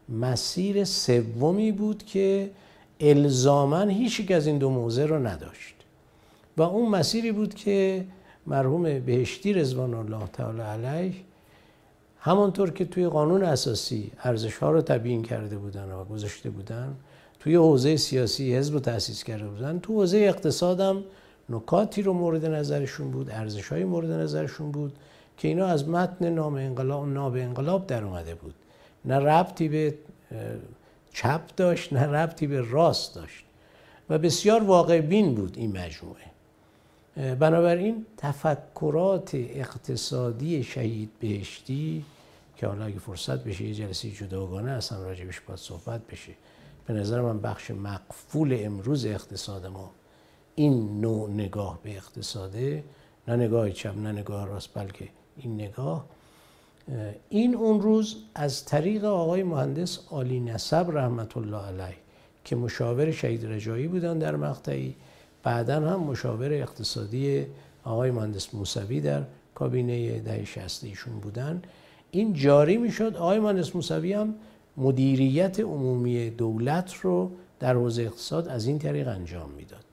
مسیر 0.09 0.84
سومی 0.84 1.72
بود 1.72 2.02
که 2.02 2.50
الزاما 3.00 3.80
هیچ 3.80 4.30
از 4.30 4.46
این 4.46 4.59
دو 4.59 4.70
موضع 4.70 5.06
رو 5.06 5.26
نداشت. 5.26 5.74
و 6.56 6.62
اون 6.62 6.88
مسیری 6.88 7.32
بود 7.32 7.55
که 7.55 8.05
مرحوم 8.48 8.98
بهشتی 8.98 9.52
رضوان 9.52 9.94
الله 9.94 10.26
تعالی 10.32 10.60
علیه 10.60 11.14
همانطور 12.20 12.70
که 12.70 12.84
توی 12.84 13.06
قانون 13.06 13.42
اساسی 13.42 14.10
ارزش 14.24 14.56
ها 14.56 14.70
رو 14.70 14.82
تبیین 14.82 15.22
کرده 15.22 15.56
بودن 15.58 15.92
و 15.92 16.04
گذاشته 16.04 16.50
بودن 16.50 16.96
توی 17.40 17.54
حوزه 17.54 17.96
سیاسی 17.96 18.56
حزب 18.56 18.74
رو 18.74 18.80
تأسیس 18.80 19.24
کرده 19.24 19.48
بودن 19.48 19.78
تو 19.78 19.92
حوزه 19.92 20.18
اقتصادم 20.18 21.04
نکاتی 21.50 22.02
رو 22.02 22.12
مورد 22.12 22.46
نظرشون 22.46 23.10
بود 23.10 23.30
ارزش 23.30 23.68
های 23.68 23.84
مورد 23.84 24.10
نظرشون 24.10 24.70
بود 24.70 24.92
که 25.36 25.48
اینا 25.48 25.66
از 25.66 25.88
متن 25.88 26.30
نام 26.30 26.54
انقلاب 26.54 27.08
ناب 27.08 27.34
انقلاب 27.34 27.86
در 27.86 28.04
اومده 28.04 28.34
بود. 28.34 28.54
نه 29.04 29.14
ربطی 29.14 29.68
به 29.68 29.94
چپ 31.12 31.40
داشت 31.56 31.92
نه 31.92 32.02
ربطی 32.02 32.46
به 32.46 32.60
راست 32.70 33.14
داشت. 33.14 33.44
و 34.10 34.18
بسیار 34.18 34.62
واقع 34.62 35.00
بین 35.00 35.34
بود 35.34 35.54
این 35.58 35.78
مجموعه. 35.78 36.38
بنابراین 37.19 38.07
تفکرات 38.16 39.31
اقتصادی 39.35 40.62
شهید 40.62 41.11
بهشتی 41.20 42.05
که 42.57 42.66
حالا 42.66 42.85
اگه 42.85 42.99
فرصت 42.99 43.45
بشه 43.45 43.65
یه 43.65 43.74
جلسه 43.74 44.11
جداگانه 44.11 44.70
اصلا 44.70 45.05
راجبش 45.05 45.40
باید 45.40 45.61
صحبت 45.61 46.07
بشه. 46.07 46.32
به 46.86 46.95
نظر 46.95 47.20
من 47.20 47.40
بخش 47.40 47.70
مقفول 47.70 48.57
امروز 48.61 49.07
اقتصاد 49.07 49.66
ما 49.66 49.90
این 50.55 51.01
نوع 51.01 51.31
نگاه 51.31 51.78
به 51.82 51.97
اقتصاده 51.97 52.85
نه 53.28 53.36
نگاه 53.36 53.70
چپ 53.70 53.97
نه 53.97 54.12
نگاه 54.12 54.47
راست 54.47 54.74
بلکه 54.74 55.09
این 55.36 55.55
نگاه. 55.55 56.05
این 57.28 57.55
اون 57.55 57.81
روز 57.81 58.16
از 58.35 58.65
طریق 58.65 59.05
آقای 59.05 59.43
مهندس 59.43 59.99
آلی 60.11 60.40
نسب 60.40 60.90
رحمت 60.93 61.36
الله 61.36 61.66
علیه 61.66 61.97
که 62.45 62.57
مشاور 62.57 63.11
شهید 63.11 63.47
رجایی 63.47 63.89
بودن 63.89 64.19
در 64.19 64.36
مقطعی 64.36 64.95
بعدا 65.48 65.80
هم 65.90 66.00
مشاور 66.00 66.52
اقتصادی 66.52 67.46
آقای 67.84 68.10
مهندس 68.10 68.54
موسوی 68.54 69.00
در 69.00 69.22
کابینه 69.54 70.18
ده 70.18 70.44
شست 70.44 70.84
ایشون 70.84 71.12
بودن. 71.20 71.62
این 72.10 72.32
جاری 72.32 72.76
می‌شد. 72.76 73.16
آقای 73.16 73.38
مهندس 73.38 73.76
موسوی 73.76 74.12
هم 74.12 74.34
مدیریت 74.76 75.60
عمومی 75.60 76.30
دولت 76.30 76.94
رو 76.94 77.30
در 77.60 77.74
حوزه 77.74 78.02
اقتصاد 78.02 78.48
از 78.48 78.66
این 78.66 78.78
طریق 78.78 79.08
انجام 79.08 79.50
می‌داد. 79.50 79.84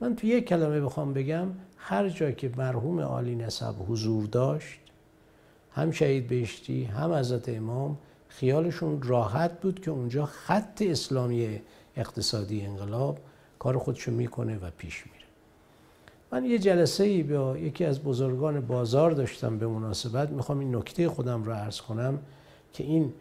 من 0.00 0.16
تو 0.16 0.26
یک 0.26 0.44
کلمه 0.44 0.80
بخوام 0.80 1.12
بگم 1.12 1.46
هر 1.76 2.08
جا 2.08 2.30
که 2.30 2.50
مرحوم 2.56 3.00
عالی 3.00 3.34
نسب 3.34 3.74
حضور 3.88 4.26
داشت 4.26 4.80
هم 5.74 5.90
شهید 5.90 6.26
بهشتی 6.26 6.84
هم 6.84 7.12
حضرت 7.12 7.48
امام 7.48 7.98
خیالشون 8.28 9.02
راحت 9.02 9.60
بود 9.60 9.80
که 9.80 9.90
اونجا 9.90 10.26
خط 10.26 10.82
اسلامی 10.82 11.60
اقتصادی 11.96 12.60
انقلاب 12.60 13.18
کار 13.62 13.78
خودشو 13.78 14.10
می‌کنه 14.10 14.58
و 14.58 14.70
پیش 14.78 15.04
میره. 15.06 15.26
من 16.32 16.44
یه 16.44 16.58
جلسه 16.58 17.04
ای 17.04 17.22
با 17.22 17.58
یکی 17.58 17.84
از 17.84 18.02
بزرگان 18.02 18.60
بازار 18.60 19.10
داشتم 19.10 19.58
به 19.58 19.66
مناسبت. 19.66 20.30
می‌خوام 20.30 20.58
این 20.58 20.76
نکته 20.76 21.08
خودم 21.08 21.44
رو 21.44 21.52
عرض 21.52 21.80
کنم 21.80 22.18
که 22.72 22.84
این 22.84 23.12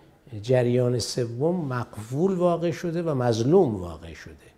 جریان 0.42 1.00
سوم 1.00 1.66
مقفول 1.66 2.34
واقع 2.34 2.72
شده 2.72 3.04
و 3.04 3.14
مظلوم 3.14 3.76
واقع 3.76 4.14
شده. 4.14 4.52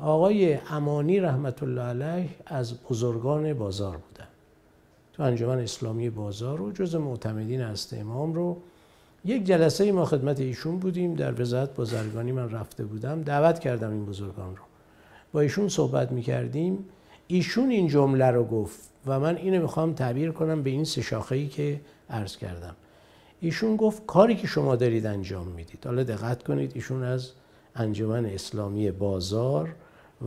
آقای 0.00 0.54
امانی 0.54 1.20
رحمت 1.20 1.62
الله 1.62 1.82
علیه 1.82 2.28
از 2.46 2.82
بزرگان 2.82 3.54
بازار 3.54 3.96
بودن. 3.96 4.28
تو 5.12 5.22
انجمن 5.22 5.58
اسلامی 5.58 6.10
بازار 6.10 6.62
و 6.62 6.72
جز 6.72 6.94
معتمدین 6.94 7.60
هست 7.60 7.94
امام 7.94 8.34
رو 8.34 8.56
یک 9.26 9.44
جلسه 9.44 9.92
ما 9.92 10.04
خدمت 10.04 10.40
ایشون 10.40 10.78
بودیم 10.78 11.14
در 11.14 11.40
وزارت 11.40 11.74
بازرگانی. 11.74 12.32
من 12.32 12.50
رفته 12.50 12.84
بودم 12.84 13.22
دعوت 13.22 13.58
کردم 13.58 13.90
این 13.90 14.06
بزرگان 14.06 14.56
رو. 14.56 14.62
با 15.32 15.40
ایشون 15.40 15.68
صحبت 15.68 16.12
می‌کردیم. 16.12 16.84
ایشون 17.26 17.70
این 17.70 17.88
جمله 17.88 18.26
رو 18.26 18.44
گفت 18.44 18.80
و 19.06 19.20
من 19.20 19.36
اینو 19.36 19.62
می‌خوام 19.62 19.92
تعبیر 19.92 20.30
کنم 20.30 20.62
به 20.62 20.70
این 20.70 20.84
سه 20.84 21.02
شاخه‌ای 21.02 21.46
که 21.46 21.80
عرض 22.10 22.36
کردم. 22.36 22.76
ایشون 23.40 23.76
گفت 23.76 24.06
کاری 24.06 24.36
که 24.36 24.46
شما 24.46 24.76
دارید 24.76 25.06
انجام 25.06 25.46
می‌دید. 25.46 25.84
حالا 25.84 26.02
دقت 26.02 26.42
کنید 26.42 26.72
ایشون 26.74 27.02
از 27.02 27.30
انجمن 27.74 28.26
اسلامی 28.26 28.90
بازار 28.90 29.74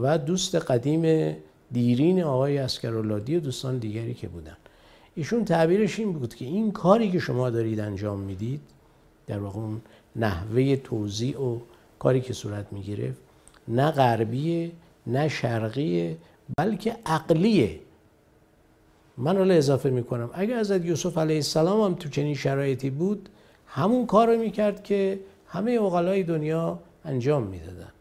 و 0.01 0.17
دوست 0.17 0.55
قدیم 0.55 1.35
دیرین 1.71 2.23
آقای 2.23 2.57
اسکرالادی 2.57 3.35
و 3.35 3.39
دوستان 3.39 3.77
دیگری 3.77 4.13
که 4.13 4.27
بودن. 4.27 4.57
ایشون 5.15 5.45
تعبیرش 5.45 5.99
این 5.99 6.13
بود 6.13 6.35
که 6.35 6.45
این 6.45 6.71
کاری 6.71 7.11
که 7.11 7.19
شما 7.19 7.49
دارید 7.49 7.79
انجام 7.79 8.19
می‌دید 8.19 8.61
در 9.29 9.39
واقع 9.39 9.59
اون 9.59 9.81
نحوه 10.15 10.75
توضیع 10.75 11.41
و 11.41 11.59
کاری 11.99 12.21
که 12.21 12.33
صورت 12.33 12.65
می‌گرفت 12.71 13.19
نه 13.67 13.91
غربیه 13.91 14.71
نه 15.07 15.29
شرقیه 15.29 16.17
بلکه 16.57 16.95
عقلیه. 17.05 17.79
من 19.17 19.37
حالا 19.37 19.53
اضافه 19.53 19.89
می‌کنم 19.89 20.29
اگر 20.33 20.59
حضرت 20.59 20.85
یوسف 20.85 21.17
علیه 21.17 21.35
السلام 21.35 21.81
هم 21.81 21.93
تو 21.93 22.09
چنین 22.09 22.35
شرایطی 22.35 22.89
بود 22.89 23.29
همون 23.67 24.05
کار 24.05 24.27
رو 24.27 24.39
می‌کرد 24.39 24.83
که 24.83 25.19
همه 25.47 25.71
اقلای 25.71 26.23
دنیا 26.23 26.79
انجام 27.05 27.43
می‌دادن. 27.43 27.91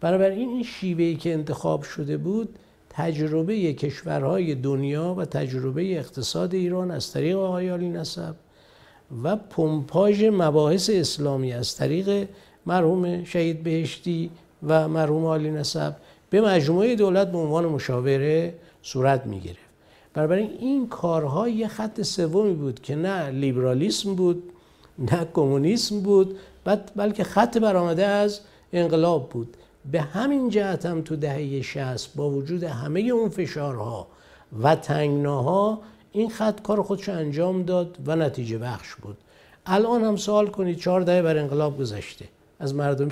بنابراین 0.00 0.48
این 0.48 0.62
شیوهی 0.62 1.16
که 1.16 1.32
انتخاب 1.32 1.82
شده 1.82 2.16
بود 2.16 2.58
تجربه 2.90 3.72
کشورهای 3.72 4.54
دنیا 4.54 5.14
و 5.14 5.24
تجربه 5.24 5.98
اقتصاد 5.98 6.54
ایران 6.54 6.90
از 6.90 7.12
طریق 7.12 7.36
آقای 7.36 7.88
نسب 7.88 8.34
و 9.24 9.36
پمپاژ 9.36 10.24
مباحث 10.24 10.90
اسلامی 10.92 11.52
از 11.52 11.76
طریق 11.76 12.28
مرحوم 12.66 13.24
شهید 13.24 13.62
بهشتی 13.62 14.30
و 14.66 14.88
مرحوم 14.88 15.26
علی 15.26 15.50
نسب 15.50 15.96
به 16.30 16.40
مجموعه 16.40 16.96
دولت 16.96 17.32
به 17.32 17.38
عنوان 17.38 17.64
مشاوره 17.66 18.54
صورت 18.82 19.26
می 19.26 19.40
گرفت 19.40 19.72
بنابراین 20.14 20.50
این 20.58 20.88
کارها 20.88 21.48
یه 21.48 21.68
خط 21.68 22.02
سومی 22.02 22.54
بود 22.54 22.80
که 22.80 22.96
نه 22.96 23.30
لیبرالیسم 23.30 24.14
بود 24.14 24.42
نه 24.98 25.26
کمونیسم 25.34 26.00
بود 26.00 26.38
بلکه 26.96 27.24
خط 27.24 27.58
برآمده 27.58 28.06
از 28.06 28.40
انقلاب 28.72 29.28
بود. 29.28 29.56
به 29.92 30.00
همین 30.00 30.48
جهت 30.48 30.86
هم 30.86 31.02
تو 31.02 31.16
دهه 31.16 31.62
60 31.62 32.14
با 32.14 32.30
وجود 32.30 32.62
همه 32.62 33.00
اون 33.00 33.28
فشارها 33.28 34.06
و 34.62 34.76
تنگناها 34.76 35.80
این 36.12 36.30
خط 36.30 36.62
کار 36.62 36.82
خودش 36.82 37.08
انجام 37.08 37.62
داد 37.62 37.98
و 38.06 38.16
نتیجه 38.16 38.58
بخش 38.58 38.94
بود. 38.94 39.18
الان 39.66 40.04
هم 40.04 40.16
سوال 40.16 40.46
کنید 40.46 40.78
چهار 40.78 41.00
دهه 41.00 41.22
بر 41.22 41.36
انقلاب 41.36 41.78
گذشته. 41.78 42.24
از 42.60 42.74
مردم 42.74 43.08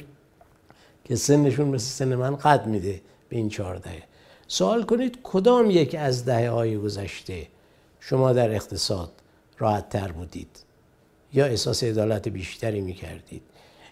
که 1.04 1.16
سنشون 1.16 1.68
مثل 1.68 1.84
سن 1.84 2.14
من 2.14 2.36
قد 2.36 2.66
میده 2.66 3.00
به 3.28 3.36
این 3.36 3.48
چهار 3.48 3.76
دهه. 3.76 4.02
سوال 4.46 4.82
کنید 4.82 5.18
کدام 5.22 5.70
یک 5.70 5.94
از 5.94 6.24
دهه 6.24 6.50
های 6.50 6.78
گذشته 6.78 7.46
شما 8.00 8.32
در 8.32 8.54
اقتصاد 8.54 9.10
راحت 9.58 9.88
تر 9.88 10.12
بودید؟ 10.12 10.64
یا 11.32 11.44
احساس 11.44 11.84
عدالت 11.84 12.28
بیشتری 12.28 12.80
می‌کردید؟ 12.80 13.42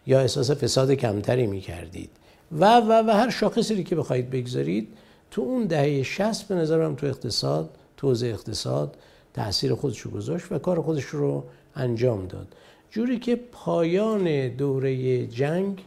یا 0.06 0.20
احساس 0.20 0.50
فساد 0.50 0.92
کمتری 0.92 1.46
می‌کردید؟ 1.46 2.10
و 2.52 2.80
و 2.80 2.92
و 3.06 3.10
هر 3.10 3.30
شاخصی 3.30 3.84
که 3.84 3.96
بخواید 3.96 4.30
بگذارید 4.30 4.88
تو 5.30 5.42
اون 5.42 5.64
دهه 5.64 6.02
60 6.02 6.48
به 6.48 6.54
نظرم 6.54 6.94
تو 6.94 7.06
اقتصاد 7.06 7.70
تو 7.98 8.06
اقتصاد 8.06 8.96
تاثیر 9.34 9.74
خودش 9.74 10.00
رو 10.00 10.10
گذاشت 10.10 10.52
و 10.52 10.58
کار 10.58 10.82
خودش 10.82 11.04
رو 11.04 11.44
انجام 11.76 12.26
داد. 12.26 12.46
جوری 12.90 13.18
که 13.18 13.36
پایان 13.36 14.48
دوره 14.48 15.26
جنگ 15.26 15.84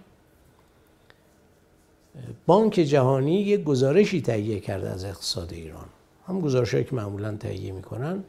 بانک 2.46 2.74
جهانی 2.74 3.42
یک 3.42 3.64
گزارشی 3.64 4.22
تهیه 4.22 4.60
کرده 4.60 4.90
از 4.90 5.06
اقتصاد 5.06 5.54
ایران. 5.54 5.86
هم 6.28 6.42
گزارشهایی 6.42 6.86
که 6.86 6.96
معمولا 6.96 7.38
تهیه 7.40 7.72
می‌کنن. 7.72 8.24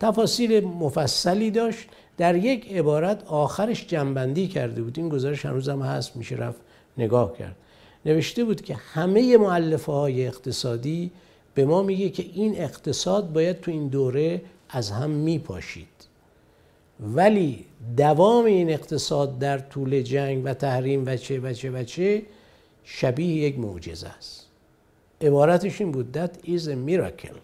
تفاصیل 0.00 0.64
مفصلی 0.64 1.50
داشت. 1.50 1.88
در 2.16 2.36
یک 2.36 2.72
عبارت 2.72 3.26
آخرش 3.26 3.86
جنبندی 3.86 4.48
کرده 4.48 4.82
بود. 4.82 4.98
این 4.98 5.08
گزارش 5.08 5.46
هنوز 5.46 5.68
هم 5.68 5.82
هست 5.82 6.16
میشه 6.16 6.36
رفت 6.36 6.60
نگاه 6.98 7.36
کرد. 7.36 7.56
نوشته 8.06 8.44
بود 8.44 8.60
که 8.60 8.74
همه 8.74 9.36
معلفه 9.36 9.92
های 9.92 10.26
اقتصادی 10.26 11.10
به 11.58 11.64
ما 11.64 11.82
میگه 11.82 12.08
که 12.08 12.22
این 12.34 12.60
اقتصاد 12.60 13.32
باید 13.32 13.60
تو 13.60 13.70
این 13.70 13.88
دوره 13.88 14.42
از 14.68 14.90
هم 14.90 15.10
میپاشید. 15.10 15.88
ولی 17.00 17.64
دوام 17.96 18.44
این 18.44 18.70
اقتصاد 18.70 19.38
در 19.38 19.58
طول 19.58 20.02
جنگ 20.02 20.42
و 20.44 20.54
تحریم 20.54 21.02
و 21.06 21.16
چه 21.16 21.40
و 21.40 21.52
چه 21.52 21.70
و 21.70 21.84
چه 21.84 22.22
شبیه 22.84 23.26
یک 23.26 23.58
معجزه 23.58 24.08
است. 24.08 24.46
عبارتش 25.20 25.80
این 25.80 25.92
بود 25.92 26.18
that 26.18 26.46
is 26.46 26.62
a 26.62 26.88
miracle. 26.88 27.38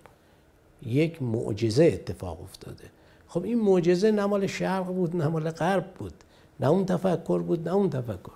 یک 0.86 1.23
معجزه 1.23 1.85
اتفاق 1.85 2.43
افتاده. 2.43 2.85
خب 3.28 3.45
این 3.45 3.61
معجزه 3.61 4.11
نه 4.11 4.27
مال 4.27 4.47
شرق 4.47 4.86
بود 4.86 5.16
نه 5.16 5.28
مال 5.28 5.51
غرب 5.51 5.95
بود 5.95 6.15
نه 6.61 6.69
اون 6.69 6.86
تفکر 6.86 7.39
بود 7.39 7.69
نه 7.69 7.74
اون 7.74 7.91
تفکر. 7.91 8.32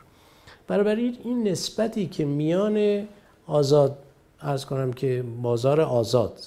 بنابراین 0.67 1.17
این 1.25 1.49
نسبتی 1.49 2.07
که 2.07 2.25
میان 2.25 3.07
آزاد 3.47 3.99
ارز 4.43 4.65
کنم 4.65 4.93
که 4.93 5.25
بازار 5.43 5.81
آزاد 5.81 6.41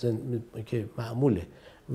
که 0.65 0.85
معموله 0.97 1.47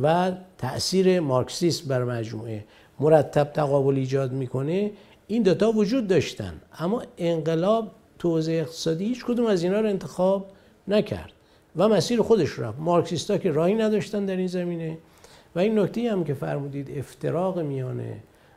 و 0.03 0.33
تاثیر 0.59 1.21
مارکسیسم 1.21 1.89
بر 1.89 2.05
مجموعه. 2.05 2.65
مرتب 3.01 3.45
تقابل 3.45 3.97
ایجاد 3.97 4.33
می‌کنه. 4.33 4.91
این 5.27 5.43
دوتا 5.43 5.73
وجود 5.73 6.07
داشتن. 6.07 6.53
اما 6.79 7.03
انقلاب 7.19 7.91
توزیع 8.19 8.61
اقتصادی 8.61 9.05
هیچ 9.05 9.25
کدوم 9.25 9.47
از 9.47 9.63
اینا 9.63 9.81
رو 9.81 9.89
انتخاب 9.89 10.51
نکرد 10.89 11.33
و 11.77 11.89
مسیر 11.89 12.23
خودش 12.23 12.59
رفت. 12.59 12.79
مارکسیستا 12.79 13.39
که 13.39 13.51
راهی 13.53 13.75
نداشتن 13.75 14.27
در 14.27 14.37
این 14.37 14.47
زمینه. 14.47 14.99
و 15.55 15.59
این 15.59 15.79
نکته 15.79 16.13
هم 16.13 16.25
که 16.25 16.35
فرمودید 16.35 16.99
افتراق 16.99 17.59
میان 17.59 18.03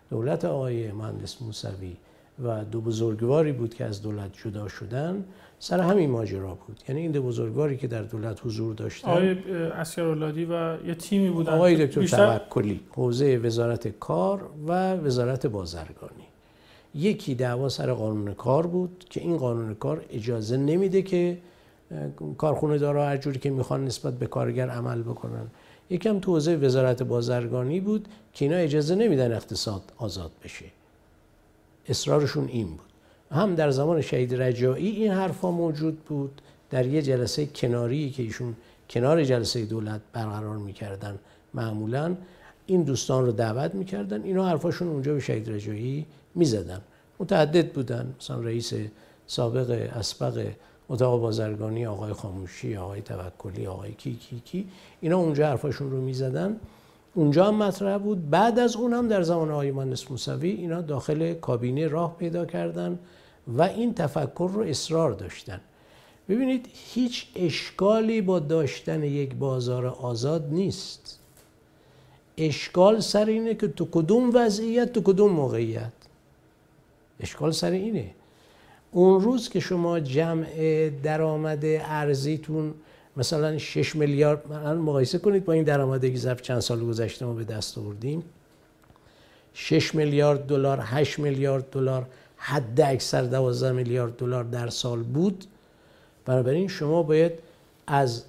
دولت 0.09 0.45
آقای 0.45 0.91
مهندس 0.91 1.41
موسوی 1.41 1.97
و 2.43 2.63
دو 2.65 2.81
بزرگواری 2.81 3.51
بود 3.51 3.73
که 3.73 3.85
از 3.85 4.01
دولت 4.01 4.29
جدا 4.43 4.67
شدن. 4.67 5.25
سر 5.59 5.79
همین 5.79 6.09
ماجرا 6.09 6.57
بود. 6.67 6.79
یعنی 6.89 7.01
این 7.01 7.11
دو 7.11 7.21
بزرگواری 7.21 7.77
که 7.77 7.87
در 7.87 8.01
دولت 8.01 8.45
حضور 8.45 8.75
داشتن. 8.75 9.11
آقای 9.11 9.37
اسکرالادی 9.71 10.45
و 10.45 10.77
یه 10.87 10.95
تیمی 10.95 11.29
بودن. 11.29 11.53
آقای 11.53 11.85
دکتر 11.85 12.01
بیشتر... 12.01 12.37
توکلی 12.37 12.79
حوزه 12.89 13.37
وزارت 13.37 13.87
کار 13.87 14.49
و 14.67 14.93
وزارت 14.93 15.47
بازرگانی. 15.47 16.23
یکی 16.95 17.35
دعوا 17.35 17.69
سر 17.69 17.93
قانون 17.93 18.33
کار 18.33 18.67
بود 18.67 19.05
که 19.09 19.21
این 19.21 19.37
قانون 19.37 19.75
کار 19.75 20.05
اجازه 20.09 20.57
نمیده 20.57 21.01
که 21.01 21.37
کارخونه 22.37 22.77
دارا 22.77 23.05
هر 23.05 23.17
جوری 23.17 23.39
که 23.39 23.49
می‌خوان 23.49 23.85
نسبت 23.85 24.13
به 24.13 24.27
کارگر 24.27 24.69
عمل 24.69 25.01
بکنن. 25.01 25.47
یکم 25.89 26.19
تو 26.19 26.31
حوزه 26.33 26.55
وزارت 26.55 27.03
بازرگانی 27.03 27.79
بود 27.79 28.07
که 28.33 28.45
اینا 28.45 28.57
اجازه 28.57 28.95
نمیدن 28.95 29.33
اقتصاد 29.33 29.81
آزاد 29.97 30.31
بشه. 30.43 30.65
اصرارشون 31.89 32.47
این 32.47 32.67
بود. 32.67 32.88
هم 33.31 33.55
در 33.55 33.71
زمان 33.71 34.01
شهید 34.01 34.41
رجایی 34.41 34.89
این 34.89 35.11
حرفا 35.11 35.51
موجود 35.51 35.99
بود 35.99 36.41
در 36.69 36.85
یه 36.85 37.01
جلسه 37.01 37.45
کناری 37.45 38.09
که 38.09 38.23
ایشون 38.23 38.55
کنار 38.89 39.23
جلسه 39.23 39.65
دولت 39.65 40.01
برقرار 40.13 40.57
می‌کردن 40.57 41.19
معمولا 41.53 42.15
این 42.65 42.83
دوستان 42.83 43.25
رو 43.25 43.31
دعوت 43.31 43.75
می‌کردن 43.75 44.23
اینا 44.23 44.47
حرفاشون 44.47 44.87
اونجا 44.87 45.13
به 45.13 45.19
شهید 45.19 45.49
رجایی 45.49 46.05
می‌زدن. 46.35 46.81
متعدد 47.19 47.71
بودن 47.71 48.13
مثلا 48.19 48.39
رئیس 48.39 48.73
سابق 49.27 49.89
اسبق 49.95 50.47
اتاق 50.89 51.21
بازرگانی 51.21 51.85
آقای 51.85 52.13
خاموشی 52.13 52.77
آقای 52.77 53.01
توکلی 53.01 53.67
آقای 53.67 53.91
کی 53.91 54.15
کی 54.15 54.39
کی 54.45 54.67
اینا 55.01 55.17
اونجا 55.17 55.47
حرفاشون 55.47 55.91
رو 55.91 56.01
می‌زدن. 56.01 56.55
اونجا 57.13 57.45
هم 57.45 57.55
مطرح 57.55 57.97
بود. 57.97 58.29
بعد 58.29 58.59
از 58.59 58.75
اون 58.75 58.93
هم 58.93 59.07
در 59.07 59.21
زمان 59.21 59.51
آقای 59.51 59.71
مهندس 59.71 60.11
موسوی 60.11 60.49
اینا 60.49 60.81
داخل 60.81 61.33
کابینه 61.33 61.87
راه 61.87 62.15
پیدا 62.17 62.45
کردن. 62.45 62.99
و 63.57 63.61
این 63.61 63.93
تفکر 63.93 64.51
رو 64.53 64.61
اصرار 64.61 65.11
داشتن. 65.11 65.61
ببینید 66.29 66.69
هیچ 66.93 67.27
اشکالی 67.35 68.21
با 68.21 68.39
داشتن 68.39 69.03
یک 69.03 69.35
بازار 69.35 69.85
آزاد 69.85 70.47
نیست. 70.51 71.19
اشکال 72.37 72.99
سر 72.99 73.25
اینه 73.25 73.55
که 73.55 73.67
تو 73.67 73.87
کدوم 73.91 74.31
وضعیت 74.33 74.93
تو 74.93 75.01
کدوم 75.01 75.31
موقعیت. 75.31 75.91
اشکال 77.19 77.51
سر 77.51 77.71
اینه. 77.71 78.11
اون 78.91 79.21
روز 79.21 79.49
که 79.49 79.59
شما 79.59 79.99
جمع 79.99 80.89
درآمد 81.03 81.65
ارزیتون 81.65 82.73
مثلا 83.17 83.57
6 83.57 83.95
میلیارد 83.95 84.53
مقایسه 84.53 85.17
کنید 85.17 85.45
با 85.45 85.53
این 85.53 85.63
درآمدی 85.63 86.11
که 86.11 86.17
ظرف 86.17 86.41
چند 86.41 86.59
سال 86.59 86.85
گذشته 86.85 87.25
ما 87.25 87.33
به 87.33 87.43
دست 87.43 87.77
آوردیم. 87.77 88.23
6 89.53 89.95
میلیارد 89.95 90.45
دلار 90.47 90.79
8 90.81 91.19
میلیارد 91.19 91.69
دلار 91.69 92.05
حد 92.39 92.81
اکثر 92.81 93.21
12 93.21 93.71
میلیارد 93.71 94.15
دلار 94.15 94.43
در 94.43 94.67
سال 94.67 95.03
بود. 95.03 95.45
بنابراین 96.25 96.67
شما 96.67 97.03
باید 97.03 97.31
از 97.87 98.23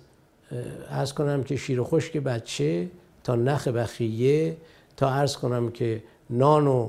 از 0.90 1.14
کنم 1.14 1.42
که 1.42 1.56
شیر 1.56 1.80
و 1.80 1.84
خشک 1.84 2.16
بچه 2.16 2.88
تا 3.24 3.34
نخ 3.34 3.68
بخیه 3.68 4.56
تا 4.96 5.10
عرض 5.10 5.36
کنم 5.36 5.70
که 5.70 6.02
نان 6.30 6.66
و 6.66 6.88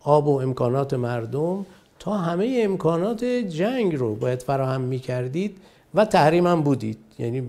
آب 0.00 0.28
و 0.28 0.40
امکانات 0.40 0.94
مردم 0.94 1.66
تا 1.98 2.12
همه 2.12 2.60
امکانات 2.64 3.24
جنگ 3.24 3.96
رو 3.96 4.14
باید 4.14 4.42
فراهم 4.42 4.80
می 4.80 4.98
کردید 4.98 5.56
و 5.94 6.04
تحریم 6.04 6.46
هم 6.46 6.62
بودید. 6.62 6.98
یعنی 7.18 7.42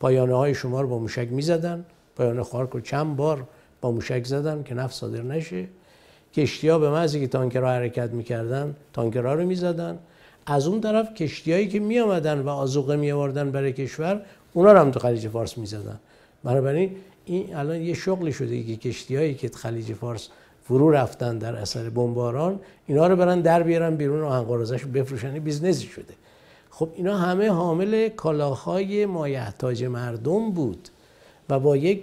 پایانه 0.00 0.34
های 0.34 0.54
شما 0.54 0.80
رو 0.80 0.88
با 0.88 0.98
موشک 0.98 1.28
می 1.30 1.42
زدن 1.42 1.84
پایانه 2.16 2.42
خارک 2.42 2.70
رو 2.70 2.80
چند 2.80 3.16
بار 3.16 3.44
با 3.80 3.90
موشک 3.90 4.24
زدن 4.26 4.62
که 4.62 4.74
نفت 4.74 4.94
صادر 4.94 5.22
نشه. 5.22 5.66
کشتی 6.34 6.68
ها 6.68 6.78
به 6.78 6.90
محضی 6.90 7.20
که 7.20 7.26
تانکرها 7.28 7.68
حرکت 7.68 8.10
می‌کردن 8.10 8.76
تانکرها 8.92 9.34
رو 9.34 9.46
می‌زدن. 9.46 9.98
از 10.46 10.66
اون 10.66 10.80
طرف 10.80 11.14
کشتیهایی 11.14 11.68
که 11.68 11.80
می 11.80 12.00
آمدن 12.00 12.40
و 12.40 12.48
آزوقه 12.48 12.96
می 12.96 13.12
برای 13.12 13.72
کشور 13.72 14.20
اونا 14.52 14.72
رو 14.72 14.78
هم 14.78 14.90
تو 14.90 15.00
خلیج 15.00 15.28
فارس 15.28 15.58
می‌زدن. 15.58 16.00
بنابراین 16.44 16.90
این 17.24 17.56
الان 17.56 17.80
یه 17.80 17.94
شغلی 17.94 18.32
شده 18.32 18.62
که 18.62 18.76
کشتیهایی 18.76 19.34
که 19.34 19.48
خلیج 19.48 19.92
فارس 19.92 20.28
فرو 20.64 20.90
رفتن 20.90 21.38
در 21.38 21.56
اثر 21.56 21.90
بمباران 21.90 22.60
اینا 22.86 23.06
رو 23.06 23.16
برن 23.16 23.40
در 23.40 23.62
بیارن 23.62 23.96
بیرون 23.96 24.22
آهن 24.22 24.43
قراضه‌ش 24.43 24.84
بفروشن. 24.84 25.38
business 25.38 25.81
ی 25.81 25.86
شده. 25.86 26.14
خب 26.70 26.88
اینا 26.94 27.16
همه 27.16 27.50
حامل 27.50 28.08
کالاهای 28.08 29.06
مایحتاج 29.06 29.84
مردم 29.84 30.50
بود 30.50 30.88
و 31.48 31.60
با 31.60 31.76
یک 31.76 32.02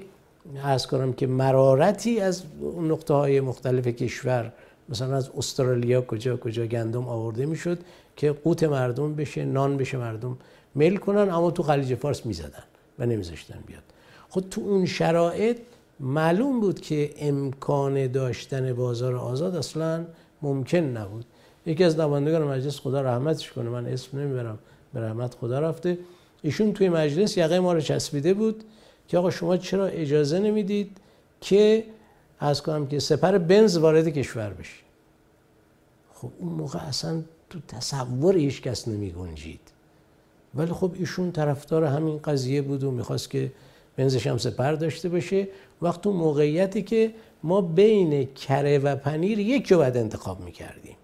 عرض 0.63 0.87
کنم 0.87 1.13
که 1.13 1.27
مرارتی 1.27 2.19
از 2.19 2.43
نقطه 2.81 3.13
های 3.13 3.41
مختلف 3.41 3.87
کشور 3.87 4.53
مثلا 4.89 5.15
از 5.15 5.29
استرالیا 5.37 6.01
کجا 6.01 6.37
کجا 6.37 6.65
گندم 6.65 7.07
آورده 7.07 7.45
می‌شد 7.45 7.79
که 8.15 8.31
قوت 8.31 8.63
مردم 8.63 9.15
بشه 9.15 9.45
نان 9.45 9.77
بشه 9.77 9.97
مردم 9.97 10.37
میل 10.75 10.97
کنن 10.97 11.29
اما 11.29 11.51
تو 11.51 11.63
خلیج 11.63 11.95
فارس 11.95 12.25
می‌زدن 12.25 12.63
و 12.99 13.05
نمیذاشتن 13.05 13.59
بیاد. 13.67 13.83
خب 14.29 14.43
تو 14.51 14.61
اون 14.61 14.85
شرایط 14.85 15.57
معلوم 15.99 16.59
بود 16.59 16.79
که 16.79 17.13
امکان 17.17 18.07
داشتن 18.07 18.73
بازار 18.73 19.15
آزاد 19.15 19.55
اصلا 19.55 20.05
ممکن 20.41 20.77
نبود. 20.77 21.25
یکی 21.65 21.83
از 21.83 21.99
نمایندگان 21.99 22.43
مجلس 22.43 22.79
خدا 22.79 23.01
رحمتش 23.01 23.51
کنه 23.51 23.69
من 23.69 23.85
اسم 23.85 24.19
نمی‌برم 24.19 24.59
به 24.93 24.99
رحمت 24.99 25.35
خدا 25.35 25.59
رفته. 25.59 25.97
ایشون 26.41 26.73
توی 26.73 26.89
مجلس 26.89 27.37
یقه 27.37 27.59
ما 27.59 27.73
رو 27.73 27.81
چسبیده 27.81 28.33
بود. 28.33 28.63
که 29.11 29.17
آقا 29.17 29.31
شما 29.31 29.57
چرا 29.57 29.85
اجازه 29.85 30.39
نمی‌دید 30.39 30.97
که 31.41 31.83
از 32.39 32.61
کنم 32.61 32.87
که 32.87 32.99
سپر 32.99 33.37
بنز 33.37 33.77
وارد 33.77 34.07
کشور 34.07 34.49
بشه؟ 34.49 34.83
خب 36.13 36.29
اون 36.39 36.53
موقع 36.53 36.79
اصلا 36.79 37.23
تو 37.49 37.59
تصور 37.67 38.37
هیچ 38.37 38.61
کس 38.61 38.87
نمی 38.87 39.11
گنجید 39.11 39.59
ولی 40.55 40.71
خب 40.71 40.91
ایشون 40.99 41.31
طرفدار 41.31 41.83
همین 41.83 42.17
قضیه 42.17 42.61
بود 42.61 42.83
و 42.83 42.91
می‌خواست 42.91 43.29
که 43.29 43.51
بنزش 43.95 44.27
هم 44.27 44.37
سپر 44.37 44.73
داشته 44.73 45.09
باشه. 45.09 45.47
وقت 45.81 46.01
تو 46.01 46.11
موقعیتی 46.11 46.83
که 46.83 47.13
ما 47.43 47.61
بین 47.61 48.33
کره 48.33 48.79
و 48.79 48.95
پنیر 48.95 49.39
یک 49.39 49.67
جو 49.67 49.77
باید 49.77 49.97
انتخاب 49.97 50.39
می‌کردیم. 50.39 50.95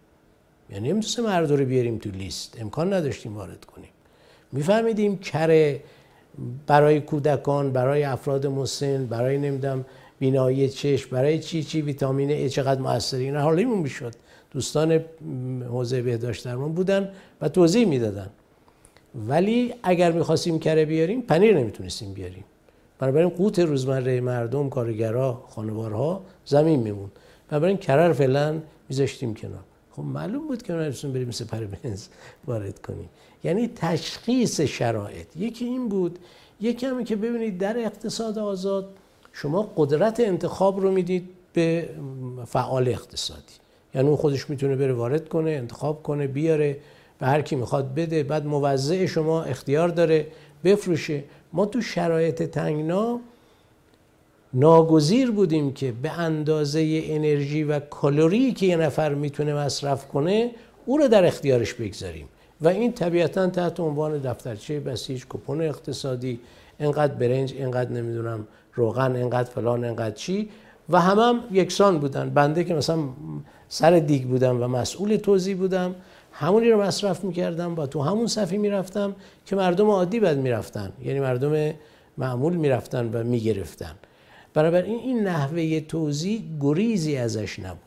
یعنی 0.69 0.89
نمی‌تونست 0.89 1.19
مرد 1.19 1.51
رو 1.51 1.65
بیاریم 1.65 1.97
تو 1.97 2.09
لیست. 2.09 2.57
امکان 2.61 2.93
نداشتیم 2.93 3.35
وارد 3.35 3.65
کنیم. 3.65 3.89
میفهمیدیم 4.51 5.17
کره 5.17 5.81
برای 6.67 7.01
کودکان 7.01 7.71
برای 7.71 8.03
افراد 8.03 8.47
مسن 8.47 9.05
برای 9.05 9.37
نمی‌دونم 9.37 9.85
بینایی 10.19 10.69
چشم 10.69 11.09
برای 11.09 11.39
چی 11.39 11.63
چی 11.63 11.81
ویتامین 11.81 12.31
ای 12.31 12.49
چقدر 12.49 12.81
موثره. 12.81 13.19
اینا 13.19 13.41
حالیمون 13.41 13.79
می‌شد 13.79 14.13
دوستان 14.51 15.01
حوزه 15.69 16.01
بهداشت 16.01 16.45
درمان 16.45 16.73
بودن 16.73 17.09
و 17.41 17.49
توضیح 17.49 17.87
می‌دادن. 17.87 18.29
ولی 19.27 19.73
اگر 19.83 20.11
می‌خواستیم 20.11 20.59
کره 20.59 20.85
بیاریم 20.85 21.21
پنیر 21.21 21.57
نمی‌تونستیم 21.57 22.13
بیاریم. 22.13 22.43
بنابراین 22.99 23.29
قوت 23.29 23.59
روزمره 23.59 24.21
مردم 24.21 24.69
کارگرها 24.69 25.45
خانوارها 25.49 26.21
زمین 26.45 26.79
میمون 26.79 27.09
بنابراین 27.49 27.77
کره 27.77 28.07
رو 28.07 28.13
فعلا 28.13 28.59
میذاشتیم 28.89 29.33
کنار. 29.35 29.63
خب 29.91 30.03
معلوم 30.03 30.47
بود 30.47 30.63
که 30.63 30.73
نمی‌تونیم 30.73 31.13
بریم 31.13 31.31
سپر 31.31 31.63
بنز 31.63 32.07
وارد 32.47 32.81
کنیم. 32.81 33.09
یعنی 33.43 33.67
تشخیص 33.75 34.61
شرایط. 34.61 35.27
یکی 35.35 35.65
این 35.65 35.89
بود 35.89 36.19
یکی 36.61 36.85
همه 36.85 37.03
که 37.03 37.15
ببینید 37.15 37.57
در 37.57 37.77
اقتصاد 37.77 38.39
آزاد 38.39 38.89
شما 39.33 39.71
قدرت 39.77 40.19
انتخاب 40.19 40.79
رو 40.79 40.91
می‌دید 40.91 41.29
به 41.53 41.89
فعال 42.45 42.87
اقتصادی. 42.87 43.41
یعنی 43.95 44.07
اون 44.07 44.17
خودش 44.17 44.49
می‌تونه 44.49 44.75
بره 44.75 44.93
وارد 44.93 45.29
کنه 45.29 45.51
انتخاب 45.51 46.03
کنه 46.03 46.27
بیاره 46.27 46.77
به 47.19 47.25
هر 47.25 47.41
کی 47.41 47.55
می‌خواد 47.55 47.93
بده 47.93 48.23
بعد 48.23 48.45
موزع 48.45 49.05
شما 49.05 49.43
اختیار 49.43 49.89
داره 49.89 50.27
بفروشه. 50.63 51.23
ما 51.53 51.65
تو 51.65 51.81
شرایط 51.81 52.43
تنگنا 52.43 53.19
ناگزیر 54.53 55.31
بودیم 55.31 55.73
که 55.73 55.91
به 55.91 56.11
اندازه 56.11 57.01
انرژی 57.03 57.63
و 57.63 57.79
کالری 57.79 58.53
که 58.53 58.65
یه 58.65 58.75
نفر 58.75 59.13
می‌تونه 59.13 59.53
مصرف 59.53 60.07
کنه 60.07 60.51
او 60.85 60.97
رو 60.97 61.07
در 61.07 61.25
اختیارش 61.25 61.73
بگذاریم. 61.73 62.27
و 62.61 62.67
این 62.67 62.91
طبیعتا 62.93 63.47
تحت 63.47 63.79
عنوان 63.79 64.17
دفترچه 64.17 64.79
بسیج 64.79 65.23
کپون 65.29 65.61
اقتصادی 65.61 66.39
انقدر 66.79 67.13
برنج 67.13 67.53
انقدر 67.57 67.91
نمی‌دونم 67.91 68.47
روغن 68.73 69.15
انقدر 69.15 69.49
فلان 69.49 69.83
انقدر 69.83 70.15
چی. 70.15 70.49
و 70.89 71.01
هم 71.01 71.19
هم 71.19 71.43
یکسان 71.51 71.99
بودن. 71.99 72.29
بنده 72.29 72.63
که 72.63 72.73
مثلا 72.73 72.99
سر 73.69 73.99
دیگ 73.99 74.23
بودم 74.23 74.63
و 74.63 74.67
مسئول 74.67 75.15
توضیح 75.15 75.57
بودم 75.57 75.95
همونی 76.31 76.69
رو 76.69 76.81
مصرف 76.81 77.23
می‌کردم 77.23 77.75
با 77.75 77.87
تو 77.87 78.01
همون 78.01 78.27
صفی 78.27 78.57
می‌رفتم 78.57 79.15
که 79.45 79.55
مردم 79.55 79.89
عادی 79.89 80.19
بد 80.19 80.37
می‌رفتن. 80.37 80.91
یعنی 81.03 81.19
مردم 81.19 81.73
معمول 82.17 82.55
می‌رفتن 82.55 83.09
و 83.13 83.23
می‌گرفتن. 83.23 83.95
بنابراین 84.53 84.99
این 84.99 85.23
نحوه 85.23 85.79
توضیح 85.79 86.43
گریزی 86.59 87.17
ازش 87.17 87.59
نبود. 87.59 87.79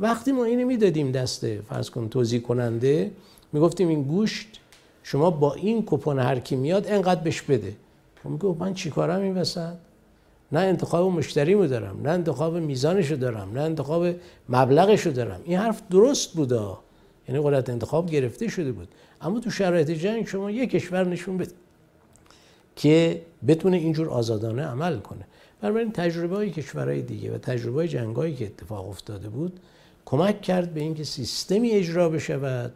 وقتی 0.00 0.32
ما 0.32 0.44
اینو 0.44 0.66
می‌دادیم 0.66 1.12
دست 1.12 1.46
فرض 1.60 1.90
کن 1.90 2.08
توضیح 2.08 2.40
کننده 2.40 3.10
می‌گفتیم 3.52 3.88
این 3.88 4.02
گوشت 4.02 4.60
شما 5.02 5.30
با 5.30 5.54
این 5.54 5.82
کپون 5.86 6.18
هر 6.18 6.38
کی 6.38 6.56
میاد 6.56 6.86
انقدر 6.86 7.20
بهش 7.20 7.42
بده. 7.42 7.76
خب 8.22 8.30
میگه 8.30 8.54
من 8.58 8.74
چیکارم 8.74 9.20
این 9.20 9.36
وسط؟ 9.36 9.74
نه 10.52 10.60
انتخاب 10.60 11.12
مشتریمو 11.12 11.66
دارم 11.66 12.00
نه 12.02 12.10
انتخاب 12.10 12.56
میزانشو 12.56 13.14
دارم 13.14 13.50
نه 13.54 13.60
انتخاب 13.60 14.06
مبلغشو 14.48 15.10
دارم. 15.10 15.40
این 15.44 15.58
حرف 15.58 15.82
درست 15.90 16.32
بوده. 16.32 16.60
یعنی 17.28 17.40
قدرت 17.42 17.70
انتخاب 17.70 18.10
گرفته 18.10 18.48
شده 18.48 18.72
بود. 18.72 18.88
اما 19.20 19.40
تو 19.40 19.50
شرایط 19.50 19.90
جنگ 19.90 20.26
شما 20.26 20.50
یک 20.50 20.70
کشور 20.70 21.06
نشون 21.06 21.36
بده 21.36 21.52
که 22.76 23.22
بتونه 23.48 23.76
اینجور 23.76 24.08
آزادانه 24.08 24.62
عمل 24.62 24.98
کنه. 24.98 25.24
بنابراین 25.60 25.92
تجربه 25.92 26.36
های 26.36 26.50
کشورهای 26.50 27.02
دیگه 27.02 27.34
و 27.34 27.38
تجربه 27.38 27.76
های 27.76 27.88
جنگایی 27.88 28.34
که 28.34 28.44
اتفاق 28.44 28.88
افتاده 28.88 29.28
بود 29.28 29.60
کمک 30.04 30.42
کرد 30.42 30.74
به 30.74 30.80
اینکه 30.80 31.04
سیستمی 31.04 31.70
اجرا 31.70 32.08
بشود 32.08 32.72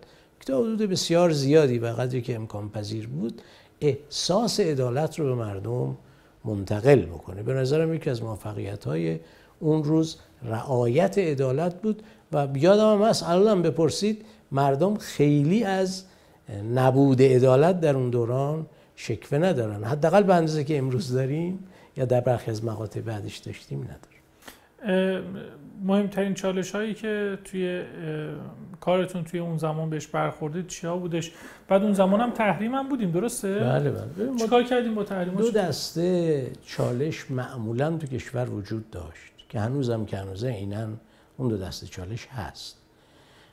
تا 0.46 0.58
حدود 0.58 0.82
بسیار 0.82 1.30
زیادی 1.30 1.78
و 1.78 1.86
قدری 1.86 2.22
که 2.22 2.34
امکان 2.34 2.70
پذیر 2.70 3.06
بود 3.06 3.42
احساس 3.80 4.60
عدالت 4.60 5.18
رو 5.18 5.24
به 5.24 5.34
مردم 5.34 5.96
منتقل 6.44 7.00
بکنه. 7.00 7.42
به 7.42 7.52
نظرم 7.52 7.94
یکی 7.94 8.10
از 8.10 8.22
موفقیت 8.22 8.84
های 8.84 9.18
اون 9.60 9.84
روز 9.84 10.16
رعایت 10.42 11.18
عدالت 11.18 11.82
بود 11.82 12.02
و 12.32 12.48
یادم 12.54 13.02
هم 13.02 13.08
هست 13.08 13.22
الان 13.22 13.62
بپرسید 13.62 14.24
مردم 14.52 14.96
خیلی 14.96 15.64
از 15.64 16.04
نبود 16.74 17.22
عدالت 17.22 17.80
در 17.80 17.96
اون 17.96 18.10
دوران 18.10 18.66
شکوه 18.96 19.38
ندارن. 19.38 19.84
حداقل 19.84 20.22
به 20.22 20.34
اندازه 20.34 20.64
که 20.64 20.78
امروز 20.78 21.12
داریم 21.12 21.58
یا 21.96 22.04
در 22.04 22.20
برخی 22.20 22.50
از 22.50 22.64
مقاطع 22.64 23.00
بعدش 23.00 23.36
داشتیم 23.36 23.78
نداریم. 23.82 24.15
مهمترین 25.82 26.34
چالش 26.34 26.70
هایی 26.70 26.94
که 26.94 27.38
توی 27.44 27.82
کارتون 28.80 29.24
توی 29.24 29.40
اون 29.40 29.58
زمان 29.58 29.90
بهش 29.90 30.06
برخوردید 30.06 30.66
چیا 30.66 30.96
بودش؟ 30.96 31.32
بعد 31.68 31.82
اون 31.82 31.92
زمان 31.92 32.20
هم 32.20 32.30
تحریم 32.30 32.74
هم 32.74 32.88
بودیم 32.88 33.10
درسته؟ 33.10 33.54
بله 33.54 33.90
بله. 33.90 34.36
چیکار 34.38 34.62
کردیم 34.62 34.94
با 34.94 35.04
تحریم؟ 35.04 35.34
دو 35.34 35.50
دسته 35.50 36.50
چالش 36.66 37.30
معمولا 37.30 37.96
تو 37.96 38.06
کشور 38.06 38.50
وجود 38.50 38.90
داشت 38.90 39.32
که 39.48 39.60
هنوزم 39.60 40.04
که 40.04 40.16
هنوزه 40.16 40.48
اینا 40.48 40.88
اون 41.36 41.48
دو 41.48 41.56
دسته 41.56 41.86
چالش 41.86 42.26
هست. 42.26 42.82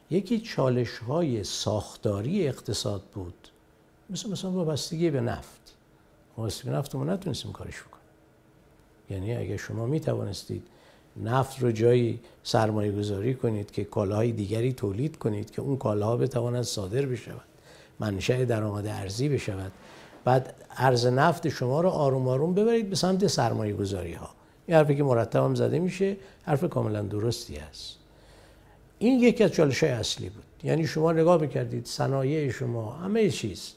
یکی 0.09 0.39
چالش 0.39 0.97
های 0.97 1.43
ساختاری 1.43 2.47
اقتصاد 2.47 3.01
بود. 3.13 3.47
مثل 4.09 4.31
مثلا 4.31 4.51
وابستگی 4.51 5.09
به 5.09 5.21
نفت. 5.21 5.75
وابستگی 6.37 6.69
به 6.69 6.75
نفت 6.75 6.95
ما 6.95 7.03
نتونستیم 7.03 7.51
کارش 7.51 7.81
بکنیم. 7.81 8.03
یعنی 9.09 9.35
اگه 9.35 9.57
شما 9.57 9.85
می 9.85 9.99
توانستید 9.99 10.67
نفت 11.17 11.59
رو 11.59 11.71
جایی 11.71 12.19
سرمایه 12.43 12.91
گذاری 12.91 13.33
کنید 13.35 13.71
که 13.71 13.83
کالاهای 13.83 14.31
دیگری 14.31 14.73
تولید 14.73 15.17
کنید 15.17 15.51
که 15.51 15.61
اون 15.61 15.77
کالاها 15.77 16.17
بتواند 16.17 16.63
صادر 16.63 17.05
بشود 17.05 17.41
منشأ 17.99 18.45
درآمد 18.45 18.87
ارزی 18.87 19.29
بشود. 19.29 19.71
بعد 20.25 20.53
ارز 20.77 21.05
نفت 21.05 21.49
شما 21.49 21.81
رو 21.81 21.89
آروم 21.89 22.27
آروم 22.27 22.53
ببرید 22.53 22.89
به 22.89 22.95
سمت 22.95 23.27
سرمایه 23.27 23.73
گذاری 23.73 24.13
ها 24.13 24.29
این 24.67 24.77
حرفی 24.77 24.95
که 24.95 25.03
مرتب 25.03 25.43
هم 25.43 25.55
زده 25.55 25.79
میشه 25.79 26.17
حرف 26.43 26.69
کاملا 26.69 27.01
درستی 27.01 27.57
است 27.57 27.97
این 28.99 29.19
یکی 29.19 29.43
از 29.43 29.51
چالش 29.51 29.83
های 29.83 29.91
اصلی 29.91 30.29
بود. 30.29 30.43
یعنی 30.63 30.87
شما 30.87 31.11
نگاه 31.11 31.41
می‌کردید 31.41 31.85
صنایع 31.85 32.51
شما 32.51 32.91
همه 32.91 33.29
چیز 33.29 33.73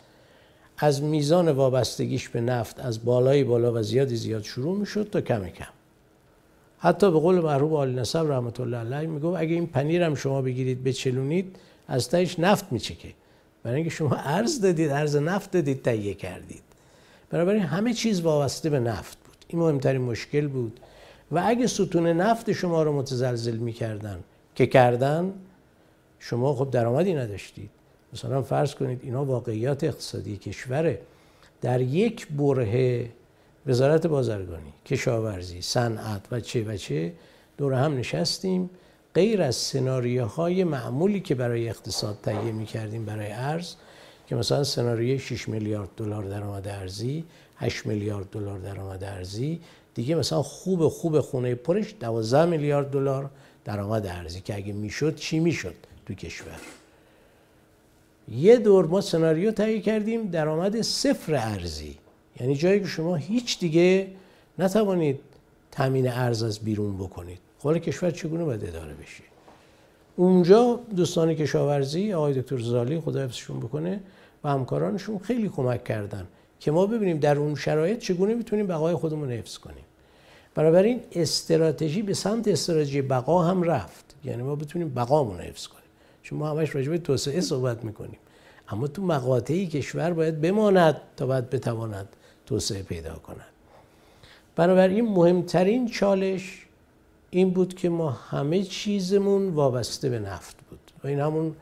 از 0.79 1.03
میزان 1.03 1.49
وابستگیش 1.49 2.29
به 2.29 2.41
نفت 2.41 2.81
از 2.81 3.05
بالای 3.05 3.45
بالا 3.45 3.73
و 3.73 3.83
زیادی 3.83 4.17
زیاد 4.17 4.43
شروع 4.43 4.79
می‌شد 4.79 5.09
تا 5.13 5.21
کم 5.21 5.49
کم. 5.49 5.76
حتی 6.87 7.11
به 7.11 7.19
قول 7.19 7.41
محروب 7.41 7.75
آل 7.75 7.99
نصب 7.99 8.31
رحمت 8.31 8.61
الله 8.61 8.77
علیه 8.77 9.09
می‌گفت 9.09 9.41
اگه 9.41 9.55
این 9.55 9.67
پنیر 9.67 10.03
هم 10.03 10.15
شما 10.15 10.43
بگیرید 10.43 10.85
بچلونید 10.85 11.57
از 11.89 12.09
تایش 12.09 12.39
نفت 12.39 12.73
میچکه. 12.73 13.09
برای 13.63 13.77
اینکه 13.77 13.91
شما 13.91 14.17
ارز 14.17 14.61
دادید 14.61 14.91
ارز 14.91 15.17
نفت 15.17 15.51
دادید 15.51 15.83
تهیه 15.83 16.15
کردید. 16.15 16.63
بنابراین 17.31 17.63
همه 17.63 17.93
چیز 17.95 18.21
وابسته 18.21 18.71
به 18.71 18.81
نفت 18.81 19.19
بود. 19.25 19.37
این 19.49 19.61
مهمترین 19.61 20.01
مشکل 20.01 20.49
بود. 20.49 20.81
و 21.33 21.43
اگه 21.47 21.67
ستون 21.67 22.07
نفت 22.07 22.53
شما 22.53 22.83
رو 22.83 22.93
متزلزل 22.93 23.57
می‌کردن 23.57 24.19
که 24.55 24.67
کردن 24.67 25.33
شما 26.19 26.55
خب 26.55 26.71
درآمدی 26.71 27.15
نداشتید. 27.15 27.71
مثلا 28.13 28.43
فرض 28.43 28.75
کنید 28.75 29.01
اینا 29.03 29.25
واقعیات 29.25 29.85
اقتصادی 29.85 30.37
کشوره. 30.37 31.01
در 31.63 31.81
یک 31.81 32.29
بره 32.29 33.09
وزارت 33.67 34.07
بازرگانی 34.07 34.73
کشاورزی 34.87 35.63
صنعت 35.63 36.23
و 36.31 36.41
چه 36.41 36.65
و 36.65 36.77
چه 36.77 37.13
دور 37.57 37.75
هم 37.75 37.97
نشستیم. 37.97 38.71
غیر 39.15 39.43
از 39.43 39.57
سناریوهای 39.57 40.65
معمولی 40.65 41.21
که 41.21 41.35
برای 41.35 41.69
اقتصاد 41.69 42.19
تهیه 42.23 42.53
می‌کردیم 42.53 43.05
برای 43.05 43.33
ارز 43.33 43.75
که 44.27 44.37
مثلا 44.37 44.65
سناریوی 44.65 45.19
6 45.19 45.49
میلیارد 45.49 45.89
دلار 45.97 46.25
درآمد 46.25 46.69
ارزی 46.69 47.25
8 47.57 47.87
میلیارد 47.87 48.31
دلار 48.31 48.59
درآمد 48.59 49.05
ارزی 49.05 49.61
دیگه 49.95 50.15
مثلا 50.15 50.43
خوب 50.43 50.89
خوب 50.89 51.21
خونه 51.21 51.55
پرش 51.55 51.95
12 52.01 52.45
میلیارد 52.45 52.91
دلار 52.91 53.31
درآمد 53.65 54.07
ارزی 54.07 54.41
که 54.41 54.55
اگه 54.55 54.73
می‌شد 54.73 55.17
چی 55.17 55.41
می‌شد 55.41 55.75
تو 56.07 56.15
کشور. 56.15 56.61
یه 58.29 58.57
دور 58.57 58.87
ما 58.87 59.01
سناریو 59.01 59.51
تهیه 59.51 59.81
کردیم 59.81 60.27
درآمد 60.31 60.81
صفر 60.81 61.35
ارزی. 61.35 61.99
یعنی 62.41 62.57
جایی 62.57 62.81
که 62.81 62.87
شما 62.87 63.15
هیچ 63.17 63.59
دیگه 63.59 64.09
نتوانید 64.59 65.21
تامین 65.71 66.09
ارز 66.09 66.43
از 66.43 66.59
بیرون 66.59 66.97
بکنید. 66.97 67.39
حال 67.63 67.79
کشور 67.79 68.11
چگونه 68.11 68.45
باید 68.45 68.65
اداره 68.65 68.95
بشه؟ 68.95 69.23
اونجا 70.17 70.81
دوستان 70.97 71.35
کشاورزی 71.35 72.13
آقای 72.13 72.43
دکتر 72.43 72.59
زالی 72.59 73.01
خدا 73.01 73.25
حفظشون 73.25 73.61
بکنه 73.61 74.01
و 74.45 74.49
همکارانشون 74.49 75.19
خیلی 75.19 75.49
کمک 75.49 75.85
کردن 75.85 76.27
که 76.61 76.71
ما 76.71 76.87
ببینیم 76.87 77.19
در 77.19 77.39
اون 77.39 77.55
شرایط 77.55 77.99
چگونه 77.99 78.35
می‌تونیم 78.35 78.67
بقای 78.67 78.95
خودمون 78.95 79.31
حفظ 79.31 79.59
کنیم. 79.59 79.85
بنابراین 80.55 81.01
استراتژی 81.13 82.03
به 82.03 82.15
سمت 82.15 82.49
استراتژی 82.49 83.03
بقا 83.03 83.43
هم 83.43 83.63
رفت. 83.63 84.15
یعنی 84.25 84.43
ما 84.43 84.57
بتونیم 84.57 84.89
بقامون 84.89 85.41
حفظ 85.41 85.67
کنیم. 85.67 85.85
چون 86.23 86.39
ما 86.39 86.51
همش 86.51 86.75
راجع 86.75 86.91
به 86.91 86.99
توسعه 86.99 87.41
صحبت 87.41 87.85
می‌کنیم. 87.85 88.19
اما 88.69 88.87
تو 88.87 89.03
مقاطعی 89.03 89.67
کشور 89.67 90.13
باید 90.13 90.41
بماند 90.41 91.01
تا 91.17 91.27
بعد 91.27 91.51
بتواند 91.51 92.09
توسعه 92.47 92.83
پیدا 92.83 93.15
کند 93.15 93.47
بنابراین 94.57 95.05
مهمترین 95.05 95.89
چالش 95.89 96.67
این 97.31 97.51
بود 97.51 97.75
که 97.75 97.89
ما 97.89 98.11
همه 98.11 98.63
چیزمون 98.63 99.49
وابسته 99.49 100.09
به 100.09 100.19
نفت 100.19 100.57
بود. 100.71 100.79
و 101.05 101.07
این 101.07 101.21
همون 101.21 101.57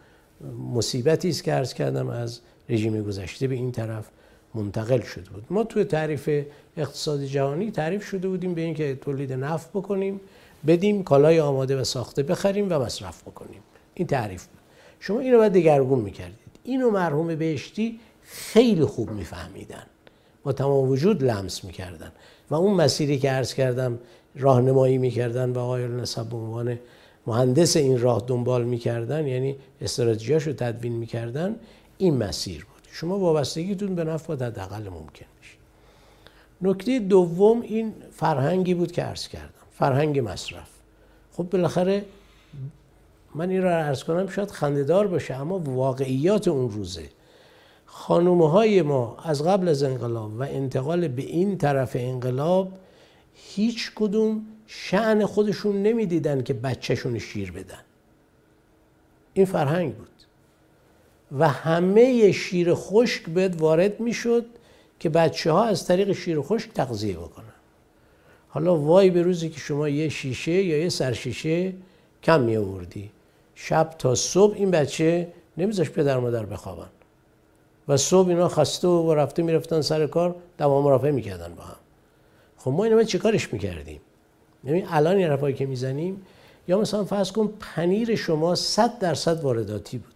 مصیبتی 0.74 1.28
است 1.28 1.44
که 1.44 1.52
عرض 1.52 1.74
کردم 1.74 2.08
از 2.08 2.40
رژیم 2.68 3.02
گذشته 3.02 3.46
به 3.46 3.54
این 3.54 3.72
طرف 3.72 4.08
منتقل 4.54 5.00
شده 5.00 5.30
بود. 5.30 5.44
ما 5.50 5.64
توی 5.64 5.84
تعریف 5.84 6.30
اقتصاد 6.76 7.24
جهانی 7.24 7.70
تعریف 7.70 8.04
شده 8.04 8.28
بودیم 8.28 8.54
به 8.54 8.60
اینکه 8.60 8.98
تولید 9.00 9.32
نفت 9.32 9.70
بکنیم 9.70 10.20
بدیم 10.66 11.02
کالای 11.02 11.40
آماده 11.40 11.80
و 11.80 11.84
ساخته 11.84 12.22
بخریم 12.22 12.66
و 12.70 12.78
مصرف 12.78 13.22
بکنیم. 13.22 13.60
این 13.94 14.06
تعریف 14.06 14.46
بود. 14.46 14.60
شما 15.00 15.20
اینو 15.20 15.38
باید 15.38 15.52
دگرگون 15.52 15.98
می‌کردید. 15.98 16.38
اینو 16.64 16.90
مرحوم 16.90 17.34
بهشتی 17.34 18.00
خیلی 18.22 18.84
خوب 18.84 19.10
میفهمیدن. 19.10 19.86
با 20.44 20.52
تمام 20.52 20.88
وجود 20.88 21.24
لمس 21.24 21.64
می‌کردن. 21.64 22.12
و 22.50 22.54
اون 22.54 22.74
مسیری 22.74 23.18
که 23.18 23.30
عرض 23.30 23.54
کردم 23.54 23.98
راهنمایی 24.34 24.98
می‌کردن 24.98 25.50
و 25.50 25.58
آقای 25.58 25.88
نسب 25.88 26.26
به 26.26 26.36
عنوان 26.36 26.78
مهندس 27.26 27.76
این 27.76 28.00
راه 28.00 28.24
دنبال 28.26 28.64
می‌کردن 28.64 29.26
یعنی 29.26 29.56
استراتژیاشو 29.80 30.52
تدوین 30.52 30.92
می‌کردن 30.92 31.56
این 31.98 32.16
مسیر 32.16 32.64
بود. 32.64 32.82
شما 32.92 33.18
وابستگیتون 33.18 33.94
به 33.94 34.04
نفع 34.04 34.32
حداقل 34.32 34.82
ممکن 34.82 35.26
بشه 35.40 35.56
نکته 36.62 36.98
دوم 36.98 37.60
این 37.60 37.94
فرهنگی 38.12 38.74
بود 38.74 38.92
که 38.92 39.02
عرض 39.02 39.28
کردم. 39.28 39.48
فرهنگ 39.78 40.18
مصرف. 40.18 40.68
خب 41.32 41.42
بالاخره 41.50 42.04
من 43.34 43.50
این 43.50 43.62
را 43.62 43.70
عرض 43.70 44.04
کنم 44.04 44.28
شاید 44.28 44.50
خندهدار 44.50 45.06
باشه 45.06 45.34
اما 45.34 45.58
واقعیات 45.58 46.48
اون 46.48 46.70
روزه. 46.70 47.08
خانومه 47.96 48.50
های 48.50 48.82
ما 48.82 49.16
از 49.24 49.42
قبل 49.42 49.68
از 49.68 49.82
انقلاب 49.82 50.40
و 50.40 50.42
انتقال 50.42 51.08
به 51.08 51.22
این 51.22 51.58
طرف 51.58 51.96
انقلاب 52.00 52.72
هیچ 53.34 53.92
کدوم 53.94 54.46
شعن 54.66 55.26
خودشون 55.26 55.82
نمی‌دیدن 55.82 56.42
که 56.42 56.54
بچهشون 56.54 57.18
شیر 57.18 57.52
بدن. 57.52 57.80
این 59.34 59.46
فرهنگ 59.46 59.94
بود. 59.94 60.08
و 61.38 61.48
همه 61.48 62.32
شیر 62.32 62.74
خشک 62.74 63.22
بهت 63.24 63.60
وارد 63.60 64.00
می‌شد 64.00 64.46
که 65.00 65.08
بچه 65.08 65.52
ها 65.52 65.64
از 65.64 65.86
طریق 65.86 66.12
شیر 66.12 66.40
خشک 66.40 66.72
تغذیه 66.72 67.16
بکنن. 67.16 67.44
حالا 68.48 68.76
وای 68.76 69.10
به 69.10 69.22
روزی 69.22 69.48
که 69.48 69.60
شما 69.60 69.88
یه 69.88 70.08
شیشه 70.08 70.52
یا 70.52 70.78
یه 70.78 70.88
سرشیشه 70.88 71.72
کم 72.22 72.40
می 72.40 72.56
آوردی 72.56 73.10
شب 73.54 73.94
تا 73.98 74.14
صبح 74.14 74.54
این 74.54 74.70
بچه 74.70 75.28
نمیذاش 75.56 75.90
پدر 75.90 76.18
مادر 76.18 76.46
بخوابن. 76.46 76.88
و 77.88 77.96
صبح 77.96 78.28
اینا 78.28 78.48
خسته 78.48 78.88
و 78.88 79.14
رفته 79.14 79.42
می‌رفتن 79.42 79.80
سر 79.80 80.06
کار 80.06 80.34
دوام 80.58 80.86
رافع 80.86 81.10
می‌کردن 81.10 81.54
با 81.54 81.62
هم. 81.62 81.76
خب 82.56 82.70
ما 82.70 82.84
اینا 82.84 83.02
چه 83.02 83.18
کارش 83.18 83.52
می‌کردیم؟ 83.52 84.00
یعنی 84.64 84.84
الان 84.90 85.16
این 85.16 85.28
رفایی 85.28 85.54
که 85.54 85.66
می‌زنیم 85.66 86.22
یا 86.68 86.80
مثلا 86.80 87.04
فرض 87.04 87.32
کن 87.32 87.52
پنیر 87.60 88.14
شما 88.14 88.54
100 88.54 88.98
درصد 88.98 89.40
وارداتی 89.40 89.98
بود. 89.98 90.14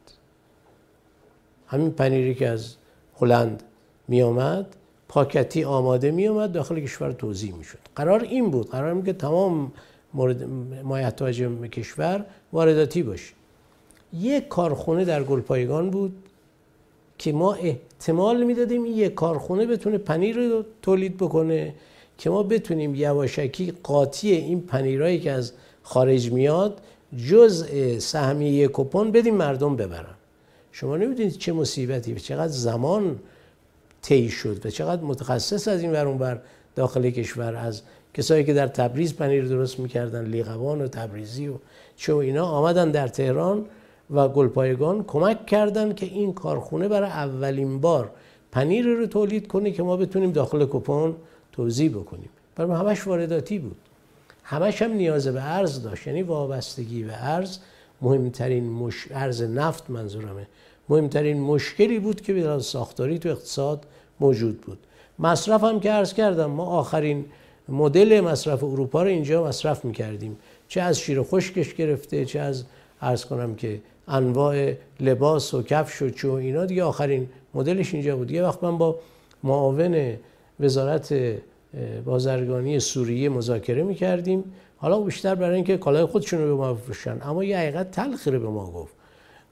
همین 1.66 1.90
پنیری 1.90 2.34
که 2.34 2.48
از 2.48 2.74
هلند 3.20 3.62
میآمد 4.08 4.76
پاکتی 5.08 5.64
آماده 5.64 6.10
میآمد 6.10 6.52
داخل 6.52 6.80
کشور 6.80 7.12
توضیح 7.12 7.54
می‌شد. 7.54 7.78
قرار 7.96 8.20
این 8.20 8.50
بود. 8.50 8.70
قرار 8.70 8.94
این 8.94 9.04
که 9.04 9.12
تمام 9.12 9.72
مورد 10.14 10.44
مایحتاج 10.82 11.42
کشور 11.72 12.24
وارداتی 12.52 13.02
باشه. 13.02 13.34
یک 14.12 14.48
کارخونه 14.48 15.04
در 15.04 15.22
گلپایگان 15.22 15.90
بود. 15.90 16.27
که 17.18 17.32
ما 17.32 17.54
احتمال 17.54 18.44
می‌دادیم 18.44 18.86
یک 18.86 19.14
کارخونه 19.14 19.66
بتونه 19.66 19.98
پنیر 19.98 20.36
رو 20.36 20.64
تولید 20.82 21.16
بکنه 21.16 21.74
که 22.18 22.30
ما 22.30 22.42
بتونیم 22.42 22.94
یواشکی 22.94 23.72
قاطی 23.82 24.32
این 24.32 24.60
پنیرهایی 24.60 25.20
که 25.20 25.32
از 25.32 25.52
خارج 25.82 26.32
میاد 26.32 26.80
جز 27.28 27.66
سهمیه 27.98 28.68
کپون 28.72 29.12
بدیم 29.12 29.34
مردم 29.34 29.76
ببرن. 29.76 30.14
شما 30.72 30.96
نمی‌دونید 30.96 31.38
چه 31.38 31.52
مصیبتی 31.52 32.14
و 32.14 32.18
چقدر 32.18 32.52
زمان 32.52 33.18
طی 34.02 34.28
شد 34.28 34.66
و 34.66 34.70
چقدر 34.70 35.02
متخصص 35.02 35.68
از 35.68 35.82
این 35.82 35.92
ورون 35.92 36.18
بر 36.18 36.40
داخل 36.76 37.10
کشور 37.10 37.56
از 37.56 37.82
کسایی 38.14 38.44
که 38.44 38.54
در 38.54 38.66
تبریز 38.66 39.14
پنیر 39.14 39.44
درست 39.44 39.78
می‌کردن 39.78 40.24
لیقوان 40.24 40.80
و 40.80 40.88
تبریزی 40.88 41.48
و 41.48 41.54
چه 41.96 42.16
اینا 42.16 42.46
آمدن 42.46 42.90
در 42.90 43.08
تهران. 43.08 43.64
و 44.10 44.28
گلپایگان 44.28 45.04
کمک 45.04 45.46
کردن 45.46 45.94
که 45.94 46.06
این 46.06 46.32
کارخونه 46.32 46.88
برای 46.88 47.10
اولین 47.10 47.80
بار 47.80 48.10
پنیر 48.52 48.86
رو 48.86 49.06
تولید 49.06 49.48
کنه 49.48 49.70
که 49.70 49.82
ما 49.82 49.96
بتونیم 49.96 50.32
داخل 50.32 50.66
کپون 50.70 51.16
توضیح 51.52 51.90
بکنیم. 51.90 52.28
برای 52.56 52.70
همش 52.70 53.06
وارداتی 53.06 53.58
بود. 53.58 53.76
همش 54.42 54.82
هم 54.82 54.92
نیاز 54.92 55.28
به 55.28 55.42
ارز 55.42 55.82
داشت. 55.82 56.06
یعنی 56.06 56.22
وابستگی 56.22 57.02
به 57.02 57.12
ارز 57.12 57.58
مهمترین 58.02 58.70
مش... 58.70 59.06
ارز 59.10 59.42
نفت 59.42 59.90
منظورمه. 59.90 60.46
مهمترین 60.88 61.40
مشکلی 61.40 61.98
بود 61.98 62.20
که 62.20 62.32
به 62.32 62.58
ساختاری 62.58 63.18
تو 63.18 63.28
اقتصاد 63.28 63.86
موجود 64.20 64.60
بود. 64.60 64.78
مصرف 65.18 65.64
هم 65.64 65.80
که 65.80 65.90
عرض 65.90 66.14
کردم 66.14 66.50
ما 66.50 66.64
آخرین 66.64 67.24
مدل 67.68 68.20
مصرف 68.20 68.64
اروپا 68.64 69.02
رو 69.02 69.08
اینجا 69.08 69.44
مصرف 69.44 69.84
می‌کردیم. 69.84 70.36
چه 70.68 70.80
از 70.80 70.98
شیر 70.98 71.22
خشکش 71.22 71.74
گرفته 71.74 72.24
چه 72.24 72.40
از 72.40 72.64
عرض 73.02 73.24
کنم 73.24 73.54
که 73.54 73.80
انواع 74.08 74.72
لباس 75.00 75.54
و 75.54 75.62
کفش 75.62 76.02
و 76.02 76.10
چو 76.10 76.32
اینا. 76.32 76.66
دیگه 76.66 76.84
آخرین 76.84 77.28
مدلش 77.54 77.94
اینجا 77.94 78.16
بود. 78.16 78.30
یه 78.30 78.42
وقت 78.42 78.64
من 78.64 78.78
با 78.78 78.98
معاون 79.42 80.16
وزارت 80.60 81.14
بازرگانی 82.04 82.80
سوریه 82.80 83.28
مذاکره 83.28 83.82
می‌کردیم. 83.82 84.44
حالا 84.76 85.00
بیشتر 85.00 85.34
برای 85.34 85.54
اینکه 85.54 85.76
کالای 85.76 86.04
خودشون 86.04 86.40
رو 86.40 86.46
به 86.46 86.54
ما 86.54 86.74
بفروشن. 86.74 87.18
اما 87.22 87.44
یه 87.44 87.58
حقیقت 87.58 87.90
تلخی 87.90 88.30
رو 88.30 88.40
به 88.40 88.48
ما 88.48 88.70
گفت. 88.70 88.92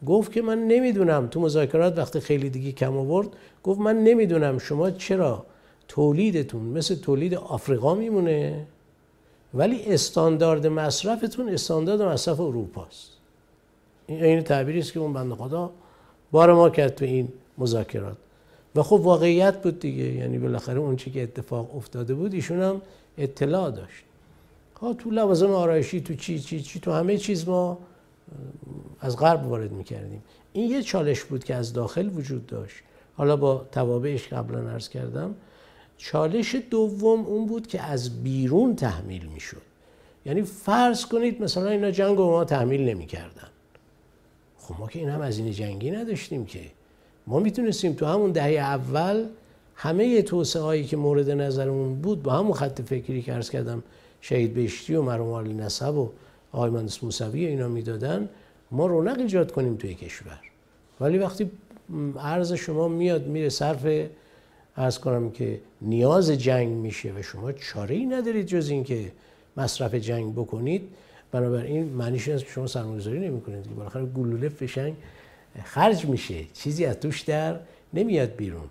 گفت 0.06 0.32
که 0.32 0.42
من 0.42 0.58
نمی‌دونم. 0.58 1.26
تو 1.26 1.40
مذاکرات 1.40 1.98
وقتی 1.98 2.20
خیلی 2.20 2.50
دیگه 2.50 2.72
کم 2.72 2.96
آورد 2.96 3.28
گفت 3.62 3.80
من 3.80 4.04
نمی‌دونم 4.04 4.58
شما 4.58 4.90
چرا 4.90 5.46
تولیدتون 5.88 6.62
مثل 6.62 6.94
تولید 6.94 7.34
آفریقا 7.34 7.94
میمونه 7.94 8.66
ولی 9.54 9.84
استاندارد 9.86 10.66
مصرفتون 10.66 11.48
استاندارد 11.48 12.02
مصرف 12.02 12.40
اروپاست. 12.40 13.15
این 14.06 14.24
این 14.24 14.42
تعبیری 14.42 14.78
است 14.78 14.92
که 14.92 15.00
اون 15.00 15.12
بنده 15.12 15.34
خدا 15.34 15.70
بار 16.32 16.52
ما 16.52 16.70
کرد 16.70 16.94
تو 16.94 17.04
این 17.04 17.28
مذاکرات. 17.58 18.16
و 18.74 18.82
خب 18.82 18.92
واقعیت 18.92 19.62
بود 19.62 19.80
دیگه 19.80 20.04
یعنی 20.04 20.38
بالاخره 20.38 20.78
اون 20.78 20.96
چی 20.96 21.10
که 21.10 21.22
اتفاق 21.22 21.76
افتاده 21.76 22.14
بود 22.14 22.34
ایشون 22.34 22.62
هم 22.62 22.82
اطلاع 23.18 23.70
داشت. 23.70 24.04
ها 24.80 24.94
تو 24.94 25.10
لوازم 25.10 25.50
آرایشی 25.50 26.00
تو 26.00 26.14
چی 26.14 26.38
چی 26.38 26.60
چی 26.60 26.80
تو 26.80 26.92
همه 26.92 27.18
چیز 27.18 27.48
ما 27.48 27.78
از 29.00 29.16
غرب 29.16 29.46
وارد 29.46 29.72
می‌کردیم. 29.72 30.22
این 30.52 30.70
یه 30.70 30.82
چالش 30.82 31.24
بود 31.24 31.44
که 31.44 31.54
از 31.54 31.72
داخل 31.72 32.08
وجود 32.08 32.46
داشت. 32.46 32.76
حالا 33.16 33.36
با 33.36 33.66
توابعش 33.72 34.28
قبلا 34.28 34.70
عرض 34.70 34.88
کردم 34.88 35.34
چالش 35.96 36.56
دوم 36.70 37.26
اون 37.26 37.46
بود 37.46 37.66
که 37.66 37.82
از 37.82 38.22
بیرون 38.22 38.76
تحمیل 38.76 39.26
می‌شد. 39.26 39.62
یعنی 40.26 40.42
فرض 40.42 41.06
کنید 41.06 41.42
مثلا 41.42 41.68
اینا 41.68 41.90
جنگ 41.90 42.18
ما 42.18 42.44
تحمیل 42.44 42.80
نمی‌کردن. 42.80 43.48
خب 44.68 44.74
ما 44.80 44.86
که 44.86 44.98
این 44.98 45.08
هم 45.08 45.20
از 45.20 45.38
این 45.38 45.52
جنگی 45.52 45.90
نداشتیم 45.90 46.46
که. 46.46 46.60
ما 47.26 47.38
می‌تونستیم 47.38 47.92
تو 47.92 48.06
همون 48.06 48.32
دهه 48.32 48.46
اول 48.46 49.24
همه 49.74 50.22
توسعه 50.22 50.62
هایی 50.62 50.84
که 50.84 50.96
مورد 50.96 51.30
نظرمون 51.30 51.94
بود 51.94 52.22
با 52.22 52.32
همون 52.32 52.52
خط 52.52 52.80
فکری 52.80 53.22
که 53.22 53.32
عرض 53.32 53.50
کردم 53.50 53.82
شهید 54.20 54.54
بهشتی 54.54 54.94
و 54.94 55.02
مرحوم 55.02 55.34
علی 55.34 55.54
نسب 55.54 55.94
و 55.94 56.08
آقای 56.52 56.70
مهندس 56.70 57.04
موسوی 57.04 57.46
اینا 57.46 57.68
می‌دادن 57.68 58.28
ما 58.70 58.86
رونق 58.86 59.18
ایجاد 59.18 59.52
کنیم 59.52 59.76
توی 59.76 59.94
کشور. 59.94 60.40
ولی 61.00 61.18
وقتی 61.18 61.50
عرض 62.18 62.52
شما 62.52 62.88
میاد 62.88 63.26
میره 63.26 63.48
صرف 63.48 63.86
ارز 64.76 64.98
کنم 64.98 65.30
که 65.30 65.60
نیاز 65.82 66.30
جنگ 66.30 66.68
میشه 66.68 67.12
و 67.12 67.22
شما 67.22 67.52
چاره 67.52 67.94
ای 67.94 68.06
ندارید 68.06 68.46
جز 68.46 68.68
اینکه 68.70 69.12
مصرف 69.56 69.94
جنگ 69.94 70.32
بکنید 70.32 70.88
بنابراین 71.32 71.84
معنیش 71.84 72.28
است 72.28 72.44
که 72.44 72.50
شما 72.50 72.66
سرمایه‌گذاری 72.66 73.18
نمی‌کنید 73.18 73.62
که 73.62 73.70
بالاخره 73.70 74.04
گلوله 74.04 74.48
فشنگ 74.48 74.94
خرج 75.64 76.04
میشه. 76.04 76.44
چیزی 76.54 76.84
از 76.84 77.00
توش 77.00 77.20
در 77.20 77.56
نمیاد 77.94 78.36
بیرون. 78.36 78.68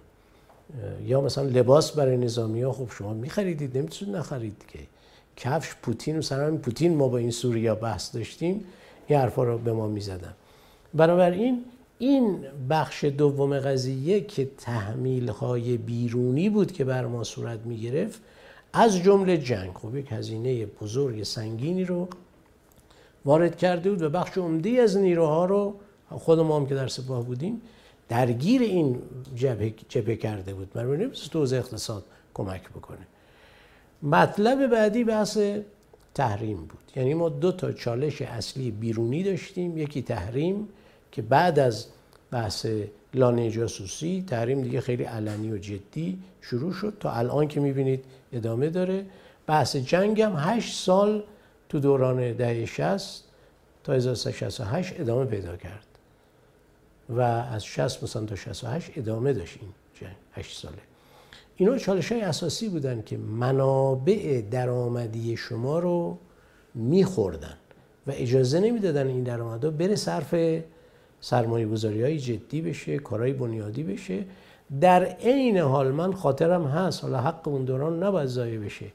یا 1.06 1.22
مثلا 1.22 1.44
لباس 1.44 1.92
برای 1.92 2.18
نظامی 2.18 2.62
ها 2.62 2.72
خب 2.72 2.88
شما 2.92 3.14
میخریدید 3.14 3.78
نمی‌تونید 3.78 4.16
نخرید 4.16 4.66
که 4.68 4.80
کفش 5.38 5.76
پوتین 5.82 6.18
و 6.18 6.22
سران 6.22 6.58
پوتین 6.58 6.96
ما 6.96 7.08
با 7.08 7.18
این 7.18 7.32
سوریا 7.32 7.76
بحث 7.76 8.16
داشتیم. 8.16 8.64
این 9.08 9.20
حرفا 9.20 9.44
رو 9.44 9.58
به 9.58 9.74
ما 9.74 9.88
می‌زدن. 9.88 10.34
بنابراین 10.94 11.64
این 12.00 12.38
بخش 12.70 13.04
دوم 13.04 13.60
قضیه 13.60 14.22
که 14.22 14.50
تحمیل 14.58 15.30
های 15.30 15.78
بیرونی 15.78 16.50
بود 16.50 16.72
که 16.72 16.84
بر 16.84 17.06
ما 17.06 17.24
صورت 17.24 17.60
می 17.60 17.78
گرفت 17.78 18.20
از 18.74 18.98
جمله 18.98 19.38
جنگ. 19.38 19.72
خب 19.74 19.96
یک 19.96 20.12
هزینه 20.12 20.66
بزرگ 20.66 21.24
سنگینی 21.24 21.86
رو 21.86 22.08
وارد 23.26 23.58
کرده 23.58 23.90
بود 23.90 24.02
و 24.02 24.10
بخش 24.10 24.38
عمده 24.38 24.70
از 24.70 24.98
نیروها 24.98 25.46
رو 25.46 25.76
خود 26.10 26.40
ما 26.40 26.56
هم 26.56 26.66
که 26.66 26.76
در 26.76 26.88
سپاه 26.88 27.26
بودیم 27.26 27.62
درگیر 28.10 28.62
این 28.62 29.02
جبهه, 29.36 30.16
کرده 30.16 30.54
بود. 30.54 30.78
نمیست 30.78 31.30
تو 31.30 31.40
اقتصاد 31.40 32.06
کمک 32.34 32.70
بکنه. 32.70 33.08
مطلب 34.04 34.68
بعدی 34.68 35.04
بحث 35.04 35.38
تحریم 36.14 36.58
بود. 36.58 36.92
یعنی 36.96 37.14
ما 37.14 37.30
دو 37.30 37.52
تا 37.52 37.72
چالش 37.72 38.22
اصلی 38.22 38.72
بیرونی 38.72 39.24
داشتیم. 39.24 39.78
یکی 39.78 40.02
تحریم 40.02 40.68
که 41.12 41.22
بعد 41.22 41.60
از 41.60 41.88
بحث 42.32 42.68
لانه 43.14 43.52
جاسوسی 43.52 44.24
تحریم 44.28 44.62
دیگه 44.62 44.82
خیلی 44.82 45.04
علنی 45.04 45.52
و 45.52 45.58
جدی 45.58 46.20
شروع 46.42 46.74
شد. 46.74 46.94
تا 47.00 47.12
الان 47.12 47.48
که 47.48 47.60
می‌بینید 47.60 48.04
ادامه 48.34 48.70
داره. 48.70 49.06
بحث 49.48 49.76
جنگ 49.76 50.22
هم 50.22 50.36
هشت 50.38 50.76
سال 50.76 51.24
تو 51.70 51.80
دوران 51.80 52.34
دهه 52.34 52.66
60 52.66 53.24
تا 53.84 53.94
1368 53.94 55.00
ادامه 55.00 55.26
پیدا 55.26 55.56
کرد. 55.56 55.88
و 57.10 57.22
از 57.22 57.66
60 57.66 58.04
مثلا 58.04 58.26
تا 58.26 58.36
68 58.36 58.92
ادامه 58.96 59.34
داشت 59.34 59.58
این 59.62 59.70
جنگ 59.94 60.16
8 60.34 60.58
ساله. 60.58 60.78
اینا 61.56 61.78
چالش 61.78 62.12
های 62.12 62.22
اساسی 62.22 62.70
بودن 62.70 63.02
که 63.02 63.18
منابع 63.18 64.42
درآمدی 64.52 65.38
شما 65.38 65.80
رو 65.80 66.18
میخوردن 66.74 67.58
و 68.08 68.12
اجازه 68.16 68.60
نمی‌دادن 68.60 69.08
این 69.08 69.24
درآمدها 69.24 69.72
بره 69.72 69.96
صرف 69.96 70.36
سرمایه 71.22 71.68
گذاری 71.68 72.04
های 72.04 72.20
جدی 72.20 72.62
بشه 72.62 73.00
کارهای 73.00 73.34
بنیادی 73.34 73.84
بشه. 73.84 74.26
در 74.82 75.04
عین 75.06 75.58
حال 75.58 75.92
من 75.92 76.14
خاطرم 76.14 76.68
هست 76.68 77.04
حالا 77.04 77.22
حق 77.22 77.48
اون 77.48 77.66
دوران 77.66 78.04
نباید 78.04 78.28
ضایع 78.28 78.60
بشه. 78.60 78.86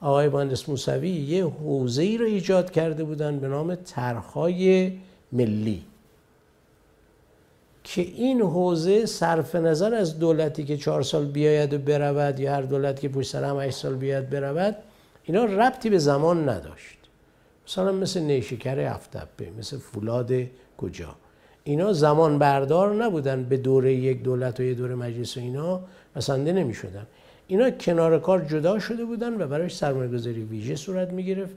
آقای 0.00 0.28
مهندس 0.28 0.68
موسوی 0.68 1.08
یه 1.08 1.44
حوزه 1.44 2.02
ای 2.02 2.18
رو 2.18 2.26
ایجاد 2.26 2.70
کرده 2.70 3.04
بودن 3.04 3.38
به 3.38 3.48
نام 3.48 3.74
طرحهای 3.74 4.92
ملی. 5.32 5.82
که 7.84 8.02
این 8.02 8.40
حوزه 8.40 9.06
صرف 9.06 9.54
نظر 9.54 9.94
از 9.94 10.18
دولتی 10.18 10.64
که 10.64 10.76
چهار 10.76 11.02
سال 11.02 11.26
بیاید 11.26 11.74
و 11.74 11.78
برود 11.78 12.40
یا 12.40 12.52
هر 12.52 12.62
دولت 12.62 13.00
که 13.00 13.08
پشت 13.08 13.30
سر 13.30 13.44
هم 13.44 13.70
سال 13.70 13.94
بیاید 13.94 14.30
برود 14.30 14.76
اینا 15.24 15.44
ربطی 15.44 15.90
به 15.90 15.98
زمان 15.98 16.48
نداشت. 16.48 16.98
مثلا 17.68 17.92
مثل 17.92 18.20
نیشکر 18.20 18.80
افتبه 18.80 19.50
مثل 19.58 19.78
فولاد 19.78 20.32
کجا. 20.78 21.14
اینا 21.64 21.92
زمان 21.92 22.38
بردار 22.38 23.04
نبودن 23.04 23.44
به 23.44 23.56
دوره 23.56 23.94
یک 23.94 24.22
دولت 24.22 24.60
و 24.60 24.62
یه 24.62 24.74
دوره 24.74 24.94
مجلس 24.94 25.36
و 25.36 25.40
اینا 25.40 25.80
بسنده 26.16 26.52
نمی 26.52 26.74
شدن 26.74 27.06
اینا 27.50 27.70
کنار 27.70 28.18
کار 28.18 28.44
جدا 28.44 28.78
شده 28.78 29.04
بودن 29.04 29.42
و 29.42 29.46
برایش 29.46 29.74
سرمایه 29.74 30.10
گذاری 30.10 30.42
ویژه 30.42 30.76
صورت 30.76 31.12
می 31.12 31.24
گرفت 31.24 31.54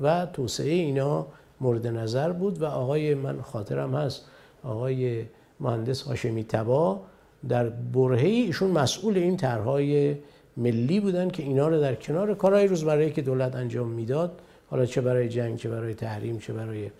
و 0.00 0.26
توسعه 0.26 0.72
اینا 0.72 1.26
مورد 1.60 1.86
نظر 1.86 2.32
بود 2.32 2.62
و 2.62 2.64
آقای 2.64 3.14
من 3.14 3.42
خاطرم 3.42 3.94
هست 3.94 4.24
آقای 4.64 5.24
مهندس 5.60 6.02
هاشمی 6.02 6.44
تبا 6.44 7.00
در 7.48 7.68
برهه 7.68 8.26
ایشون 8.26 8.70
مسئول 8.70 9.16
این 9.16 9.36
طرحهای 9.36 10.16
ملی 10.56 11.00
بودن 11.00 11.30
که 11.30 11.42
اینا 11.42 11.68
رو 11.68 11.80
در 11.80 11.94
کنار 11.94 12.34
کارهای 12.34 12.66
روزمره 12.66 13.10
که 13.10 13.22
دولت 13.22 13.56
انجام 13.56 13.88
می‌داد 13.88 14.40
حالا 14.70 14.86
چه 14.86 15.00
برای 15.00 15.28
جنگ 15.28 15.58
چه 15.58 15.68
برای 15.68 15.94
تحریم 15.94 16.38
چه 16.38 16.52
برای 16.52 16.90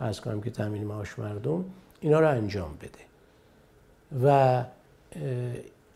از 0.00 0.20
کنم 0.20 0.40
که 0.40 0.50
تامین 0.50 0.84
معاش 0.84 1.18
مردم 1.18 1.64
اینا 2.00 2.20
رو 2.20 2.28
انجام 2.28 2.70
بده. 2.80 3.02
و 4.24 4.64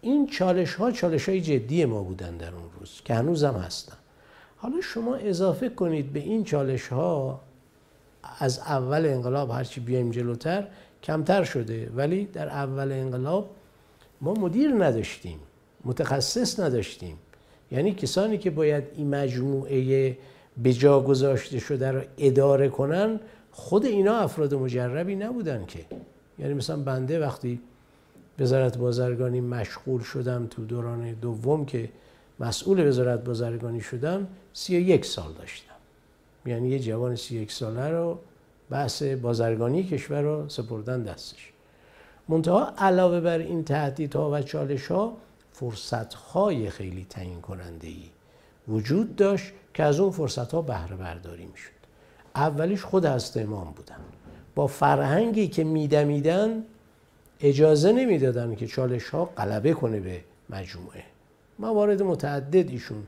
این 0.00 0.26
چالش 0.26 0.74
ها 0.74 0.90
چالش 0.90 1.28
های 1.28 1.40
جدی 1.40 1.84
ما 1.84 2.02
بودن 2.02 2.36
در 2.36 2.54
اون 2.54 2.64
روز 2.80 3.00
که 3.04 3.14
هنوز 3.14 3.44
هم 3.44 3.54
هستن. 3.54 3.96
حالا 4.56 4.80
شما 4.80 5.14
اضافه 5.14 5.68
کنید 5.68 6.12
به 6.12 6.20
این 6.20 6.44
چالش 6.44 6.88
ها 6.88 7.40
از 8.38 8.58
اول 8.58 9.06
انقلاب 9.06 9.50
هرچی 9.50 9.80
بیایم 9.80 10.10
جلوتر 10.10 10.66
کمتر 11.02 11.44
شده 11.44 11.90
ولی 11.96 12.24
در 12.24 12.48
اول 12.48 12.92
انقلاب 12.92 13.50
ما 14.20 14.34
مدیر 14.34 14.70
نداشتیم 14.84 15.38
متخصص 15.84 16.60
نداشتیم. 16.60 17.18
یعنی 17.72 17.94
کسانی 17.94 18.38
که 18.38 18.50
باید 18.50 18.84
این 18.96 19.14
مجموعه 19.14 20.18
به 20.62 20.72
جا 20.72 21.00
گذاشته 21.00 21.58
شده 21.58 21.90
رو 21.90 22.02
اداره 22.18 22.68
کنن 22.68 23.20
خود 23.50 23.84
اینا 23.86 24.16
افراد 24.16 24.54
مجربی 24.54 25.16
نبودن 25.16 25.66
که. 25.66 25.84
یعنی 26.38 26.54
مثلا 26.54 26.76
بنده 26.76 27.20
وقتی 27.20 27.60
وزارت 28.38 28.78
بازرگانی 28.78 29.40
مشغول 29.40 30.00
شدم 30.00 30.46
تو 30.46 30.64
دوران 30.64 31.12
دوم 31.12 31.66
که 31.66 31.88
مسئول 32.40 32.88
وزارت 32.88 33.24
بازرگانی 33.24 33.80
شدم 33.80 34.26
سی 34.52 34.76
یک 34.76 35.04
سال 35.04 35.32
داشتم. 35.32 35.74
یعنی 36.46 36.68
یه 36.68 36.78
جوان 36.78 37.16
سی 37.16 37.36
یک 37.36 37.52
ساله 37.52 37.88
رو 37.88 38.18
بحث 38.70 39.02
بازرگانی 39.02 39.84
کشور 39.84 40.20
رو 40.20 40.48
سپردن 40.48 41.02
دستش. 41.02 41.52
منتها 42.28 42.72
علاوه 42.78 43.20
بر 43.20 43.38
این 43.38 43.64
تهدیدها 43.64 44.30
و 44.30 44.42
چالش 44.42 44.86
ها 44.86 45.16
فرصت 45.52 46.14
های 46.14 46.70
خیلی 46.70 47.06
تعیین 47.10 47.40
کننده 47.40 47.86
ای 47.86 48.10
وجود 48.68 49.16
داشت 49.16 49.52
که 49.74 49.82
از 49.82 50.00
اون 50.00 50.10
فرصت 50.10 50.52
ها 50.52 50.62
بهره 50.62 50.96
برداری 50.96 51.46
می‌شد. 51.46 51.70
اولیش 52.34 52.82
خود 52.82 53.04
هست 53.04 53.36
امام 53.36 53.72
بودن. 53.76 53.96
با 54.54 54.66
فرهنگی 54.66 55.48
که 55.48 55.64
میدمیدن 55.64 56.62
اجازه 57.40 57.92
نمی‌دادن 57.92 58.54
که 58.54 58.66
چالش 58.66 59.08
ها 59.08 59.24
غلبه 59.24 59.72
کنه 59.72 60.00
به 60.00 60.20
مجموعه. 60.50 61.02
موارد 61.58 62.02
متعدد 62.02 62.70
ایشون. 62.70 63.06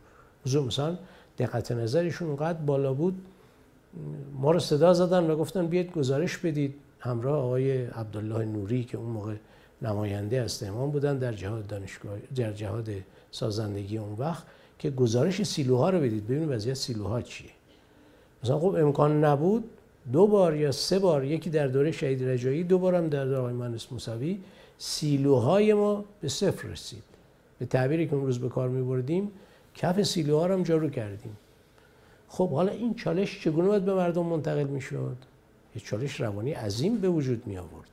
مثلا 0.66 0.98
دقت 1.38 1.72
نظرشون 1.72 2.28
اونقدر 2.28 2.58
بالا 2.58 2.94
بود. 2.94 3.22
ما 4.40 4.50
رو 4.50 4.58
صدا 4.58 4.94
زدن 4.94 5.30
و 5.30 5.36
گفتن 5.36 5.66
بیاید 5.66 5.92
گزارش 5.92 6.38
بدید. 6.38 6.74
همراه 7.00 7.38
آقای 7.38 7.84
عبدالله 7.84 8.44
نوری 8.44 8.84
که 8.84 8.98
اون 8.98 9.10
موقع 9.10 9.34
نماینده 9.82 10.40
از 10.40 10.62
امام 10.62 10.90
بودن 10.90 11.18
در 11.18 11.32
جهاد 11.32 11.66
دانشگاه 11.66 12.18
در 12.36 12.52
جهاد 12.52 12.88
سازندگی 13.30 13.98
اون 13.98 14.14
وقت 14.18 14.44
که 14.78 14.90
گزارش 14.90 15.42
سیلوها 15.42 15.90
رو 15.90 16.00
بدید. 16.00 16.24
ببینید 16.24 16.50
وضعیت 16.50 16.74
سیلوها 16.74 17.22
چیه. 17.22 17.50
مثلا 18.44 18.58
خب 18.58 18.74
امکان 18.78 19.24
نبود. 19.24 19.64
دو 20.12 20.26
بار 20.26 20.56
یا 20.56 20.72
سه 20.72 20.98
بار 20.98 21.24
یکی 21.24 21.50
در 21.50 21.66
دوره 21.66 21.92
شهید 21.92 22.28
رجایی 22.28 22.64
دو 22.64 22.78
بارم 22.78 23.08
در 23.08 23.24
دوره 23.24 23.52
مهندس 23.52 23.92
موسوی 23.92 24.38
سیلوهای 24.78 25.74
ما 25.74 26.04
به 26.20 26.28
صفر 26.28 26.68
رسید. 26.68 27.02
به 27.58 27.66
تعبیری 27.66 28.06
که 28.06 28.14
اون 28.14 28.26
روز 28.26 28.38
به 28.38 28.48
کار 28.48 28.68
می 28.68 28.82
بردیم 28.82 29.30
کف 29.74 30.02
سیلوها 30.02 30.46
رو 30.46 30.54
هم 30.54 30.62
جارو 30.62 30.90
کردیم. 30.90 31.36
خب 32.28 32.50
حالا 32.50 32.72
این 32.72 32.94
چالش 32.94 33.40
چگونه 33.40 33.68
باید 33.68 33.84
به 33.84 33.94
مردم 33.94 34.26
منتقل 34.26 34.64
می‌شد؟ 34.64 35.16
یه 35.76 35.82
چالش 35.84 36.20
روانی 36.20 36.52
عظیم 36.52 36.98
به 36.98 37.08
وجود 37.08 37.46
می 37.46 37.58
آورد 37.58 37.88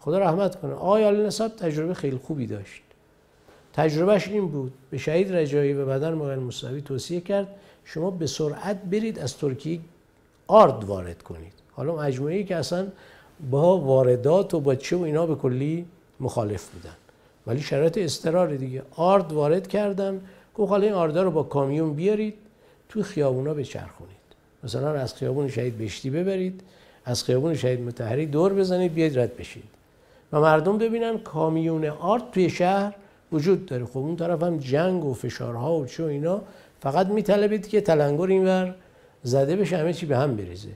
خدا 0.00 0.18
رحمت 0.18 0.60
کنه. 0.60 0.72
آقای 0.72 1.04
علی 1.04 1.22
نصب 1.22 1.48
تجربه 1.48 1.94
خیلی 1.94 2.16
خوبی 2.16 2.46
داشت. 2.46 2.82
تجربهش 3.72 4.28
این 4.28 4.48
بود. 4.48 4.72
به 4.90 4.98
شهید 4.98 5.32
رجایی 5.32 5.72
و 5.72 5.86
بدن 5.86 6.14
مقال 6.14 6.38
موسوی 6.38 6.80
توصیه 6.80 7.20
کرد 7.20 7.48
شما 7.84 8.10
به 8.10 8.26
سرعت 8.26 8.82
برید 8.82 9.18
از 9.18 9.36
ترکیه 9.36 9.80
آرد 10.50 10.84
وارد 10.84 11.22
کنید. 11.22 11.52
حالا 11.72 11.96
مجموعه 11.96 12.34
ای 12.34 12.44
که 12.44 12.56
اصلا 12.56 12.86
با 13.50 13.78
واردات 13.78 14.54
و 14.54 14.60
با 14.60 14.74
چه 14.74 14.96
و 14.96 15.02
اینا 15.02 15.26
به 15.26 15.34
کلی 15.34 15.86
مخالف 16.20 16.68
بودن. 16.68 16.96
ولی 17.46 17.60
شرایط 17.60 17.98
استرار 17.98 18.56
دیگه. 18.56 18.82
آرد 18.96 19.32
وارد 19.32 19.68
کردن. 19.68 20.20
گفت 20.54 20.70
حالا 20.70 20.84
این 20.84 20.94
آردا 20.94 21.22
رو 21.22 21.30
با 21.30 21.42
کامیون 21.42 21.94
بیارید 21.94 22.34
تو 22.88 23.02
خیابونا 23.02 23.54
بچرخونید. 23.54 24.16
مثلا 24.64 24.92
از 24.92 25.14
خیابون 25.14 25.48
شهید 25.48 25.78
بشتی 25.78 26.10
ببرید 26.10 26.60
از 27.04 27.24
خیابون 27.24 27.54
شهید 27.54 27.80
متحری 27.80 28.26
دور 28.26 28.54
بزنید 28.54 28.94
بیاید 28.94 29.18
رد 29.18 29.36
بشید. 29.36 29.64
و 30.32 30.40
مردم 30.40 30.78
ببینن 30.78 31.18
کامیون 31.18 31.84
آرد 31.84 32.30
توی 32.32 32.50
شهر 32.50 32.94
وجود 33.32 33.66
داره. 33.66 33.84
خب 33.84 33.98
اون 33.98 34.16
طرف 34.16 34.42
هم 34.42 34.58
جنگ 34.58 35.04
و 35.04 35.14
فشارها 35.14 35.78
و 35.78 35.86
چه 35.86 36.04
اینا 36.04 36.40
فقط 36.80 37.06
میطلبید 37.06 37.68
که 37.68 37.80
تلنگر 37.80 38.26
اینور 38.26 38.74
زده 39.22 39.56
بشه 39.56 39.76
همه 39.76 39.92
چی 39.92 40.06
به 40.06 40.18
هم 40.18 40.36
بریزه. 40.36 40.68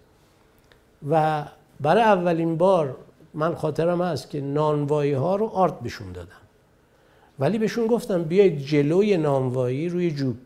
و 1.10 1.44
برای 1.80 2.02
اولین 2.02 2.56
بار 2.56 2.96
من 3.34 3.54
خاطرم 3.54 4.02
هست 4.02 4.30
که 4.30 4.40
نانوایی 4.40 5.12
ها 5.12 5.36
رو 5.36 5.46
آرد 5.46 5.80
بهشون 5.80 6.12
دادم. 6.12 6.28
ولی 7.38 7.58
بهشون 7.58 7.86
گفتم 7.86 8.22
بیایید 8.22 8.58
جلوی 8.58 9.16
نانوایی 9.16 9.88
روی 9.88 10.10
جوب. 10.10 10.36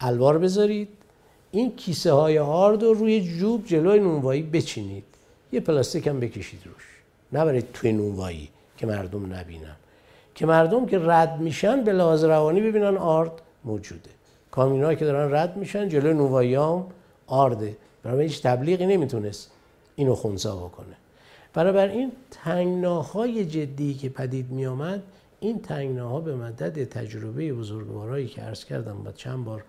الوار 0.00 0.38
بذارید 0.38 0.88
این 1.50 1.76
کیسه 1.76 2.12
های 2.12 2.38
آرد 2.38 2.82
رو 2.82 2.94
روی 2.94 3.20
جوب 3.38 3.66
جلوی 3.66 3.98
نونوایی 3.98 4.42
بچینید. 4.42 5.04
یه 5.52 5.60
پلاستیک 5.60 6.06
هم 6.06 6.20
بکشید 6.20 6.60
روش. 6.64 6.84
نبرید 7.32 7.72
توی 7.72 7.92
نونوایی 7.92 8.48
که 8.76 8.86
مردم 8.86 9.34
نبینن. 9.34 9.76
که 10.34 10.46
مردم 10.46 10.86
که 10.86 10.98
رد 10.98 11.40
میشن 11.40 11.84
به 11.84 11.92
لحاظ 11.92 12.24
روانی 12.24 12.60
ببینن 12.60 12.96
آرد 12.96 13.32
موجوده. 13.64 14.10
کامینایی 14.50 14.96
که 14.96 15.04
دارن 15.04 15.34
رد 15.34 15.56
میشن 15.56 15.88
جلوی 15.88 16.14
نونوایی 16.14 16.54
هم 16.54 16.86
آرده. 17.26 17.76
برای 18.02 18.26
هیچ 18.26 18.42
تبلیغی 18.42 18.86
نمی‌تونست 18.86 19.50
اینو 19.96 20.14
خونسا 20.14 20.56
بکنه. 20.56 20.96
برای 21.52 21.90
این 21.90 22.12
تنگناهای 22.30 23.44
جدی 23.44 23.94
که 23.94 24.08
پدید 24.08 24.50
می 24.50 24.66
آمد 24.66 25.02
این 25.40 25.62
تنگناها 25.62 26.20
به 26.20 26.36
مدد 26.36 26.84
تجربه 26.84 27.52
بزرگوارایی 27.52 28.26
که 28.26 28.42
عرض 28.42 28.64
کردم 28.64 29.02
با 29.02 29.12
چند 29.12 29.44
بار 29.44 29.64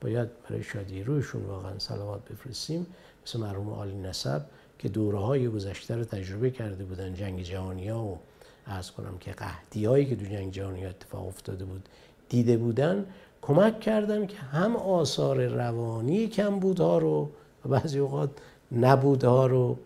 باید 0.00 0.28
برای 0.48 0.62
شادی 0.62 1.02
رویشون 1.02 1.42
واقعا 1.42 1.78
سلامات 1.78 2.20
بفرستیم 2.28 2.86
مثل 3.26 3.40
مرحوم 3.40 3.70
عالی 3.70 3.94
نسب 3.94 4.42
که 4.78 4.88
دوره 4.88 5.18
های 5.18 5.48
گذشته 5.48 5.96
رو 5.96 6.04
تجربه 6.04 6.50
کرده 6.50 6.84
بودن. 6.84 7.14
جنگ 7.14 7.42
جهانی 7.42 7.88
ها 7.88 8.04
و 8.04 8.18
ارز 8.66 8.90
کنم 8.90 9.18
که 9.20 9.32
قهدی 9.32 9.84
هایی 9.84 10.06
که 10.06 10.14
دو 10.14 10.24
جنگ 10.24 10.52
جهانی 10.52 10.84
ها 10.84 10.90
اتفاق 10.90 11.26
افتاده 11.26 11.64
بود 11.64 11.88
دیده 12.28 12.56
بودن. 12.56 13.06
کمک 13.42 13.80
کردن 13.80 14.26
که 14.26 14.36
هم 14.36 14.76
آثار 14.76 15.46
روانی 15.46 16.26
کمبودها 16.26 16.98
رو 16.98 17.30
و 17.64 17.68
بعضی 17.68 17.98
اوقات 17.98 18.30
نبودها 18.72 19.46
رو 19.46 19.78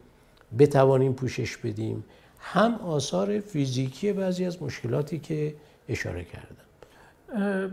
بتوانیم 0.58 1.12
پوشش 1.12 1.56
بدیم. 1.56 2.04
هم 2.38 2.74
آثار 2.74 3.40
فیزیکی 3.40 4.12
بعضی 4.12 4.44
از 4.44 4.62
مشکلاتی 4.62 5.18
که 5.18 5.54
اشاره 5.88 6.24
کردم. 6.24 6.64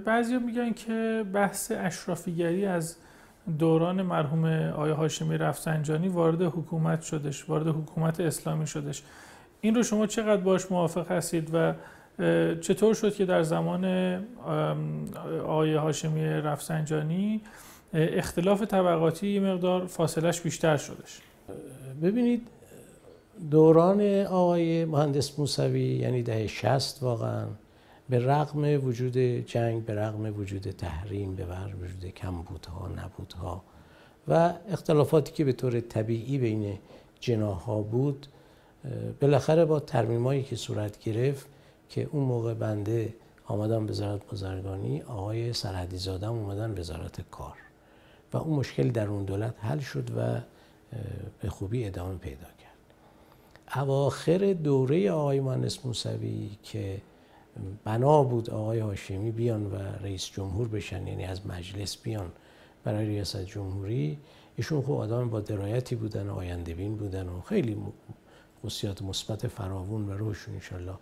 بعضی 0.05 0.37
میگن 0.37 0.73
که 0.73 1.25
بحث 1.33 1.71
اشرافیگری 1.75 2.65
از 2.65 2.95
دوران 3.59 4.01
مرحوم 4.01 4.45
آیا 4.75 4.95
هاشمی 4.95 5.37
رفسنجانی 5.37 6.07
وارد 6.07 6.41
حکومت 6.41 7.01
شدش 7.01 7.49
وارد 7.49 7.67
حکومت 7.67 8.19
اسلامی 8.19 8.67
شدش. 8.67 9.03
این 9.61 9.75
رو 9.75 9.83
شما 9.83 10.07
چقدر 10.07 10.41
باش 10.41 10.71
موافق 10.71 11.11
هستید 11.11 11.49
و 11.53 11.73
چطور 12.61 12.93
شد 12.93 13.15
که 13.15 13.26
در 13.26 13.43
زمان 13.43 13.85
آقای 15.43 15.73
هاشمی 15.73 16.26
رفسنجانی 16.26 17.41
اختلاف 17.93 18.61
طبقاتی 18.61 19.27
یه 19.27 19.39
مقدار 19.39 19.85
فاصلش 19.85 20.41
بیشتر 20.41 20.77
شدش؟ 20.77 21.19
ببینید 22.02 22.48
دوران 23.52 24.02
آقای 24.26 24.85
مهندس 24.85 25.39
موسوی 25.39 25.95
یعنی 25.95 26.23
دهه 26.23 26.48
شست 26.48 27.03
واقعا 27.03 27.45
به 28.10 28.19
رغم 28.19 28.85
وجود 28.85 29.18
جنگ 29.18 29.85
به 29.85 29.95
رغم 29.95 30.39
وجود 30.39 30.61
تحریم 30.61 31.35
به 31.35 31.43
رغم 31.43 31.84
وجود 31.84 32.11
کمبودها 32.14 32.88
نبودها 32.88 33.64
و 34.27 34.53
اختلافاتی 34.72 35.34
که 35.34 35.45
به 35.45 35.53
طور 35.53 35.80
طبیعی 35.80 36.38
بین 36.38 36.77
جناها 37.19 37.81
بود 37.81 38.27
بالاخره 39.22 39.65
با 39.65 39.80
ترمیمایی 39.80 40.43
که 40.43 40.56
صورت 40.56 40.99
گرفت 40.99 41.48
که 41.91 42.09
اون 42.11 42.23
موقع 42.23 42.53
بنده 42.53 43.13
آمدم 43.45 43.89
وزارت 43.89 44.27
بازرگانی 44.27 45.01
آقای 45.01 45.53
سرحدی 45.53 45.97
زادم 45.97 46.31
اومدن 46.31 46.80
وزارت 46.80 47.22
کار. 47.31 47.57
و 48.34 48.38
اون 48.38 48.59
مشکل 48.59 48.91
در 48.91 49.07
اون 49.07 49.26
دولت 49.26 49.55
حل 49.59 49.80
شد 49.80 50.09
و 50.18 50.41
به 51.41 51.49
خوبی 51.49 51.85
ادامه 51.85 52.18
پیدا 52.18 52.47
کرد. 52.59 52.72
اواخر 53.76 54.53
دوره 54.53 55.11
آقای 55.11 55.39
مهندس 55.39 55.85
موسوی 55.85 56.49
که 56.63 57.01
بنا 57.84 58.23
بود 58.23 58.49
آقای 58.49 58.80
هاشمی 58.80 59.31
بیان 59.31 59.65
و 59.65 59.76
رئیس 59.76 60.26
جمهور 60.26 60.68
بشن 60.68 61.07
یعنی 61.07 61.26
از 61.26 61.47
مجلس 61.47 61.97
بیان 61.97 62.31
برای 62.84 63.05
ریاست 63.05 63.45
جمهوری 63.45 64.18
ایشون 64.57 64.81
خوب 64.81 64.99
آدم 64.99 65.30
با 65.30 65.39
درایتی 65.39 65.95
بودن 65.95 66.30
و 66.30 66.35
آینده 66.35 66.73
بین 66.73 66.95
بودن 66.95 67.30
و 67.30 67.41
خیلی 67.41 67.77
خصوصیات 68.59 69.01
مثبت 69.01 69.47
فراوون 69.47 70.09
و 70.09 70.18
روشون 70.18 70.53
انشالله 70.53 70.95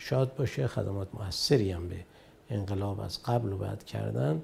شاد 0.00 0.34
باشه 0.36 0.66
خدمات 0.66 1.08
موثری 1.14 1.70
هم 1.70 1.88
به 1.88 2.04
انقلاب 2.50 3.00
از 3.00 3.22
قبل 3.22 3.52
و 3.52 3.56
بعد 3.56 3.84
کردن. 3.84 4.42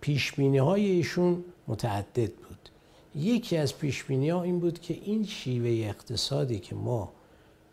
پیش 0.00 0.30
های 0.38 0.86
ایشون 0.86 1.44
متعدد 1.68 2.32
بود. 2.32 2.68
یکی 3.14 3.56
از 3.56 3.78
پیش 3.78 4.04
ها 4.10 4.42
این 4.42 4.60
بود 4.60 4.80
که 4.80 4.98
این 5.02 5.26
شیوه 5.26 5.88
اقتصادی 5.88 6.58
که 6.58 6.74
ما 6.74 7.12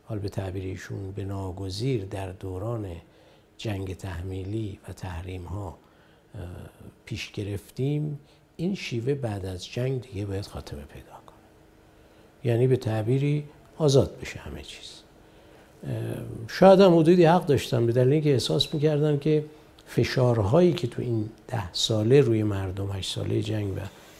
حال 0.05 0.19
به 0.19 0.29
تعبیر 0.29 0.63
ایشون 0.63 1.11
به 1.11 1.25
ناگزیر 1.25 2.05
در 2.05 2.31
دوران 2.31 2.91
جنگ 3.57 3.97
تحمیلی 3.97 4.79
و 4.87 4.93
تحریم 4.93 5.43
ها 5.43 5.77
پیش 7.05 7.31
گرفتیم 7.31 8.19
این 8.57 8.75
شیوه 8.75 9.13
بعد 9.13 9.45
از 9.45 9.65
جنگ 9.65 10.01
دیگه 10.01 10.25
باید 10.25 10.45
خاتمه 10.45 10.81
پیدا 10.81 11.11
کنه. 11.27 11.37
یعنی 12.43 12.67
به 12.67 12.77
تعبیری 12.77 13.45
آزاد 13.77 14.19
بشه 14.19 14.39
همه 14.39 14.61
چیز. 14.61 15.02
شاید 16.47 16.79
هم 16.79 16.97
حدودی 16.97 17.25
حق 17.25 17.45
داشتن 17.45 17.85
به 17.85 17.91
دلیل 17.91 18.13
اینکه 18.13 18.33
احساس 18.33 18.73
می‌کردن 18.73 19.19
که 19.19 19.45
فشارهایی 19.87 20.73
که 20.73 20.87
تو 20.87 21.01
این 21.01 21.29
ده 21.47 21.73
ساله 21.73 22.21
روی 22.21 22.43
مردم 22.43 22.91
هشت 22.91 23.15
ساله 23.15 23.41
جنگ 23.41 23.77
و 23.77 23.79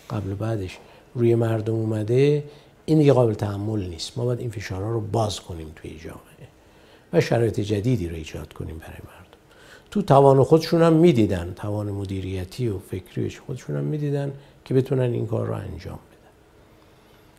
قبل 0.10 0.34
بعدش 0.34 0.78
روی 1.16 1.36
مردم 1.36 1.74
اومده 1.74 2.44
این 2.86 3.00
دیگه 3.00 3.14
قابل 3.14 3.34
تحمل 3.34 3.86
نیست. 3.86 4.18
ما 4.18 4.26
باید 4.26 4.40
این 4.40 4.50
فشارها 4.50 4.92
رو 4.92 5.02
باز 5.02 5.40
کنیم 5.40 5.68
توی 5.76 6.00
جامعه 6.00 6.48
و 7.14 7.22
شرایط 7.22 7.60
جدیدی 7.60 8.10
رو 8.10 8.16
ایجاد 8.16 8.54
کنیم 8.54 8.78
برای 8.78 9.00
مردم. 9.04 9.38
تو 9.92 10.02
توان 10.02 10.44
خودشون 10.44 10.82
هم 10.82 10.94
می‌دیدن 10.94 11.54
توان 11.56 11.92
مدیریتی 11.92 12.68
و 12.68 12.80
فکری 12.80 13.30
خودشون 13.30 13.76
هم 13.76 13.84
می‌دیدن 13.84 14.32
که 14.66 14.74
بتونن 14.74 15.14
این 15.14 15.28
کار 15.28 15.48
رو 15.48 15.54
انجام 15.54 16.00
بدن. 16.12 16.13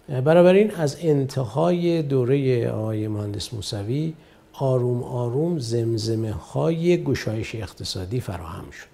بنابراین 0.09 0.71
از 0.71 0.97
انتهای 1.01 2.03
دوره 2.03 2.69
آقای 2.71 3.09
مهندس 3.09 3.55
موسوی 3.55 4.15
آروم 4.53 5.03
آروم 5.03 5.59
زمزمه 5.59 6.33
های 6.33 7.05
گشایش 7.05 7.55
اقتصادی 7.55 8.21
فراهم 8.21 8.71
شد. 8.71 8.87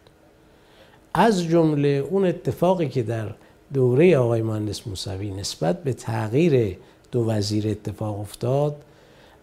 از 1.14 1.42
جمله 1.42 1.88
اون 1.88 2.24
اتفاقی 2.24 2.88
که 2.88 3.02
در 3.02 3.28
دوره 3.72 4.18
آقای 4.18 4.42
مهندس 4.42 4.86
موسوی 4.86 5.30
نسبت 5.30 5.82
به 5.82 5.92
تغییر 5.92 6.76
دو 7.12 7.24
وزیر 7.24 7.68
اتفاق 7.68 8.20
افتاد 8.20 8.76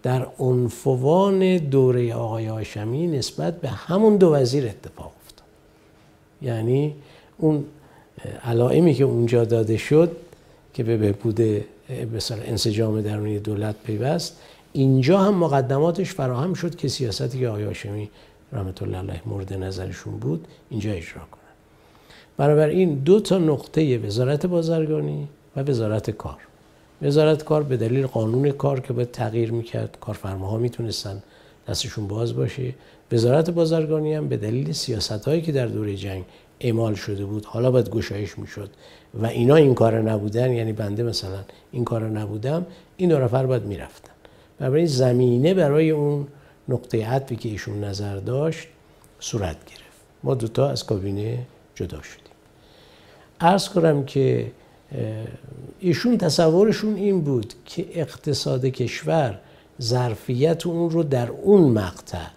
در 0.04 0.28
عنفوان 0.40 1.58
دوره 1.58 2.14
آقای 2.14 2.46
هاشمی 2.46 3.08
نسبت 3.08 3.62
به 3.62 3.70
همون 3.70 4.18
دو 4.18 4.34
وزیر 4.34 4.66
اتفاق 4.66 5.12
افتاد. 5.26 5.48
یعنی 6.42 6.96
اون 7.38 7.66
علائمی 8.44 8.94
که 8.94 9.04
اونجا 9.04 9.46
داده 9.46 9.78
شد 9.78 10.16
که 10.78 10.84
به 10.84 10.98
بهبود 10.98 11.42
مثلا 12.16 12.38
انسجام 12.44 13.02
درونی 13.02 13.40
دولت 13.40 13.76
پیوست. 13.86 14.38
اینجا 14.74 15.20
هم 15.20 15.36
مقدماتش 15.36 16.14
فراهم 16.14 16.54
شد 16.54 16.76
که 16.76 16.88
سیاستی 16.88 17.40
که 17.40 17.48
آقای 17.48 17.64
هاشمی 17.64 18.10
رحمت 18.54 18.84
الله 18.84 18.98
علیه 18.98 19.22
مورد 19.26 19.54
نظرشون 19.54 20.18
بود 20.18 20.48
اینجا 20.70 20.92
اجرا 20.92 21.22
کنن. 21.32 21.54
بنابراین 22.38 22.96
دو 22.96 23.20
تا 23.20 23.38
نقطه 23.38 23.98
وزارت 23.98 24.46
بازرگانی 24.46 25.28
و 25.56 25.62
وزارت 25.62 26.10
کار. 26.12 26.38
وزارت 27.02 27.44
کار 27.44 27.64
به 27.64 27.78
دلیل 27.78 28.08
قانون 28.08 28.52
کار 28.52 28.80
که 28.80 28.94
باید 28.94 29.12
تغییر 29.12 29.52
می‌کرد 29.52 29.98
کارفرماها 30.02 30.58
می‌تونستن 30.58 31.24
دستشون 31.68 32.08
باز 32.08 32.36
باشه. 32.36 32.74
وزارت 33.12 33.50
بازرگانی 33.50 34.14
هم 34.14 34.28
به 34.28 34.38
دلیل 34.38 34.72
سیاست 34.72 35.26
هایی 35.26 35.42
که 35.42 35.52
در 35.52 35.66
دوره 35.66 35.96
جنگ 35.96 36.24
اعمال 36.60 36.96
شده 36.96 37.26
بود. 37.26 37.46
حالا 37.46 37.72
باید 37.72 37.90
گشایش 37.90 38.40
می‌شد. 38.40 38.70
و 39.14 39.26
اینا 39.26 39.56
این 39.56 39.74
کار 39.74 40.02
نبودن 40.02 40.52
یعنی 40.52 40.74
بنده 40.74 41.04
مثلا 41.04 41.40
این 41.72 41.84
کار 41.84 42.10
نبودم 42.10 42.66
این 42.98 43.10
دو 43.10 43.20
نفر 43.20 43.46
باید 43.46 43.64
می‌رفتن. 43.64 44.12
بنابراین 44.60 44.86
زمینه 44.86 45.54
برای 45.54 45.90
اون 45.90 46.28
نقطه 46.70 47.08
عطفی 47.08 47.36
که 47.36 47.50
ایشون 47.50 47.84
نظر 47.84 48.16
داشت 48.16 48.68
صورت 49.20 49.66
گرفت. 49.66 49.82
ما 50.24 50.36
دوتا 50.36 50.70
از 50.70 50.86
کابینه 50.86 51.40
جدا 51.76 52.02
شدیم. 52.02 52.24
ارز 53.40 53.70
کنم 53.70 54.06
که 54.06 54.52
ایشون 55.80 56.18
تصورشون 56.18 56.96
این 56.96 57.22
بود 57.22 57.54
که 57.66 57.86
اقتصاد 57.94 58.66
کشور 58.66 59.40
ظرفیت 59.82 60.68
اون 60.68 60.90
رو 60.90 61.04
در 61.04 61.30
اون 61.30 61.72
مقطع 61.72 62.28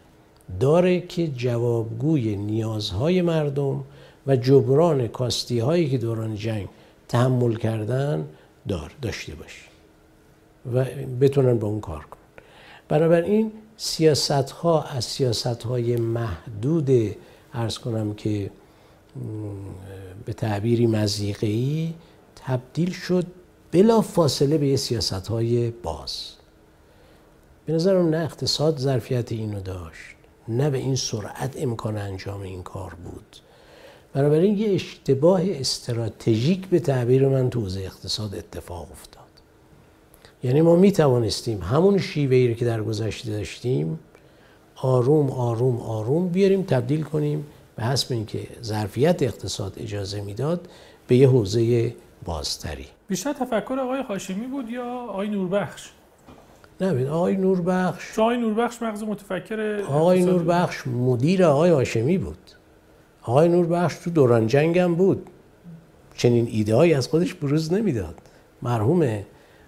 داره 0.61 1.01
که 1.01 1.27
جوابگوی 1.27 2.37
نیازهای 2.37 3.23
مردم 3.23 3.85
و 4.27 4.37
جبران 4.37 5.09
کاستی 5.09 5.59
هایی 5.59 5.91
که 5.91 5.99
دوران 5.99 6.35
جنگ 6.35 6.69
تحمل 7.09 7.55
کردن 7.55 8.29
دار 8.69 8.93
داشته 9.03 9.35
باشه 9.35 9.63
و 10.75 10.85
بتونن 11.21 11.59
با 11.59 11.69
اون 11.69 11.81
کار 11.81 12.05
کنن. 12.05 12.21
بنابراین 12.89 13.53
سیاست 13.77 14.31
ها 14.51 14.83
از 14.83 15.05
سیاست 15.05 15.63
های 15.63 15.97
محدود 15.97 17.17
ارز 17.55 17.79
کنم 17.79 18.15
که 18.15 18.51
به 20.25 20.33
تعبیری 20.33 20.87
مزیقه‌ای 20.87 21.95
تبدیل 22.37 22.93
شد 22.93 23.27
بلا 23.73 24.01
فاصله 24.01 24.59
به 24.59 24.77
سیاست 24.77 25.29
های 25.29 25.71
باز. 25.71 26.33
به 27.67 27.73
نظرم 27.73 28.09
نه 28.09 28.17
اقتصاد 28.17 28.79
ظرفیت 28.79 29.33
اینو 29.33 29.61
داشت 29.61 30.17
نه 30.49 30.71
به 30.71 30.79
این 30.79 30.97
سرعت 30.97 31.63
امکان 31.63 31.97
انجام 31.97 32.41
این 32.41 32.63
کار 32.63 32.95
بود. 32.95 33.37
بنابراین 34.13 34.59
یه 34.59 34.75
اشتباه 34.75 35.41
استراتژیک 35.45 36.67
به 36.67 36.81
تعبیر 36.81 37.29
من 37.29 37.51
تو 37.51 37.61
حوزه 37.61 37.81
اقتصاد 37.81 38.35
اتفاق 38.35 38.89
افتاد. 38.93 39.21
یعنی 40.43 40.61
ما 40.61 40.77
می 40.77 40.93
توانستیم 40.93 41.63
همون 41.63 41.99
شیوه 41.99 42.37
ای 42.37 42.55
که 42.55 42.65
در 42.65 42.83
گذشته 42.83 43.31
داشتیم 43.31 43.99
آروم 44.77 45.31
آروم 45.31 45.81
آروم 45.81 46.29
بیاریم 46.29 46.63
تبدیل 46.63 47.03
کنیم 47.03 47.47
به 47.77 47.83
حسب 47.83 48.13
اینکه 48.13 48.47
ظرفیت 48.63 49.23
اقتصاد 49.23 49.75
اجازه 49.81 50.21
می‌داد 50.21 50.69
به 51.07 51.17
یه 51.17 51.29
حوزه 51.29 51.95
بازتری. 52.25 52.87
بیشتر 53.09 53.33
تفکر 53.33 53.79
آقای 53.81 54.03
هاشمی 54.03 54.47
بود 54.47 54.71
یا 54.71 54.85
آقای 54.85 55.29
نوربخش؟ 55.29 55.91
نه 56.81 57.09
آقای 57.09 57.37
نوربخش 57.37 58.19
آقای 58.19 58.37
نوربخش 58.37 58.83
مغز 58.83 59.03
متفکر 59.03 59.83
آقای 59.89 60.23
نوربخش 60.23 60.87
مدیر 60.87 61.45
آقای 61.45 61.71
هاشمی 61.71 62.19
بود. 62.19 62.60
آقای 63.23 63.49
نوربخش 63.49 63.95
تو 63.95 64.11
دوران 64.11 64.47
جنگ 64.47 64.79
هم 64.79 64.95
بود. 64.95 65.27
چنین 66.17 66.49
ایده 66.51 66.97
از 66.97 67.09
خودش 67.09 67.35
بروز 67.35 67.73
نمی‌داد. 67.73 68.19
مرحوم 68.63 69.25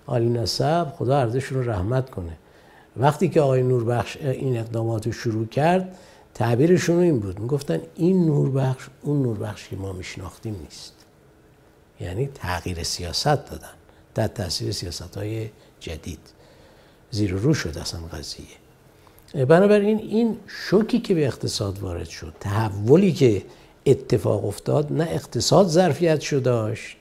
آلی 0.07 0.29
نصب 0.29 0.93
خدا 0.97 1.19
ارزش 1.19 1.45
رو 1.45 1.71
رحمت 1.71 2.11
کنه. 2.11 2.39
وقتی 2.97 3.29
که 3.29 3.41
آقای 3.41 3.63
نوربخش 3.63 4.17
این 4.17 4.59
اقدامات 4.59 5.07
رو 5.07 5.13
شروع 5.13 5.47
کرد 5.47 5.97
تعبیرشون 6.35 6.99
این 6.99 7.21
بود. 7.21 7.41
می‌گفتن 7.41 7.81
این 7.95 8.27
نوربخش 8.27 8.89
اون 9.03 9.23
نوربخش 9.23 9.69
که 9.69 9.77
ما 9.77 9.93
میشناختیم 9.93 10.57
نیست. 10.63 10.95
یعنی 12.01 12.27
تغییر 12.35 12.83
سیاست 12.83 13.27
دادن. 13.27 13.75
در 14.15 14.27
تاثیر 14.27 14.73
سیاست 14.73 15.17
های 15.17 15.51
جدید. 15.81 16.21
زیر 17.11 17.33
رو 17.33 17.55
شد 17.55 17.79
اصلا 17.79 18.01
قضیه. 18.01 18.62
بنابراین 19.35 19.99
این 19.99 20.37
شوکی 20.47 20.99
که 20.99 21.15
به 21.15 21.27
اقتصاد 21.27 21.79
وارد 21.79 22.09
شد 22.09 22.33
تحولی 22.41 23.13
که 23.13 23.43
اتفاق 23.87 24.45
افتاد 24.45 24.93
نه 24.93 25.09
اقتصاد 25.11 25.67
ظرفیت 25.67 26.21
شد 26.21 26.43
داشت 26.43 26.97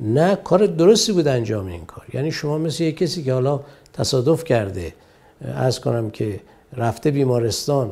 نه 0.00 0.36
کار 0.36 0.66
درستی 0.66 1.12
بود 1.12 1.28
انجام 1.28 1.66
این 1.66 1.84
کار. 1.84 2.04
یعنی 2.14 2.32
شما 2.32 2.58
مثل 2.58 2.84
یک 2.84 2.96
کسی 2.96 3.22
که 3.22 3.32
حالا 3.32 3.60
تصادف 3.92 4.44
کرده 4.44 4.94
از 5.40 5.80
کنم 5.80 6.10
که 6.10 6.40
رفته 6.76 7.10
بیمارستان 7.10 7.90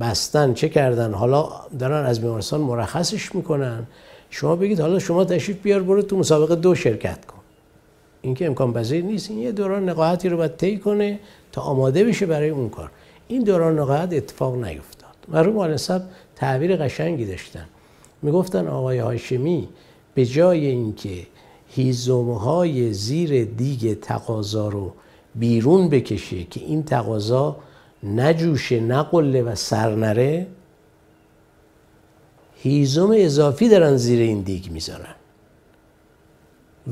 بستن 0.00 0.54
چه 0.54 0.68
کردن 0.68 1.14
حالا 1.14 1.48
دارن 1.78 2.06
از 2.06 2.20
بیمارستان 2.20 2.60
مرخصش 2.60 3.34
می‌کنن 3.34 3.86
شما 4.30 4.56
بگید 4.56 4.80
حالا 4.80 4.98
شما 4.98 5.24
تشریف 5.24 5.62
بیار 5.62 5.82
برو 5.82 6.02
تو 6.02 6.16
مسابقه 6.16 6.56
دو 6.56 6.74
شرکت 6.74 7.26
کن. 7.26 7.38
این 8.22 8.34
که 8.34 8.46
امکان 8.46 8.72
پذیر 8.72 9.04
نیست 9.04 9.30
این 9.30 9.38
یه 9.38 9.52
دوران 9.52 9.88
نقاهتی 9.88 10.28
رو 10.28 10.36
باید 10.36 10.56
طی 10.56 10.78
کنه 10.78 11.18
تا 11.54 11.62
آماده 11.62 12.04
بشه 12.04 12.26
برای 12.26 12.48
اون 12.48 12.68
کار. 12.68 12.90
این 13.28 13.42
دوران 13.42 13.78
نقاهت 13.78 14.12
اتفاق 14.12 14.64
نیفتاد. 14.64 15.14
مرحوم 15.28 15.58
آل 15.58 15.78
تعبیر 16.36 16.76
قشنگی 16.76 17.24
داشتن. 17.24 17.66
می‌گفتن 18.22 18.68
آقای 18.68 18.98
هاشمی 18.98 19.68
به 20.14 20.26
جای 20.26 20.66
اینکه 20.66 21.26
هیزمهای 21.68 22.92
زیر 22.92 23.44
دیگ 23.44 24.00
تقاضا 24.00 24.68
رو 24.68 24.92
بیرون 25.34 25.88
بکشه 25.88 26.44
که 26.44 26.60
این 26.60 26.82
تقاضا 26.82 27.56
نجوشه 28.02 28.80
نقله 28.80 29.42
و 29.42 29.54
سرنره 29.54 30.46
هیزم 32.56 33.10
اضافی 33.14 33.68
دارن 33.68 33.96
زیر 33.96 34.20
این 34.20 34.40
دیگ 34.40 34.70
می‌ذارن. 34.70 35.14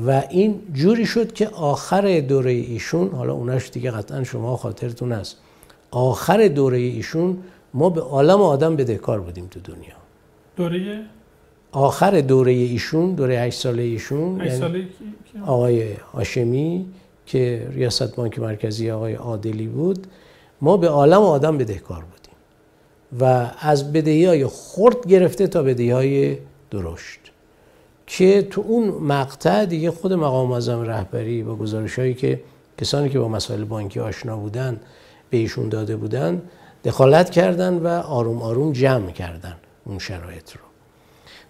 و 0.05 0.23
این 0.29 0.61
جوری 0.73 1.05
شد 1.05 1.33
که 1.33 1.47
آخر 1.47 2.19
دوره 2.19 2.51
ایشون 2.51 3.09
حالا 3.09 3.33
اوناش 3.33 3.69
دیگه 3.69 3.91
قطعا 3.91 4.23
شما 4.23 4.57
خاطرتون 4.57 5.11
است 5.11 5.37
آخر 5.91 6.47
دوره 6.47 6.77
ایشون 6.77 7.37
ما 7.73 7.89
به 7.89 8.01
عالم 8.01 8.41
آدم 8.41 8.75
بدهکار 8.75 9.19
بودیم 9.19 9.47
تو 9.47 9.59
دنیا. 9.59 9.95
دوره؟ 10.55 11.01
آخر 11.71 12.21
دوره 12.21 12.51
ایشون 12.51 13.15
دوره 13.15 13.39
8 13.39 13.59
ساله 13.59 13.83
ایشون 13.83 14.41
یعنی 14.45 14.85
آقای 15.45 15.93
هاشمی 15.93 16.85
که 17.25 17.67
ریاست 17.71 18.15
بانک 18.15 18.39
مرکزی 18.39 18.91
آقای 18.91 19.13
عادلی 19.13 19.67
بود 19.67 20.07
ما 20.61 20.77
به 20.77 20.89
عالم 20.89 21.21
آدم 21.21 21.57
بدهکار 21.57 22.03
بودیم. 22.03 22.33
و 23.19 23.51
از 23.59 23.93
بدهی 23.93 24.25
های 24.25 24.47
خرد 24.47 25.07
گرفته 25.07 25.47
تا 25.47 25.63
بدهی 25.63 25.91
های 25.91 26.37
درشت. 26.71 27.22
که 28.17 28.41
تو 28.41 28.61
اون 28.61 28.89
مقطع 28.89 29.65
دیگه 29.65 29.91
خود 29.91 30.13
مقام 30.13 30.49
معظم 30.49 30.81
رهبری 30.81 31.43
با 31.43 31.55
گزارش 31.55 31.99
هایی 31.99 32.13
که 32.13 32.41
کسانی 32.77 33.09
که 33.09 33.19
با 33.19 33.27
مسائل 33.27 33.63
بانکی 33.63 33.99
آشنا 33.99 34.37
بودن 34.37 34.79
به 35.29 35.37
ایشون 35.37 35.69
داده 35.69 35.95
بودن 35.95 36.41
دخالت 36.83 37.29
کردن 37.29 37.73
و 37.73 37.87
آروم 37.87 38.41
آروم 38.41 38.71
جمع 38.71 39.11
کردن 39.11 39.55
اون 39.85 39.99
شرایط 39.99 40.51
رو. 40.51 40.59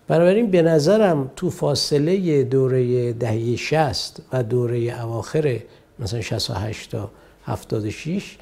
بنابراین 0.08 0.52
به 0.52 0.62
نظرم 0.62 1.32
تو 1.36 1.50
فاصله 1.50 2.44
دوره 2.44 3.14
دهه 3.14 3.56
60 3.56 4.22
و 4.34 4.44
دوره 4.44 4.78
اواخر 4.78 5.60
مثلا 6.00 6.22
68 6.22 6.92
تا 6.92 7.12
76 7.46 8.38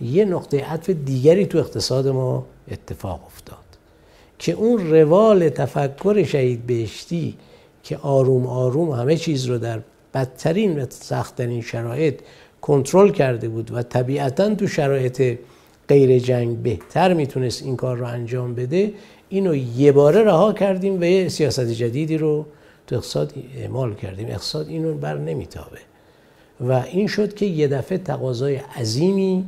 یه 0.00 0.24
نقطه 0.24 0.64
عطف 0.64 0.90
دیگری 0.90 1.46
تو 1.46 1.58
اقتصاد 1.58 2.08
ما 2.08 2.46
اتفاق 2.70 3.20
افتاد 3.26 3.58
که 4.38 4.52
اون 4.52 4.90
روال 4.90 5.48
تفکر 5.48 6.24
شهید 6.24 6.66
بهشتی 6.66 7.36
که 7.86 7.96
آروم 7.96 8.46
آروم 8.46 8.90
همه 8.90 9.16
چیز 9.16 9.44
رو 9.44 9.58
در 9.58 9.80
بدترین 10.14 10.82
و 10.82 10.86
سختترین 10.88 11.60
شرایط 11.60 12.20
کنترل 12.60 13.10
کرده 13.10 13.48
بود 13.48 13.70
و 13.74 13.82
طبیعتا 13.82 14.54
تو 14.54 14.66
شرایط 14.66 15.38
غیر 15.88 16.18
جنگ 16.18 16.62
بهتر 16.62 17.14
می‌تونست 17.14 17.62
این 17.62 17.76
کار 17.76 17.96
رو 17.96 18.06
انجام 18.06 18.54
بده 18.54 18.92
اینو 19.28 19.54
یه 19.54 19.92
باره 19.92 20.22
رها 20.22 20.52
کردیم 20.52 21.00
و 21.00 21.04
یه 21.04 21.28
سیاست 21.28 21.66
جدیدی 21.66 22.18
رو 22.18 22.46
تو 22.86 22.94
اقتصاد 22.94 23.34
اعمال 23.56 23.94
کردیم. 23.94 24.28
اقتصاد 24.28 24.68
اینو 24.68 24.94
بر 24.94 25.18
نمیتابه. 25.18 25.78
و 26.60 26.72
این 26.72 27.06
شد 27.06 27.34
که 27.34 27.46
یه 27.46 27.68
دفعه 27.68 27.98
تقاضای 27.98 28.56
عظیمی 28.56 29.44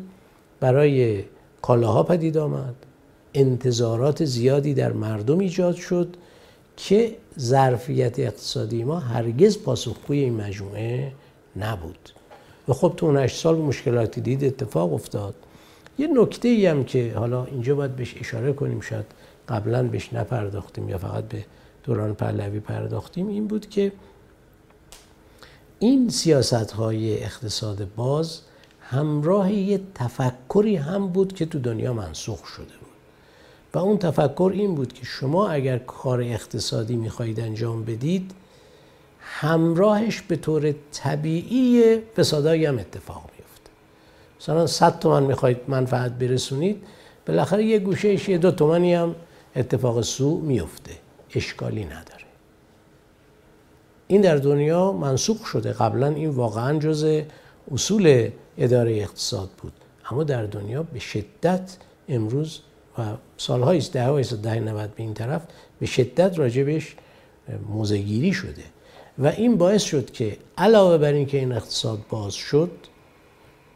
برای 0.61 1.25
کالاها 1.63 2.03
پدید 2.03 2.39
آمد. 2.39 2.75
انتظارات 3.35 4.25
زیادی 4.25 4.75
در 4.75 4.93
مردم 4.93 5.39
ایجاد 5.39 5.75
شد. 5.75 6.17
که 6.79 7.17
ظرفیت 7.39 8.19
اقتصادی 8.19 8.85
ما 8.85 8.99
هرگز 8.99 9.59
پاسخگوی 9.59 10.19
این 10.19 10.35
مجموعه 10.35 11.13
نبود. 11.57 12.11
و 12.69 12.73
خب 12.73 12.95
تو 12.97 13.07
اون 13.07 13.27
سال 13.27 13.57
مشکلاتی 13.57 14.21
دید 14.21 14.45
اتفاق 14.45 14.93
افتاد. 14.93 15.35
یه 15.99 16.07
نکته 16.07 16.49
ای 16.49 16.67
هم 16.67 16.85
که 16.85 17.13
حالا 17.17 17.45
اینجا 17.45 17.75
باید 17.75 17.97
بهش 17.97 18.15
اشاره 18.21 18.53
کنیم 18.53 18.81
شاید 18.81 19.05
قبلا 19.49 19.83
بهش 19.83 20.13
نپرداختیم 20.13 20.89
یا 20.89 20.99
فقط 20.99 21.25
به 21.25 21.45
دوران 21.85 22.15
پهلوی 22.15 22.61
پرداختیم 22.61 23.29
این 23.29 23.47
بود 23.47 23.69
که 23.69 23.93
این 25.79 26.09
سیاست 26.09 26.71
های 26.71 27.25
اقتصاد 27.25 27.89
باز 27.97 28.41
همراه 28.81 29.53
یه 29.53 29.81
تفکری 29.95 30.77
هم 30.77 31.09
بود 31.09 31.33
که 31.33 31.47
تو 31.47 31.59
دنیا 31.59 31.93
منسوخ 31.93 32.47
شده 32.47 32.65
بود. 32.65 32.88
اون 33.81 33.99
تفکر 33.99 34.51
این 34.55 34.75
بود 34.75 34.93
که 34.93 35.05
شما 35.05 35.49
اگر 35.49 35.79
کار 35.79 36.21
اقتصادی 36.21 36.97
می‌خواهید 36.97 37.41
انجام 37.41 37.85
بدید 37.85 38.31
همراهش 39.21 40.23
به 40.23 40.37
طور 40.37 40.75
طبیعی 40.93 41.97
فسادایی 42.17 42.67
هم 42.67 42.79
اتفاق 42.79 43.31
میفته 43.39 43.71
مثلا 44.41 44.67
100 44.67 44.99
تومن 44.99 45.23
می‌خواهید 45.23 45.59
منفعت 45.69 46.13
برسونید 46.13 46.83
بالاخره 47.27 47.65
یه 47.65 47.79
گوشه 47.79 48.31
یه 48.31 48.39
دو 48.39 48.51
تومنی 48.51 48.95
هم 48.95 49.15
اتفاق 49.57 50.01
سو 50.01 50.41
میفته 50.41 50.93
اشکالی 51.35 51.85
نداره. 51.85 52.25
این 54.07 54.21
در 54.21 54.37
دنیا 54.37 54.93
منسوخ 54.93 55.47
شده. 55.47 55.73
قبلا 55.73 56.07
این 56.07 56.31
واقعا 56.31 56.79
جز 56.79 57.23
اصول 57.73 58.31
اداره 58.59 58.97
اقتصاد 58.97 59.51
بود. 59.63 59.73
اما 60.11 60.25
در 60.25 60.45
دنیا 60.47 60.83
به 60.83 60.99
شدت 60.99 61.77
امروز 62.09 62.61
و 62.99 63.03
سالهای 63.37 63.79
ده 63.93 64.03
است 64.03 64.35
ده 64.35 64.61
90 64.61 64.95
به 64.95 65.03
این 65.03 65.15
طرف 65.15 65.43
به 65.81 65.87
شدت 65.87 66.39
راجبش 66.39 66.97
موزگیری 67.69 68.33
شده. 68.33 68.65
و 69.19 69.27
این 69.27 69.57
باعث 69.57 69.83
شد 69.83 70.11
که 70.11 70.37
علاوه 70.59 70.99
بر 70.99 71.13
اینکه 71.13 71.39
این 71.39 71.53
اقتصاد 71.53 71.99
باز 72.09 72.35
شد 72.35 72.71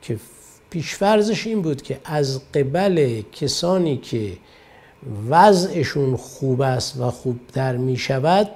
که 0.03 0.17
پیشفرزش 0.71 1.47
این 1.47 1.63
بود 1.63 1.83
که 1.83 2.01
از 2.05 2.41
قبل 2.55 3.23
کسانی 3.33 3.97
که 3.97 4.33
وضعشون 5.29 6.17
خوب 6.17 6.61
است 6.61 7.01
و 7.01 7.11
خوبتر 7.11 7.77
می 7.77 7.97
شود 7.97 8.49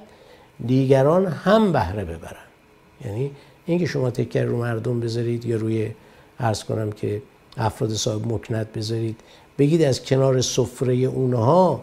دیگران 0.66 1.26
هم 1.26 1.72
بهره 1.72 2.04
ببرن. 2.04 2.46
یعنی 3.04 3.30
اینکه 3.66 3.86
شما 3.86 4.10
تکر 4.10 4.44
رو 4.44 4.58
مردم 4.58 5.00
بذارید 5.00 5.44
یا 5.44 5.56
روی 5.56 5.90
عرض 6.40 6.64
کنم 6.64 6.92
که 6.92 7.22
افراد 7.56 7.94
صاحب 7.94 8.32
مکنت 8.32 8.72
بذارید 8.72 9.20
بگید 9.58 9.82
از 9.82 10.04
کنار 10.04 10.40
سفره 10.40 10.94
اونها 10.94 11.82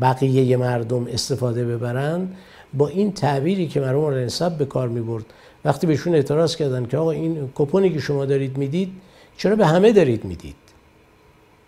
بقیه 0.00 0.56
مردم 0.56 1.06
استفاده 1.06 1.64
ببرند 1.64 2.36
با 2.74 2.88
این 2.88 3.12
تعبیری 3.12 3.68
که 3.68 3.80
مرحوم 3.80 4.14
نسب 4.14 4.58
به 4.58 4.64
کار 4.64 4.88
می 4.88 5.00
برد 5.00 5.24
وقتی 5.64 5.86
بهشون 5.86 6.14
اعتراض 6.14 6.56
کردن 6.56 6.86
که 6.86 6.96
آقا 6.96 7.10
این 7.10 7.50
کپونی 7.54 7.90
که 7.90 8.00
شما 8.00 8.24
دارید 8.24 8.58
می‌دید 8.58 8.92
چرا 9.36 9.56
به 9.56 9.66
همه 9.66 9.92
دارید 9.92 10.24
می‌دید؟ 10.24 10.56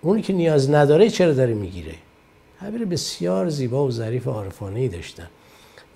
اونی 0.03 0.23
که 0.23 0.33
نیاز 0.33 0.71
نداره 0.71 1.11
چرا 1.11 1.33
داره 1.33 1.55
می‌گیره؟ 1.55 1.95
تعبیر 2.61 2.85
بسیار 2.85 3.49
زیبا 3.49 3.87
و 3.87 3.91
ظریف 3.91 4.27
و 4.27 4.31
عارفانه 4.31 4.81
ای 4.81 4.89
داشتن. 4.89 5.29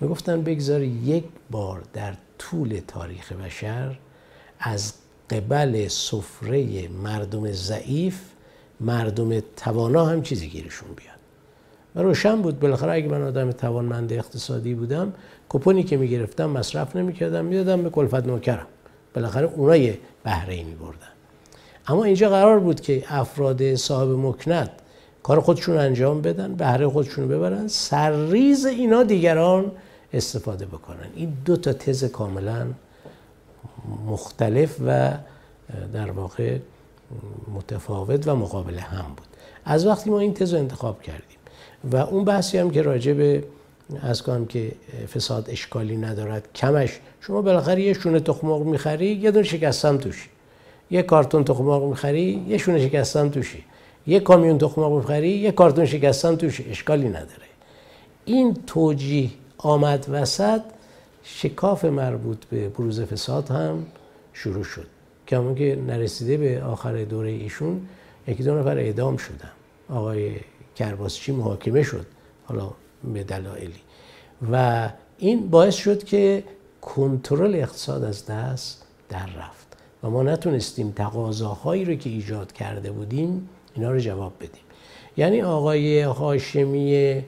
می‌گفتن 0.01 0.41
بگذار 0.41 0.83
یک 0.83 1.23
بار 1.51 1.83
در 1.93 2.13
طول 2.37 2.81
تاریخ 2.87 3.31
بشر 3.31 3.99
از 4.59 4.93
قبل 5.29 5.87
سفره 5.87 6.87
مردم 6.87 7.51
ضعیف 7.51 8.19
مردم 8.79 9.39
توانا 9.39 10.05
هم 10.05 10.21
چیزی 10.21 10.47
گیرشون 10.47 10.89
بیاد. 10.95 11.15
و 11.95 12.01
روشن 12.01 12.41
بود. 12.41 12.59
بالاخره 12.59 12.91
اگه 12.91 13.07
من 13.07 13.21
آدم 13.21 13.51
توانمند 13.51 14.13
اقتصادی 14.13 14.73
بودم 14.73 15.13
کپونی 15.49 15.83
که 15.83 15.97
می‌گرفتم 15.97 16.45
مصرف 16.45 16.95
نمی‌کردم 16.95 17.45
می‌دادم 17.45 17.83
به 17.83 17.89
کلفت 17.89 18.27
نوکرم. 18.27 18.67
بالاخره 19.13 19.49
اونای 19.55 19.93
بهره 20.23 20.53
ای 20.53 20.63
میبردن. 20.63 21.07
اما 21.87 22.03
اینجا 22.03 22.29
قرار 22.29 22.59
بود 22.59 22.81
که 22.81 23.03
افراد 23.07 23.75
صاحب 23.75 24.09
مکنت 24.09 24.71
کار 25.23 25.39
خودشون 25.39 25.77
انجام 25.77 26.21
بدن 26.21 26.55
بهره 26.55 26.87
خودشون 26.87 27.27
ببرن 27.27 27.67
سرریز 27.67 28.65
اینا 28.65 29.03
دیگران 29.03 29.71
استفاده 30.13 30.65
بکنن. 30.65 31.07
این 31.15 31.37
دو 31.45 31.57
تا 31.57 31.73
تز 31.73 32.03
کاملا 32.03 32.67
مختلف 34.05 34.75
و 34.87 35.11
در 35.93 36.11
واقع 36.11 36.57
متفاوت 37.53 38.27
و 38.27 38.35
مقابل 38.35 38.77
هم 38.79 39.05
بود. 39.07 39.27
از 39.65 39.85
وقتی 39.85 40.09
ما 40.09 40.19
این 40.19 40.33
تز 40.33 40.53
رو 40.53 40.59
انتخاب 40.59 41.01
کردیم 41.01 41.37
و 41.91 41.95
اون 41.95 42.25
بحثی 42.25 42.57
هم 42.57 42.69
که 42.71 42.81
راجع 42.81 43.13
به 43.13 43.43
از 44.01 44.23
کنم 44.23 44.45
که 44.45 44.71
فساد 45.15 45.49
اشکالی 45.49 45.97
ندارد 45.97 46.47
کمش 46.55 46.99
شما 47.21 47.41
بالاخره 47.41 47.81
یه 47.81 47.93
شونه 47.93 48.19
تخم 48.19 48.47
می‌خری 48.61 49.11
یه 49.11 49.31
دونه 49.31 49.45
شکستن 49.45 49.97
توشی. 49.97 50.29
یه 50.91 51.01
کارتون 51.01 51.43
تخم 51.43 51.81
می‌خری 51.81 52.45
یه 52.47 52.57
شونه 52.57 52.89
شکستن 52.89 53.29
توشی. 53.29 53.63
یه 54.07 54.19
کامیون 54.19 54.57
تخم 54.57 54.91
می‌خری 54.91 55.29
یه 55.29 55.51
کارتون 55.51 55.85
شکستن 55.85 56.35
توشی. 56.35 56.65
اشکالی 56.69 57.09
نداره. 57.09 57.47
این 58.25 58.57
توجیه 58.67 59.29
آمد 59.57 60.05
وسط 60.09 60.61
شکاف 61.23 61.85
مربوط 61.85 62.45
به 62.45 62.69
بروز 62.69 63.01
فساد 63.01 63.49
هم 63.49 63.85
شروع 64.33 64.63
شد. 64.63 64.87
کما 65.27 65.53
که 65.53 65.79
نرسیده 65.87 66.37
به 66.37 66.63
آخر 66.63 67.03
دوره 67.03 67.29
ایشون 67.29 67.87
یکی 68.27 68.43
دو 68.43 68.59
نفر 68.59 68.77
اعدام 68.77 69.17
شدن. 69.17 69.51
آقای 69.89 70.31
کرباسچی 70.75 71.31
محاکمه 71.31 71.83
شد 71.83 72.05
حالا 72.45 72.71
به 73.13 73.23
دلایلی. 73.23 73.81
و 74.51 74.89
این 75.17 75.49
باعث 75.49 75.75
شد 75.75 76.03
که 76.03 76.43
کنترل 76.81 77.55
اقتصاد 77.55 78.03
از 78.03 78.25
دست 78.25 78.85
در 79.09 79.25
رفت. 79.25 79.77
و 80.03 80.09
ما 80.09 80.23
نتونستیم 80.23 80.91
تقاضاهایی 80.91 81.85
رو 81.85 81.95
که 81.95 82.09
ایجاد 82.09 82.51
کرده 82.51 82.91
بودیم 82.91 83.49
اینا 83.75 83.91
رو 83.91 83.99
جواب 83.99 84.33
بدیم. 84.39 84.61
یعنی 85.17 85.41
آقای 85.41 86.01
هاشمی 86.01 87.23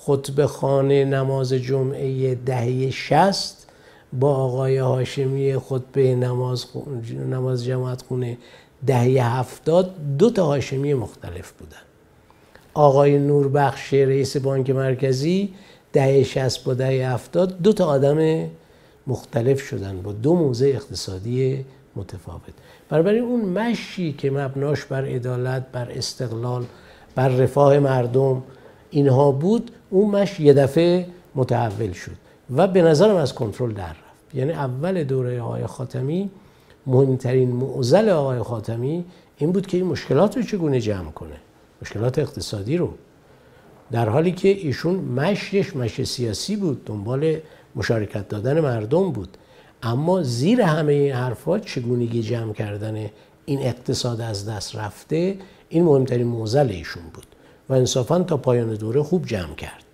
خطبه 0.00 0.46
خانه 0.46 1.04
نماز 1.04 1.52
جمعه 1.52 2.34
دهه 2.34 2.90
شست 2.90 3.65
با 4.12 4.34
آقای 4.36 4.78
هاشمی 4.78 5.58
خطبه 5.58 6.14
نماز, 6.14 6.66
نماز 7.30 7.64
جماعت 7.64 8.02
خونه 8.02 8.38
دهه 8.86 9.36
هفتاد 9.38 9.94
دو 10.18 10.30
تا 10.30 10.46
هاشمی 10.46 10.94
مختلف 10.94 11.52
بودن. 11.52 11.76
آقای 12.74 13.18
نوربخش 13.18 13.94
رئیس 13.94 14.36
بانک 14.36 14.70
مرکزی 14.70 15.54
دهه 15.92 16.22
شست 16.22 16.64
با 16.64 16.74
دهه 16.74 17.12
هفتاد 17.12 17.58
دو 17.62 17.72
تا 17.72 17.86
آدم 17.86 18.48
مختلف 19.06 19.60
شدن 19.60 20.02
با 20.02 20.12
دو 20.12 20.34
موضع 20.34 20.66
اقتصادی 20.74 21.64
متفاوت. 21.96 22.54
برای 22.88 23.18
اون 23.18 23.40
مشی 23.40 24.12
که 24.12 24.30
مبناش 24.30 24.84
بر 24.84 25.04
عدالت 25.04 25.66
بر 25.72 25.90
استقلال 25.90 26.64
بر 27.14 27.28
رفاه 27.28 27.78
مردم 27.78 28.42
اینها 28.90 29.32
بود 29.32 29.70
اون 29.90 30.10
مش 30.10 30.40
یه 30.40 30.52
دفعه 30.52 31.06
متحول 31.34 31.92
شد. 31.92 32.25
و 32.50 32.66
به 32.66 32.82
نظرم 32.82 33.16
از 33.16 33.34
کنترل 33.34 33.72
در 33.72 33.88
رفت. 33.88 34.34
یعنی 34.34 34.52
اول 34.52 35.04
دوره 35.04 35.40
آقای 35.40 35.66
خاتمی 35.66 36.30
مهمترین 36.86 37.48
معضل 37.48 38.08
آقای 38.08 38.38
خاتمی 38.42 39.04
این 39.38 39.52
بود 39.52 39.66
که 39.66 39.76
این 39.76 39.86
مشکلات 39.86 40.36
رو 40.36 40.42
چگونه 40.42 40.80
جمع 40.80 41.10
کنه؟ 41.10 41.36
مشکلات 41.82 42.18
اقتصادی 42.18 42.76
رو. 42.76 42.90
در 43.90 44.08
حالی 44.08 44.32
که 44.32 44.48
ایشون 44.48 44.94
مشیش 44.94 45.76
مش 45.76 46.04
سیاسی 46.04 46.56
بود 46.56 46.84
دنبال 46.84 47.36
مشارکت 47.76 48.28
دادن 48.28 48.60
مردم 48.60 49.12
بود. 49.12 49.36
اما 49.82 50.22
زیر 50.22 50.60
همه 50.60 50.92
این 50.92 51.12
حرفات 51.12 51.64
چگونگی 51.64 52.22
جمع 52.22 52.52
کردن 52.52 53.10
این 53.44 53.62
اقتصاد 53.62 54.20
از 54.20 54.48
دست 54.48 54.76
رفته 54.76 55.36
این 55.68 55.84
مهمترین 55.84 56.26
موزل 56.26 56.68
ایشون 56.70 57.02
بود. 57.14 57.26
و 57.68 57.72
انصافا 57.72 58.18
تا 58.18 58.36
پایان 58.36 58.74
دوره 58.74 59.02
خوب 59.02 59.26
جمع 59.26 59.54
کرد. 59.54 59.85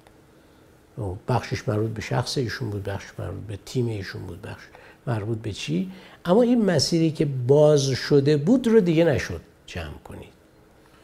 بخشش 1.28 1.68
مربوط 1.68 1.90
به 1.90 2.02
شخص 2.02 2.38
ایشون 2.38 2.70
بود 2.70 2.82
بخش 2.82 3.04
مربوط 3.18 3.46
به 3.46 3.58
تیم 3.66 3.86
ایشون 3.86 4.22
بود 4.22 4.42
بخش 4.42 4.62
مربوط 5.06 5.38
به 5.38 5.52
چی؟ 5.52 5.90
اما 6.24 6.42
این 6.42 6.64
مسیری 6.64 7.10
که 7.10 7.24
باز 7.24 7.82
شده 7.82 8.36
بود 8.36 8.66
رو 8.66 8.80
دیگه 8.80 9.04
نشد 9.04 9.40
جمع 9.66 9.98
کنید. 10.04 10.32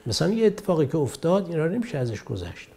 مثلا 0.07 0.29
یه 0.29 0.47
اتفاقی 0.47 0.87
که 0.87 0.99
افتاد 0.99 1.49
این 1.49 1.59
را 1.59 1.69
نمیشه 1.69 1.99
ازش 1.99 2.25
گذشت. 2.25 2.69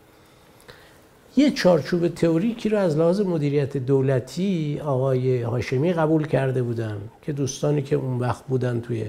یه 1.38 1.52
چارچوب 1.52 2.08
تئوریکی 2.08 2.70
رو 2.70 2.78
از 2.78 2.98
لحاظ 2.98 3.22
مدیریت 3.22 3.78
دولتی 3.78 4.80
آقای 4.80 5.42
هاشمی 5.42 5.94
قبول 5.94 6.28
کرده 6.28 6.64
بودن 6.64 6.98
که 7.22 7.34
دوستانی 7.34 7.82
که 7.82 7.96
اون 7.96 8.20
وقت 8.20 8.44
بودن 8.46 8.82
توی 8.82 9.06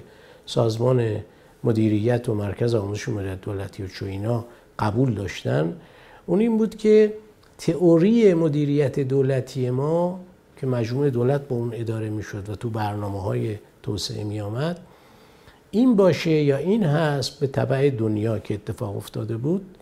سازمان 0.46 1.16
مدیریت 1.64 2.28
و 2.28 2.34
مرکز 2.34 2.74
آموزش 2.74 3.08
مدیریت 3.08 3.40
دولتی 3.40 3.82
و 3.82 3.86
چوینا 3.86 4.44
قبول 4.78 5.14
داشتن. 5.14 5.76
اون 6.26 6.40
این 6.40 6.58
بود 6.58 6.76
که 6.76 7.14
تئوری 7.58 8.34
مدیریت 8.34 9.00
دولتی 9.00 9.70
ما 9.70 10.20
که 10.56 10.66
مجموع 10.66 11.10
دولت 11.10 11.48
با 11.48 11.56
اون 11.56 11.70
اداره 11.74 12.10
می‌شد 12.10 12.48
و 12.48 12.54
تو 12.54 12.70
برنامه 12.70 13.22
های 13.22 13.58
توسعه 13.82 14.24
می 14.24 14.40
آمد 14.40 14.80
این 15.70 15.96
باشه 15.96 16.30
یا 16.30 16.56
این 16.56 16.82
هست 16.84 17.40
به 17.40 17.46
طبع 17.46 17.90
دنیا 17.90 18.38
که 18.38 18.54
اتفاق 18.54 18.96
افتاده 18.96 19.36
بود 19.36 19.78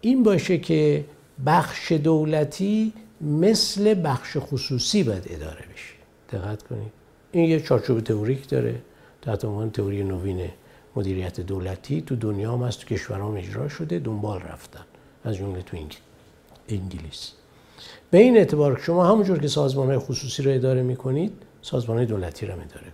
این 0.00 0.22
باشه 0.22 0.58
که 0.58 1.04
بخش 1.46 1.92
دولتی 1.92 2.92
مثل 3.20 4.02
بخش 4.04 4.36
خصوصی 4.40 5.02
باید 5.02 5.26
اداره 5.30 5.64
بشه. 5.74 5.94
دقت 6.32 6.62
کنید. 6.62 6.92
این 7.32 7.50
یه 7.50 7.60
چارچوب 7.60 8.00
تئوریک 8.00 8.48
داره. 8.48 8.74
تحت 9.22 9.44
عنوان 9.44 9.70
تئوری 9.70 10.04
نوین 10.04 10.48
مدیریت 10.96 11.40
دولتی 11.40 12.02
تو 12.02 12.16
دنیا 12.16 12.52
هم 12.52 12.62
هست 12.62 12.80
تو 12.80 12.86
کشوران 12.86 13.36
اجرا 13.36 13.68
شده 13.68 13.98
دنبال 13.98 14.40
رفتن. 14.40 14.84
از 15.24 15.36
جمله 15.36 15.62
تو 15.62 15.76
انگلیس 15.76 16.05
به 18.10 18.18
این 18.18 18.36
اعتبار 18.36 18.74
که 18.74 18.82
شما 18.82 19.06
همونجور 19.06 19.38
که 19.38 19.48
سازمان 19.48 19.86
های 19.86 19.98
خصوصی 19.98 20.42
رو 20.42 20.52
اداره 20.52 20.82
می‌کنید 20.82 21.32
سازمان 21.62 21.96
های 21.96 22.06
دولتی 22.06 22.46
رو 22.46 22.52
اداره 22.52 22.68
کنید. 22.70 22.92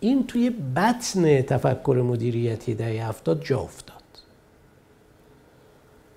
این 0.00 0.26
توی 0.26 0.50
بطن 0.50 1.42
تفکر 1.42 2.02
مدیریتی 2.06 2.74
دهه 2.74 3.08
هفتاد 3.08 3.44
جا 3.44 3.60
افتاد. 3.60 4.02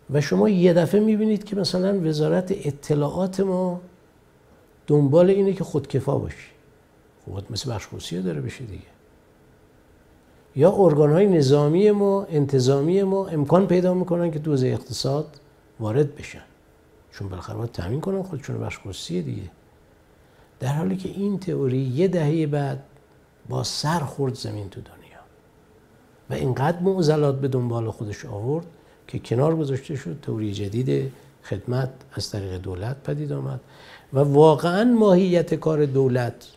و 0.09 0.21
شما 0.21 0.49
یه 0.49 0.73
دفعه 0.73 1.01
می‌بینید 1.01 1.43
که 1.43 1.55
مثلا 1.55 1.99
وزارت 1.99 2.51
اطلاعات 2.51 3.39
ما 3.39 3.81
دنبال 4.87 5.29
اینه 5.29 5.53
که 5.53 5.63
خودکفا 5.63 6.17
باشه. 6.17 6.47
خب 7.25 7.51
مثل 7.51 7.73
بخش 7.73 8.13
داره 8.13 8.41
بشه 8.41 8.63
دیگه. 8.65 8.83
یا 10.55 10.71
ارگان 10.71 11.11
های 11.11 11.27
نظامی 11.27 11.91
ما 11.91 12.23
انتظامی 12.23 13.03
ما 13.03 13.27
امکان 13.27 13.67
پیدا 13.67 13.93
می‌کنن 13.93 14.31
که 14.31 14.39
دوز 14.39 14.63
اقتصاد 14.63 15.39
وارد 15.79 16.15
بشن. 16.15 16.43
چون 17.17 17.29
بالاخره 17.29 17.55
باید 17.55 17.71
تامین 17.71 18.01
کنن 18.01 18.23
خودشون 18.23 18.59
بخش 18.59 18.79
خصوصی 18.79 19.21
دیگه. 19.21 19.49
در 20.59 20.73
حالی 20.73 20.97
که 20.97 21.09
این 21.09 21.39
تئوری 21.39 21.77
یه 21.77 22.07
دهه 22.07 22.47
بعد 22.47 22.83
با 23.49 23.63
سر 23.63 23.99
خورد 23.99 24.33
زمین 24.33 24.69
تو 24.69 24.81
دنیا 24.81 25.19
و 26.29 26.33
اینقدر 26.33 26.79
معضلات 26.79 27.41
به 27.41 27.47
دنبال 27.47 27.91
خودش 27.91 28.25
آورد 28.25 28.65
که 29.07 29.19
کنار 29.19 29.55
گذاشته 29.55 29.95
شد 29.95 30.19
تئوری 30.21 30.53
جدید 30.53 31.11
خدمت 31.43 31.89
از 32.13 32.31
طریق 32.31 32.57
دولت 32.57 33.03
پدید 33.03 33.31
آمد 33.31 33.59
و 34.13 34.19
واقعا 34.19 34.83
ماهیت 34.83 35.53
کار 35.53 35.85
دولت 35.85 36.47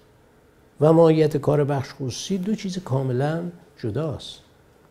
و 0.81 0.93
ماهیت 0.93 1.37
کار 1.37 1.65
بخش 1.65 1.89
خصوصی 1.95 2.39
دو 2.39 2.55
چیز 2.55 2.79
کاملا 2.79 3.43
جداست. 3.79 4.39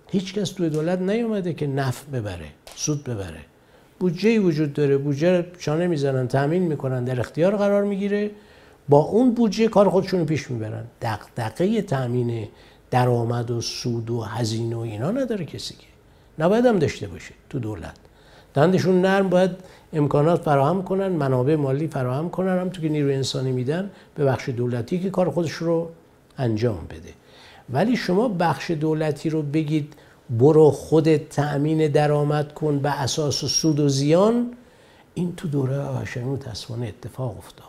هیچ 0.07 0.33
کس 0.33 0.49
توی 0.49 0.69
دولت 0.69 0.99
نیومده 0.99 1.53
که 1.53 1.67
نفع 1.67 2.11
ببره 2.11 2.47
سود 2.75 3.03
ببره. 3.03 3.48
بودجه 3.99 4.39
وجود 4.39 4.73
داره. 4.73 4.97
بودجه 4.97 5.45
شانه 5.59 5.87
می‌زنن 5.87 6.27
تامین 6.27 6.63
می‌کنن 6.63 7.03
در 7.03 7.19
اختیار 7.19 7.55
قرار 7.55 7.83
می‌گیره. 7.83 8.31
با 8.89 8.97
اون 8.97 9.33
بودجه 9.33 9.67
کار 9.67 9.89
خودشون 9.89 10.25
پیش 10.25 10.51
می‌برن. 10.51 10.83
دقدقه 11.01 11.81
تامین 11.81 12.47
درآمد 12.91 13.51
و 13.51 13.61
سود 13.61 14.09
و 14.09 14.21
هزینه 14.21 14.75
و 14.75 14.79
اینا 14.79 15.11
نداره 15.11 15.45
کسی 15.45 15.73
که. 15.73 15.87
نباید 16.39 16.65
هم 16.65 16.79
داشته 16.79 17.07
باشه 17.07 17.33
تو 17.49 17.59
دولت. 17.59 17.95
دندشون 18.53 19.01
نرم 19.01 19.29
باید 19.29 19.51
امکانات 19.93 20.41
فراهم 20.41 20.83
کنن 20.83 21.07
منابع 21.07 21.55
مالی 21.55 21.87
فراهم 21.87 22.29
کنن 22.29 22.59
هم 22.59 22.69
تو 22.69 22.81
که 22.81 22.89
نیروی 22.89 23.13
انسانی 23.13 23.51
میدن 23.51 23.89
به 24.15 24.25
بخش 24.25 24.49
دولتی 24.49 24.99
که 24.99 25.09
کار 25.09 25.29
خودش 25.29 25.51
رو 25.51 25.89
انجام 26.37 26.85
بده. 26.89 27.13
ولی 27.73 27.97
شما 27.97 28.27
بخش 28.27 28.71
دولتی 28.71 29.29
رو 29.29 29.41
بگید 29.41 29.93
برو 30.29 30.71
خودت 30.71 31.29
تأمین 31.29 31.87
درآمد 31.87 32.53
کن 32.53 32.79
به 32.79 33.01
اساس 33.01 33.45
سود 33.45 33.79
و 33.79 33.89
زیان. 33.89 34.53
این 35.13 35.35
تو 35.35 35.47
دوره 35.47 35.81
هاشمی 35.81 36.23
متاسفانه 36.23 36.87
اتفاق 36.87 37.37
افتاد. 37.37 37.65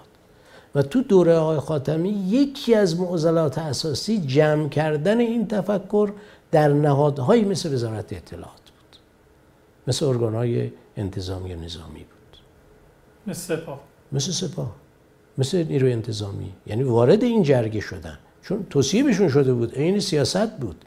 و 0.74 0.82
تو 0.82 1.02
دوره 1.02 1.34
آقای 1.34 1.58
خاتمی 1.58 2.08
یکی 2.08 2.74
از 2.74 3.00
معضلات 3.00 3.58
اساسی 3.58 4.18
جمع 4.18 4.68
کردن 4.68 5.20
این 5.20 5.48
تفکر 5.48 6.12
در 6.50 6.68
نهادهایی 6.68 7.44
مثل 7.44 7.74
وزارت 7.74 8.12
اطلاعات 8.12 8.52
بود. 8.52 8.98
مثل 9.86 10.06
ارگانهای 10.06 10.70
انتظامی 10.96 11.54
و 11.54 11.60
نظامی 11.60 11.98
بود. 11.98 12.38
مثل 13.26 13.56
سپاه. 13.56 13.80
مثل 14.12 14.32
سپاه. 14.32 14.74
مثل 15.38 15.64
نیروی 15.64 15.92
انتظامی. 15.92 16.52
یعنی 16.66 16.82
وارد 16.82 17.22
این 17.24 17.42
جرگه 17.42 17.80
شدن. 17.80 18.18
چون 18.42 18.66
توصیه 18.70 19.28
شده 19.28 19.52
بود. 19.54 19.78
این 19.78 20.00
سیاست 20.00 20.56
بود. 20.56 20.84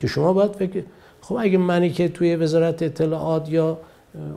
که 0.00 0.06
شما 0.06 0.32
باید 0.32 0.52
فکر 0.52 0.84
خب 1.28 1.36
اگه 1.40 1.58
منی 1.58 1.90
که 1.90 2.08
توی 2.08 2.36
وزارت 2.36 2.82
اطلاعات 2.82 3.48
یا 3.48 3.78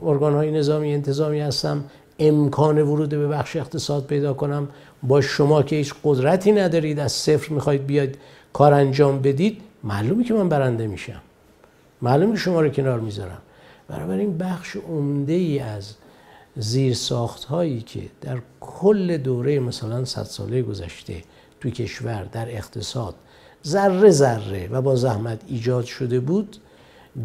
ارگانهای 0.02 0.50
نظامی 0.50 0.94
انتظامی 0.94 1.40
هستم 1.40 1.84
امکان 2.18 2.78
ورود 2.78 3.08
به 3.08 3.28
بخش 3.28 3.56
اقتصاد 3.56 4.06
پیدا 4.06 4.34
کنم 4.34 4.68
با 5.02 5.20
شما 5.20 5.62
که 5.62 5.76
هیچ 5.76 5.94
قدرتی 6.04 6.52
ندارید 6.52 6.98
از 6.98 7.12
صفر 7.12 7.52
می‌خواید 7.52 7.86
بیاید 7.86 8.18
کار 8.52 8.72
انجام 8.74 9.22
بدید 9.22 9.60
معلومه 9.84 10.24
که 10.24 10.34
من 10.34 10.48
برنده 10.48 10.86
میشم. 10.86 11.20
معلومه 12.02 12.36
شما 12.36 12.60
رو 12.60 12.68
کنار 12.68 13.00
می‌ذارم. 13.00 13.40
این 14.10 14.38
بخش 14.38 14.76
عمده 14.76 15.32
ای 15.32 15.58
از 15.58 15.94
زیر 16.56 16.94
ساخت 16.94 17.44
هایی 17.44 17.80
که 17.80 18.00
در 18.20 18.38
کل 18.60 19.16
دوره 19.16 19.60
مثلا 19.60 20.04
صد 20.04 20.22
ساله 20.22 20.62
گذشته 20.62 21.22
توی 21.60 21.70
کشور 21.70 22.24
در 22.32 22.48
اقتصاد 22.48 23.14
ذره 23.66 24.10
ذره 24.10 24.68
و 24.72 24.82
با 24.82 24.96
زحمت 24.96 25.40
ایجاد 25.46 25.84
شده 25.84 26.20
بود 26.20 26.56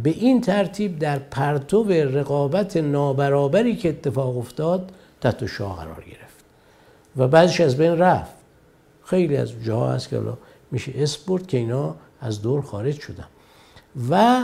به 0.03 0.10
این 0.10 0.41
ترتیب 0.41 0.99
در 0.99 1.20
پرتو 1.20 1.84
رقابت 1.90 2.78
نابرابری 2.78 3.76
که 3.76 3.90
اتفاق 3.90 4.38
افتاد 4.38 4.91
تحت 5.22 5.45
شاه 5.45 5.76
قرار 5.76 6.03
گرفت. 6.03 6.45
و 7.18 7.28
بعضش 7.28 7.61
از 7.61 7.78
بین 7.78 7.98
رفت. 7.98 8.34
خیلی 9.03 9.38
از 9.38 9.52
جاها 9.64 9.91
هست 9.91 10.10
که 10.10 10.22
میشه 10.72 10.91
اسپورت 10.95 11.48
که 11.48 11.57
اینا 11.57 11.95
از 12.22 12.41
دور 12.41 12.61
خارج 12.61 12.99
شدن. 12.99 13.28
و 14.10 14.44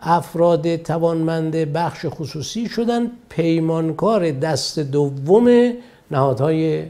افراد 0.00 0.76
توانمند 0.76 1.52
بخش 1.56 2.06
خصوصی 2.08 2.68
شدن. 2.68 3.10
پیمانکار 3.28 4.30
دست 4.30 4.78
دوم 4.78 5.72
نهادهای 6.10 6.86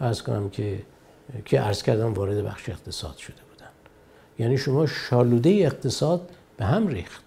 از 0.00 0.22
کنم 0.22 0.50
که 0.50 0.82
که 1.44 1.60
عرض 1.60 1.82
کردم 1.82 2.14
وارد 2.14 2.44
بخش 2.44 2.68
اقتصاد 2.68 3.16
شده 3.16 3.36
بودن. 3.50 3.70
یعنی 4.38 4.58
شما 4.58 4.86
شالوده 4.86 5.50
اقتصاد 5.50 6.30
به 6.62 6.68
هم 6.68 6.88
ریخت. 6.88 7.24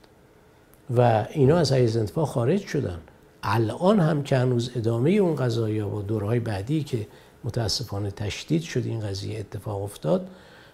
و 0.98 1.26
اینا 1.32 1.58
از 1.58 1.74
حیز 1.74 1.98
انتفاع 1.98 2.26
خارج 2.26 2.62
شدن. 2.66 3.00
الان 3.44 4.00
هم 4.00 4.24
که 4.24 4.38
هنوز 4.38 4.72
ادامه 4.76 5.12
اون 5.12 5.36
قضایی 5.36 5.80
و 5.80 6.02
دورهای 6.02 6.40
بعدی 6.40 6.84
که 6.84 7.08
متاسفانه 7.44 8.12
تشدید 8.12 8.62
شد 8.62 8.86
این 8.86 9.00
قضیه 9.00 9.40
اتفاق 9.40 9.84
افتاد 9.84 10.28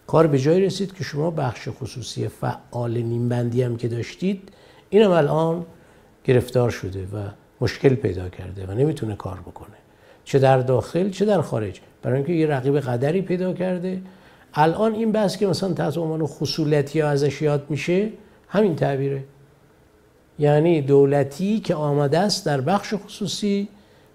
کار 0.07 0.27
به 0.27 0.39
جای 0.39 0.61
رسید 0.61 0.93
که 0.93 1.03
شما 1.03 1.31
بخش 1.31 1.69
خصوصی 1.69 2.27
فعال 2.27 2.97
نیمبندی 2.97 3.63
هم 3.63 3.77
که 3.77 3.87
داشتید 3.87 4.49
این 4.89 5.01
هم 5.01 5.11
الان 5.11 5.65
گرفتار 6.23 6.69
شده 6.69 7.03
و 7.03 7.17
مشکل 7.61 7.95
پیدا 7.95 8.29
کرده 8.29 8.65
و 8.65 8.71
نمی‌تونه 8.71 9.15
کار 9.15 9.39
بکنه. 9.39 9.77
چه 10.23 10.39
در 10.39 10.57
داخل 10.57 11.09
چه 11.09 11.25
در 11.25 11.41
خارج. 11.41 11.79
برای 12.01 12.17
اینکه 12.17 12.33
یه 12.33 12.47
رقیب 12.47 12.79
قدری 12.79 13.21
پیدا 13.21 13.53
کرده. 13.53 14.01
الان 14.53 14.93
این 14.93 15.11
بحث 15.11 15.37
که 15.37 15.47
مثلا 15.47 15.73
تحت 15.73 15.97
عنوان 15.97 16.27
خصولتی 16.27 16.99
ها 16.99 17.09
ازش 17.09 17.41
یاد 17.41 17.65
میشه 17.69 18.09
همین 18.51 18.75
تعبیره. 18.75 19.23
یعنی 20.39 20.81
دولتی 20.81 21.59
که 21.59 21.75
آمده 21.75 22.19
است 22.19 22.45
در 22.45 22.61
بخش 22.61 22.93
خصوصی 22.93 23.67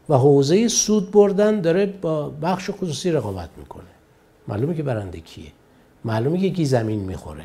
و 0.09 0.15
حوزه 0.15 0.69
سود 0.69 1.11
بردن 1.11 1.61
داره 1.61 1.87
با 1.87 2.29
بخش 2.29 2.71
خصوصی 2.71 3.11
رقابت 3.11 3.49
می‌کنه. 3.57 3.85
معلومه 4.49 4.75
که 4.75 4.83
برنده 4.83 5.21
کیه. 5.21 5.53
معلومه 6.05 6.39
که 6.39 6.51
کی 6.51 6.65
زمین 6.65 7.01
می‌خوره. 7.01 7.45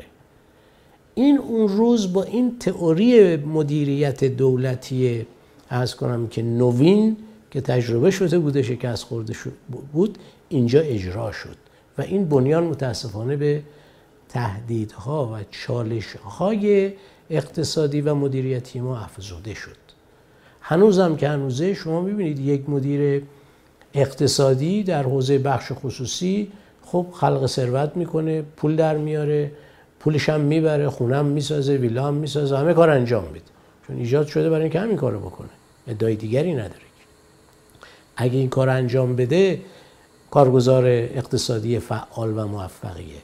این 1.14 1.38
اون 1.38 1.68
روز 1.68 2.12
با 2.12 2.22
این 2.22 2.58
تئوری 2.58 3.36
مدیریت 3.36 4.24
دولتی 4.24 5.26
از 5.68 5.96
کنم 5.96 6.28
که 6.28 6.42
نوین 6.42 7.16
که 7.50 7.60
تجربه 7.60 8.10
شده 8.10 8.38
بوده 8.38 8.62
شکست 8.62 9.04
خورده 9.04 9.34
بود 9.92 10.18
اینجا 10.48 10.80
اجرا 10.80 11.32
شد 11.32 11.56
و 11.98 12.02
این 12.02 12.28
بنیان 12.28 12.64
متاسفانه 12.64 13.36
به 13.36 13.62
تهدیدها 14.32 15.30
و 15.34 15.38
چالشهای 15.50 16.92
اقتصادی 17.30 18.00
و 18.00 18.14
مدیریتی 18.14 18.80
ما 18.80 18.98
افزوده 18.98 19.54
شد. 19.54 19.76
هنوزم 20.60 21.16
که 21.16 21.28
هنوزه 21.28 21.74
شما 21.74 22.00
می‌بینید 22.00 22.38
یک 22.38 22.68
مدیر 22.68 23.22
اقتصادی 23.94 24.82
در 24.82 25.02
حوزه 25.02 25.38
بخش 25.38 25.72
خصوصی 25.72 26.52
خب 26.82 27.06
خلق 27.12 27.46
ثروت 27.46 27.96
می‌کنه 27.96 28.42
پول 28.56 28.76
در 28.76 28.96
میاره 28.96 29.52
پولش 30.00 30.28
هم 30.28 30.40
می‌بره 30.40 30.90
خونم 30.90 31.24
می‌سازه 31.26 31.76
ویلا 31.76 32.06
هم 32.06 32.14
می‌سازه 32.14 32.58
همه 32.58 32.74
کار 32.74 32.90
انجام 32.90 33.24
میده. 33.24 33.44
چون 33.86 33.96
ایجاد 33.96 34.26
شده 34.26 34.50
برای 34.50 34.62
اینکه 34.62 34.80
همین 34.80 34.96
کارو 34.96 35.20
بکنه. 35.20 35.48
ادعای 35.88 36.16
دیگری 36.16 36.54
نداره 36.54 36.82
اگه 38.16 38.38
این 38.38 38.48
کار 38.48 38.68
انجام 38.68 39.16
بده 39.16 39.60
کارگزار 40.30 40.86
اقتصادی 40.86 41.78
فعال 41.78 42.38
و 42.38 42.46
موفقیه. 42.46 43.22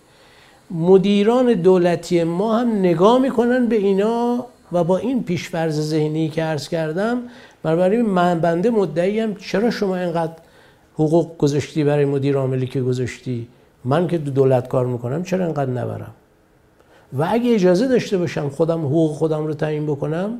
مدیران 0.71 1.55
دولتی 1.55 2.25
ما 2.25 2.59
هم 2.59 2.79
نگاه 2.79 3.19
می‌کنن 3.19 3.67
به 3.67 3.77
اینا 3.77 4.47
و 4.73 4.85
با 4.85 4.99
این 4.99 5.25
پیشفرز 5.25 5.81
ذهنی 5.81 6.29
که 6.29 6.43
عرض 6.43 6.69
کردم 6.69 7.23
بنابراین 7.63 8.03
من 8.03 8.41
بنده 8.41 8.71
مدعیم 8.71 9.35
چرا 9.35 9.71
شما 9.71 9.97
اینقدر 9.97 10.33
حقوق 10.95 11.39
گذاشتی 11.39 11.85
برای 11.85 12.05
مدیر 12.05 12.37
عاملی 12.37 12.67
که 12.67 12.81
گذاشتی؟ 12.81 13.49
من 13.85 14.09
که 14.09 14.19
دولت 14.19 14.69
کار 14.69 14.87
می‌کنم 14.87 15.23
چرا 15.23 15.45
اینقدر 15.45 15.71
نبرم؟ 15.71 16.15
و 17.13 17.27
اگه 17.31 17.55
اجازه 17.55 17.89
داشته 17.89 18.19
باشم 18.19 18.49
خودم 18.49 18.81
حقوق 18.81 19.13
خودم 19.13 19.47
رو 19.47 19.55
تعیین 19.55 19.87
بکنم 19.87 20.39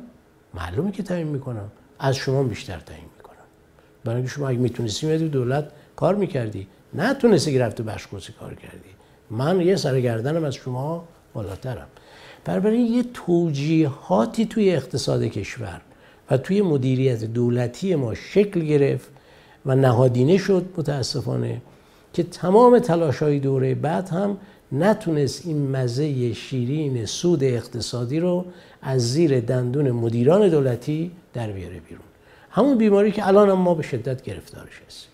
معلومه 0.53 0.91
که 0.91 1.03
تعیین 1.03 1.27
می‌کنم. 1.27 1.71
از 1.99 2.15
شما 2.15 2.43
بیشتر 2.43 2.79
تعیین 2.79 3.05
می‌کنم. 3.17 3.35
برای 4.03 4.27
شما 4.27 4.49
اگه 4.49 4.59
می‌تونستی 4.59 5.07
میدی 5.07 5.29
دولت 5.29 5.71
کار 5.95 6.15
می‌کردی. 6.15 6.67
نه 6.93 7.13
تونستی 7.13 7.53
که 7.53 7.59
رفت 7.59 7.81
بخش 7.81 8.07
کار 8.39 8.53
کردی. 8.53 8.98
من 9.31 9.61
یه 9.61 9.75
سرگردنم 9.75 10.43
از 10.43 10.55
شما 10.55 11.03
بالاترم. 11.33 11.87
بنابراین 12.45 12.93
یه 12.93 13.03
توجیهاتی 13.13 14.45
توی 14.45 14.71
اقتصاد 14.75 15.23
کشور 15.23 15.81
و 16.31 16.37
توی 16.37 16.61
مدیریت 16.61 17.23
دولتی 17.23 17.95
ما 17.95 18.13
شکل 18.13 18.59
گرفت 18.59 19.09
و 19.65 19.75
نهادینه 19.75 20.37
شد 20.37 20.65
متاسفانه 20.77 21.61
که 22.13 22.23
تمام 22.23 22.79
تلاش 22.79 23.17
های 23.17 23.39
دوره 23.39 23.75
بعد 23.75 24.09
هم 24.09 24.37
نتونست 24.71 25.45
این 25.45 25.71
مزه 25.71 26.33
شیرین 26.33 27.05
سود 27.05 27.43
اقتصادی 27.43 28.19
رو 28.19 28.45
از 28.81 29.11
زیر 29.11 29.39
دندون 29.39 29.91
مدیران 29.91 30.49
دولتی 30.49 31.11
در 31.33 31.51
بیاره 31.51 31.79
بیرون. 31.79 32.03
همون 32.49 32.77
بیماری 32.77 33.11
که 33.11 33.27
الان 33.27 33.49
هم 33.49 33.57
ما 33.57 33.73
به 33.73 33.83
شدت 33.83 34.21
گرفتارش 34.21 34.81
هستیم. 34.87 35.09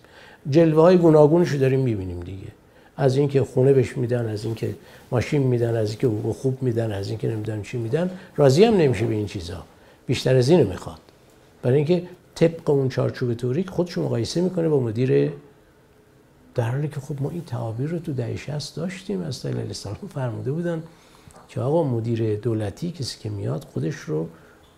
جلوه 0.50 0.82
های 0.82 0.96
گوناگونش 0.96 1.48
رو 1.48 1.58
داریم 1.58 1.80
می‌بینیم 1.80 2.20
دیگه. 2.20 2.48
از 2.96 3.16
اینکه 3.16 3.44
خونه 3.44 3.72
بهش 3.72 3.96
میدن 3.96 4.28
از 4.28 4.44
اینکه 4.44 4.74
ماشین 5.10 5.42
میدن 5.42 5.76
از 5.76 5.90
اینکه 5.90 6.06
حقوق 6.06 6.36
خوب 6.36 6.62
میدن 6.62 6.92
از 6.92 7.08
اینکه 7.08 7.28
نمی‌دونم 7.28 7.62
چی 7.62 7.78
میدن 7.78 8.10
راضی 8.36 8.64
هم 8.64 8.76
نمیشه 8.76 9.06
به 9.06 9.14
این 9.14 9.26
چیزا. 9.26 9.64
بیشتر 10.06 10.36
از 10.36 10.48
اینو 10.48 10.68
می‌خواد. 10.68 10.98
برای 11.62 11.76
اینکه 11.76 12.02
طبق 12.34 12.70
اون 12.70 12.88
چارچوب 12.88 13.34
توریک 13.34 13.70
خودشو 13.70 14.02
مقایسه 14.02 14.40
می‌کنه 14.40 14.68
با 14.68 14.80
مدیر 14.80 15.32
در 16.54 16.70
حالی 16.70 16.88
که 16.88 17.00
خب 17.00 17.22
ما 17.22 17.30
این 17.30 17.44
تعابیر 17.44 17.90
رو 17.90 17.98
تو 17.98 18.12
دهه 18.12 18.36
60 18.36 18.76
داشتیم 18.76 19.22
از 19.22 19.42
دلیل 19.42 19.58
الاسلام 19.58 19.96
فرموده 20.14 20.52
بودن 20.52 20.82
که 21.48 21.60
آقا 21.60 21.84
مدیر 21.84 22.36
دولتی 22.36 22.92
کسی 22.92 23.18
که 23.20 23.30
میاد 23.30 23.66
خودش 23.72 23.94
رو 23.94 24.28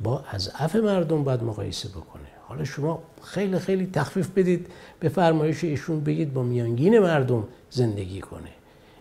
با 0.00 0.24
از 0.30 0.50
اف 0.58 0.76
مردم 0.76 1.24
باید 1.24 1.42
مقایسه 1.42 1.88
بکنه. 1.88 2.37
حالا 2.48 2.64
شما 2.64 3.02
خیلی 3.22 3.58
خیلی 3.58 3.88
تخفیف 3.92 4.28
بدید 4.28 4.66
به 5.00 5.08
فرمایش 5.08 5.64
ایشون 5.64 6.04
بگید 6.04 6.34
با 6.34 6.42
میانگین 6.42 6.98
مردم 6.98 7.44
زندگی 7.70 8.20
کنه. 8.20 8.48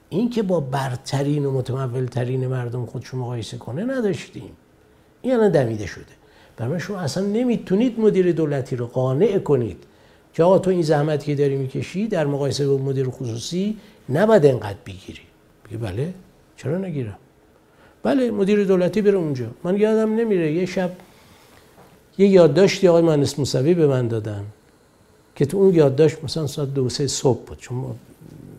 این 0.09 0.29
که 0.29 0.43
با 0.43 0.59
برترین 0.59 1.45
و 1.45 1.51
متمولترین 1.51 2.47
مردم 2.47 2.85
خودش 2.85 3.13
مقایسه 3.13 3.57
کنه 3.57 3.83
نداشتیم. 3.83 4.51
این 5.21 5.33
الان 5.33 5.51
دمیده 5.51 5.85
شده. 5.85 6.05
برای 6.57 6.79
شما 6.79 6.99
اصلا 6.99 7.25
نمی‌تونید 7.25 7.99
مدیر 7.99 8.31
دولتی 8.31 8.75
رو 8.75 8.87
قانع 8.87 9.39
کنید 9.39 9.83
که 10.33 10.43
آقا 10.43 10.59
تو 10.59 10.69
این 10.69 10.81
زحمت 10.81 11.23
که 11.23 11.35
داری 11.35 11.55
می‌کشی 11.55 12.07
در 12.07 12.25
مقایسه 12.25 12.67
با 12.67 12.77
مدیر 12.77 13.09
خصوصی 13.09 13.77
نباید 14.09 14.45
انقدر 14.45 14.77
بگیری. 14.85 15.21
بگی 15.65 15.77
بله. 15.77 16.13
چرا 16.57 16.77
نگیرم؟ 16.77 17.17
بله 18.03 18.31
مدیر 18.31 18.63
دولتی 18.63 19.01
بره 19.01 19.17
اونجا. 19.17 19.45
من 19.63 19.77
یادم 19.77 20.15
نمیره 20.15 20.51
یه 20.51 20.65
شب 20.65 20.91
یه 22.18 22.27
یادداشتی 22.27 22.88
آقای 22.88 23.02
مهندس 23.02 23.39
موسوی 23.39 23.73
به 23.73 23.88
من 23.88 24.07
دادن 24.07 24.44
که 25.35 25.45
تو 25.45 25.57
اون 25.57 25.76
یادداشت 25.76 26.23
مثلا 26.23 26.48
ساعت 26.48 26.73
دو 26.73 26.89
سه 26.89 27.07
صبح 27.07 27.39
بود. 27.45 27.57
چون 27.57 27.77
ما 27.77 27.95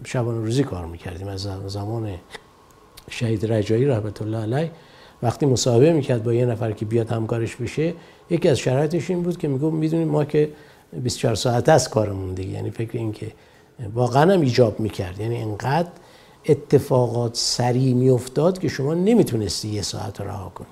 شبانه 0.05 0.39
روزی 0.39 0.65
کار 0.65 0.87
می‌کردیم 0.87 1.29
از 1.29 1.47
زمان 1.67 2.11
شهید 3.11 3.53
رجایی 3.53 3.85
رحمت 3.85 4.23
الله 4.23 4.39
علیه. 4.39 4.71
وقتی 5.23 5.47
مصاحبه 5.47 5.93
می‌کرد 5.93 6.25
با 6.25 6.35
یه 6.35 6.47
نفر 6.47 6.73
که 6.73 6.85
بیاد 6.85 7.09
همکارش 7.09 7.57
بشه 7.57 7.95
یکی 8.31 8.49
از 8.49 8.59
شرایطش 8.59 9.11
این 9.11 9.23
بود 9.23 9.39
که 9.39 9.49
میگم 9.49 9.75
می‌دونیم 9.75 10.09
ما 10.09 10.25
که 10.25 10.51
24 10.93 11.35
ساعت 11.35 11.69
است 11.69 11.91
کارمون 11.91 12.35
دیگه. 12.35 12.51
یعنی 12.51 12.71
فکر 12.71 12.99
این 12.99 13.13
که 13.13 13.33
واقعا 13.95 14.33
هم 14.33 14.41
ایجاب 14.41 14.81
می‌کرد. 14.81 15.21
یعنی 15.21 15.43
انقدر 15.43 15.91
اتفاقات 16.49 17.37
سریع 17.37 17.95
میافتاد 17.95 18.59
که 18.59 18.69
شما 18.69 18.95
نمی‌تونستی 18.95 19.69
یه 19.69 19.83
ساعت 19.83 20.21
رها 20.21 20.53
کنی. 20.55 20.67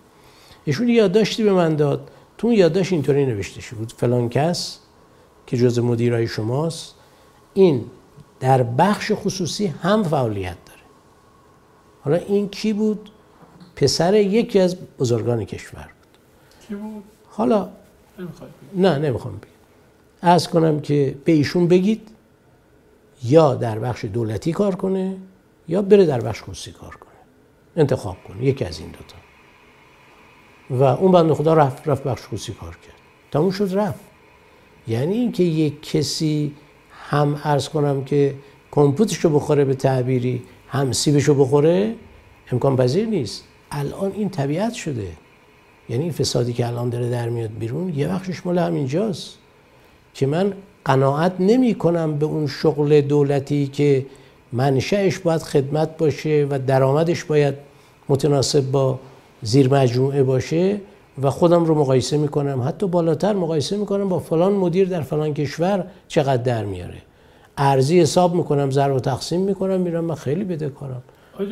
ایشون 0.64 0.88
یادداشتی 0.88 1.44
به 1.44 1.52
من 1.52 1.76
داد. 1.76 2.10
تو 2.38 2.46
اون 2.46 2.56
یادداشت 2.56 2.92
اینطوری 2.92 3.26
نوشته 3.26 3.60
شده 3.60 3.78
بود 3.78 3.92
فلان 3.92 4.28
کس 4.28 4.78
که 5.46 5.56
جز 5.56 5.78
مدیرای 5.78 6.26
شماست 6.26 6.94
این 7.54 7.84
در 8.40 8.62
بخش 8.62 9.12
خصوصی 9.14 9.66
هم 9.66 10.02
فعالیت 10.02 10.56
داره. 10.66 10.80
حالا 12.02 12.16
این 12.16 12.48
کی 12.48 12.72
بود؟ 12.72 13.10
پسر 13.76 14.14
یکی 14.14 14.60
از 14.60 14.76
بزرگان 14.98 15.44
کشور 15.44 15.88
بود. 16.00 16.18
کی 16.68 16.74
بود؟ 16.74 17.04
حالا 17.28 17.68
نه 18.74 18.98
نمی‌خوام 18.98 19.36
بگم 19.36 19.48
از 20.22 20.48
کنم 20.48 20.80
که 20.80 21.14
به 21.24 21.32
ایشون 21.32 21.68
بگید 21.68 22.08
یا 23.24 23.54
در 23.54 23.78
بخش 23.78 24.04
دولتی 24.04 24.52
کار 24.52 24.74
کنه 24.74 25.16
یا 25.68 25.82
بره 25.82 26.06
در 26.06 26.20
بخش 26.20 26.42
خصوصی 26.42 26.72
کار 26.72 26.96
کنه. 26.96 27.12
انتخاب 27.76 28.16
کنه 28.28 28.44
یکی 28.44 28.64
از 28.64 28.78
این 28.78 28.88
دوتا. 28.88 29.25
و 30.70 30.82
اون 30.82 31.12
بنده 31.12 31.34
خدا 31.34 31.54
رفت 31.54 31.88
رفت 31.88 32.02
بخش 32.02 32.22
خصوصی 32.22 32.52
کار 32.52 32.70
کرد. 32.70 32.94
تموم 33.30 33.50
شد 33.50 33.70
رفت. 33.74 34.00
یعنی 34.88 35.14
اینکه 35.14 35.42
یک 35.42 35.82
کسی 35.82 36.52
هم 36.90 37.40
ارز 37.44 37.68
کنم 37.68 38.04
که 38.04 38.34
کمپوتش 38.70 39.16
رو 39.16 39.30
بخوره 39.30 39.64
به 39.64 39.74
تعبیری 39.74 40.42
هم 40.68 40.92
سیبش 40.92 41.24
رو 41.24 41.34
بخوره 41.34 41.94
امکان 42.52 42.76
پذیر 42.76 43.06
نیست. 43.06 43.44
الان 43.70 44.12
این 44.12 44.28
طبیعت 44.28 44.74
شده. 44.74 45.08
یعنی 45.88 46.02
این 46.02 46.12
فسادی 46.12 46.52
که 46.52 46.66
الان 46.66 46.88
داره 46.88 47.10
در 47.10 47.28
میاد 47.28 47.50
بیرون 47.58 47.92
یه 47.96 48.08
بخشش 48.08 48.46
مال 48.46 48.58
همینجاست 48.58 49.38
که 50.14 50.26
من 50.26 50.52
قناعت 50.84 51.32
نمی 51.38 51.74
کنم 51.74 52.18
به 52.18 52.26
اون 52.26 52.46
شغل 52.46 53.00
دولتی 53.00 53.66
که 53.66 54.06
منشأش 54.52 55.18
باید 55.18 55.42
خدمت 55.42 55.96
باشه 55.96 56.46
و 56.50 56.58
درآمدش 56.58 57.24
باید 57.24 57.54
متناسب 58.08 58.70
با 58.70 58.98
زیر 59.42 59.74
مجموعه 59.74 60.22
باشه 60.22 60.80
و 61.22 61.30
خودم 61.30 61.64
رو 61.64 61.74
مقایسه 61.74 62.16
می‌کنم. 62.16 62.62
حتی 62.62 62.88
بالاتر 62.88 63.32
مقایسه 63.32 63.76
می‌کنم 63.76 64.08
با 64.08 64.18
فلان 64.18 64.52
مدیر 64.52 64.88
در 64.88 65.00
فلان 65.00 65.34
کشور 65.34 65.86
چقدر 66.08 66.42
در 66.42 66.64
میاره. 66.64 67.02
ارزی 67.56 68.00
حساب 68.00 68.34
می‌کنم 68.34 68.70
ضرب 68.70 68.94
و 68.94 69.00
تقسیم 69.00 69.40
می‌کنم 69.40 69.80
میرم 69.80 70.04
من 70.04 70.14
خیلی 70.14 70.44
بده 70.44 70.68
کارم. 70.68 71.02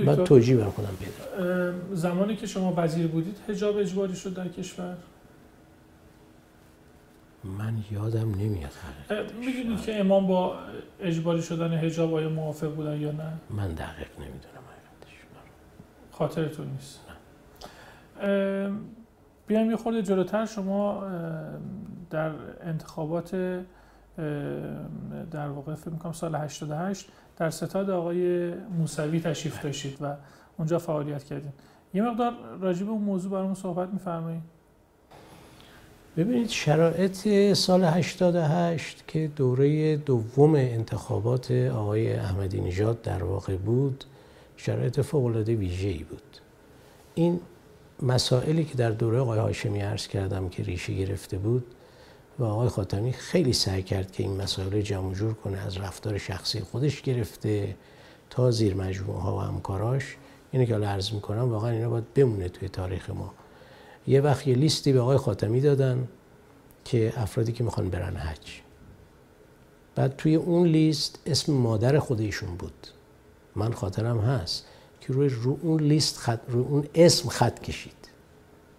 من 0.05 0.25
توجیه 0.25 0.57
کنم 0.57 0.97
بده. 1.01 1.73
زمانی 1.93 2.37
که 2.37 2.47
شما 2.47 2.75
وزیر 2.77 3.07
بودید 3.07 3.37
حجاب 3.49 3.77
اجباری 3.77 4.17
شد 4.17 4.35
در 4.35 4.49
کشور؟ 4.49 4.95
من 7.59 7.75
یادم 7.93 8.31
نمیاد 8.31 8.71
می‌دونید 9.41 9.83
که 9.83 10.01
امام 10.01 10.27
با 10.27 10.55
اجباری 11.01 11.43
شدن 11.43 11.73
حجاب 11.73 12.15
آیا 12.15 12.29
موافق 12.29 12.75
بودن 12.75 13.01
یا 13.01 13.13
نه؟ 13.13 13.33
من 13.51 13.69
دقیق 13.69 14.09
نمی‌دونم. 14.19 14.65
خاطرتون 16.13 16.67
نیست. 16.67 17.01
بیایم 19.47 19.71
یه 19.71 19.77
خورده 19.77 20.03
جلوتر. 20.03 20.47
شما 20.47 21.05
در 22.11 22.33
انتخابات 22.61 23.35
در 25.31 25.49
واقع 25.49 25.75
فکر 25.75 25.91
می‌کنم 25.91 26.13
سال 26.13 26.35
88 26.35 27.09
در 27.37 27.51
ستاد 27.51 27.91
آقای 27.91 28.55
موسوی 28.55 29.21
تشریف 29.21 29.63
داشتید 29.63 29.99
و 30.01 30.15
اونجا 30.59 30.79
فعالیت 30.79 31.25
کردید 31.25 31.53
یه 31.95 32.03
مقدار 32.03 32.33
راجع 32.61 32.85
به 32.85 32.91
اون 32.91 33.03
موضوع 33.03 33.33
برامون 33.33 33.55
صحبت 33.55 33.89
میفرمایید. 33.93 34.43
ببینید 36.17 36.49
شرایط 36.49 37.53
سال 37.53 37.85
88 37.85 39.05
که 39.07 39.31
دوره 39.37 39.97
دوم 39.97 40.55
انتخابات 40.55 41.51
آقای 41.51 42.13
احمدی 42.13 42.61
نژاد 42.61 43.03
در 43.03 43.25
واقع 43.25 43.57
بود 43.57 44.05
شرایط 44.57 45.01
فوق 45.01 45.25
العاده 45.25 45.55
ویژه‌ای 45.55 46.03
بود. 46.03 46.39
این 47.15 47.41
مسائلی 48.03 48.65
که 48.65 48.75
در 48.75 48.91
دوره 48.91 49.19
آقای 49.19 49.39
هاشمی 49.39 49.81
عرض 49.81 50.07
کردم 50.07 50.49
که 50.49 50.63
ریشه 50.63 50.95
گرفته 50.95 51.39
بود 51.39 51.75
و 52.39 52.45
آقای 52.45 52.69
خاتمی 52.69 53.13
خیلی 53.13 53.53
سعی 53.53 53.83
کرد 53.83 54.13
که 54.13 54.23
این 54.23 54.37
مسائل 54.37 54.81
جمع 54.81 55.15
جور 55.15 55.35
کنه 55.35 55.59
از 55.59 55.77
رفتار 55.77 56.19
شخصی 56.19 56.61
خودش 56.61 57.03
گرفته 57.03 57.77
تا 58.31 58.51
زیر 58.51 58.75
مجموعه 58.75 59.21
ها 59.21 59.37
و 59.37 59.41
همکاراش. 59.41 60.17
اینه 60.53 60.67
که 60.67 60.75
عرض 60.75 61.13
می‌کنم 61.13 61.51
واقعا 61.51 61.71
اینا 61.71 61.91
باید 61.91 62.15
بمونه 62.15 62.49
توی 62.49 62.69
تاریخ 62.69 63.11
ما. 63.11 63.35
یه 64.07 64.21
وقت 64.21 64.47
یه 64.47 64.55
لیستی 64.55 64.93
به 64.93 65.01
آقای 65.01 65.17
خاتمی 65.17 65.61
دادن 65.61 66.09
که 66.85 67.13
افرادی 67.17 67.53
که 67.53 67.65
می‌خوان 67.65 67.91
برن 67.91 68.17
حج. 68.17 68.61
بعد 69.95 70.17
توی 70.17 70.35
اون 70.35 70.69
لیست 70.69 71.19
اسم 71.27 71.53
مادر 71.53 71.99
خودشون 71.99 72.57
بود. 72.57 72.87
من 73.57 73.73
خاطرم 73.73 74.19
هست. 74.19 74.67
که 75.07 75.13
روی 75.13 75.29
رو 75.29 75.59
اون 75.63 75.83
لیست 75.83 76.17
خط 76.19 76.41
روی 76.49 76.65
اون 76.65 76.87
اسم 76.95 77.29
خط 77.29 77.61
کشید 77.61 77.93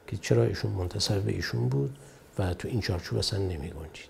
که 0.07 0.18
چرا 0.18 0.43
ایشون 0.43 0.72
منتصب 0.72 1.22
به 1.22 1.31
ایشون 1.31 1.69
بود 1.69 1.97
و 2.39 2.53
تو 2.53 2.68
این 2.68 2.81
چارچوب 2.81 3.18
اصلا 3.18 3.39
نمی 3.39 3.56
گنجید. 3.56 4.10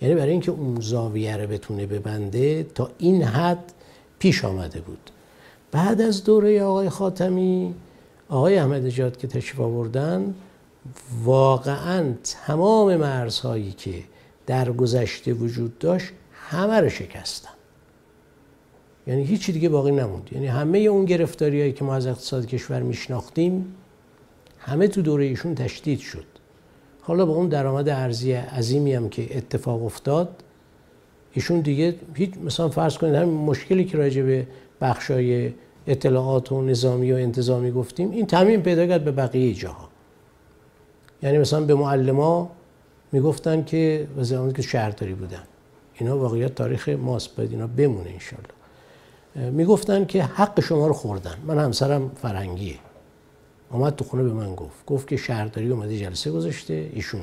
یعنی 0.00 0.14
برای 0.14 0.30
اینکه 0.30 0.50
اون 0.50 0.80
زاویه 0.80 1.36
رو 1.36 1.46
بتونه 1.46 1.86
ببنده 1.86 2.62
تا 2.74 2.90
این 2.98 3.22
حد 3.22 3.72
پیش 4.18 4.44
آمده 4.44 4.80
بود. 4.80 5.10
بعد 5.72 6.00
از 6.00 6.24
دوره 6.24 6.62
آقای 6.62 6.88
خاتمی 6.88 7.74
آقای 8.28 8.58
احمد 8.58 8.88
جاد 8.88 9.16
که 9.16 9.26
تشریف 9.26 9.60
آوردن 9.60 10.34
واقعا 11.24 12.14
تمام 12.24 12.96
مرزهایی 12.96 13.72
که 13.72 14.02
در 14.46 14.72
گذشته 14.72 15.32
وجود 15.32 15.78
داشت 15.78 16.12
همه 16.32 16.80
رو 16.80 16.88
شکستن. 16.88 17.61
یعنی 19.06 19.24
هیچی 19.24 19.52
دیگه 19.52 19.68
باقی 19.68 19.90
نموند. 19.90 20.28
یعنی 20.32 20.46
همه 20.46 20.78
اون 20.78 21.04
گرفتاری 21.04 21.60
هایی 21.60 21.72
که 21.72 21.84
ما 21.84 21.94
از 21.94 22.06
اقتصاد 22.06 22.46
کشور 22.46 22.82
میشناختیم 22.82 23.74
همه 24.58 24.88
تو 24.88 25.02
دوره 25.02 25.24
ایشون 25.24 25.54
تشدید 25.54 25.98
شد. 25.98 26.24
حالا 27.00 27.26
با 27.26 27.32
اون 27.32 27.48
درآمد 27.48 27.88
ارزی 27.88 28.32
عظیمی 28.32 28.94
هم 28.94 29.08
که 29.08 29.36
اتفاق 29.36 29.84
افتاد 29.84 30.42
ایشون 31.32 31.60
دیگه 31.60 31.94
هیچ 32.14 32.30
مثلا 32.44 32.68
فرض 32.68 32.98
کنید 32.98 33.14
همین 33.14 33.34
مشکلی 33.34 33.84
که 33.84 33.98
راجع 33.98 34.22
به 34.22 34.46
بخشای 34.80 35.52
اطلاعات 35.86 36.52
و 36.52 36.62
نظامی 36.62 37.12
و 37.12 37.16
انتظامی 37.16 37.70
گفتیم 37.70 38.10
این 38.10 38.26
تعمین 38.26 38.62
پیدا 38.62 38.86
کرد 38.86 39.04
به 39.04 39.12
بقیه 39.12 39.54
جاها. 39.54 39.88
یعنی 41.22 41.38
مثلا 41.38 41.60
به 41.60 41.74
معلما 41.74 42.50
می‌گفتن 43.12 43.64
که 43.64 44.08
وزیران 44.16 44.52
که 44.52 44.62
شهرداری 44.62 45.14
بودن. 45.14 45.42
اینا 45.94 46.18
واقعیت 46.18 46.54
تاریخ 46.54 46.88
ماست 46.88 47.36
باید 47.36 47.50
اینا 47.50 47.66
بمونه 47.66 48.10
انشالله 48.10 48.61
می‌گفتن 49.34 50.04
که 50.04 50.22
حق 50.22 50.60
شما 50.60 50.86
رو 50.86 50.92
خوردن. 50.92 51.34
من 51.46 51.58
همسرم 51.58 52.10
فرهنگیه. 52.22 52.78
اومد 53.70 53.96
تو 53.96 54.04
خونه 54.04 54.22
به 54.22 54.32
من 54.32 54.54
گفت. 54.54 54.86
گفت 54.86 55.08
که 55.08 55.16
شهرداری 55.16 55.70
اومده 55.70 55.98
جلسه 55.98 56.30
گذاشته 56.30 56.90
ایشون. 56.92 57.22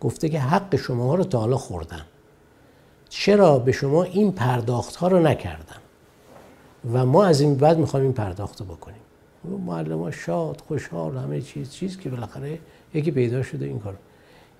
گفته 0.00 0.28
که 0.28 0.40
حق 0.40 0.76
شما 0.76 1.14
رو 1.14 1.24
تا 1.24 1.38
حالا 1.38 1.56
خوردن. 1.56 2.02
چرا 3.08 3.58
به 3.58 3.72
شما 3.72 4.02
این 4.02 4.32
پرداخت 4.32 4.96
ها 4.96 5.08
رو 5.08 5.20
نکردن؟ 5.20 5.76
و 6.92 7.06
ما 7.06 7.24
از 7.24 7.40
این 7.40 7.54
بعد 7.54 7.78
می‌خوایم 7.78 8.04
این 8.04 8.14
پرداخت 8.14 8.60
رو 8.60 8.66
بکنیم. 8.66 9.00
معلم 9.66 10.02
ها 10.02 10.10
شاد 10.10 10.62
خوشحال 10.68 11.16
همه 11.16 11.40
چیز 11.40 11.70
چیز 11.70 11.98
که 11.98 12.10
بالاخره 12.10 12.58
یکی 12.94 13.10
پیدا 13.10 13.42
شده 13.42 13.66
این 13.66 13.78
کار. 13.78 13.96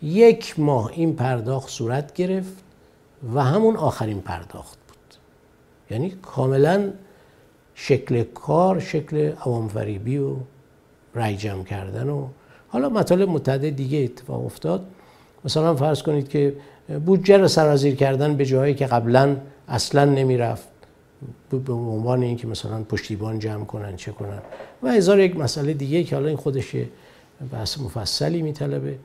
یک 0.02 0.60
ماه 0.60 0.90
این 0.92 1.16
پرداخت 1.16 1.68
صورت 1.68 2.14
گرفت 2.14 2.54
و 3.34 3.42
همون 3.44 3.76
آخرین 3.76 4.20
پرداخت. 4.20 4.78
یعنی 5.90 6.10
کاملا 6.10 6.90
شکل 7.74 8.22
کار 8.22 8.80
شکل 8.80 9.32
عوام 9.32 9.68
فریبی 9.68 10.18
و 10.18 10.36
رای 11.14 11.36
جمع 11.36 11.64
کردن 11.64 12.08
و 12.08 12.26
حالا 12.68 12.88
مطالب 12.88 13.28
متعدد 13.28 13.76
دیگه 13.76 13.98
اتفاق 13.98 14.44
افتاد. 14.44 14.86
مثلا 15.44 15.74
فرض 15.74 16.02
کنید 16.02 16.28
که 16.28 16.56
بودجه 17.06 17.36
رو 17.36 17.48
سرازیر 17.48 17.94
کردن 17.94 18.36
به 18.36 18.46
جایی 18.46 18.74
که 18.74 18.86
قبلا 18.86 19.36
اصلا 19.68 20.04
نمی‌رفت. 20.04 20.68
به 21.50 21.72
عنوان 21.72 22.22
اینکه 22.22 22.46
مثلا 22.46 22.82
پشتیبان 22.82 23.38
جمع 23.38 23.64
کنن 23.64 23.96
چه 23.96 24.12
کنن. 24.12 24.38
و 24.82 24.88
هزار 24.92 25.20
یک 25.20 25.36
مسئله 25.36 25.72
دیگه 25.72 26.04
که 26.04 26.16
حالا 26.16 26.28
این 26.28 26.36
خودش 26.36 26.76
بحث 27.52 27.78
مفصلی 27.78 28.42
میطلبه. 28.42 28.98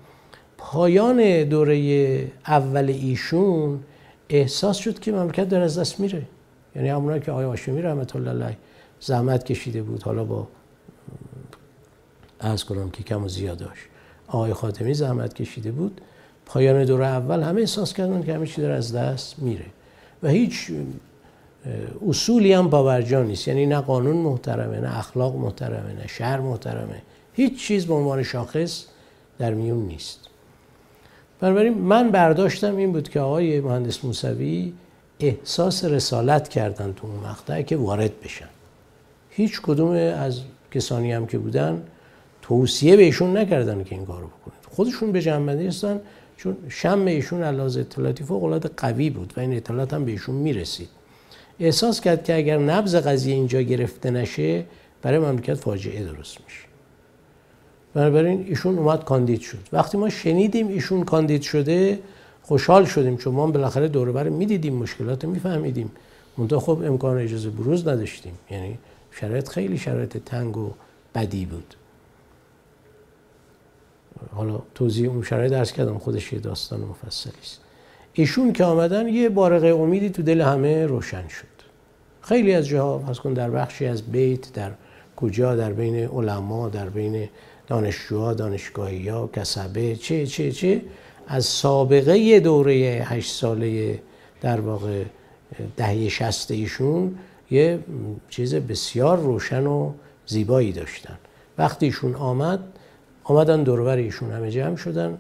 پایان 0.58 1.44
دوره 1.44 2.28
اول 2.48 2.90
ایشون 2.90 3.80
احساس 4.30 4.78
شد 4.78 5.00
که 5.00 5.12
مملکت 5.12 5.50
در 5.50 5.62
از 5.62 5.80
دست 5.80 6.00
میره. 6.00 6.22
یعنی 6.76 6.90
همونا 6.90 7.20
که 7.20 7.32
آقای 7.32 7.46
هاشمی 7.46 7.82
رحمت 7.82 8.16
الله 8.16 8.30
علیه 8.30 8.58
زحمت 9.00 9.44
کشیده 9.44 9.84
بود. 9.84 10.04
حالا 10.04 10.24
با 10.24 10.48
از 12.40 12.66
کنم 12.66 12.90
که 12.90 13.04
کم 13.04 13.24
و 13.24 13.28
زیاد 13.28 13.58
داشت. 13.58 13.84
آقای 14.28 14.54
خاتمی 14.54 14.94
زحمت 14.94 15.34
کشیده 15.34 15.72
بود. 15.72 16.02
پایان 16.46 16.86
دور 16.86 17.04
اول 17.04 17.44
همه 17.44 17.60
احساس 17.62 17.94
کردن 17.94 18.24
که 18.24 18.34
همه 18.36 18.48
چی 18.48 18.62
داره 18.62 18.74
از 18.74 18.96
دست 18.96 19.40
میره. 19.40 19.66
و 20.24 20.28
هیچ 20.28 20.72
اصولی 22.08 22.54
هم 22.54 22.70
باورجا 22.70 23.24
نیست. 23.24 23.48
یعنی 23.48 23.66
نه 23.66 23.82
قانون 23.82 24.18
محترمه 24.18 24.80
نه 24.80 24.98
اخلاق 24.98 25.36
محترمه 25.36 25.94
نه 25.94 26.08
شهر 26.08 26.40
محترمه. 26.40 27.02
هیچ 27.34 27.60
چیز 27.60 27.86
به 27.86 27.94
عنوان 27.94 28.24
شاخص 28.24 28.86
در 29.40 29.54
میون 29.54 29.86
نیست. 29.86 30.20
بنابراین 31.40 31.74
من 31.74 32.12
برداشتم 32.12 32.76
این 32.76 32.92
بود 32.92 33.10
که 33.10 33.20
آقای 33.20 33.62
مهندس 33.62 34.06
موسوی 34.06 34.74
احساس 35.20 35.86
رسالت 35.86 36.48
کردن 36.48 36.94
تو 36.94 37.08
اون 37.08 37.16
مقطع 37.16 37.62
که 37.62 37.78
وارد 37.78 38.22
بشن. 38.22 38.50
هیچ 39.30 39.62
کدوم 39.62 39.92
از 39.92 40.42
کسانی 40.72 41.12
هم 41.12 41.28
که 41.28 41.38
بودن 41.38 41.84
توصیه 42.42 42.98
بهشون 42.98 43.38
نکردن 43.38 43.84
که 43.84 43.96
این 43.96 44.06
کارو 44.06 44.28
بکنید 44.28 44.60
خودشون 44.70 45.12
به 45.12 45.22
جنبندی 45.22 45.68
هستن 45.68 46.02
چون 46.38 46.58
شم 46.70 47.06
ایشون 47.06 47.44
علاوه 47.44 47.80
اطلاعاتی 47.80 48.24
فوق 48.24 48.44
العاده 48.44 48.70
قوی 48.78 49.10
بود 49.10 49.34
و 49.38 49.40
این 49.40 49.54
اطلاعات 49.54 49.94
هم 49.94 50.06
بهشون 50.06 50.36
می‌رسید. 50.36 50.90
احساس 51.60 52.02
کرد 52.02 52.24
که 52.24 52.36
اگر 52.36 52.58
نبض 52.58 52.96
قضیه 52.96 53.34
اینجا 53.34 53.62
گرفته 53.62 54.12
نشه 54.12 54.66
برای 55.02 55.20
مملکت 55.20 55.54
فاجعه 55.54 56.04
درست 56.04 56.38
میشه. 56.46 56.62
بنابراین 57.94 58.46
ایشون 58.50 58.78
اومد 58.78 59.04
کاندید 59.04 59.42
شد. 59.42 59.68
وقتی 59.74 59.98
ما 59.98 60.10
شنیدیم 60.10 60.68
ایشون 60.68 61.04
کاندید 61.04 61.42
شده 61.42 62.00
خوشحال 62.50 62.86
شدیم 62.86 63.18
چون 63.18 63.34
ما 63.34 63.48
بالاخره 63.48 63.88
دور 63.88 64.12
بر 64.12 64.30
می‌دیدیم 64.30 64.76
مشکلات 64.76 65.26
میفهمیدیم. 65.26 65.92
منتها 66.38 66.60
خب 66.60 66.82
امکان 66.86 67.18
اجازه 67.18 67.50
بروز 67.50 67.88
نداشتیم. 67.88 68.34
یعنی 68.52 68.78
شرایط 69.12 69.48
خیلی 69.48 69.78
شرایط 69.78 70.18
تنگ 70.18 70.58
و 70.58 70.72
بدی 71.16 71.46
بود. 71.46 71.76
حالا 74.32 74.62
توضیح 74.76 75.10
اون 75.10 75.24
شرایط 75.24 75.52
درس 75.52 75.72
کردم 75.72 75.98
خودش 75.98 76.34
یه 76.34 76.40
داستان 76.40 76.80
مفصلی 76.80 77.34
است. 77.42 77.60
ایشون 78.14 78.54
که 78.54 78.64
آمدن 78.64 79.08
یه 79.08 79.30
بارقه 79.30 79.68
امیدی 79.68 80.10
تو 80.10 80.22
دل 80.22 80.42
همه 80.42 80.86
روشن 80.86 81.28
شد. 81.28 81.48
خیلی 82.22 82.54
از 82.54 82.68
جاها 82.68 83.00
فرض 83.00 83.20
کن 83.20 83.34
در 83.34 83.50
بخشی 83.50 83.86
از 83.86 84.02
بیت 84.02 84.54
در 84.54 84.72
کجا 85.16 85.56
در 85.56 85.74
بین 85.74 85.96
علما 85.96 86.70
در 86.70 86.90
بین 86.90 87.30
دانشجوها 87.68 88.34
دانشگاهی 88.34 89.10
ها 89.10 89.28
کسبه 89.28 89.96
چه 89.96 90.28
چه 90.28 90.52
چه 90.52 90.82
از 91.32 91.46
سابقه 91.46 92.40
دوره 92.40 92.74
هشت 93.06 93.32
ساله 93.32 94.00
در 94.42 94.60
واقع 94.60 95.04
دهه 95.78 96.10
شست 96.10 96.52
ایشون 96.52 97.16
یه 97.52 97.80
چیز 98.30 98.56
بسیار 98.56 99.18
روشن 99.18 99.68
و 99.68 99.92
زیبایی 100.26 100.72
داشتن. 100.72 101.18
وقتی 101.58 101.86
ایشون 101.86 102.16
آمد 102.16 102.60
آمدن 103.24 103.64
دورور 103.64 103.98
ایشون 103.98 104.32
همه 104.32 104.52
جمع 104.52 104.76
شدن. 104.76 105.18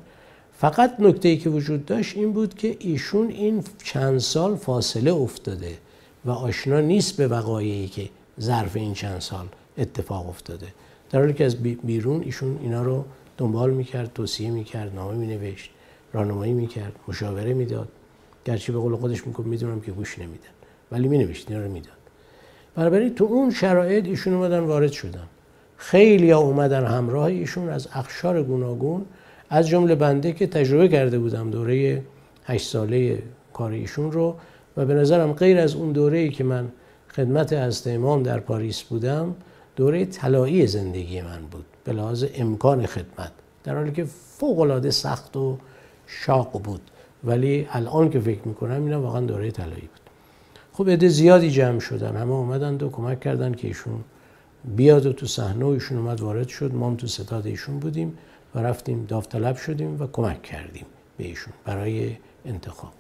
فقط 0.58 0.96
نکته 1.00 1.30
ای 1.30 1.38
که 1.38 1.50
وجود 1.50 1.86
داشت 1.86 2.18
این 2.18 2.34
بود 2.34 2.54
که 2.54 2.78
ایشون 2.80 3.30
این 3.30 3.64
چند 3.84 4.20
سال 4.20 4.56
فاصله 4.56 5.14
افتاده 5.14 5.78
و 6.26 6.32
آشنا 6.32 6.82
نیست 6.82 7.18
به 7.18 7.28
وقایعی 7.28 7.88
که 7.88 8.10
ظرف 8.42 8.76
این 8.76 8.94
چند 8.94 9.20
سال 9.20 9.46
اتفاق 9.78 10.30
افتاده. 10.30 10.68
در 11.10 11.20
حالی 11.20 11.34
که 11.34 11.46
از 11.46 11.64
بیرون 11.64 12.24
ایشون 12.24 12.60
اینا 12.62 12.84
رو 12.84 13.06
دنبال 13.38 13.72
می‌کرد 13.72 14.14
توصیه 14.14 14.52
می‌کرد 14.52 14.96
نامه 14.96 15.16
مینوشت. 15.16 15.72
راهنمایی 16.14 16.54
می‌کرد 16.54 16.96
مشاوره 17.08 17.54
می‌داد. 17.54 17.88
گرچه 18.46 18.74
به 18.74 18.80
قول 18.80 18.96
خودش 18.96 19.28
می‌گفت 19.28 19.48
می‌دونم 19.48 19.82
که 19.82 19.92
گوش 19.92 20.20
نمیدن 20.20 20.50
ولی 20.92 21.08
مینوشت 21.08 21.52
اینا 21.52 21.64
رو 21.66 21.72
می‌داد. 21.72 21.94
بنابراین 22.76 23.16
تو 23.16 23.24
اون 23.24 23.52
شرایط 23.52 24.06
ایشون 24.06 24.34
اومدن 24.34 24.60
وارد 24.60 24.92
شدن. 24.92 25.28
خیلی 25.78 26.32
ها 26.32 26.40
اومدن 26.40 26.86
همراه 26.86 27.26
ایشون 27.26 27.70
از 27.70 27.88
اخشار 27.94 28.44
گوناگون 28.44 29.06
از 29.50 29.68
جمله 29.68 29.96
بنده 29.96 30.34
که 30.34 30.48
تجربه 30.48 30.88
کرده 30.88 31.20
بودم 31.20 31.52
دوره 31.52 32.02
هشت 32.46 32.68
ساله 32.68 33.24
کار 33.54 33.72
ایشون 33.72 34.12
رو 34.12 34.36
و 34.78 34.86
به 34.86 34.94
نظرم 34.94 35.34
غیر 35.34 35.58
از 35.58 35.76
اون 35.76 35.92
دوره 35.92 36.18
ای 36.18 36.30
که 36.30 36.44
من 36.44 36.72
خدمت 37.10 37.54
از 37.54 37.88
امام 37.88 38.24
در 38.24 38.40
پاریس 38.40 38.82
بودم 38.82 39.36
دوره 39.76 40.06
طلایی 40.06 40.68
زندگی 40.68 41.22
من 41.22 41.42
بود 41.52 41.66
به 41.84 41.94
لحاظ 41.94 42.26
امکان 42.36 42.86
خدمت. 42.86 43.32
در 43.64 43.76
حالی 43.76 43.92
که 43.92 44.04
فوق 44.38 44.60
العاده 44.60 44.92
سخت 44.92 45.38
و 45.38 45.58
شاق 46.10 46.62
بود. 46.64 46.82
ولی 47.24 47.68
الان 47.72 48.10
که 48.10 48.20
فکر 48.20 48.48
می‌کنم 48.48 48.84
اینا 48.84 49.02
واقعا 49.02 49.22
دوره 49.22 49.52
طلایی 49.52 49.82
بود. 49.82 50.00
خب 50.74 50.90
عده 50.90 51.08
زیادی 51.08 51.52
جمع 51.52 51.80
شدن. 51.80 52.16
همه 52.16 52.32
اومدن 52.32 52.76
و 52.76 52.90
کمک 52.90 53.20
کردن 53.20 53.54
که 53.54 53.68
ایشون 53.68 54.04
بیاد 54.76 55.06
و 55.06 55.14
تو 55.14 55.26
صحنه 55.26 55.66
ایشون 55.66 55.98
اومد 55.98 56.22
وارد 56.22 56.48
شد. 56.48 56.74
ما 56.74 56.88
هم 56.88 56.96
تو 56.96 57.08
ستاد 57.08 57.48
ایشون 57.48 57.80
بودیم 57.80 58.18
و 58.56 58.60
رفتیم 58.60 59.06
داوطلب 59.06 59.56
شدیم 59.56 60.02
و 60.02 60.08
کمک 60.08 60.42
کردیم 60.44 60.86
به 61.18 61.24
ایشون 61.24 61.54
برای 61.66 62.18
انتخاب. 62.46 62.92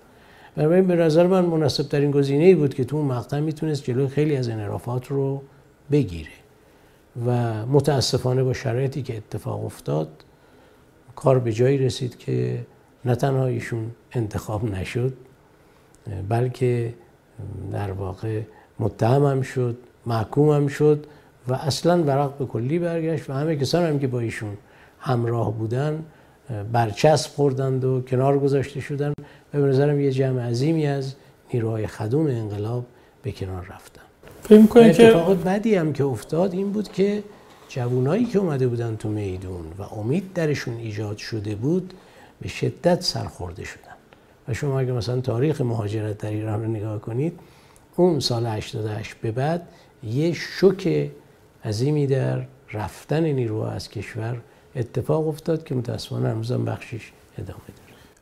بنابراین 0.55 0.87
به 0.87 0.95
نظر 0.95 1.27
من 1.27 1.45
مناسب 1.45 1.83
ترین 1.83 2.11
گزینه 2.11 2.43
ای 2.43 2.55
بود 2.55 2.73
که 2.73 2.83
تو 2.83 2.95
اون 2.95 3.05
مقطع 3.05 3.39
می‌تونست 3.39 3.83
جلوی 3.83 4.07
خیلی 4.07 4.35
از 4.35 4.49
انحرافات 4.49 5.07
رو 5.07 5.41
بگیره 5.91 6.31
و 7.25 7.31
متاسفانه 7.65 8.43
با 8.43 8.53
شرایطی 8.53 9.01
که 9.01 9.17
اتفاق 9.17 9.65
افتاد 9.65 10.09
کار 11.15 11.39
به 11.39 11.53
جایی 11.53 11.77
رسید 11.77 12.17
که 12.17 12.65
نه 13.05 13.15
تنها 13.15 13.45
ایشون 13.45 13.91
انتخاب 14.11 14.65
نشد 14.75 15.13
بلکه 16.29 16.93
در 17.71 17.91
واقع 17.91 18.41
متهم 18.79 19.25
هم 19.25 19.41
شد 19.41 19.77
محکوم 20.05 20.49
هم 20.49 20.67
شد 20.67 21.05
و 21.47 21.53
اصلا 21.53 22.03
ورق 22.03 22.37
به 22.37 22.45
کلی 22.45 22.79
برگشت 22.79 23.29
و 23.29 23.33
همه 23.33 23.55
کسان 23.55 23.85
هم 23.85 23.99
که 23.99 24.07
با 24.07 24.19
ایشون 24.19 24.57
همراه 24.99 25.53
بودن 25.53 26.03
برچسب 26.71 27.31
خوردند 27.31 27.83
و 27.85 28.01
کنار 28.01 28.39
گذاشته 28.39 28.79
شدن 28.79 29.13
و 29.53 29.61
به 29.61 29.67
نظرم 29.67 29.99
یه 29.99 30.11
جمع 30.11 30.49
عظیمی 30.49 30.87
از 30.87 31.13
نیروهای 31.53 31.87
خدوم 31.87 32.27
انقلاب 32.27 32.85
به 33.23 33.31
کنار 33.31 33.65
رفتن. 33.69 34.01
اتفاق 34.79 35.43
بدی 35.43 35.75
هم 35.75 35.93
که 35.93 36.03
افتاد 36.03 36.53
این 36.53 36.71
بود 36.71 36.91
که 36.91 37.23
جوانایی 37.69 38.25
که 38.25 38.39
اومده 38.39 38.67
بودن 38.67 38.95
تو 38.95 39.09
میدون 39.09 39.65
و 39.79 39.81
امید 39.81 40.33
درشون 40.33 40.77
ایجاد 40.77 41.17
شده 41.17 41.55
بود 41.55 41.93
به 42.41 42.47
شدت 42.47 43.01
سرخورده 43.01 43.63
شدن. 43.63 43.83
و 44.47 44.53
شما 44.53 44.79
اگه 44.79 44.91
مثلا 44.91 45.21
تاریخ 45.21 45.61
مهاجرت 45.61 46.17
در 46.17 46.29
ایران 46.29 46.61
رو 46.61 46.67
نگاه 46.67 47.01
کنید 47.01 47.39
اون 47.95 48.19
سال 48.19 48.45
88 48.45 49.15
به 49.15 49.31
بعد 49.31 49.67
یه 50.03 50.33
شوک 50.33 51.11
عظیمی 51.65 52.07
در 52.07 52.45
رفتن 52.73 53.23
نیروها 53.23 53.71
از 53.71 53.89
کشور 53.89 54.41
اتفاق 54.75 55.27
افتاد 55.27 55.63
که 55.63 55.75
متاسفانه 55.75 56.29
هنوز 56.29 56.51
هم 56.51 56.65
بخشش 56.65 57.11
ادامه 57.37 57.59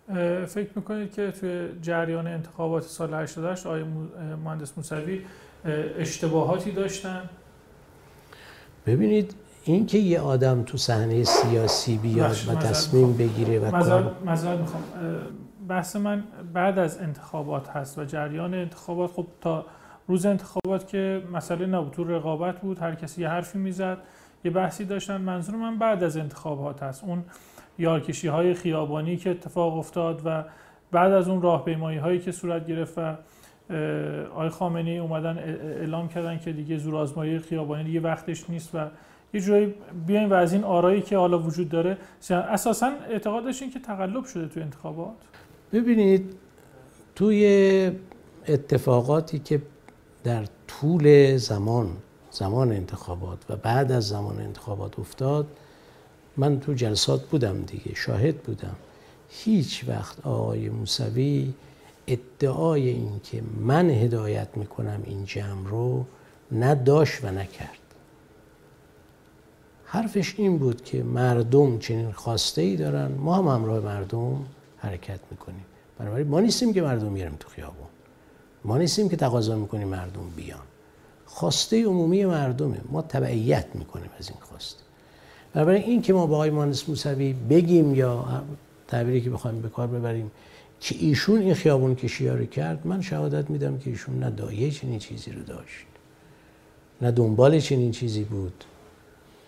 داره. 0.08 0.46
فکر 0.46 0.70
می‌کنید 0.76 1.14
که 1.14 1.32
توی 1.32 1.68
جریان 1.82 2.28
انتخابات 2.28 2.84
سال 2.84 3.14
88 3.14 3.66
آقای 3.66 3.84
مهندس 4.44 4.74
موسوی 4.78 5.22
اشتباهاتی 6.00 6.72
داشتن؟ 6.72 7.30
ببینید 8.86 9.34
اینکه 9.72 9.98
یه 9.98 10.20
آدم 10.20 10.64
تو 10.64 10.78
صحنه 10.78 11.24
سیاسی 11.24 11.98
بیاد 11.98 12.36
و 12.48 12.56
تصمیم 12.56 13.18
بگیره 13.18 13.60
و 13.60 13.72
کار 13.72 14.16
می‌خوام. 14.22 14.84
بحث 15.68 15.96
من 15.96 16.24
بعد 16.54 16.80
از 16.80 17.02
انتخابات 17.02 17.70
هست 17.70 18.00
و 18.00 18.06
جریان 18.06 18.54
انتخابات. 18.54 19.12
خب 19.12 19.26
تا 19.42 19.66
روز 20.08 20.26
انتخابات 20.26 20.88
که 20.88 21.22
مسئله 21.34 21.66
نبود 21.66 21.92
تو 21.92 22.04
رقابت 22.04 22.62
بود 22.62 22.80
هر 22.80 22.96
کسی 22.96 23.22
یه 23.22 23.30
حرفی 23.30 23.58
می‌زد 23.58 23.98
یه 24.44 24.52
بحثی 24.52 24.86
داشتن. 24.86 25.22
منظور 25.22 25.56
من 25.56 25.78
بعد 25.80 26.04
از 26.04 26.18
انتخابات 26.18 26.84
هست. 26.84 27.04
اون 27.04 27.24
یارکشی 27.78 28.28
های 28.28 28.54
خیابانی 28.54 29.18
که 29.18 29.32
اتفاق 29.32 29.78
افتاد 29.78 30.22
و 30.26 30.44
بعد 30.92 31.12
از 31.12 31.28
اون 31.28 31.42
راهپیمایی 31.42 31.98
هایی 31.98 32.20
که 32.20 32.32
صورت 32.32 32.68
گرفت 32.68 32.98
و 32.98 33.16
آقای 34.32 34.50
خامنه‌ای 34.50 34.98
اومدن 34.98 35.38
اعلام 35.38 36.08
کردن 36.08 36.38
که 36.38 36.52
دیگه 36.54 36.78
زورآزمایی 36.78 37.40
خیابانی 37.40 37.84
دیگه 37.84 38.00
وقتش 38.00 38.50
نیست 38.50 38.76
و 38.76 38.78
یه 39.38 39.44
جوری 39.44 39.74
بیاین 40.08 40.30
و 40.30 40.34
از 40.34 40.54
این 40.54 40.64
آرایی 40.64 41.02
که 41.02 41.18
حالا 41.18 41.40
وجود 41.40 41.70
داره 41.70 41.98
اساسا 42.30 42.92
اعتقاد 43.10 43.44
داشتین 43.44 43.72
که 43.72 43.80
تقلب 43.80 44.26
شده 44.26 44.48
تو 44.48 44.60
انتخابات. 44.60 45.16
ببینید 45.74 46.34
توی 47.16 47.92
اتفاقاتی 48.48 49.40
که 49.40 49.62
در 50.24 50.46
طول 50.68 51.38
زمان 51.38 51.88
زمان 52.32 52.72
انتخابات 52.72 53.38
و 53.50 53.56
بعد 53.56 53.92
از 53.92 54.08
زمان 54.08 54.40
انتخابات 54.40 55.00
افتاد 55.00 55.48
من 56.38 56.60
تو 56.60 56.74
جلسات 56.74 57.26
بودم 57.26 57.62
دیگه 57.62 57.96
شاهد 57.96 58.38
بودم. 58.38 58.76
هیچ 59.30 59.86
وقت 59.88 60.28
آقای 60.28 60.70
موسوی 60.70 61.54
ادعای 62.08 62.90
این 62.90 63.20
که 63.24 63.42
من 63.60 63.90
هدایت 63.90 64.48
می‌کنم 64.56 65.02
این 65.04 65.26
جمع 65.26 65.70
رو 65.70 66.06
نداشت 66.52 67.24
و 67.24 67.32
نکرد. 67.32 67.87
حرفش 69.90 70.36
این 70.38 70.58
بود 70.58 70.84
که 70.84 71.04
مردم 71.04 71.80
چنین 71.80 72.12
خواسته 72.12 72.62
ای 72.62 72.76
دارن. 72.76 73.12
ما 73.12 73.36
هم 73.36 73.48
همراه 73.48 73.80
مردم 73.80 74.46
حرکت 74.78 75.20
می‌کنیم. 75.32 75.66
بنابراین 76.00 76.28
ما 76.28 76.40
نیستیم 76.40 76.74
که 76.74 76.82
مردم 76.82 77.12
میریم 77.12 77.36
تو 77.40 77.50
خیابون. 77.50 77.88
ما 78.66 78.78
نیستیم 78.78 79.10
که 79.10 79.16
تقاضا 79.16 79.56
می‌کنیم 79.56 79.88
مردم 79.88 80.30
بیان. 80.36 80.60
خواسته 81.26 81.86
عمومی 81.86 82.26
مردمه. 82.26 82.78
ما 82.92 83.02
تبعیت 83.02 83.66
می‌کنیم 83.74 84.10
از 84.20 84.30
این 84.30 84.40
خواسته. 84.42 84.84
بنابراین 85.54 85.84
این 85.84 86.02
که 86.02 86.14
ما 86.14 86.26
با 86.26 86.36
آقای 86.36 86.50
مهندس 86.50 86.90
موسوی 86.90 87.34
بگیم 87.34 87.96
یا 87.96 88.44
تعبیری 88.88 89.22
که 89.22 89.30
بخوایم 89.30 89.62
به 89.62 89.70
کار 89.70 89.88
ببریم 89.88 90.32
که 90.80 90.96
ایشون 91.00 91.42
این 91.42 91.54
خیابون 91.54 91.96
کشی 91.96 92.28
رو 92.28 92.46
کرد 92.46 92.88
من 92.88 93.02
شهادت 93.02 93.50
میدم 93.50 93.78
که 93.78 93.90
ایشون 93.90 94.20
نه 94.20 94.30
دایه 94.30 94.72
چنین 94.72 95.00
چیزی 95.00 95.32
رو 95.32 95.44
داشت. 95.44 95.86
نه 97.02 97.12
دنبال 97.12 97.60
چنین 97.60 97.92
چیزی 97.92 98.24
بود. 98.24 98.64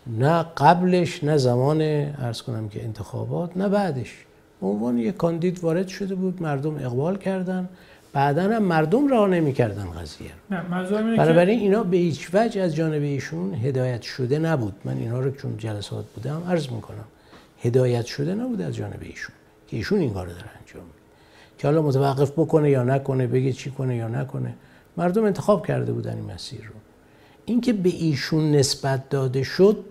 نه 0.07 0.45
قبلش 0.57 1.23
نه 1.23 1.37
زمان 1.37 1.81
ارز 1.81 2.41
کنم 2.41 2.69
که 2.69 2.83
انتخابات 2.83 3.57
نه 3.57 3.69
بعدش. 3.69 4.25
به 4.61 4.67
عنوان 4.67 4.97
یک 4.97 5.17
کاندید 5.17 5.59
وارد 5.63 5.87
شده 5.87 6.15
بود 6.15 6.43
مردم 6.43 6.75
اقبال 6.75 7.17
کردن. 7.17 7.69
بعدا 8.13 8.43
هم 8.43 8.63
مردم 8.63 9.07
راه 9.07 9.29
نمی‌کردن 9.29 9.85
قضیه 9.85 10.31
نه 10.51 10.61
بنابراین 11.17 11.59
اینا 11.59 11.83
به 11.83 11.97
هیچ 11.97 12.29
وجه 12.33 12.61
از 12.61 12.75
جانب 12.75 13.01
ایشون 13.01 13.53
هدایت 13.53 14.01
شده 14.01 14.39
نبود. 14.39 14.73
من 14.85 14.97
اینا 14.97 15.19
رو 15.19 15.31
چون 15.31 15.57
جلسات 15.57 16.05
بودم 16.15 16.43
عرض 16.49 16.69
می‌کنم. 16.69 17.05
هدایت 17.61 18.05
شده 18.05 18.35
نبود 18.35 18.61
از 18.61 18.75
جانب 18.75 18.99
ایشون 19.01 19.35
که 19.67 19.77
ایشون 19.77 19.99
این 19.99 20.13
کار 20.13 20.27
داره 20.27 20.39
انجام 20.39 20.83
میده. 20.83 20.99
که 21.57 21.67
حالا 21.67 21.81
متوقف 21.81 22.31
بکنه 22.31 22.69
یا 22.69 22.83
نکنه 22.83 23.27
بگه 23.27 23.53
چی 23.53 23.71
کنه 23.71 23.95
یا 23.95 24.07
نکنه. 24.07 24.53
مردم 24.97 25.23
انتخاب 25.23 25.67
کرده 25.67 25.91
بودن 25.91 26.15
این 26.15 26.31
مسیر 26.33 26.61
رو. 26.61 26.73
اینکه 27.49 27.73
به 27.73 27.89
ایشون 27.89 28.51
نسبت 28.51 29.09
داده 29.09 29.43
شد 29.43 29.85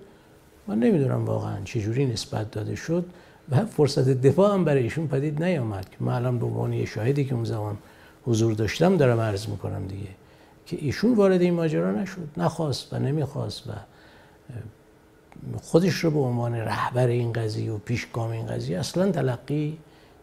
من 0.67 0.79
نمی‌دونم 0.79 1.25
واقعا 1.25 1.65
چجوری 1.65 2.07
نسبت 2.07 2.51
داده 2.51 2.75
شد 2.77 3.05
و 3.51 3.65
فرصت 3.65 4.09
دفاع 4.09 4.55
هم 4.55 4.65
برای 4.65 4.83
ایشون 4.83 5.09
پدید 5.09 5.43
نیامد 5.43 5.91
که 5.91 5.97
من 6.01 6.13
الان 6.13 6.39
به 6.39 6.47
عنوان 6.47 6.73
یه 6.73 6.85
شاهدی 6.85 7.25
که 7.25 7.35
اون 7.35 7.45
زمان 7.45 7.79
حضور 8.25 8.53
داشتم 8.53 8.97
دارم 8.97 9.21
عرض 9.21 9.49
می‌کنم 9.49 9.87
دیگه 9.87 10.09
که 10.67 10.77
ایشون 10.81 11.15
وارد 11.15 11.41
این 11.41 11.55
ماجرا 11.55 11.93
نشد 11.93 12.29
نخواست 12.37 12.93
و 12.93 12.99
نمی‌خواست 12.99 13.69
و 13.69 13.73
خودش 15.63 15.95
رو 15.95 16.11
به 16.11 16.19
عنوان 16.19 16.55
رهبر 16.55 17.07
این 17.07 17.33
قضیه 17.33 17.73
و 17.73 17.79
پیشگام 17.79 18.31
این 18.31 18.47
قضیه 18.47 18.79
اصلا 18.79 19.13
تلقی 19.13 19.79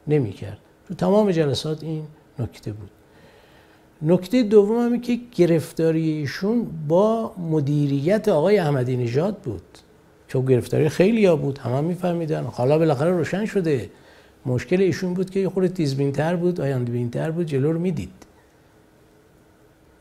نمی‌کرد. 0.07 0.57
تو 0.87 0.93
تمام 0.93 1.31
جلسات 1.31 1.83
این 1.83 2.07
نکته 2.39 2.71
بود. 2.71 2.89
نکته 4.07 4.43
دوم 4.43 4.85
همی 4.85 4.99
که 4.99 5.19
گرفتاری 5.35 6.09
ایشون 6.09 6.67
با 6.87 7.35
مدیریت 7.37 8.27
آقای 8.27 8.57
احمدی 8.57 8.97
نژاد 8.97 9.37
بود. 9.37 9.61
چون 10.27 10.45
گرفتاری 10.45 10.89
خیلی 10.89 11.25
ها 11.25 11.35
بود 11.35 11.57
همه 11.57 11.81
میفهمیدن. 11.81 12.43
حالا 12.43 12.77
بالاخره 12.77 13.11
روشن 13.11 13.45
شده. 13.45 13.89
مشکل 14.45 14.81
ایشون 14.81 15.13
بود 15.13 15.29
که 15.29 15.39
یه 15.39 15.49
خورده 15.49 15.69
تیزبینتر 15.69 16.35
بود 16.35 16.61
آینده 16.61 16.91
بینتر 16.91 17.31
بود 17.31 17.45
جلو 17.45 17.71
رو 17.71 17.79
می‌دید. 17.79 18.09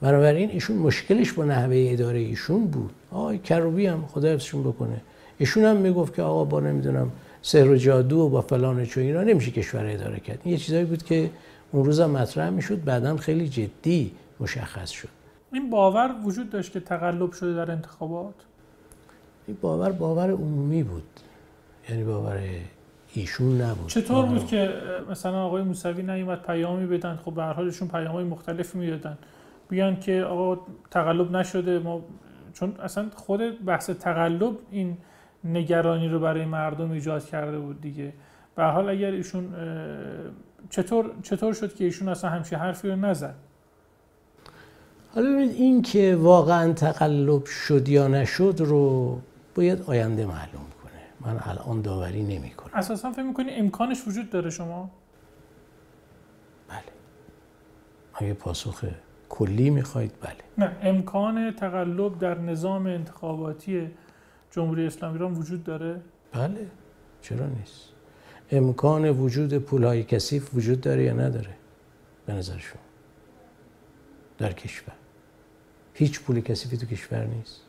بنابراین 0.01 0.51
ایشون 0.51 0.77
مشکلش 0.77 1.33
با 1.33 1.45
نحوه 1.45 1.89
اداره 1.91 2.19
ایشون 2.19 2.67
بود. 2.67 2.91
آقای 3.13 3.39
کروبی 3.39 3.87
هم 3.87 4.05
خدا 4.13 4.29
حفظشون 4.29 4.63
بکنه. 4.63 5.01
ایشون 5.39 5.65
هم 5.65 5.77
می‌گفت 5.77 6.15
که 6.15 6.23
آقا 6.23 6.45
با 6.45 6.61
نمی‌دونم 6.61 7.11
سحر 7.43 7.69
و 7.69 7.77
جادو 7.77 8.19
و 8.19 8.29
با 8.29 8.41
فلان 8.41 8.87
چون 8.87 9.03
اینا 9.03 9.23
نمیشه 9.23 9.51
کشور 9.51 9.87
اداره 9.87 10.21
کرد. 10.21 10.39
این 10.45 10.53
یه 10.55 10.61
چیزایی 10.61 10.85
بود 10.85 11.03
که 11.03 11.31
اون 11.75 11.85
روز 11.85 12.01
هم 12.01 12.11
مطرح 12.11 12.51
می‌شد 12.51 12.85
بعدا 12.85 13.17
خیلی 13.17 13.49
جدی 13.49 14.13
مشخص 14.41 14.91
شد. 14.91 15.09
این 15.53 15.71
باور 15.71 16.15
وجود 16.25 16.51
داشت 16.51 16.73
که 16.73 16.81
تقلب 16.81 17.33
شده 17.33 17.55
در 17.55 17.71
انتخابات؟ 17.71 18.35
این 19.47 19.57
باور 19.61 19.93
باور 19.93 20.31
عمومی 20.31 20.83
بود. 20.83 21.03
یعنی 21.91 22.05
باور 22.05 22.39
ایشون 23.15 23.61
نبود. 23.61 23.89
چطور 23.89 24.27
بود 24.27 24.47
که 24.47 24.71
مثلا 25.11 25.45
آقای 25.45 25.63
موسوی 25.63 26.03
نیومد 26.03 26.43
پیامی 26.43 26.87
بدن 26.87 27.17
خب 27.17 27.33
به 27.35 27.43
هر 27.43 27.53
حالشون 27.53 27.89
پیامای 27.89 28.25
مختلفی 28.25 28.79
می‌دادن. 28.79 29.19
بیان 29.69 30.01
که 30.01 30.23
آقا 30.23 30.61
تقلب 30.91 31.37
نشده 31.37 31.79
ما 31.79 32.01
چون 32.53 32.75
اصلا 32.83 33.07
خود 33.15 33.65
بحث 33.65 33.91
تقلب 33.91 34.53
این 34.71 34.97
نگرانی 35.45 36.09
رو 36.09 36.21
برای 36.21 36.45
مردم 36.45 36.91
ایجاد 36.91 37.25
کرده 37.25 37.59
بود 37.59 37.81
دیگه. 37.81 38.13
به 38.57 38.65
حال 38.65 38.89
اگر 38.89 39.11
ایشون 39.11 39.55
چطور 40.71 41.11
چطور 41.23 41.53
شد 41.53 41.75
که 41.75 41.85
ایشون 41.85 42.09
اصلا 42.09 42.31
همچین 42.31 42.59
حرفی 42.59 42.89
رو 42.89 42.97
نزد؟ 42.97 43.35
حالا 45.15 45.31
ببینید 45.31 45.53
این 45.55 45.83
که 45.83 46.17
واقعا 46.21 46.73
تقلب 46.73 47.45
شد 47.45 47.89
یا 47.89 48.09
نشد 48.09 48.57
رو 48.59 49.19
باید 49.55 49.83
آینده 49.83 50.27
معلوم 50.27 50.67
کنه. 50.83 51.33
من 51.33 51.41
الان 51.43 51.83
داوری 51.83 52.23
نمی 52.23 52.51
کنم. 52.51 52.75
اساسا 52.75 53.13
فکر 53.13 53.23
می‌کنی 53.23 53.51
امکانش 53.51 54.09
وجود 54.09 54.31
داره 54.31 54.51
شما؟ 54.51 54.91
بله. 56.69 56.79
اگه 58.15 58.35
پاسخ 58.35 58.85
کلی 59.29 59.71
می‌خواید 59.71 60.13
بله. 60.21 60.37
نه 60.59 60.77
امکان 60.83 61.55
تقلب 61.55 62.19
در 62.19 62.39
نظام 62.39 62.87
انتخاباتی 62.87 63.91
جمهوری 64.51 64.87
اسلامی 64.87 65.15
ایران 65.15 65.33
وجود 65.33 65.65
داره؟ 65.65 66.01
بله. 66.33 66.67
چرا 67.23 67.47
نیست؟ 67.47 67.94
امکان 68.51 69.11
وجود 69.11 69.59
پولهای 69.59 70.05
کثیف 70.05 70.55
وجود 70.55 70.81
داره 70.81 71.05
یا 71.05 71.13
نداره؟ 71.13 71.55
به 72.27 72.33
نظر 72.33 72.59
شما. 72.59 72.83
در 74.39 74.53
کشور. 74.53 74.95
هیچ 75.95 76.21
پول 76.21 76.41
کثیفی 76.41 76.77
تو 76.77 76.87
کشور 76.87 77.25
نیست. 77.25 77.61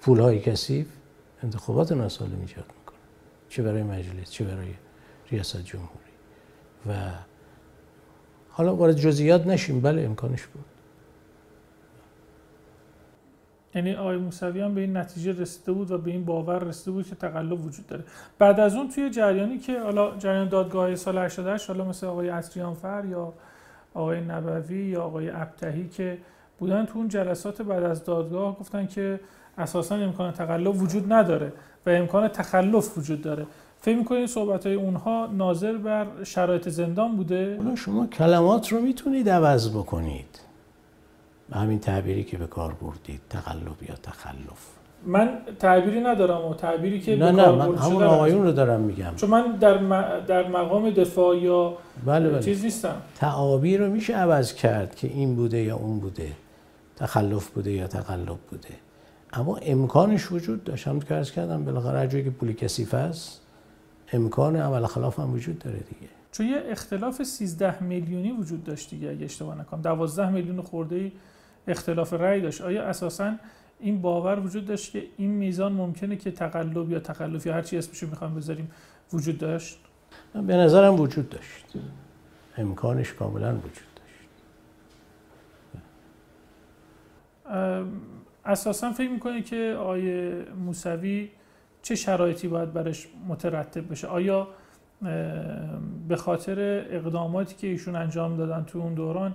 پولهای 0.00 0.40
کثیف 0.40 0.86
انتخابات 1.42 1.92
ناسالم 1.92 2.40
ایجاد 2.40 2.64
می‌کنه. 2.78 2.98
چه 3.48 3.62
برای 3.62 3.82
مجلس 3.82 4.30
چه 4.30 4.44
برای 4.44 4.74
ریاست 5.30 5.64
جمهوری. 5.64 6.14
و 6.88 7.10
حالا 8.48 8.76
وارد 8.76 8.96
جزئیات 8.96 9.46
نشیم 9.46 9.80
بله 9.80 10.02
امکانش 10.02 10.46
بود. 10.46 10.64
یعنی 13.74 13.94
آقای 13.94 14.16
موسوی 14.16 14.60
هم 14.60 14.74
به 14.74 14.80
این 14.80 14.96
نتیجه 14.96 15.32
رسیده 15.32 15.72
بود 15.72 15.90
و 15.90 15.98
به 15.98 16.10
این 16.10 16.24
باور 16.24 16.58
رسیده 16.58 16.90
بود 16.90 17.06
که 17.06 17.14
تقلب 17.14 17.64
وجود 17.64 17.86
داره. 17.86 18.04
بعد 18.38 18.60
از 18.60 18.74
اون 18.74 18.88
توی 18.88 19.10
جریانی 19.10 19.58
که 19.58 19.80
حالا 19.80 20.16
جریان 20.16 20.48
دادگاه 20.48 20.94
سال 20.94 21.18
88 21.18 21.68
حالا 21.68 21.84
مثل 21.84 22.06
آقای 22.06 22.42
فر 22.82 23.04
یا 23.10 23.32
آقای 23.94 24.20
نبوی 24.20 24.84
یا 24.84 25.02
آقای 25.02 25.30
ابتهی 25.30 25.88
که 25.88 26.18
بودن 26.58 26.86
تو 26.86 26.98
اون 26.98 27.08
جلسات 27.08 27.62
بعد 27.62 27.82
از 27.82 28.04
دادگاه 28.04 28.58
گفتن 28.58 28.86
که 28.86 29.20
اساسا 29.58 29.94
امکان 29.94 30.32
تقلب 30.32 30.82
وجود 30.82 31.12
نداره 31.12 31.52
و 31.86 31.90
امکان 31.90 32.28
تخلف 32.28 32.98
وجود 32.98 33.22
داره. 33.22 33.46
فکر 33.80 33.96
می‌کنید 33.96 34.26
صحبت 34.26 34.66
های 34.66 34.74
اونها 34.74 35.28
ناظر 35.32 35.76
بر 35.76 36.06
شرایط 36.24 36.68
زندان 36.68 37.16
بوده؟ 37.16 37.58
شما 37.74 38.06
کلمات 38.06 38.72
رو 38.72 38.80
می‌تونید 38.80 39.28
عوض 39.28 39.70
بکنید. 39.70 40.43
همین 41.52 41.78
تعبیری 41.78 42.24
که 42.24 42.38
به 42.38 42.46
کار 42.46 42.74
بردید 42.74 43.20
تقلب 43.30 43.82
یا 43.88 43.94
تخلف؟ 44.02 44.74
من 45.06 45.38
تعبیری 45.58 46.00
ندارم 46.00 46.44
و 46.44 46.54
تعبیری 46.54 47.00
که 47.00 47.16
نه 47.16 47.30
نه 47.30 47.50
من 47.50 47.74
همون 47.76 48.02
آقایون 48.02 48.42
رو 48.42 48.52
دارم 48.52 48.80
میگم. 48.80 49.12
چون 49.16 49.30
من 49.30 49.56
در, 49.60 49.76
در 50.20 50.48
مقام 50.48 50.90
دفاع 50.90 51.38
یا 51.38 51.78
بله 52.06 52.28
بله. 52.28 52.42
چیز 52.42 52.64
نیستم. 52.64 52.96
تعابیر 53.14 53.80
رو 53.80 53.92
میشه 53.92 54.16
عوض 54.16 54.54
کرد 54.54 54.94
که 54.94 55.08
این 55.08 55.36
بوده 55.36 55.62
یا 55.62 55.76
اون 55.76 55.98
بوده 55.98 56.32
تخلف 56.96 57.48
بوده 57.48 57.72
یا 57.72 57.86
تقلب 57.86 58.38
بوده. 58.50 58.74
اما 59.32 59.56
امکانش 59.56 60.32
وجود 60.32 60.64
داشت. 60.64 60.88
هم 60.88 61.00
که 61.00 61.22
کردم 61.22 61.64
بالاخره 61.64 61.98
هر 61.98 62.06
که 62.06 62.30
پولی 62.30 62.54
کثیف 62.54 62.94
است 62.94 63.40
امکان 64.12 64.56
عمل 64.56 64.86
خلاف 64.86 65.18
هم 65.18 65.34
وجود 65.34 65.58
داره 65.58 65.76
دیگه. 65.76 66.13
چون 66.34 66.46
یه 66.46 66.62
اختلاف 66.68 67.22
13 67.22 67.82
میلیونی 67.82 68.32
وجود 68.32 68.64
داشت 68.64 68.90
دیگه 68.90 69.10
اگه 69.10 69.24
اشتباه 69.24 69.58
نکنم. 69.60 69.82
12 69.82 70.30
میلیون 70.30 70.60
خورده 70.60 71.12
اختلاف 71.68 72.12
رأی 72.12 72.40
داشت. 72.40 72.60
آیا 72.60 72.84
اساسا 72.84 73.34
این 73.80 74.00
باور 74.00 74.40
وجود 74.40 74.66
داشت 74.66 74.92
که 74.92 75.06
این 75.16 75.30
میزان 75.30 75.72
ممکنه 75.72 76.16
که 76.16 76.30
تقلب 76.30 76.90
یا 76.90 77.00
تخلف 77.00 77.46
یا 77.46 77.54
هر 77.54 77.62
چی 77.62 77.78
اسمشو 77.78 78.06
می‌خوام 78.06 78.34
بذاریم 78.34 78.70
وجود 79.12 79.38
داشت؟ 79.38 79.78
به 80.32 80.56
نظرم 80.56 81.00
وجود 81.00 81.28
داشت. 81.28 81.64
امکانش 82.56 83.12
کاملا 83.12 83.54
وجود 83.56 83.86
داشت. 83.96 84.28
اساسا 88.44 88.92
فکر 88.92 89.10
می‌کنه 89.10 89.42
که 89.42 89.76
آیه 89.80 90.46
موسوی 90.64 91.30
چه 91.82 91.94
شرایطی 91.94 92.48
باید 92.48 92.72
برش 92.72 93.08
مترتب 93.28 93.90
بشه؟ 93.92 94.06
آیا 94.06 94.48
به 96.08 96.16
خاطر 96.16 96.86
اقداماتی 96.90 97.54
که 97.54 97.66
ایشون 97.66 97.96
انجام 97.96 98.36
دادن 98.36 98.64
تو 98.64 98.78
اون 98.78 98.94
دوران 98.94 99.34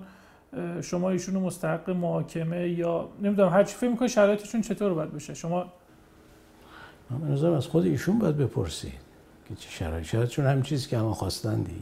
شما 0.82 1.10
ایشون 1.10 1.36
رو 1.36 1.42
مستحق 1.42 1.90
محاکمه 1.90 2.70
یا 2.70 3.10
نمی‌دونم 3.22 3.50
هر 3.50 3.64
چی 3.64 3.76
فکر 3.76 3.90
می‌کنه 3.90 4.08
شرایطشون 4.08 4.62
چطور 4.62 4.94
باید 4.94 5.14
بشه؟ 5.14 5.34
شما 5.34 5.74
من 7.10 7.32
نظرم 7.32 7.54
از 7.54 7.68
خود 7.68 7.86
ایشون 7.86 8.20
باید 8.20 8.38
بپرسید 8.38 8.94
که 9.48 9.56
چه 9.56 9.70
شرایط 9.70 10.06
شرایطشون 10.06 10.46
هم 10.46 10.62
چیزی 10.62 10.90
که 10.90 10.98
الان 10.98 11.14
خواستن 11.14 11.62
دیگه. 11.62 11.82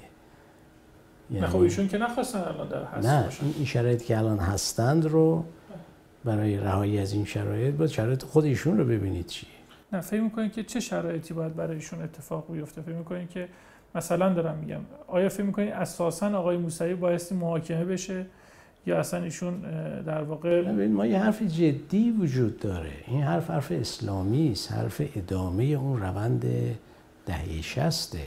یعنی... 1.32 1.48
خب 1.48 1.60
ایشون 1.60 1.88
که 1.88 1.98
نخواستن 1.98 2.40
الان 2.40 2.68
در 2.68 2.84
هست 2.84 3.08
نه 3.08 3.28
این 3.56 3.66
شرایطی 3.66 4.06
که 4.06 4.18
الان 4.18 4.40
هستند 4.40 5.06
رو 5.06 5.46
برای 6.26 6.58
رهایی 6.58 7.00
از 7.00 7.14
این 7.14 7.26
شرایط 7.26 7.76
باید 7.76 7.90
شرایط 7.90 8.24
خود 8.24 8.46
ایشون 8.46 8.78
رو 8.78 8.86
ببینید 8.86 9.26
چیه. 9.26 9.50
نه 9.94 10.02
فکر 10.02 10.22
می‌کنید 10.22 10.52
که 10.52 10.64
چه 10.64 10.80
شرایطی 10.80 11.34
باید 11.34 11.56
برای 11.56 11.76
ایشون 11.76 12.02
اتفاق 12.02 12.52
بیفته؟ 12.52 12.82
فکر 12.82 12.96
می‌کنید 12.96 13.30
که 13.30 13.50
مثلا 13.98 14.34
دارم 14.34 14.58
میگم. 14.58 14.80
آیا 15.08 15.30
فکر 15.30 15.44
می‌کنید 15.44 15.70
اساسا 15.70 16.40
آقای 16.40 16.58
موسوی 16.58 16.96
بایستی 16.96 17.36
محاکمه 17.36 17.86
بشه 17.86 18.26
یا 18.86 19.00
اصلا 19.00 19.24
ایشون 19.24 19.62
در 20.02 20.22
واقع 20.22 20.72
ما 20.72 21.06
یه 21.06 21.20
حرف 21.20 21.42
جدی 21.42 22.12
وجود 22.12 22.60
داره. 22.60 22.92
این 23.08 23.22
حرف 23.22 23.50
حرف 23.50 23.72
اسلامی 23.72 24.52
است 24.52 24.72
حرف 24.72 25.02
ادامه 25.16 25.64
اون 25.64 26.02
روند 26.02 26.46
دهه 27.26 27.62
شسته 27.62 28.24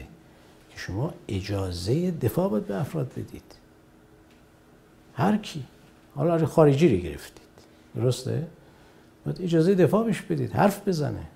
که 0.71 0.77
شما 0.77 1.15
اجازه 1.29 2.11
دفاع 2.11 2.49
باید 2.51 2.67
به 2.67 2.81
افراد 2.81 3.13
بدید. 3.13 3.55
هر 5.15 5.37
کی. 5.37 5.65
حالا 6.15 6.47
خارجی 6.47 6.97
رو 6.97 7.03
گرفتید. 7.03 7.51
درسته؟ 7.95 8.47
باید 9.25 9.43
اجازه 9.43 9.75
دفاع 9.75 10.05
بهش 10.05 10.21
بدید 10.21 10.53
حرف 10.53 10.89
بزنه. 10.89 11.27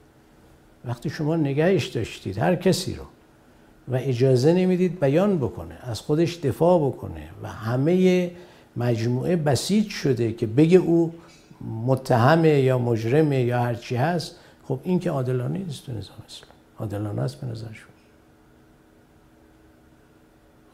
وقتی 0.84 1.10
شما 1.10 1.36
نگهش 1.36 1.86
داشتید 1.86 2.38
هر 2.38 2.54
کسی 2.56 2.94
رو. 2.94 3.04
و 3.88 3.96
اجازه 3.96 4.52
نمی‌دید 4.52 5.00
بیان 5.00 5.38
بکنه 5.38 5.78
از 5.82 6.00
خودش 6.00 6.36
دفاع 6.36 6.88
بکنه 6.88 7.30
و 7.42 7.48
همه 7.48 8.30
مجموعه 8.76 9.36
بسیج 9.36 9.88
شده 9.88 10.32
که 10.32 10.46
بگه 10.46 10.78
او 10.78 11.14
متهمه 11.86 12.60
یا 12.60 12.78
مجرمه 12.78 13.42
یا 13.42 13.62
هرچی 13.62 13.96
هست 13.96 14.36
خب 14.64 14.80
این 14.82 14.98
که 14.98 15.10
عادلانه 15.10 15.58
نیست 15.58 15.86
تو 15.86 15.92
نظام 15.92 16.16
اسلام 16.26 16.52
عادلانه 16.78 17.22
است 17.22 17.40
به 17.40 17.46
نظر 17.46 17.72
شما. 17.72 17.94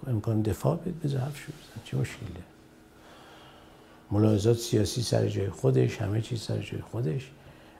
خب 0.00 0.08
امکان 0.08 0.42
دفاع 0.42 0.76
بید 0.76 1.00
بذار 1.02 1.20
شو 1.20 1.52
بزن 1.52 1.82
چه 1.84 1.96
مشکله؟ 1.96 2.28
ملاحظات 4.10 4.56
سیاسی 4.56 5.02
سر 5.02 5.28
جای 5.28 5.50
خودش 5.50 6.02
همه 6.02 6.20
چیز 6.20 6.40
سر 6.40 6.58
جای 6.58 6.80
خودش 6.80 7.30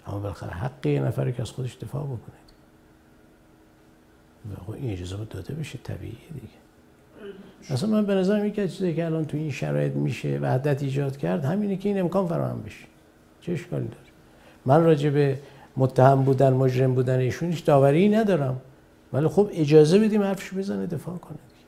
اما 0.07 0.19
بالاخره 0.19 0.51
حق 0.51 0.87
یه 0.87 1.33
که 1.33 1.43
از 1.43 1.51
خودش 1.51 1.77
دفاع 1.77 2.05
بکنه. 2.05 2.40
این 4.75 4.93
اجازه 4.93 5.17
داده 5.31 5.55
بشه 5.55 5.79
طبیعیه 5.85 6.29
دیگه. 6.35 6.61
اصلا 7.71 7.91
من 7.91 8.07
به 8.07 8.15
نظرم 8.15 8.47
یکی 8.47 8.61
از 8.61 8.79
که 8.79 9.05
الان 9.05 9.25
تو 9.25 9.37
این 9.37 9.51
شرایط 9.51 9.93
میشه 9.93 10.39
وحدت 10.43 10.83
ایجاد 10.83 11.17
کرد 11.17 11.45
همینه 11.45 11.77
که 11.77 11.89
این 11.89 12.01
امکان 12.01 12.27
فراهم 12.27 12.63
بشه. 12.63 12.85
چه 13.41 13.53
اشکالی 13.53 13.87
داره؟ 13.89 14.01
من 14.67 14.85
راجع 14.85 15.11
به 15.11 15.39
متهم 15.77 16.23
بودن 16.23 16.53
مجرم 16.53 16.95
بودن 16.95 17.19
ایشون 17.19 17.51
هیچ 17.51 17.65
داوری 17.65 18.09
ندارم. 18.09 18.61
ولی 19.13 19.29
خب 19.29 19.51
اجازه 19.53 19.99
بدیم 19.99 20.23
حرفش 20.23 20.55
بزنه 20.55 20.87
دفاع 20.87 21.17
کنه 21.17 21.39
دیگه. 21.49 21.67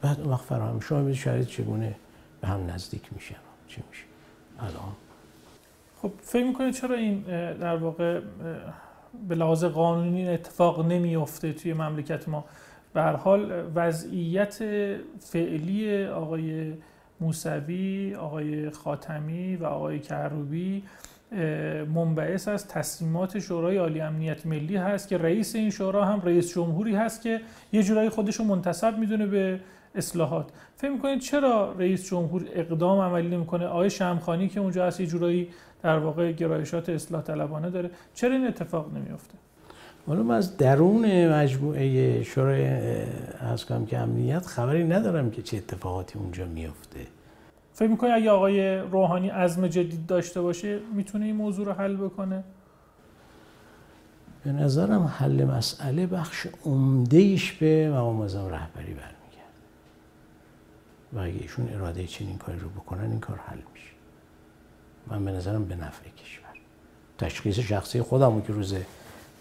بعد 0.00 0.20
اون 0.20 0.30
وقت 0.30 0.44
فراهم. 0.44 0.80
شما 0.80 0.98
ببینید 0.98 1.16
شرایط 1.16 1.46
چگونه 1.46 1.94
به 2.40 2.48
هم 2.48 2.70
نزدیک 2.70 3.02
میشن 3.14 3.36
چی 3.68 3.82
میشه؟ 3.90 4.04
الان. 4.58 4.92
خب 6.02 6.10
فکر 6.22 6.44
می‌کنید 6.44 6.74
چرا 6.74 6.94
این 6.94 7.20
در 7.60 7.76
واقع 7.76 8.20
به 9.28 9.34
لحاظ 9.34 9.64
قانونی 9.64 10.28
اتفاق 10.28 10.86
نمیفته 10.86 11.52
توی 11.52 11.72
مملکت 11.72 12.28
ما. 12.28 12.44
به 12.94 13.02
حال 13.02 13.64
وضعیت 13.74 14.58
فعلی 15.20 16.04
آقای 16.04 16.72
موسوی، 17.20 18.14
آقای 18.14 18.70
خاتمی 18.70 19.56
و 19.56 19.64
آقای 19.64 19.98
کروبی 19.98 20.82
منبعث 21.94 22.48
از 22.48 22.68
تصمیمات 22.68 23.38
شورای 23.38 23.76
عالی 23.76 24.00
امنیت 24.00 24.46
ملی 24.46 24.76
هست 24.76 25.08
که 25.08 25.18
رئیس 25.18 25.54
این 25.54 25.70
شورا 25.70 26.04
هم 26.04 26.20
رئیس 26.20 26.54
جمهوری 26.54 26.94
هست 26.94 27.22
که 27.22 27.40
یه 27.72 27.82
جورایی 27.82 28.08
خودش 28.08 28.36
رو 28.36 28.44
منتصب 28.44 28.98
می‌دونه 28.98 29.26
به 29.26 29.60
اصلاحات. 29.94 30.50
فکر 30.76 30.90
می‌کنید 30.90 31.18
چرا 31.20 31.72
رئیس 31.78 32.10
جمهور 32.10 32.44
اقدام 32.52 33.00
عملی 33.00 33.28
نمی‌کنه؟ 33.28 33.66
آقای 33.66 33.90
شمخانی 33.90 34.48
که 34.48 34.60
اونجا 34.60 34.86
هست 34.86 35.00
یه 35.00 35.06
جورایی 35.06 35.48
در 35.82 35.98
واقع 35.98 36.32
گرایشات 36.32 36.88
اصلاح 36.88 37.22
طلبانه 37.22 37.70
داره. 37.70 37.90
چرا 38.14 38.32
این 38.32 38.46
اتفاق 38.46 38.94
نمیفته 38.94 39.34
حالا 40.06 40.22
من 40.22 40.34
از 40.34 40.56
درون 40.56 41.28
مجموعه 41.28 42.22
شورای 42.22 42.66
از 43.40 43.64
کنم 43.64 43.86
که 43.86 43.98
امنیت 43.98 44.46
خبری 44.46 44.84
ندارم 44.84 45.30
که 45.30 45.42
چه 45.42 45.56
اتفاقاتی 45.56 46.18
اونجا 46.18 46.46
میفته 46.46 47.00
فکر 47.72 47.88
می‌کنی 47.88 48.10
اگه 48.10 48.30
آقای 48.30 48.78
روحانی 48.78 49.28
عزم 49.28 49.66
جدید 49.66 50.06
داشته 50.06 50.40
باشه 50.40 50.78
می‌تونه 50.94 51.24
این 51.24 51.36
موضوع 51.36 51.66
رو 51.66 51.72
حل 51.72 51.96
بکنه؟ 51.96 52.44
به 54.44 54.52
نظرم 54.52 55.02
حل 55.02 55.44
مسئله 55.44 56.06
بخش 56.06 56.46
عمدهش 56.64 57.52
به 57.52 57.90
مقام 57.90 58.16
معظم 58.16 58.46
رهبری 58.46 58.94
برمیگرده. 58.94 59.16
و 61.12 61.18
اگه 61.18 61.42
ایشون 61.42 61.68
اراده 61.74 62.06
چنین 62.06 62.38
کاری 62.38 62.58
رو 62.58 62.68
بکنن 62.68 63.10
این 63.10 63.20
کار 63.20 63.40
حل 63.46 63.58
میشه. 63.74 63.95
من 65.06 65.24
به 65.24 65.32
نظرم 65.32 65.64
به 65.64 65.74
نفع 65.74 66.08
کشور. 66.08 66.46
تشخیص 67.18 67.58
شخصی 67.58 68.02
خودم 68.02 68.40
که 68.40 68.52
روز 68.52 68.74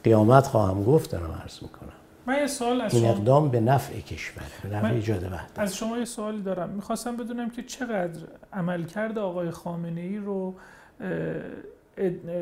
قیامت 0.04 0.48
خواهم 0.48 0.84
گفت 0.84 1.12
دارم 1.12 1.42
عرض 1.44 1.64
می‌کنم. 1.64 1.92
من 2.28 2.38
یه 2.38 2.48
سوال 2.48 2.82
از 2.82 2.94
این 2.94 3.06
اقدام 3.06 3.50
به 3.50 3.60
نفع 3.60 4.00
کشور 4.00 4.44
به 4.64 4.76
نفع 4.76 4.94
ایجاد 4.94 5.24
وحدت. 5.24 5.60
از 5.60 5.76
شما 5.76 5.98
یه 5.98 6.06
سوالی 6.06 6.42
دارم. 6.42 6.70
می‌خواستم 6.70 7.18
بدونم 7.18 7.50
که 7.50 7.64
چقدر 7.64 8.22
عملکرد 8.54 9.20
آقای 9.20 9.52
خامنه 9.52 10.02
ای 10.02 10.18
رو 10.18 10.56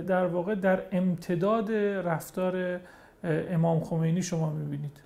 در 0.08 0.26
واقع 0.26 0.56
در 0.56 0.84
امتداد 0.92 1.72
رفتار 1.72 2.80
امام 3.24 3.84
خمینی 3.84 4.22
شما 4.22 4.50
می‌بینید؟ 4.50 4.98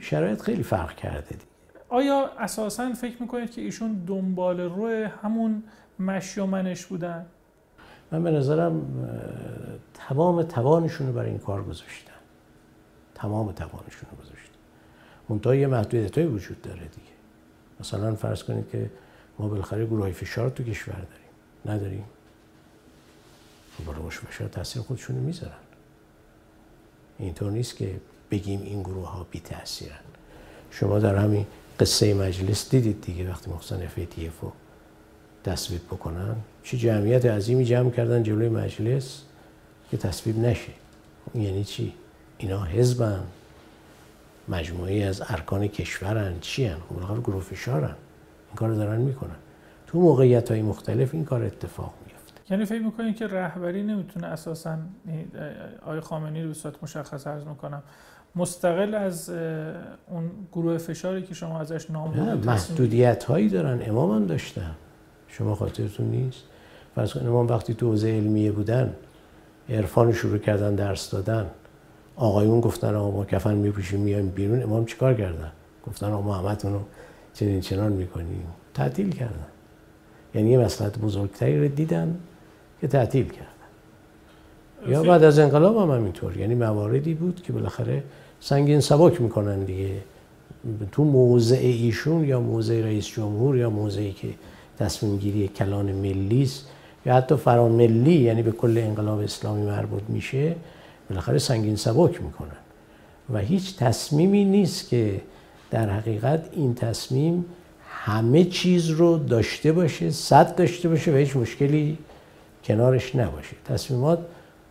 شرایط 0.00 0.42
خیلی 0.42 0.62
فرق 0.62 0.94
کرده. 0.94 1.36
آیا 1.88 2.30
اساسا 2.38 2.92
فکر 2.92 3.22
می‌کنید 3.22 3.50
که 3.50 3.60
ایشون 3.60 4.04
دنبال 4.06 4.60
روی 4.60 5.08
همون 5.22 5.62
مشی 6.00 6.40
و 6.40 6.46
منش 6.46 6.86
بودن. 6.86 7.26
من 8.12 8.22
به 8.22 8.30
نظرم 8.30 8.82
تمام 9.94 10.42
توانشون 10.42 11.06
رو 11.06 11.12
برای 11.12 11.30
این 11.30 11.38
کار 11.38 11.62
گذاشتن. 11.62 12.12
تمام 13.14 13.52
توانشون 13.52 14.10
رو 14.10 14.16
گذاشتن. 14.16 14.54
منتها 15.28 15.54
یه 15.54 15.66
محدودیت 15.66 16.18
وجود 16.18 16.62
داره 16.62 16.80
دیگه. 16.80 17.12
مثلا 17.80 18.14
فرض 18.14 18.42
کنید 18.42 18.70
که 18.70 18.90
ما 19.38 19.48
بالاخره 19.48 19.86
گروه 19.86 20.12
فشار 20.12 20.50
تو 20.50 20.62
کشور 20.62 20.94
داریم. 20.94 21.76
نداریم؟ 21.76 22.04
گروه 23.86 24.10
فشار 24.10 24.48
تاثیر 24.48 24.82
خودشون 24.82 25.16
رو 25.16 25.22
می‌ذارن. 25.22 25.52
اینطور 27.18 27.52
نیست 27.52 27.76
که 27.76 28.00
بگیم 28.30 28.62
این 28.62 28.82
گروه 28.82 29.08
ها 29.08 29.26
بی 29.30 29.40
تاثیرن 29.40 29.98
شما 30.70 30.98
در 30.98 31.16
همین 31.16 31.46
قصه 31.80 32.14
مجلس 32.14 32.70
دیدید 32.70 33.00
دیگه 33.00 33.30
وقتی 33.30 33.50
محسن 33.50 33.86
فتیفو 33.86 34.52
تصویب 35.52 35.80
بکنن. 35.86 36.36
چه 36.62 36.76
جمعیت 36.76 37.26
عظیمی 37.26 37.64
جمع 37.64 37.90
کردن 37.90 38.22
جلوی 38.22 38.48
مجلس 38.48 39.22
که 39.90 39.96
تصویب 39.96 40.38
نشه. 40.38 40.72
یعنی 41.34 41.64
چی؟ 41.64 41.94
اینا 42.38 42.64
حزبن. 42.64 43.22
مجموعه 44.48 45.04
از 45.04 45.22
ارکان 45.28 45.66
کشورن. 45.66 46.34
چی 46.40 46.64
هن؟ 46.64 46.76
خب 46.88 47.22
گروه 47.22 47.42
فشارن. 47.42 47.94
این 48.48 48.56
کار 48.56 48.74
دارن 48.74 49.00
می‌کنن. 49.00 49.36
تو 49.86 49.98
موقعیت 49.98 50.50
های 50.50 50.62
مختلف 50.62 51.14
این 51.14 51.24
کار 51.24 51.44
اتفاق 51.44 51.94
میفته 52.06 52.40
یعنی 52.50 52.64
فکر 52.64 52.82
می‌کنین 52.82 53.14
که 53.14 53.26
رهبری 53.26 53.82
نمی‌تونه 53.82 54.26
اساسا 54.26 54.78
آقای 55.82 56.00
خامنه‌ای 56.00 56.44
رو 56.44 56.52
به 56.64 56.70
مشخص 56.82 57.26
عرض 57.26 57.44
می‌کنم. 57.44 57.82
مستقل 58.36 58.94
از 58.94 59.30
اون 60.08 60.30
گروه 60.52 60.78
فشاری 60.78 61.22
که 61.22 61.34
شما 61.34 61.60
ازش 61.60 61.90
نام 61.90 62.38
محدودیت 62.44 63.24
هایی 63.24 63.48
دارن. 63.48 63.82
امام 63.86 64.10
هم 64.10 64.26
داشتن. 64.26 64.74
شما 65.38 65.54
خاطرتون 65.54 66.06
نیست؟ 66.06 66.42
فرض 66.94 67.12
کنید 67.12 67.50
وقتی 67.50 67.74
تو 67.74 67.86
حوزه 67.86 68.08
علمیه 68.08 68.52
بودن 68.52 68.94
عرفان 69.68 70.12
شروع 70.12 70.38
کردن 70.38 70.74
درس 70.74 71.10
دادن. 71.10 71.46
آقایون 72.16 72.60
گفتن 72.60 72.94
آقا 72.94 73.10
ما 73.10 73.24
کفن 73.24 73.54
میپوشیم 73.54 74.00
میایم 74.00 74.28
بیرون. 74.28 74.62
امام 74.62 74.84
چیکار 74.84 75.14
کردن؟ 75.14 75.52
گفتن 75.86 76.06
آقا 76.06 76.32
همتون 76.32 76.72
رو 76.72 76.80
چنین 77.34 77.60
چنان 77.60 77.92
می‌کنیم. 77.92 78.46
تعطیل 78.74 79.10
کردن. 79.10 79.46
یعنی 80.34 80.50
یه 80.50 80.58
مسئلت 80.58 80.98
بزرگتری 80.98 81.60
رو 81.60 81.68
دیدن 81.68 82.18
که 82.80 82.88
تعطیل 82.88 83.28
کردن. 83.28 84.92
یا 84.92 85.02
بعد 85.02 85.22
از 85.22 85.38
انقلاب 85.38 85.76
هم 85.76 85.90
همینطور. 85.90 86.36
یعنی 86.36 86.54
مواردی 86.54 87.14
بود 87.14 87.42
که 87.42 87.52
بالاخره 87.52 88.02
سنگین 88.40 88.80
سبک 88.80 89.20
می‌کنن 89.20 89.64
دیگه. 89.64 89.90
تو 90.92 91.04
موضع 91.04 91.56
ایشون 91.56 92.24
یا 92.24 92.40
موضع 92.40 92.82
رئیس 92.82 93.06
جمهور 93.06 93.56
یا 93.56 93.70
موضعی 93.70 94.12
که 94.12 94.28
تصمیم 94.78 95.18
گیری 95.18 95.48
کلان 95.48 95.92
ملی 95.92 96.42
است. 96.42 96.66
یا 97.06 97.14
حتی 97.14 97.36
فراملی 97.36 98.14
یعنی 98.14 98.42
به 98.42 98.52
کل 98.52 98.78
انقلاب 98.78 99.18
اسلامی 99.18 99.62
مربوط 99.62 100.02
میشه 100.08 100.56
بالاخره 101.10 101.38
سنگین 101.38 101.76
سبک 101.76 102.22
می‌کنن. 102.22 102.56
و 103.32 103.38
هیچ 103.38 103.76
تصمیمی 103.76 104.44
نیست 104.44 104.88
که 104.88 105.20
در 105.70 105.90
حقیقت 105.90 106.48
این 106.52 106.74
تصمیم 106.74 107.44
همه 107.90 108.44
چیز 108.44 108.88
رو 108.90 109.18
داشته 109.18 109.72
باشه 109.72 110.10
صد 110.10 110.56
داشته 110.56 110.88
باشه 110.88 111.12
و 111.12 111.16
هیچ 111.16 111.36
مشکلی 111.36 111.98
کنارش 112.64 113.16
نباشه. 113.16 113.56
تصمیمات 113.64 114.18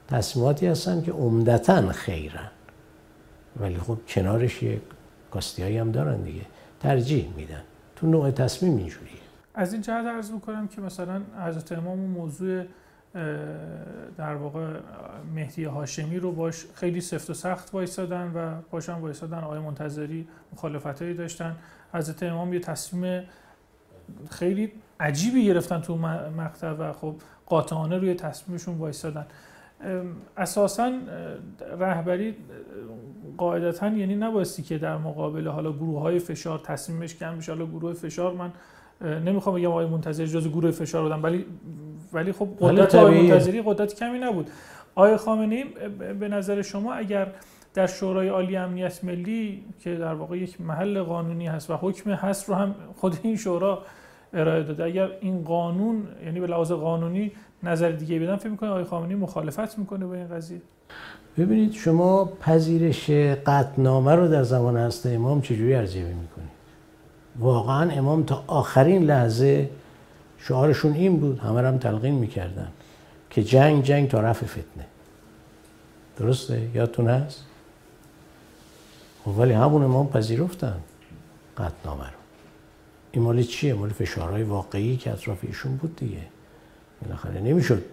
تصمیماتی 0.07 0.67
هستن 0.67 1.01
که 1.01 1.11
عمدتا 1.11 1.91
خیرن. 1.91 2.49
ولی 3.59 3.77
خب 3.77 3.97
کنارش 4.07 4.63
یک 4.63 4.79
کاستی 5.31 5.77
هم 5.77 5.91
دارن 5.91 6.21
دیگه. 6.21 6.41
ترجیح 6.79 7.27
میدن. 7.37 7.61
تو 7.95 8.07
نوع 8.07 8.31
تصمیم 8.31 8.77
اینجوریه. 8.77 9.16
از 9.57 9.73
این 9.73 9.81
جهت 9.81 10.05
عرض 10.05 10.31
می‌کنم 10.31 10.67
که 10.67 10.81
مثلا 10.81 11.21
حضرت 11.47 11.71
امام 11.71 11.99
موضوع 11.99 12.63
در 14.17 14.35
واقع 14.35 14.79
مهدی 15.35 15.63
هاشمی 15.63 16.19
رو 16.19 16.31
باش 16.31 16.65
خیلی 16.73 17.01
سفت 17.01 17.29
و 17.29 17.33
سخت 17.33 17.73
وایسادن 17.73 18.31
و 18.35 18.61
باشن 18.71 18.93
وایسادن. 18.93 19.37
آقای 19.37 19.59
منتظری 19.59 20.27
مخالفتهایی 20.53 21.13
داشتن. 21.13 21.55
حضرت 21.93 22.23
امام 22.23 22.53
یه 22.53 22.59
تصمیم 22.59 23.23
خیلی 24.29 24.71
عجیبی 24.99 25.45
گرفتن 25.45 25.81
تو 25.81 25.97
مقطع 26.37 26.71
و 26.71 26.93
خب 26.93 27.15
قاطعانه 27.45 27.97
روی 27.97 28.13
تصمیمشون 28.13 28.77
وایستادن 28.77 29.25
اساسا 30.37 30.91
رهبری 31.79 32.35
قاعدتا 33.37 33.87
یعنی 33.87 34.15
نبایستی 34.15 34.63
که 34.63 34.77
در 34.77 34.97
مقابل 34.97 35.47
حالا 35.47 35.71
گروه 35.71 36.01
های 36.01 36.19
فشار 36.19 36.59
تصمیمش 36.59 37.15
کم 37.15 37.37
بشه 37.37 37.51
حالا 37.51 37.65
گروه 37.65 37.93
فشار 37.93 38.33
من 38.33 38.51
نمی‌خوام 39.01 39.55
بگم 39.55 39.67
آقای 39.67 39.85
منتظر 39.85 40.25
جز 40.25 40.47
گروه 40.47 40.71
فشار 40.71 41.03
بودن 41.03 41.21
ولی 41.21 41.45
ولی 42.13 42.31
خب 42.31 42.47
قدرت 42.59 42.95
آقای 42.95 43.21
منتظری 43.21 43.61
قدرت 43.65 43.95
کمی 43.95 44.19
نبود. 44.19 44.49
آقای 44.95 45.17
خامنه‌ای 45.17 45.63
به 46.19 46.27
نظر 46.27 46.61
شما 46.61 46.93
اگر 46.93 47.27
در 47.73 47.87
شورای 47.87 48.27
عالی 48.27 48.55
امنیت 48.55 49.03
ملی 49.03 49.63
که 49.79 49.95
در 49.95 50.13
واقع 50.13 50.37
یک 50.37 50.61
محل 50.61 51.01
قانونی 51.01 51.47
هست 51.47 51.69
و 51.69 51.73
حکم 51.73 52.11
هست 52.11 52.49
رو 52.49 52.55
هم 52.55 52.75
خود 52.95 53.19
این 53.23 53.35
شورا 53.35 53.83
ارائه 54.33 54.63
داده 54.63 54.83
اگر 54.83 55.09
این 55.21 55.43
قانون 55.43 56.07
یعنی 56.25 56.39
به 56.39 56.47
لحاظ 56.47 56.71
قانونی 56.71 57.31
نظر 57.63 57.91
دیگه 57.91 58.19
بدن 58.19 58.35
فکر 58.35 58.49
می‌کنه 58.49 58.69
آقای 58.69 58.83
خامنه‌ای 58.83 59.15
مخالفت 59.15 59.79
می‌کنه 59.79 60.05
با 60.05 60.13
این 60.13 60.27
قضیه. 60.27 60.61
ببینید 61.37 61.71
شما 61.71 62.25
پذیرش 62.25 63.09
قطنامه 63.45 64.15
رو 64.15 64.27
در 64.27 64.43
زمان 64.43 64.77
هست 64.77 65.05
امام 65.05 65.41
چجوری 65.41 65.75
ارزیابی 65.75 66.13
می‌کنید؟ 66.13 66.36
واقعا 67.39 67.91
امام 67.91 68.23
تا 68.23 68.43
آخرین 68.47 69.03
لحظه 69.03 69.69
شعارشون 70.39 70.93
این 70.93 71.19
بود 71.19 71.39
همه 71.39 71.61
هم 71.61 71.77
تلقین 71.77 72.13
می‌کردن 72.13 72.67
که 73.29 73.43
جنگ 73.43 73.83
جنگ 73.83 74.09
تا 74.09 74.19
رفع 74.19 74.45
فتنه. 74.45 74.85
درسته؟ 76.17 76.69
یادتون 76.73 77.07
هست؟ 77.07 77.43
خب 79.25 79.39
ولی 79.39 79.53
همون 79.53 79.83
امام 79.83 80.07
پذیرفتن 80.09 80.77
قطنامه 81.57 82.03
رو. 82.03 82.17
این 83.11 83.23
مالی 83.23 83.43
چیه؟ 83.43 83.73
مالی 83.73 83.93
فشارهای 83.93 84.43
واقعی 84.43 84.97
که 84.97 85.11
اطراف 85.11 85.37
ایشون 85.41 85.77
بود 85.77 85.95
دیگه. 85.95 86.21
بالاخره 87.01 87.41
نمی‌شد 87.41 87.83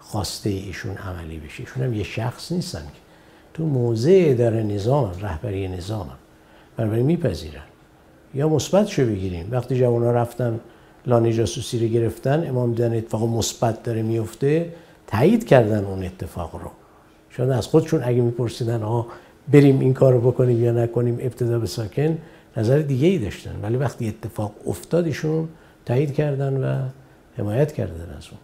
خواسته 0.00 0.50
ایشون 0.50 0.96
عملی 0.96 1.38
بشه. 1.38 1.60
ایشون 1.60 1.82
هم 1.82 1.94
یه 1.94 2.04
شخص 2.04 2.52
نیستن 2.52 2.80
که. 2.80 3.00
تو 3.54 3.66
موضع 3.66 4.24
اداره 4.26 4.62
نظام 4.62 5.12
رهبری 5.20 5.68
نظام 5.68 6.10
بنابراین 6.76 7.06
میپذیرن. 7.06 7.62
یا 8.34 8.48
مثبت 8.48 8.86
شو 8.86 9.06
بگیریم. 9.06 9.48
وقتی 9.50 9.76
جوان 9.76 10.02
ها 10.02 10.10
رفتن 10.10 10.60
لانه 11.06 11.32
جاسوسی 11.32 11.78
رو 11.78 11.86
گرفتن 11.86 12.48
امام 12.48 12.70
دیدن 12.70 12.96
اتفاق 12.96 13.28
مثبت 13.28 13.82
داره 13.82 14.02
میفته 14.02 14.72
تایید 15.06 15.46
کردن 15.46 15.84
اون 15.84 16.04
اتفاق 16.04 16.54
رو. 16.54 16.70
شاید 17.30 17.50
از 17.50 17.66
خودشون 17.66 18.02
اگه 18.04 18.20
میپرسیدن 18.20 18.82
ها 18.82 19.06
بریم 19.52 19.80
این 19.80 19.94
کار 19.94 20.12
رو 20.12 20.20
بکنیم 20.20 20.64
یا 20.64 20.72
نکنیم 20.72 21.18
ابتدا 21.20 21.58
به 21.58 21.66
ساکن 21.66 22.18
نظر 22.56 22.78
دیگه 22.78 23.08
ای 23.08 23.18
داشتن. 23.18 23.54
ولی 23.62 23.76
وقتی 23.76 24.08
اتفاق 24.08 24.52
افتادشون 24.66 25.48
تایید 25.86 26.14
کردن 26.14 26.64
و 26.64 26.88
حمایت 27.38 27.72
کردن 27.72 28.14
از 28.18 28.26
اون. 28.30 28.40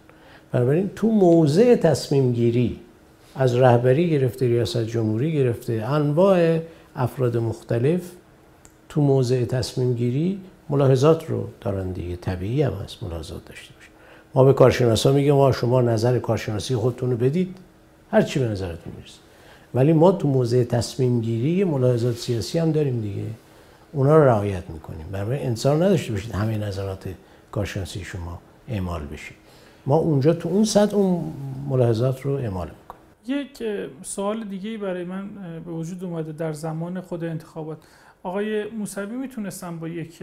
بنابراین 0.51 0.89
تو 0.95 1.07
موضع 1.07 1.75
تصمیم 1.75 2.31
گیری 2.31 2.79
از 3.35 3.55
رهبری 3.55 4.09
گرفته 4.09 4.45
ریاست 4.45 4.83
جمهوری 4.83 5.33
گرفته 5.33 5.73
انواع 5.73 6.59
افراد 6.95 7.37
مختلف 7.37 8.01
تو 8.91 9.01
موضع 9.01 9.45
تصمیم 9.45 9.93
گیری 9.93 10.39
ملاحظات 10.69 11.29
رو 11.29 11.47
دارن 11.61 11.91
دیگه. 11.91 12.15
طبیعی 12.15 12.61
هم 12.61 12.73
هست 12.73 13.03
ملاحظات 13.03 13.45
داشته 13.45 13.73
باشه 13.73 13.89
ما 14.35 14.43
به 14.43 14.53
کارشناسا 14.53 15.11
میگیم 15.11 15.35
ما 15.35 15.51
شما 15.51 15.81
نظر 15.81 16.19
کارشناسی 16.19 16.75
خودتون 16.75 17.11
رو 17.11 17.17
بدید. 17.17 17.57
هر 18.11 18.21
چی 18.21 18.39
به 18.39 18.47
نظرتون 18.47 18.93
می‌رسه. 18.97 19.19
ولی 19.73 19.93
ما 19.93 20.11
تو 20.11 20.27
موضع 20.27 20.63
تصمیم 20.63 21.21
گیری 21.21 21.63
ملاحظات 21.63 22.15
سیاسی 22.15 22.59
هم 22.59 22.71
داریم 22.71 23.01
دیگه. 23.01 23.23
اونا 23.91 24.17
رو 24.17 24.23
رعایت 24.23 24.69
می‌کنیم. 24.69 25.05
برای 25.11 25.43
انسان 25.43 25.83
نداشته 25.83 26.11
باشید 26.11 26.31
همه 26.31 26.57
نظرات 26.57 27.09
کارشناسی 27.51 28.03
شما 28.03 28.39
اعمال 28.67 29.01
بشید 29.05 29.37
ما 29.85 29.95
اونجا 29.95 30.33
تو 30.33 30.49
اون 30.49 30.63
سطح 30.63 30.95
اون 30.95 31.33
ملاحظات 31.69 32.21
رو 32.21 32.31
اعمال 32.31 32.67
می‌کنیم. 32.67 33.01
یک 33.27 33.63
سوال 34.03 34.43
دیگه 34.43 34.77
برای 34.77 35.03
من 35.03 35.29
به 35.65 35.71
وجود 35.71 36.03
اومده 36.03 36.31
در 36.31 36.53
زمان 36.53 37.01
خود 37.01 37.23
انتخابات. 37.23 37.77
آقای 38.23 38.69
موسوی 38.69 39.15
می‌تونستن 39.15 39.79
با 39.79 39.87
یک 39.87 40.17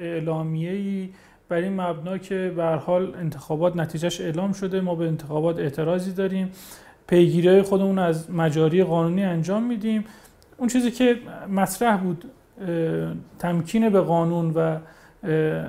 اعلامیه 0.00 0.72
ای 0.72 1.08
بر 1.48 1.56
این 1.56 1.80
مبنا 1.80 2.18
که 2.18 2.52
به 2.56 2.64
حال 2.64 3.14
انتخابات 3.14 3.76
نتیجهش 3.76 4.20
اعلام 4.20 4.52
شده 4.52 4.80
ما 4.80 4.94
به 4.94 5.06
انتخابات 5.06 5.58
اعتراضی 5.58 6.12
داریم. 6.12 6.50
پیگیری 7.06 7.62
خودمون 7.62 7.98
از 7.98 8.30
مجاری 8.30 8.84
قانونی 8.84 9.24
انجام 9.24 9.62
میدیم. 9.62 10.04
اون 10.58 10.68
چیزی 10.68 10.90
که 10.90 11.16
مطرح 11.48 11.96
بود 11.96 12.24
تمکین 13.38 13.88
به 13.88 14.00
قانون 14.00 14.50
و 14.50 14.78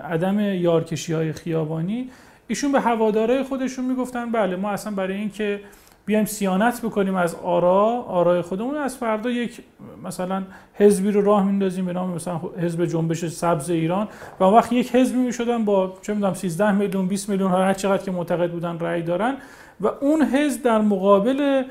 عدم 0.03 0.39
یارکشی 0.39 1.13
های 1.13 1.31
خیابانی 1.33 2.09
ایشون 2.47 2.71
به 2.71 2.81
هواداره 2.81 3.43
خودشون 3.43 3.85
می‌گفتن 3.85 4.31
بله 4.31 4.55
ما 4.55 4.69
اصلا 4.69 4.93
برای 4.93 5.17
اینکه 5.17 5.59
بیایم 6.05 6.25
سیانت 6.25 6.81
بکنیم 6.81 7.15
از 7.15 7.35
آرا. 7.35 8.05
آرای 8.07 8.41
خودمون 8.41 8.75
از 8.75 8.97
فردا 8.97 9.29
یک 9.29 9.63
مثلا 10.03 10.43
حزبی 10.73 11.11
رو 11.11 11.21
راه 11.21 11.45
میندازیم 11.45 11.85
به 11.85 11.93
نام 11.93 12.13
مثلا 12.13 12.41
حزب 12.61 12.85
جنبش 12.85 13.25
سبز 13.25 13.69
ایران 13.69 14.07
و 14.39 14.43
وقت 14.43 14.73
یک 14.73 14.95
حزبی 14.95 15.17
می‌شدن 15.17 15.65
با 15.65 15.93
چه 16.01 16.13
می‌دونم 16.13 16.33
13 16.33 16.71
میلیون 16.71 17.07
20 17.07 17.29
میلیون 17.29 17.51
هر 17.51 17.73
چقدر 17.73 18.03
که 18.03 18.11
معتقد 18.11 18.51
بودن 18.51 18.79
رأی 18.79 19.01
دارن 19.01 19.35
و 19.81 19.87
اون 19.87 20.21
حزب 20.21 20.63
در 20.63 20.81
مقابل 20.81 21.63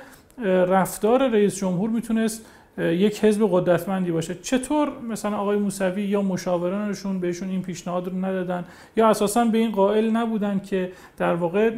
رفتار 0.45 1.29
رئیس 1.29 1.57
جمهور 1.57 1.91
می‌تونست 1.91 2.47
یک 2.79 3.25
حزب 3.25 3.49
قدرتمندی 3.53 4.11
باشه. 4.11 4.35
چطور 4.35 4.89
مثلا 5.09 5.37
آقای 5.37 5.57
موسوی 5.57 6.03
یا 6.03 6.23
مشاورانشون 6.23 7.21
بهشون 7.21 7.49
این 7.49 7.63
پیشنهاد 7.63 8.09
رو 8.09 8.25
ندادن؟ 8.25 8.65
یا 8.97 9.09
اساسا 9.09 9.45
به 9.45 9.59
این 9.59 9.71
قائل 9.71 10.11
نبودن 10.11 10.61
که 10.61 10.93
در 11.17 11.35
واقع 11.35 11.71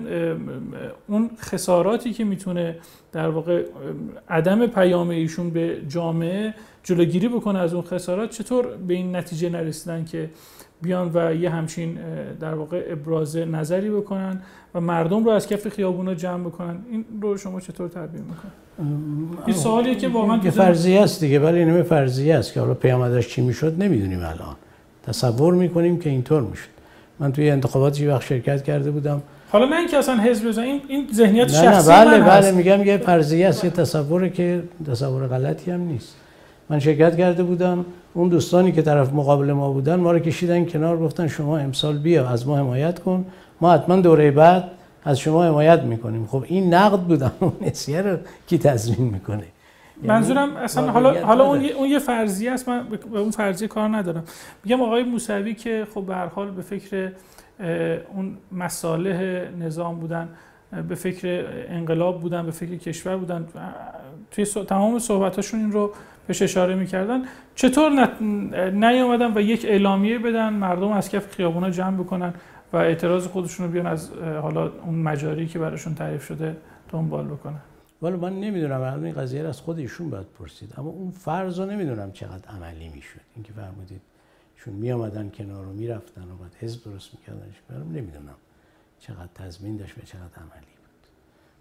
اون 1.09 1.31
خساراتی 1.39 2.13
که 2.13 2.25
می‌تونه 2.25 2.77
در 3.13 3.29
واقع 3.29 3.65
عدم 4.29 4.67
پیام 4.67 5.09
ایشون 5.09 5.51
به 5.51 5.83
جامعه 5.89 6.55
جلوگیری 6.83 7.29
بکنه 7.29 7.59
از 7.59 7.75
اون 7.75 7.83
خسارات 7.83 8.31
چطور 8.31 8.67
به 8.77 8.95
این 8.95 9.17
نتیجه 9.17 9.49
نرسیدن 9.49 10.05
که 10.05 10.31
بیان 10.83 11.11
و 11.15 11.35
یه 11.35 11.51
همچین 11.51 11.99
در 12.41 12.55
واقع 12.55 12.83
ابراز 12.91 13.37
نظری 13.37 13.91
بکنن 13.91 14.41
و 14.75 14.81
مردم 14.81 15.25
رو 15.25 15.31
از 15.31 15.47
کف 15.47 15.69
خیابونا 15.69 16.15
جمع 16.15 16.45
بکنن. 16.45 16.77
این 16.91 17.05
رو 17.21 17.37
شما 17.37 17.61
چطور 17.61 17.89
تعبیر 17.89 18.21
می‌کنن 18.21 18.53
این 19.47 19.57
سوالیه 19.57 19.95
که 19.95 20.09
واقعا 20.09 20.41
یه 20.45 20.51
فرضیه 20.51 21.01
است 21.01 21.21
دیگه 21.21 21.41
ولی 21.41 21.59
اینم 21.59 21.83
فرضیه 21.83 22.35
است 22.35 22.53
که 22.53 22.61
حالا 22.61 22.75
پیامدش 22.75 23.29
چی 23.29 23.43
می‌شد 23.43 23.83
نمی‌دونیم 23.83 24.19
الان. 24.19 24.57
تصور 25.07 25.55
می‌کنیم 25.55 25.99
که 25.99 26.11
اینطور 26.11 26.43
می‌شد. 26.43 26.69
من 27.21 27.33
توی 27.33 27.51
انتخاباتی 27.51 28.07
وقت 28.07 28.23
شرکت 28.23 28.63
کرده 28.63 28.91
بودم. 28.91 29.23
حالا 29.51 29.67
نه 29.67 29.77
اینکه 29.77 29.97
اصلا 29.97 30.17
حزب 30.17 30.49
بزن 30.49 30.63
این 30.63 30.81
این 30.89 31.07
ذهنیت 31.15 31.49
شخصی 31.49 31.91
نه 31.91 32.05
بله 32.05 32.21
من 32.21 32.27
بله 32.27 32.51
میگم 32.53 32.87
یه 32.87 32.97
فرضیه 32.97 33.49
است 33.49 33.65
یه 33.65 33.71
تصوره 33.71 34.31
که 34.31 34.63
تصور 34.87 35.27
غلطی 35.27 35.71
هم 35.71 35.81
نیست. 35.81 36.17
من 36.71 36.79
شرکت 36.79 37.17
کرده 37.17 37.43
بودم 37.43 37.85
اون 38.15 38.29
دوستانی 38.29 38.73
که 38.73 38.83
طرف 38.83 39.13
مقابل 39.13 39.53
ما 39.53 39.73
بودن 39.73 39.95
ما 39.95 40.13
رو 40.13 40.19
کشیدن 40.19 40.65
کنار 40.65 40.99
گفتن 40.99 41.29
شما 41.29 41.59
امسال 41.59 41.99
بیا 41.99 42.29
از 42.29 42.47
ما 42.47 42.57
حمایت 42.57 42.99
کن. 42.99 43.27
ما 43.61 43.73
حتما 43.73 43.97
دوره 43.97 44.31
بعد 44.31 44.71
از 45.05 45.19
شما 45.19 45.45
حمایت 45.45 45.83
می‌کنیم. 45.83 46.27
خب 46.27 46.45
این 46.47 46.75
نقد 46.75 46.99
بودم 46.99 47.33
اون 47.41 47.53
نسیه 47.61 48.03
رو 48.03 48.17
کی 48.47 48.59
تضمین 48.59 49.09
می‌کنه؟ 49.09 49.37
یعنی 49.37 50.09
منظورم 50.09 50.57
اصلا 50.57 50.91
حالا 50.91 51.27
حالا 51.27 51.45
اون 51.45 51.65
اون 51.65 51.89
یه 51.89 51.99
فرضیه 51.99 52.53
است. 52.53 52.69
من 52.69 52.87
به 53.13 53.19
اون 53.19 53.31
فرضیه 53.31 53.69
کار 53.69 53.89
ندارم. 53.89 54.25
میگم 54.65 54.83
آقای 54.83 55.03
موسوی 55.03 55.55
که 55.55 55.87
خب 55.95 56.03
به 56.03 56.15
هر 56.15 56.27
حال 56.27 56.51
به 56.51 56.63
فکر 56.63 57.13
اون 58.15 58.37
مصالح 58.53 59.45
نظام 59.61 60.01
بودن 60.01 60.29
به 60.89 60.95
فکر 60.95 61.45
انقلاب 61.69 62.21
بودن 62.21 62.47
به 62.47 62.51
فکر 62.51 62.77
کشور 62.77 63.17
بودن 63.17 63.47
توی 64.31 64.45
تمام 64.45 64.99
صحبتاشون 64.99 65.61
این 65.61 65.73
رو 65.73 65.93
بهش 66.27 66.43
اشاره 66.43 66.75
می‌کردن. 66.75 67.25
چطور 67.55 68.09
نیومدن 68.71 69.37
و 69.37 69.41
یک 69.41 69.65
اعلامیه 69.65 70.19
بدن 70.19 70.53
مردم 70.53 70.93
از 70.93 71.09
کف 71.09 71.35
خیابونا 71.35 71.71
جمع 71.71 71.97
بکنن 71.97 72.35
و 72.73 72.77
اعتراض 72.77 73.27
خودشون 73.27 73.67
رو 73.67 73.73
بیان 73.73 73.87
از 73.87 74.13
حالا 74.13 74.69
اون 74.69 74.95
مجاری 74.95 75.47
که 75.47 75.59
براشون 75.59 75.95
تعریف 75.95 76.25
شده 76.25 76.57
دنبال 76.89 77.27
بکنن؟ 77.27 77.61
ولی 78.03 78.17
من 78.17 78.41
نمی‌دونم 78.41 79.05
این 79.05 79.15
قضیه 79.15 79.49
از 79.49 79.61
خود 79.61 79.79
ایشون 79.79 80.11
باید 80.11 80.27
پرسید. 80.39 80.75
اما 80.79 80.91
اون 80.91 81.11
فرض 81.11 81.61
رو 81.61 81.67
نمی‌دونم 81.67 82.13
چقدر 82.13 82.49
عملی 82.49 82.89
می‌شد. 82.89 83.21
اینکه 83.35 83.53
فرمودید 83.53 84.01
چون 84.57 84.75
می 84.75 84.93
آمدن 84.93 85.31
کنار 85.31 85.65
می‌رفتن 85.65 86.23
و 86.23 86.37
بعد 86.43 86.55
حزب 86.61 86.85
درست 86.85 87.11
میکردنش. 87.15 87.55
برام 87.71 87.89
نمی‌دونم 87.89 88.35
چقدر 89.01 89.29
تضمین 89.35 89.77
داشت 89.77 89.99
و 89.99 90.01
چقدر 90.01 90.37
عملی 90.37 90.73
بود. 90.77 91.03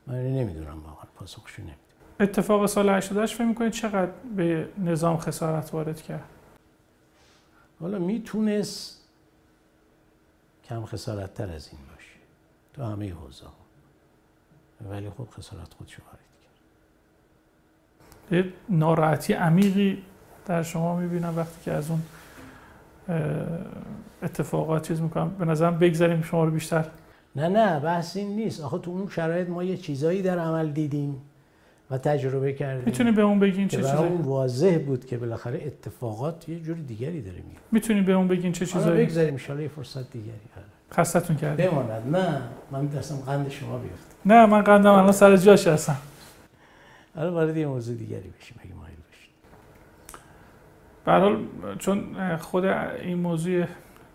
من 0.08 0.40
نمی‌دونم 0.40 0.80
واقعا 0.84 1.06
پاسخشو 1.16 1.62
نمی‌دونم 1.62 1.91
اتفاق 2.22 2.66
سال 2.66 2.90
88 2.90 3.36
فکر 3.36 3.46
می‌کنید 3.46 3.72
چقدر 3.72 4.12
به 4.36 4.68
نظام 4.78 5.18
خسارت 5.18 5.74
وارد 5.74 6.02
کرد؟ 6.02 6.30
حالا 7.80 8.00
می‌تونست 8.00 9.02
کم 10.66 10.86
خسارت 10.86 11.34
تر 11.34 11.50
از 11.54 11.70
این 11.72 11.82
باشه 11.94 12.12
تو 12.74 12.84
همه 12.84 13.14
حوزه 13.14 13.46
ولی 14.90 15.10
خب 15.10 15.28
خسارت 15.38 15.74
خودش 15.74 15.98
وارد 16.00 16.20
کرد. 18.32 18.54
ناراحتی 18.70 19.34
عمیقی 19.34 20.04
در 20.46 20.64
شما 20.64 20.96
می‌بینم 20.96 21.38
وقتی 21.38 21.62
که 21.66 21.72
از 21.72 21.90
اون 21.90 22.02
اتفاقات 24.24 24.88
چیز 24.88 25.02
می‌کنم. 25.02 25.30
به 25.30 25.46
نظرم 25.46 25.80
بگذاریم 25.80 26.22
شما 26.22 26.44
رو 26.44 26.52
بیشتر. 26.52 26.86
نه 27.36 27.48
نه 27.48 27.80
بحث 27.80 28.18
این 28.18 28.36
نیست. 28.36 28.62
آخه 28.62 28.78
تو 28.78 28.92
اون 28.92 29.10
شرایط 29.10 29.50
ما 29.50 29.64
یه 29.64 29.78
چیزایی 29.78 30.22
در 30.22 30.40
عمل 30.40 30.72
دیدیم. 30.72 31.22
و 31.92 31.98
تجربه 31.98 32.54
کردیم. 32.54 32.84
می‌تونی 32.86 33.12
به 33.12 33.22
اون 33.22 33.40
بگین 33.40 33.68
چه 33.68 33.78
چیزایی؟ 33.78 34.10
اون 34.10 34.22
واضح 34.22 34.78
بود 34.86 35.06
که 35.06 35.18
بالاخره 35.18 35.62
اتفاقات 35.66 36.50
یه 36.50 36.60
جور 36.60 36.78
دیگری 36.78 37.22
داره 37.22 37.38
میاد 37.38 37.62
می‌تونی 37.72 38.02
به 38.02 38.14
اون 38.14 38.28
بگین 38.28 38.52
چه 38.52 38.66
چیزایی؟ 38.66 39.06
بگذاریم 39.06 39.38
ان 39.50 39.62
یه 39.62 39.68
فرصت 39.68 40.12
دیگری 40.12 40.36
خستتون 40.94 41.36
کردیم. 41.36 41.70
بماند. 41.70 42.16
نه 42.16 42.42
من 42.72 42.86
دستم 42.86 43.16
قند 43.16 43.50
شما 43.50 43.78
بیفته. 43.78 44.16
نه 44.26 44.46
من 44.46 44.62
قندم 44.62 44.92
الان 44.92 45.12
سر 45.12 45.38
جاش 45.38 45.68
هستم. 45.68 45.98
حالا 47.16 47.34
وارد 47.34 47.58
یه 47.58 47.68
موضوع 47.68 47.96
دیگری 47.96 48.30
بشیم 48.40 48.60
اگه 48.64 48.74
مایل 48.74 48.96
بشید. 49.12 49.30
به 51.06 51.12
حال 51.12 51.46
چون 51.80 52.06
خود 52.38 52.66
این 52.66 53.18
موضوع 53.18 53.66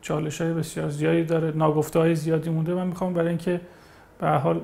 چالش 0.02 0.40
های 0.40 0.52
بسیار 0.52 0.88
زیادی 0.88 1.24
داره 1.24 1.50
ناگفته 1.56 1.98
های 1.98 2.14
زیادی 2.14 2.50
مونده 2.50 2.74
من 2.74 2.86
می‌خوام 2.86 3.14
برای 3.14 3.28
اینکه 3.28 3.60
به 4.18 4.28
حال 4.28 4.60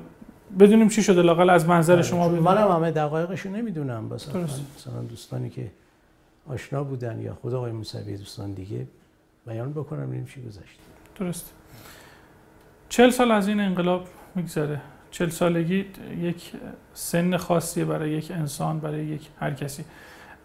بدونیم 0.59 0.89
چی 0.89 1.03
شده 1.03 1.21
لاقل 1.21 1.49
از 1.49 1.67
منظر 1.67 1.93
بله، 1.93 2.03
شما 2.03 2.27
بدونیم. 2.27 2.43
منم 2.43 2.71
همه 2.71 2.91
دقایقشو 2.91 3.49
نمی‌دونم. 3.49 4.09
بس 4.09 4.27
مثلا 4.35 5.01
دوستانی 5.09 5.49
که 5.49 5.71
آشنا 6.49 6.83
بودن 6.83 7.21
یا 7.21 7.33
خود 7.33 7.53
آقای 7.53 7.71
موسوی 7.71 8.17
دوستان 8.17 8.53
دیگه 8.53 8.87
بیان 9.47 9.71
بکنم 9.71 10.07
ببینیم 10.07 10.25
چی 10.25 10.41
گذشت. 10.41 10.79
درست. 11.19 11.53
چل 12.89 13.09
سال 13.09 13.31
از 13.31 13.47
این 13.47 13.59
انقلاب 13.59 14.07
میگذره. 14.35 14.81
چل 15.11 15.29
سالگی 15.29 15.85
یک 16.21 16.51
سن 16.93 17.37
خاصیه 17.37 17.85
برای 17.85 18.11
یک 18.11 18.31
انسان 18.31 18.79
برای 18.79 19.05
یک 19.05 19.27
هر 19.39 19.51
کسی. 19.53 19.85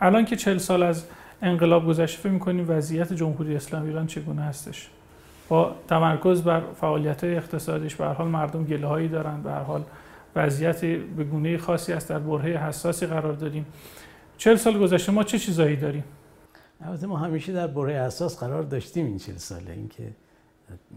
الان 0.01 0.25
که 0.25 0.36
چل 0.36 0.59
سال 0.59 0.83
از 0.83 1.05
انقلاب 1.43 1.86
گذشته 1.86 2.23
فکر 2.23 2.33
می‌کنیم 2.33 2.65
وضعیت 2.68 3.12
جمهوری 3.12 3.57
اسلامی 3.57 3.89
ایران 3.89 4.07
چگونه 4.07 4.43
هستش؟ 4.43 4.89
با 5.49 5.75
تمرکز 5.89 6.43
بر 6.43 6.62
فعالیت 6.75 7.25
های 7.25 7.36
اقتصادیش 7.36 7.94
به 7.94 8.07
حال 8.07 8.28
مردم 8.28 8.65
گله 8.65 8.86
هایی 8.86 9.09
دارن 9.09 9.43
به 9.43 9.52
حال 9.52 9.85
وضعیت 10.36 10.85
به 10.85 11.25
گونه 11.25 11.59
خاصی 11.59 11.93
است 11.93 12.09
در 12.09 12.18
برهه 12.18 12.67
حساسی 12.68 13.07
قرار 13.07 13.33
داریم. 13.33 13.67
چل 14.36 14.57
سال 14.57 14.78
گذشته 14.78 15.12
ما 15.12 15.25
چه 15.25 15.39
چیزایی 15.39 15.77
داریم؟ 15.77 16.05
البته 16.81 17.07
ما 17.07 17.17
همیشه 17.17 17.52
در 17.52 17.67
برهه 17.67 18.07
حساس 18.07 18.41
قرار 18.41 18.62
داشتیم 18.62 19.07
این 19.07 19.18
چل 19.18 19.36
ساله 19.36 19.73
اینکه 19.73 20.10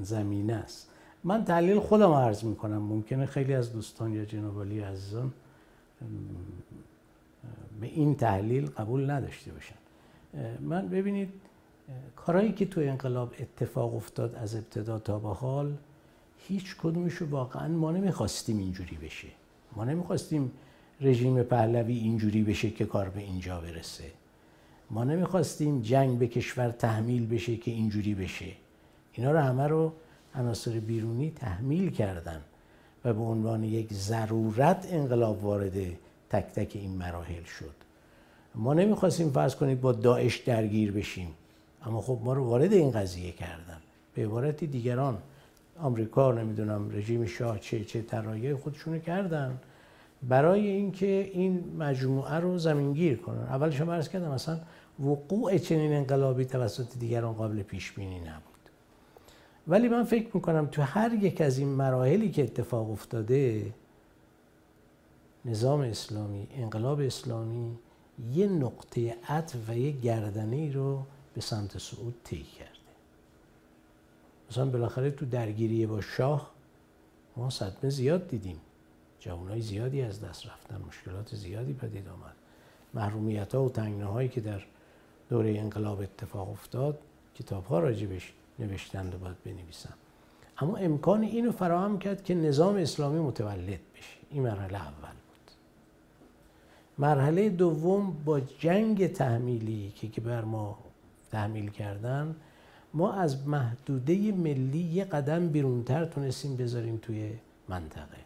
زمینه 0.01 0.53
است. 0.53 0.89
من 1.23 1.45
تحلیل 1.45 1.79
خودم 1.79 2.11
عرض 2.11 2.43
می‌کنم 2.43 2.77
ممکنه 2.77 3.25
خیلی 3.25 3.53
از 3.53 3.73
دوستان 3.73 4.13
یا 4.13 4.25
جناب 4.25 4.61
عزیزان 4.61 5.31
به 7.81 7.87
این 7.87 8.15
تحلیل 8.15 8.65
قبول 8.65 9.09
نداشته 9.09 9.51
باشن. 9.51 9.75
من 10.59 10.87
ببینید 10.87 11.29
کارهایی 12.15 12.51
که 12.51 12.65
تو 12.65 12.81
انقلاب 12.81 13.33
اتفاق 13.39 13.95
افتاد 13.95 14.35
از 14.35 14.55
ابتدا 14.55 14.99
تا 14.99 15.19
به 15.19 15.29
حال 15.29 15.73
هیچ 16.47 16.75
کدومش 16.83 17.21
واقعا 17.21 17.67
ما 17.67 17.91
نمی‌خواستیم 17.91 18.57
اینجوری 18.57 18.97
بشه. 18.97 19.27
ما 19.75 19.85
نمی‌خواستیم 19.85 20.51
رژیم 21.01 21.43
پهلوی 21.43 21.97
اینجوری 21.97 22.43
بشه 22.43 22.69
که 22.69 22.85
کار 22.85 23.09
به 23.09 23.19
اینجا 23.19 23.61
برسه. 23.61 24.11
ما 24.89 25.03
نمی‌خواستیم 25.03 25.81
جنگ 25.81 26.19
به 26.19 26.27
کشور 26.27 26.71
تحمیل 26.71 27.27
بشه 27.27 27.57
که 27.57 27.71
اینجوری 27.71 28.15
بشه. 28.15 28.51
اینا 29.13 29.31
رو 29.31 29.39
همه 29.39 29.67
رو 29.67 29.93
عناصر 30.35 30.71
بیرونی 30.71 31.31
تحمیل 31.31 31.89
کردن 31.89 32.41
و 33.05 33.13
به 33.13 33.21
عنوان 33.21 33.63
یک 33.63 33.93
ضرورت 33.93 34.87
انقلاب 34.91 35.43
وارد 35.43 35.73
تک 36.29 36.45
تک 36.45 36.71
این 36.75 36.97
مراحل 36.97 37.43
شد. 37.43 37.75
ما 38.55 38.73
نمی‌خواستیم 38.73 39.29
فرض 39.29 39.55
کنید 39.55 39.81
با 39.81 39.91
داعش 39.91 40.37
درگیر 40.37 40.91
بشیم. 40.91 41.27
اما 41.85 42.01
خب 42.01 42.19
ما 42.23 42.33
رو 42.33 42.43
وارد 42.43 42.73
این 42.73 42.91
قضیه 42.91 43.31
کردن. 43.31 43.77
به 44.13 44.25
عبارتی 44.25 44.67
دیگران 44.67 45.17
آمریکا 45.79 46.31
نمی‌دونم 46.31 46.89
رژیم 46.91 47.25
شاه 47.25 47.59
چه 47.59 47.85
چه 47.85 48.01
طرایه 48.01 48.55
خودشونو 48.55 48.99
کردن. 48.99 49.59
برای 50.23 50.67
اینکه 50.67 51.31
این 51.33 51.63
مجموعه 51.79 52.35
رو 52.35 52.57
زمینگیر 52.57 53.17
کنن. 53.17 53.41
اولش 53.41 53.81
هم 53.81 53.89
عرض 53.89 54.09
کردم 54.09 54.31
مثلا 54.31 54.59
وقوع 54.99 55.57
چنین 55.57 55.93
انقلابی 55.93 56.45
توسط 56.45 56.97
دیگران 56.99 57.33
قابل 57.33 57.63
پیش 57.63 57.91
بینی 57.91 58.19
نبود. 58.19 58.69
ولی 59.67 59.87
من 59.87 60.03
فکر 60.03 60.27
می‌کنم 60.33 60.67
تو 60.71 60.81
هر 60.81 61.13
یک 61.13 61.41
از 61.41 61.57
این 61.57 61.67
مراحلی 61.67 62.31
که 62.31 62.43
اتفاق 62.43 62.91
افتاده 62.91 63.73
نظام 65.45 65.81
اسلامی 65.81 66.47
انقلاب 66.57 66.99
اسلامی 66.99 67.77
یه 68.33 68.47
نقطه 68.47 69.15
عطف 69.27 69.69
و 69.69 69.77
یه 69.77 69.91
گردنه 69.91 70.73
رو 70.73 71.03
به 71.33 71.41
سمت 71.41 71.77
صعود 71.77 72.15
طی 72.23 72.43
کرده. 72.43 72.71
مثلا 74.51 74.65
بالاخره 74.65 75.11
تو 75.11 75.25
درگیری 75.25 75.85
با 75.85 76.01
شاه 76.01 76.51
ما 77.37 77.49
صدمه 77.49 77.89
زیاد 77.89 78.27
دیدیم. 78.27 78.61
جوانای 79.19 79.61
زیادی 79.61 80.01
از 80.01 80.21
دست 80.21 80.47
رفتن 80.47 80.81
مشکلات 80.87 81.35
زیادی 81.35 81.73
پدید 81.73 82.07
آمد. 82.07 82.35
محرومیت 82.93 83.55
ها 83.55 83.63
و 83.63 83.69
تنگنه 83.69 84.05
هایی 84.05 84.29
که 84.29 84.41
در 84.41 84.61
دوره 85.29 85.59
انقلاب 85.59 85.99
اتفاق 85.99 86.49
افتاد 86.49 86.99
کتاب 87.35 87.65
ها 87.65 87.79
راجبش 87.79 88.33
نوشتند 88.59 89.15
و 89.15 89.17
باید 89.17 89.43
بنویسم 89.43 89.93
اما 90.57 90.77
امکان 90.77 91.23
اینو 91.23 91.51
فراهم 91.51 91.99
کرد 91.99 92.23
که 92.23 92.35
نظام 92.35 92.75
اسلامی 92.75 93.19
متولد 93.19 93.79
بشه. 93.95 94.17
این 94.31 94.43
مرحله 94.43 94.77
اول 94.77 95.11
بود. 95.11 95.51
مرحله 96.97 97.49
دوم 97.49 98.23
با 98.25 98.39
جنگ 98.39 99.13
تحمیلی 99.13 99.89
که 99.91 100.21
بر 100.21 100.41
ما 100.41 100.77
تحمیل 101.31 101.69
کردن. 101.69 102.35
ما 102.93 103.13
از 103.13 103.47
محدوده 103.47 104.31
ملی 104.31 104.79
یه 104.79 105.03
قدم 105.05 105.47
بیرونتر 105.47 106.05
تونستیم 106.05 106.55
بذاریم 106.55 106.97
توی 106.97 107.33
منطقه. 107.69 108.17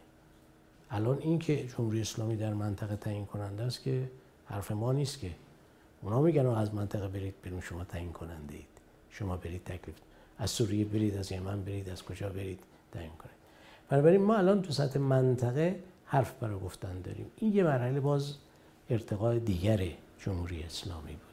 الان 0.91 1.17
این 1.19 1.39
که 1.39 1.67
جمهوری 1.67 2.01
اسلامی 2.01 2.35
در 2.35 2.53
منطقه 2.53 2.95
تعیین 2.95 3.25
کننده 3.25 3.63
است 3.63 3.83
که 3.83 4.09
حرف 4.45 4.71
ما 4.71 4.93
نیست 4.93 5.19
که. 5.19 5.31
اونا 6.01 6.21
میگن 6.21 6.45
از 6.45 6.73
منطقه 6.73 7.07
برید 7.07 7.33
بیرون 7.43 7.61
شما 7.61 7.83
تعیین 7.83 8.11
کننده 8.11 8.53
اید. 8.53 8.65
شما 9.09 9.37
برید 9.37 9.63
تکلیف. 9.63 9.95
از 10.37 10.49
سوریه 10.49 10.85
برید 10.85 11.17
از 11.17 11.31
یمن 11.31 11.61
برید 11.61 11.89
از 11.89 12.03
کجا 12.03 12.29
برید 12.29 12.59
تعیین 12.91 13.11
کنید. 13.11 13.35
بنابراین 13.89 14.21
ما 14.21 14.35
الان 14.35 14.61
تو 14.61 14.71
سطح 14.71 14.99
منطقه 14.99 15.79
حرف 16.05 16.33
برای 16.39 16.59
گفتن 16.59 17.01
داریم. 17.01 17.25
این 17.37 17.53
یه 17.53 17.63
مرحله 17.63 17.99
باز 17.99 18.35
ارتقاء 18.89 19.39
دیگر 19.39 19.87
جمهوری 20.19 20.63
اسلامی 20.63 21.11
بود. 21.11 21.24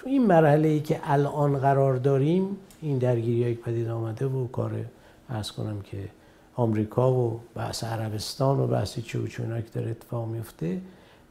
تو 0.00 0.08
این 0.08 0.26
مرحله 0.26 0.68
ای 0.68 0.80
که 0.80 1.00
الان 1.04 1.58
قرار 1.58 1.96
داریم 1.96 2.56
این 2.82 2.98
درگیری 2.98 3.42
های 3.42 3.54
پدید 3.54 3.88
آمده 3.88 4.26
و 4.26 4.46
کار 4.46 4.84
ارز 5.28 5.50
کنم 5.50 5.80
که 5.82 6.08
آمریکا 6.54 7.12
و 7.12 7.40
بحث 7.54 7.84
عربستان 7.84 8.60
و 8.60 8.66
بحث 8.66 8.98
چه 8.98 9.18
و 9.18 9.26
که 9.26 9.90
اتفاق 9.90 10.28
میفته 10.28 10.80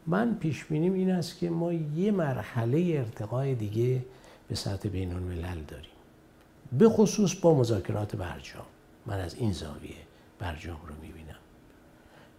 من 0.07 0.35
پیش 0.35 0.65
بینیم 0.65 0.93
این 0.93 1.11
است 1.11 1.38
که 1.38 1.49
ما 1.49 1.73
یه 1.73 2.11
مرحله 2.11 2.95
ارتقای 2.98 3.56
دیگه 3.56 4.06
به 4.48 4.56
سطح 4.56 4.89
بین 4.89 5.14
الملل 5.14 5.61
داریم. 5.67 5.91
به 6.77 6.89
خصوص 6.89 7.35
با 7.35 7.53
مذاکرات 7.53 8.15
برجام. 8.15 8.65
من 9.06 9.19
از 9.19 9.35
این 9.35 9.53
زاویه 9.53 9.95
برجام 10.39 10.80
رو 10.88 10.93
می‌بینم. 11.01 11.39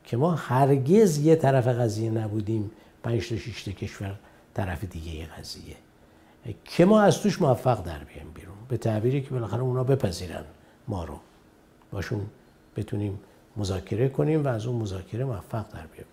که 0.05 0.17
ما 0.17 0.34
هرگز 0.34 1.18
یه 1.18 1.36
طرف 1.36 1.67
قضیه 1.67 2.10
نبودیم 2.10 2.70
پنج 3.02 3.28
تا 3.28 3.36
شش 3.36 3.68
کشور 3.68 4.15
طرف 4.55 4.84
دیگه 4.84 5.26
قضیه. 5.26 5.76
که 6.65 6.85
ما 6.85 7.01
از 7.01 7.19
توش 7.19 7.43
موفق 7.43 7.83
در 7.83 7.99
بیایم 7.99 8.31
بیرون. 8.35 8.55
به 8.69 8.77
تعبیری 8.77 9.23
که 9.23 9.31
بالاخره 9.31 9.60
اونا 9.60 9.85
بپذیرن 9.85 10.44
ما 10.89 11.05
رو. 11.05 11.15
باشون 11.93 12.27
بتونیم 12.77 13.20
مذاکره 13.57 14.09
کنیم 14.09 14.44
و 14.44 14.49
از 14.49 14.67
اون 14.67 14.83
مذاکره 14.83 15.25
موفق 15.25 15.65
در 15.73 15.86
بیایم 15.86 16.07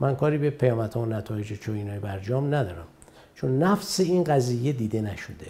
من 0.00 0.16
کاری 0.16 0.38
به 0.38 0.50
پیامت 0.50 0.96
و 0.96 1.06
نتایج 1.06 1.52
چوینای 1.52 1.98
برجام 1.98 2.54
ندارم. 2.54 2.86
چون 3.34 3.58
نفس 3.58 4.00
این 4.00 4.24
قضیه 4.24 4.72
دیده 4.72 5.00
نشده 5.00 5.46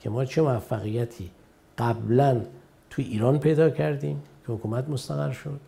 که 0.00 0.10
ما 0.10 0.24
چه 0.24 0.42
موفقیتی 0.42 1.30
قبلا 1.78 2.40
توی 2.90 3.04
ایران 3.04 3.38
پیدا 3.38 3.70
کردیم 3.70 4.22
که 4.46 4.52
حکومت 4.52 4.88
مستقر 4.88 5.32
شد 5.32 5.60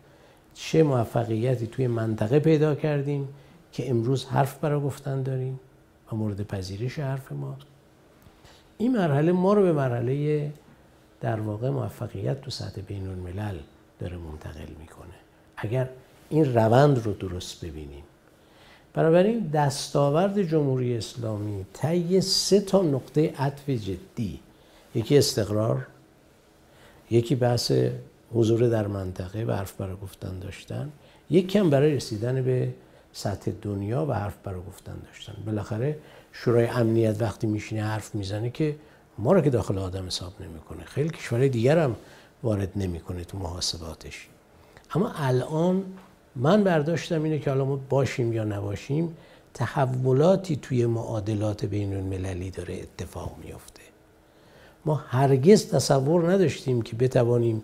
چه 0.53 0.83
موفقیتی 0.83 1.67
توی 1.67 1.87
منطقه 1.87 2.39
پیدا 2.39 2.75
کردیم 2.75 3.27
که 3.71 3.89
امروز 3.89 4.25
حرف 4.25 4.59
برای 4.59 4.81
گفتن 4.81 5.23
داریم. 5.23 5.59
و 6.11 6.15
مورد 6.15 6.43
پذیرش 6.43 6.99
حرف 6.99 7.31
ما. 7.31 7.57
این 8.77 8.97
مرحله 8.97 9.31
ما 9.31 9.53
رو 9.53 9.61
به 9.61 9.73
مرحله 9.73 10.51
در 11.21 11.39
واقع 11.39 11.69
موفقیت 11.69 12.41
تو 12.41 12.51
سطح 12.51 12.81
بین 12.81 13.07
الملل 13.07 13.57
داره 13.99 14.17
منتقل 14.17 14.73
می‌کنه. 14.79 15.15
اگر 15.57 15.89
این 16.29 16.55
روند 16.55 17.05
رو 17.05 17.13
درست 17.13 17.65
ببینیم. 17.65 18.03
بنابراین 18.93 19.47
دستاورد 19.47 20.41
جمهوری 20.41 20.97
اسلامی 20.97 21.65
طی 21.73 22.21
سه 22.21 22.59
تا 22.61 22.81
نقطه 22.81 23.33
عطف 23.37 23.69
جدی. 23.69 24.39
یکی 24.95 25.17
استقرار 25.17 25.87
یکی 27.11 27.35
بحث 27.35 27.71
حضور 28.33 28.69
در 28.69 28.87
منطقه 28.87 29.43
و 29.43 29.51
حرف 29.51 29.73
برای 29.73 29.95
گفتن 30.03 30.39
داشتن 30.39 30.89
یک 31.29 31.47
کم 31.47 31.69
برای 31.69 31.95
رسیدن 31.95 32.41
به 32.41 32.73
سطح 33.13 33.51
دنیا 33.61 34.05
و 34.05 34.13
حرف 34.13 34.35
برای 34.43 34.61
گفتن 34.67 34.95
داشتن. 35.05 35.33
بالاخره 35.45 35.97
شورای 36.31 36.67
امنیت 36.67 37.21
وقتی 37.21 37.47
میشینه 37.47 37.83
حرف 37.83 38.15
می‌زنه 38.15 38.49
که 38.49 38.75
ما 39.17 39.33
رو 39.33 39.41
که 39.41 39.49
داخل 39.49 39.77
آدم 39.77 40.07
حساب 40.07 40.33
نمی‌کنه. 40.39 40.83
خیلی 40.83 41.09
کشورهای 41.09 41.49
دیگر 41.49 41.77
هم 41.79 41.95
وارد 42.43 42.69
نمی‌کنه 42.75 43.23
تو 43.23 43.37
محاسباتش. 43.37 44.27
اما 44.95 45.11
الان 45.15 45.83
من 46.35 46.63
برداشتم 46.63 47.23
اینه 47.23 47.39
که 47.39 47.49
حالا 47.49 47.65
ما 47.65 47.79
باشیم 47.89 48.33
یا 48.33 48.43
نباشیم 48.43 49.17
تحولاتی 49.53 50.55
توی 50.55 50.85
معادلات 50.85 51.65
بین 51.65 51.93
المللی 51.93 52.51
داره 52.51 52.73
اتفاق 52.73 53.35
میافته. 53.43 53.81
ما 54.85 54.95
هرگز 54.95 55.69
تصور 55.69 56.31
نداشتیم 56.31 56.81
که 56.81 56.95
بتوانیم 56.95 57.63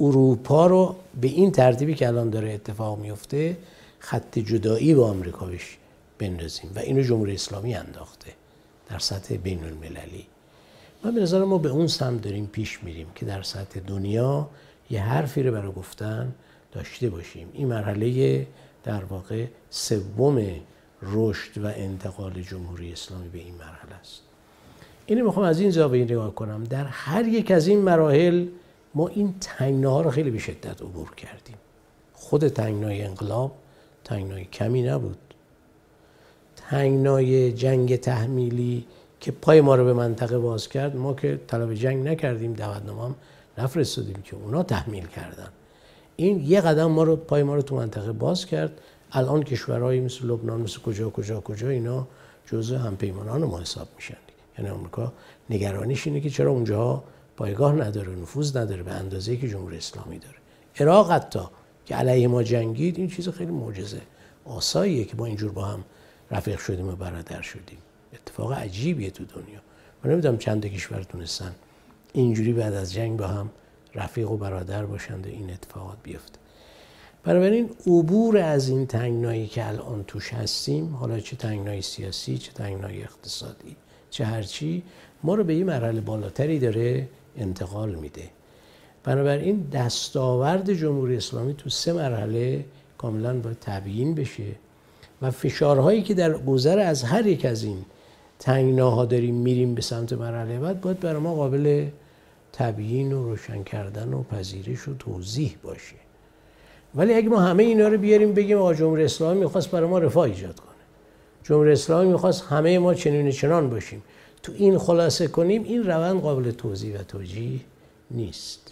اروپا 0.00 0.66
رو 0.66 0.96
به 1.20 1.28
این 1.28 1.52
ترتیبی 1.52 1.94
که 1.94 2.08
الان 2.08 2.30
داره 2.30 2.52
اتفاق 2.52 2.98
میفته 2.98 3.56
خط 3.98 4.38
جدایی 4.38 4.94
با 4.94 5.10
آمریکا 5.10 5.46
بش 5.46 5.78
بندازیم 6.18 6.70
و 6.74 6.78
اینو 6.78 7.02
جمهوری 7.02 7.34
اسلامی 7.34 7.74
انداخته 7.74 8.32
در 8.90 8.98
سطح 8.98 9.36
بین 9.36 9.64
المللی 9.64 10.26
من 11.04 11.14
به 11.14 11.20
نظر 11.20 11.44
ما 11.44 11.58
به 11.58 11.68
اون 11.68 11.86
سمت 11.86 12.22
داریم 12.22 12.46
پیش 12.46 12.84
میریم 12.84 13.06
که 13.14 13.26
در 13.26 13.42
سطح 13.42 13.80
دنیا 13.80 14.48
یه 14.90 15.02
حرفی 15.02 15.42
رو 15.42 15.52
برای 15.52 15.72
گفتن 15.72 16.34
داشته 16.72 17.10
باشیم. 17.10 17.48
این 17.52 17.68
مرحله 17.68 18.46
در 18.84 19.04
واقع 19.04 19.46
سوم 19.70 20.50
رشد 21.02 21.64
و 21.64 21.66
انتقال 21.66 22.42
جمهوری 22.42 22.92
اسلامی 22.92 23.28
به 23.28 23.38
این 23.38 23.54
مرحله 23.54 23.94
است. 24.00 24.22
اینو 25.06 25.24
می‌خوام 25.24 25.46
از 25.46 25.60
این 25.60 25.70
زاویه 25.70 26.04
نگاه 26.04 26.34
کنم. 26.34 26.64
در 26.64 26.84
هر 26.84 27.28
یک 27.28 27.50
از 27.50 27.66
این 27.66 27.78
مراحل 27.78 28.46
ما 28.94 29.08
این 29.08 29.34
تنگناها 29.40 30.00
رو 30.00 30.10
خیلی 30.10 30.30
به 30.30 30.38
شدت 30.38 30.82
عبور 30.82 31.14
کردیم. 31.14 31.56
خود 32.14 32.48
تنگنای 32.48 33.02
انقلاب 33.02 33.52
تنگنای 34.08 34.44
کمی 34.44 34.82
نبود. 34.82 35.18
تنگنای 36.56 37.52
جنگ 37.52 37.96
تحمیلی 37.96 38.84
که 39.20 39.32
پای 39.32 39.60
ما 39.60 39.74
رو 39.74 39.84
به 39.84 39.92
منطقه 39.92 40.38
باز 40.38 40.68
کرد 40.68 40.96
ما 40.96 41.14
که 41.14 41.40
طلب 41.46 41.74
جنگ 41.74 42.08
نکردیم 42.08 42.52
دعوتنامه 42.52 43.04
هم 43.04 43.14
نفرستادیم 43.58 44.22
که 44.24 44.36
اونا 44.36 44.62
تحمیل 44.62 45.06
کردن. 45.06 45.48
این 46.16 46.40
یه 46.40 46.60
قدم 46.60 46.86
ما 46.86 47.02
رو 47.02 47.16
پای 47.16 47.42
ما 47.42 47.54
رو 47.54 47.62
تو 47.62 47.76
منطقه 47.76 48.12
باز 48.12 48.46
کرد. 48.46 48.80
الان 49.12 49.42
کشورهایی 49.42 50.00
مثل 50.00 50.26
لبنان 50.26 50.60
مثل 50.60 50.80
کجا 50.80 51.10
کجا 51.10 51.40
کجا 51.40 51.68
اینا 51.68 52.06
جزء 52.46 52.76
همپیمانان 52.76 53.44
ما 53.44 53.60
حساب 53.60 53.88
میشن. 53.96 54.16
یعنی 54.58 54.70
آمریکا 54.70 55.12
نگرانیش 55.50 56.06
اینه 56.06 56.20
که 56.20 56.30
چرا 56.30 56.50
اونجاها 56.50 57.04
پایگاه 57.36 57.72
نداره 57.72 58.16
نفوذ 58.16 58.56
نداره 58.56 58.82
به 58.82 58.92
اندازه 58.92 59.36
که 59.36 59.48
جمهوری 59.48 59.76
اسلامی 59.76 60.18
داره. 60.18 60.36
عراق 60.80 61.10
حتی 61.10 61.40
که 61.88 61.94
علیه 61.94 62.28
ما 62.28 62.42
جنگید 62.42 62.98
این 62.98 63.08
چیز 63.08 63.28
خیلی 63.28 63.50
معجزه. 63.50 64.00
آساییه 64.44 65.04
که 65.04 65.16
ما 65.16 65.26
اینجور 65.26 65.52
با 65.52 65.64
هم 65.64 65.84
رفیق 66.30 66.58
شدیم 66.58 66.88
و 66.88 66.96
برادر 66.96 67.42
شدیم. 67.42 67.78
اتفاق 68.12 68.52
عجیبیه 68.52 69.10
تو 69.10 69.24
دنیا. 69.24 69.60
من 70.04 70.10
نمی‌دونم 70.10 70.38
چند 70.38 70.66
کشور 70.66 71.02
تونستن 71.02 71.54
اینجوری 72.12 72.52
بعد 72.52 72.74
از 72.74 72.92
جنگ 72.92 73.18
با 73.18 73.26
هم 73.26 73.50
رفیق 73.94 74.30
و 74.30 74.36
برادر 74.36 74.86
باشند 74.86 75.26
و 75.26 75.30
این 75.30 75.50
اتفاقات 75.50 75.96
بیفته. 76.02 76.38
بنابراین 77.24 77.70
عبور 77.86 78.38
از 78.38 78.68
این 78.68 78.86
تنگنایی 78.86 79.46
که 79.46 79.68
الان 79.68 80.04
توش 80.04 80.32
هستیم 80.32 80.94
حالا 80.94 81.20
چه 81.20 81.36
تنگنایی 81.36 81.82
سیاسی 81.82 82.38
چه 82.38 82.52
تنگنایی 82.52 83.02
اقتصادی 83.02 83.76
چه 84.10 84.24
هرچی 84.24 84.82
ما 85.22 85.34
رو 85.34 85.44
به 85.44 85.54
یه 85.54 85.64
مرحله 85.64 86.00
بالاتری 86.00 86.58
داره 86.58 87.08
انتقال 87.36 87.94
میده. 87.94 88.30
بنابراین 89.04 89.68
دستاورد 89.72 90.72
جمهوری 90.72 91.16
اسلامی 91.16 91.54
تو 91.54 91.70
سه 91.70 91.92
مرحله 91.92 92.64
کاملا 92.98 93.40
باید 93.40 93.56
تبیین 93.60 94.14
بشه 94.14 94.44
و 95.22 95.30
فشارهایی 95.30 96.02
که 96.02 96.14
در 96.14 96.32
گذر 96.38 96.78
از 96.78 97.02
هر 97.02 97.26
یک 97.26 97.44
از 97.44 97.64
این 97.64 97.84
تنگناها 98.38 99.04
داریم 99.04 99.34
میریم 99.34 99.74
به 99.74 99.82
سمت 99.82 100.12
مرحله 100.12 100.58
بعد 100.58 100.80
باید 100.80 101.00
برای 101.00 101.20
ما 101.20 101.34
قابل 101.34 101.86
تبیین 102.52 103.12
و 103.12 103.24
روشن 103.24 103.62
کردن 103.62 104.12
و 104.12 104.22
پذیرش 104.22 104.88
و 104.88 104.94
توضیح 104.98 105.56
باشه. 105.62 105.96
ولی 106.94 107.14
اگه 107.14 107.28
ما 107.28 107.40
همه 107.40 107.62
اینا 107.62 107.88
رو 107.88 107.98
بیاریم 107.98 108.34
بگیم 108.34 108.58
آقا 108.58 108.74
جمهوری 108.74 109.04
اسلامی 109.04 109.40
می‌خواست 109.40 109.70
برای 109.70 109.88
ما 109.88 109.98
رفاه 109.98 110.24
ایجاد 110.24 110.60
کنه. 110.60 110.68
جمهوری 111.44 111.72
اسلامی 111.72 112.12
می‌خواست 112.12 112.44
همه 112.44 112.78
ما 112.78 112.94
چنین 112.94 113.30
چنان 113.30 113.70
باشیم. 113.70 114.02
تو 114.42 114.52
این 114.56 114.78
خلاصه 114.78 115.28
کنیم 115.28 115.64
این 115.64 115.86
روند 115.86 116.20
قابل 116.20 116.50
توضیح 116.50 117.00
و 117.00 117.02
توجیه 117.02 117.60
نیست. 118.10 118.67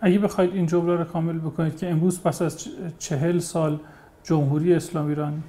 اگه 0.00 0.18
بخواید 0.18 0.54
این 0.54 0.66
جمله 0.66 0.96
رو 0.96 1.04
کامل 1.04 1.38
بکنید 1.38 1.76
که 1.76 1.90
امروز 1.90 2.20
پس 2.20 2.42
از 2.42 2.66
چهل 2.98 3.38
سال 3.38 3.78
جمهوری 4.24 4.74
اسلامی 4.74 5.08
ایران 5.08 5.42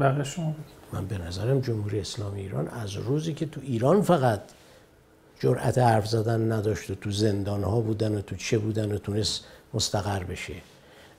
بقیه 0.00 0.24
شما 0.24 0.54
من 0.92 1.06
به 1.06 1.18
نظرم 1.18 1.60
جمهوری 1.60 2.00
اسلامی 2.00 2.40
ایران 2.40 2.68
از 2.68 2.94
روزی 2.94 3.34
که 3.34 3.46
تو 3.46 3.60
ایران 3.64 4.02
فقط 4.02 4.40
جرأت 5.40 5.78
حرف 5.78 6.06
زدن 6.06 6.52
نداشت 6.52 6.90
و 6.90 6.94
تو 6.94 7.10
زندان 7.10 7.64
ها 7.64 7.80
بودن 7.80 8.16
و 8.16 8.20
تو 8.20 8.36
چه 8.36 8.58
بودن 8.58 8.92
و 8.92 8.98
تونست 8.98 9.44
مستقر 9.74 10.24
بشه 10.24 10.54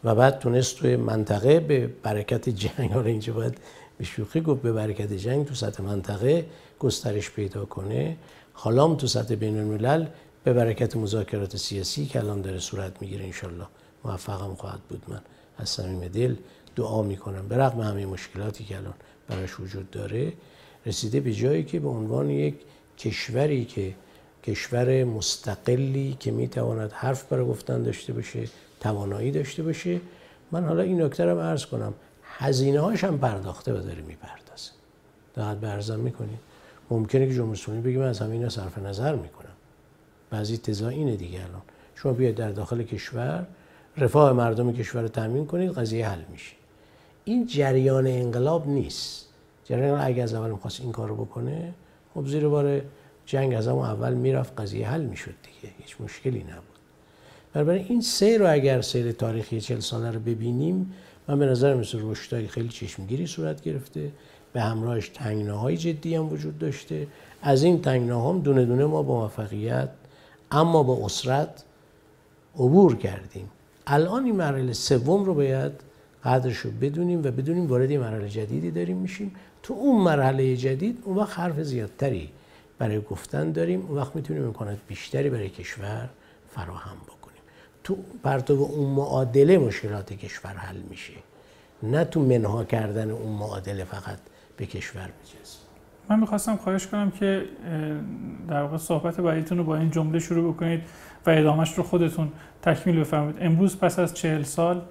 و 0.03 0.15
بعد 0.15 0.39
تونست 0.39 0.77
توی 0.77 0.95
منطقه 0.95 1.59
به 1.59 1.89
برکت 2.03 2.49
جنگ 2.49 2.91
حالا 2.91 3.05
اینجا 3.05 3.33
باید 3.33 3.57
به 3.97 4.03
شوخی 4.03 4.41
گفت 4.41 4.61
به 4.61 4.71
برکت 4.71 5.13
جنگ 5.13 5.45
تو 5.45 5.55
سطح 5.55 5.83
منطقه 5.83 6.45
گسترش 6.79 7.31
پیدا 7.31 7.65
کنه. 7.65 8.17
حالا 8.53 8.95
تو 8.95 9.07
سطح 9.07 9.35
بین 9.35 9.57
الملل 9.59 10.05
به 10.47 10.53
برکت 10.53 10.95
مذاکرات 10.95 11.57
سیاسی 11.57 12.05
که 12.05 12.19
الان 12.19 12.41
داره 12.41 12.59
صورت 12.59 13.01
می‌گیره 13.01 13.25
انشالله 13.25 13.65
موفقم 14.05 14.55
خواهد 14.55 14.79
بود 14.79 15.03
من. 15.07 15.21
از 15.57 15.69
صمیم 15.69 16.07
دل 16.07 16.35
دعا 16.75 17.03
می‌کنم. 17.03 17.47
به 17.47 17.57
رغم 17.57 17.81
همه 17.81 18.05
مشکلاتی 18.05 18.63
که 18.63 18.77
الان 18.77 18.93
براش 19.27 19.59
وجود 19.59 19.91
داره 19.91 20.33
رسیده 20.85 21.19
به 21.19 21.33
جایی 21.33 21.63
که 21.63 21.79
به 21.79 21.89
عنوان 21.89 22.29
یک 22.29 22.55
کشوری 22.97 23.65
که 23.65 23.95
کشور 24.43 25.03
مستقلی 25.03 26.17
که 26.19 26.31
می‌تواند 26.31 26.91
حرف 26.91 27.23
برای 27.23 27.45
گفتن 27.45 27.83
داشته 27.83 28.13
باشه 28.13 28.47
توانایی 28.79 29.31
داشته 29.31 29.63
باشه 29.63 30.01
من 30.51 30.65
حالا 30.65 30.83
این 30.83 31.01
نکته 31.01 31.25
رو 31.25 31.39
عرض 31.39 31.65
کنم. 31.65 31.93
هزینه 32.23 32.79
هاش 32.79 33.03
هم 33.03 33.17
پرداخته 33.17 33.73
و 33.73 33.77
داره 33.77 34.01
می‌پردازه. 34.01 34.71
دقت 35.35 35.57
برزم 35.57 35.99
می‌کنید 35.99 36.39
ممکنه 36.89 37.27
که 37.27 37.33
جمهوری 37.33 37.81
بگه 37.81 37.97
من 37.97 38.07
از 38.07 38.19
همین 38.19 38.49
صرف 38.49 38.77
نظر 38.77 39.15
می‌کنم 39.15 39.46
بعضی 40.29 40.57
تزا 40.57 40.89
اینه 40.89 41.15
دیگه 41.15 41.39
الان. 41.39 41.61
شما 41.95 42.13
بیاید 42.13 42.35
در 42.35 42.51
داخل 42.51 42.83
کشور 42.83 43.47
رفاه 43.97 44.33
مردم 44.33 44.73
کشور 44.73 45.01
رو 45.01 45.07
تامین 45.07 45.45
کنید 45.45 45.71
قضیه 45.71 46.09
حل 46.09 46.21
میشه. 46.31 46.51
این 47.25 47.47
جریان 47.47 48.07
انقلاب 48.07 48.67
نیست. 48.67 49.27
جریان 49.65 50.01
اگه 50.01 50.23
از 50.23 50.33
اول 50.33 50.51
می‌خواست 50.51 50.81
این 50.81 50.91
کار 50.91 51.09
رو 51.09 51.15
بکنه 51.15 51.73
خب 52.13 52.27
زیر 52.27 52.47
بار 52.47 52.81
جنگ 53.25 53.53
از 53.53 53.67
همون 53.67 53.85
اول 53.85 54.13
می‌رفت 54.13 54.61
قضیه 54.61 54.89
حل 54.89 55.01
می‌شد 55.01 55.33
دیگه. 55.43 55.73
هیچ 55.77 56.01
مشکلی 56.01 56.43
نبود. 56.43 56.77
برای 57.53 57.83
این 57.83 58.01
سیر 58.01 58.39
رو 58.39 58.51
اگر 58.51 58.81
سیر 58.81 59.11
تاریخی 59.11 59.61
چل 59.61 59.79
ساله 59.79 60.11
رو 60.11 60.19
ببینیم 60.19 60.93
من 61.27 61.39
به 61.39 61.45
نظر 61.45 61.75
مثل 61.75 61.99
رشدهای 62.01 62.47
خیلی 62.47 62.69
چشمگیری 62.69 63.27
صورت 63.27 63.61
گرفته. 63.61 64.11
به 64.53 64.61
همراهش 64.61 65.09
تنگناهای 65.09 65.77
جدی 65.77 66.15
هم 66.15 66.33
وجود 66.33 66.59
داشته. 66.59 67.07
از 67.41 67.63
این 67.63 67.81
تنگناها 67.81 68.29
هم 68.29 68.39
دونه 68.41 68.65
دونه 68.65 68.85
ما 68.85 69.03
با 69.03 69.19
موفقیت 69.19 69.89
اما 70.51 70.83
با 70.83 71.05
اسرت 71.05 71.63
عبور 72.55 72.97
کردیم. 72.97 73.51
الان 73.87 74.25
این 74.25 74.35
مرحله 74.35 74.73
سوم 74.73 75.23
رو 75.23 75.33
باید 75.33 75.71
قدرش 76.23 76.57
رو 76.57 76.71
بدونیم 76.71 77.19
و 77.19 77.31
بدونیم 77.31 77.67
وارد 77.67 77.91
مرحله 77.91 78.29
جدیدی 78.29 78.71
داریم 78.71 78.97
میشیم. 78.97 79.35
تو 79.63 79.73
اون 79.73 80.01
مرحله 80.01 80.57
جدید 80.57 81.03
اون 81.03 81.17
وقت 81.17 81.39
حرف 81.39 81.59
زیادتری 81.59 82.29
برای 82.79 83.01
گفتن 83.01 83.51
داریم. 83.51 83.85
اون 83.87 83.97
وقت 83.97 84.15
می‌تونیم 84.15 84.45
امکانات 84.45 84.77
بیشتری 84.87 85.29
برای 85.29 85.49
کشور 85.49 86.09
فراهم 86.55 86.97
بکنیم. 86.97 87.41
تو 87.83 87.97
پرتو 88.23 88.53
اون 88.53 88.89
معادله 88.89 89.57
مشکلات 89.57 90.13
کشور 90.13 90.53
حل 90.53 90.77
میشه. 90.77 91.13
نه 91.83 92.03
تو 92.03 92.19
منها 92.19 92.63
کردن 92.63 93.11
اون 93.11 93.33
معادله 93.33 93.83
فقط 93.83 94.19
به 94.57 94.65
کشور 94.65 95.09
بجز 95.21 95.66
من 96.09 96.19
می‌خواستم 96.19 96.55
خواهش 96.55 96.87
کنم 96.87 97.11
که 97.11 97.45
در 98.47 98.61
واقع 98.61 98.77
صحبت 98.77 99.21
بعدیتون 99.21 99.57
رو 99.57 99.63
با 99.63 99.75
این 99.75 99.91
جمله 99.91 100.19
شروع 100.19 100.53
بکنید 100.53 100.81
و 101.25 101.29
ادامهش 101.29 101.73
رو 101.73 101.83
خودتون 101.83 102.31
تکمیل 102.61 102.99
بفرمایید. 102.99 103.35
امروز 103.39 103.77
پس 103.77 103.99
از 103.99 104.13
چهل 104.13 104.43
سال؟ 104.43 104.81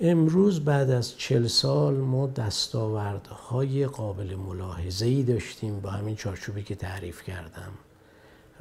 امروز 0.00 0.64
بعد 0.64 0.90
از 0.90 1.18
چل 1.18 1.46
سال 1.46 1.94
ما 1.94 2.26
دستاوردهای 2.26 3.86
قابل 3.86 4.34
ملاحظه 4.34 5.22
داشتیم 5.22 5.80
با 5.80 5.90
همین 5.90 6.16
چارچوبی 6.16 6.62
که 6.62 6.74
تعریف 6.74 7.22
کردم. 7.22 7.72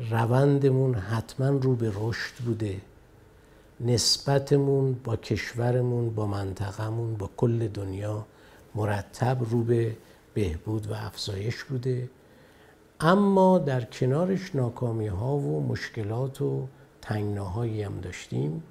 روندمون 0.09 0.95
حتما 0.95 1.48
رو 1.48 1.75
به 1.75 1.91
رشد 1.95 2.33
بوده. 2.45 2.77
نسبتمون 3.81 4.93
با 5.03 5.15
کشورمون 5.15 6.09
با 6.09 6.27
منطقمون 6.27 7.14
با 7.14 7.30
کل 7.38 7.67
دنیا 7.67 8.25
مرتب 8.75 9.38
رو 9.49 9.64
به 9.64 9.95
بهبود 10.33 10.88
و 10.88 10.93
افزایش 10.93 11.64
بوده. 11.64 12.09
اما 12.99 13.58
در 13.58 13.82
کنارش 13.82 14.56
ناکامی 14.56 15.08
ها 15.08 15.35
و 15.38 15.67
مشکلات 15.67 16.41
و 16.41 16.67
تنگناهایی 17.01 17.83
هم 17.83 17.99
داشتیم 18.01 18.64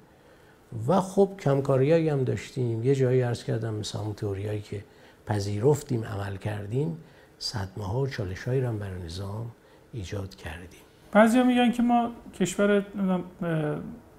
و 0.87 1.01
خب 1.01 1.29
کمکاری 1.39 2.09
هم 2.09 2.23
داشتیم. 2.23 2.83
یه 2.83 2.95
جایی 2.95 3.21
عرض 3.21 3.43
کردم 3.43 3.73
مثل 3.73 4.13
تئوریایی 4.17 4.61
که 4.61 4.83
پذیرفتیم 5.25 6.03
عمل 6.03 6.37
کردیم 6.37 6.97
صدمه 7.39 7.85
ها 7.85 7.99
و 7.99 8.07
چالش 8.07 8.43
هایی 8.43 8.61
رو 8.61 8.77
برای 8.77 9.03
نظام 9.03 9.51
ایجاد 9.93 10.35
کردیم. 10.35 10.79
بعضی 11.11 11.43
میگن 11.43 11.71
که 11.71 11.83
ما 11.83 12.11
کشور 12.39 12.85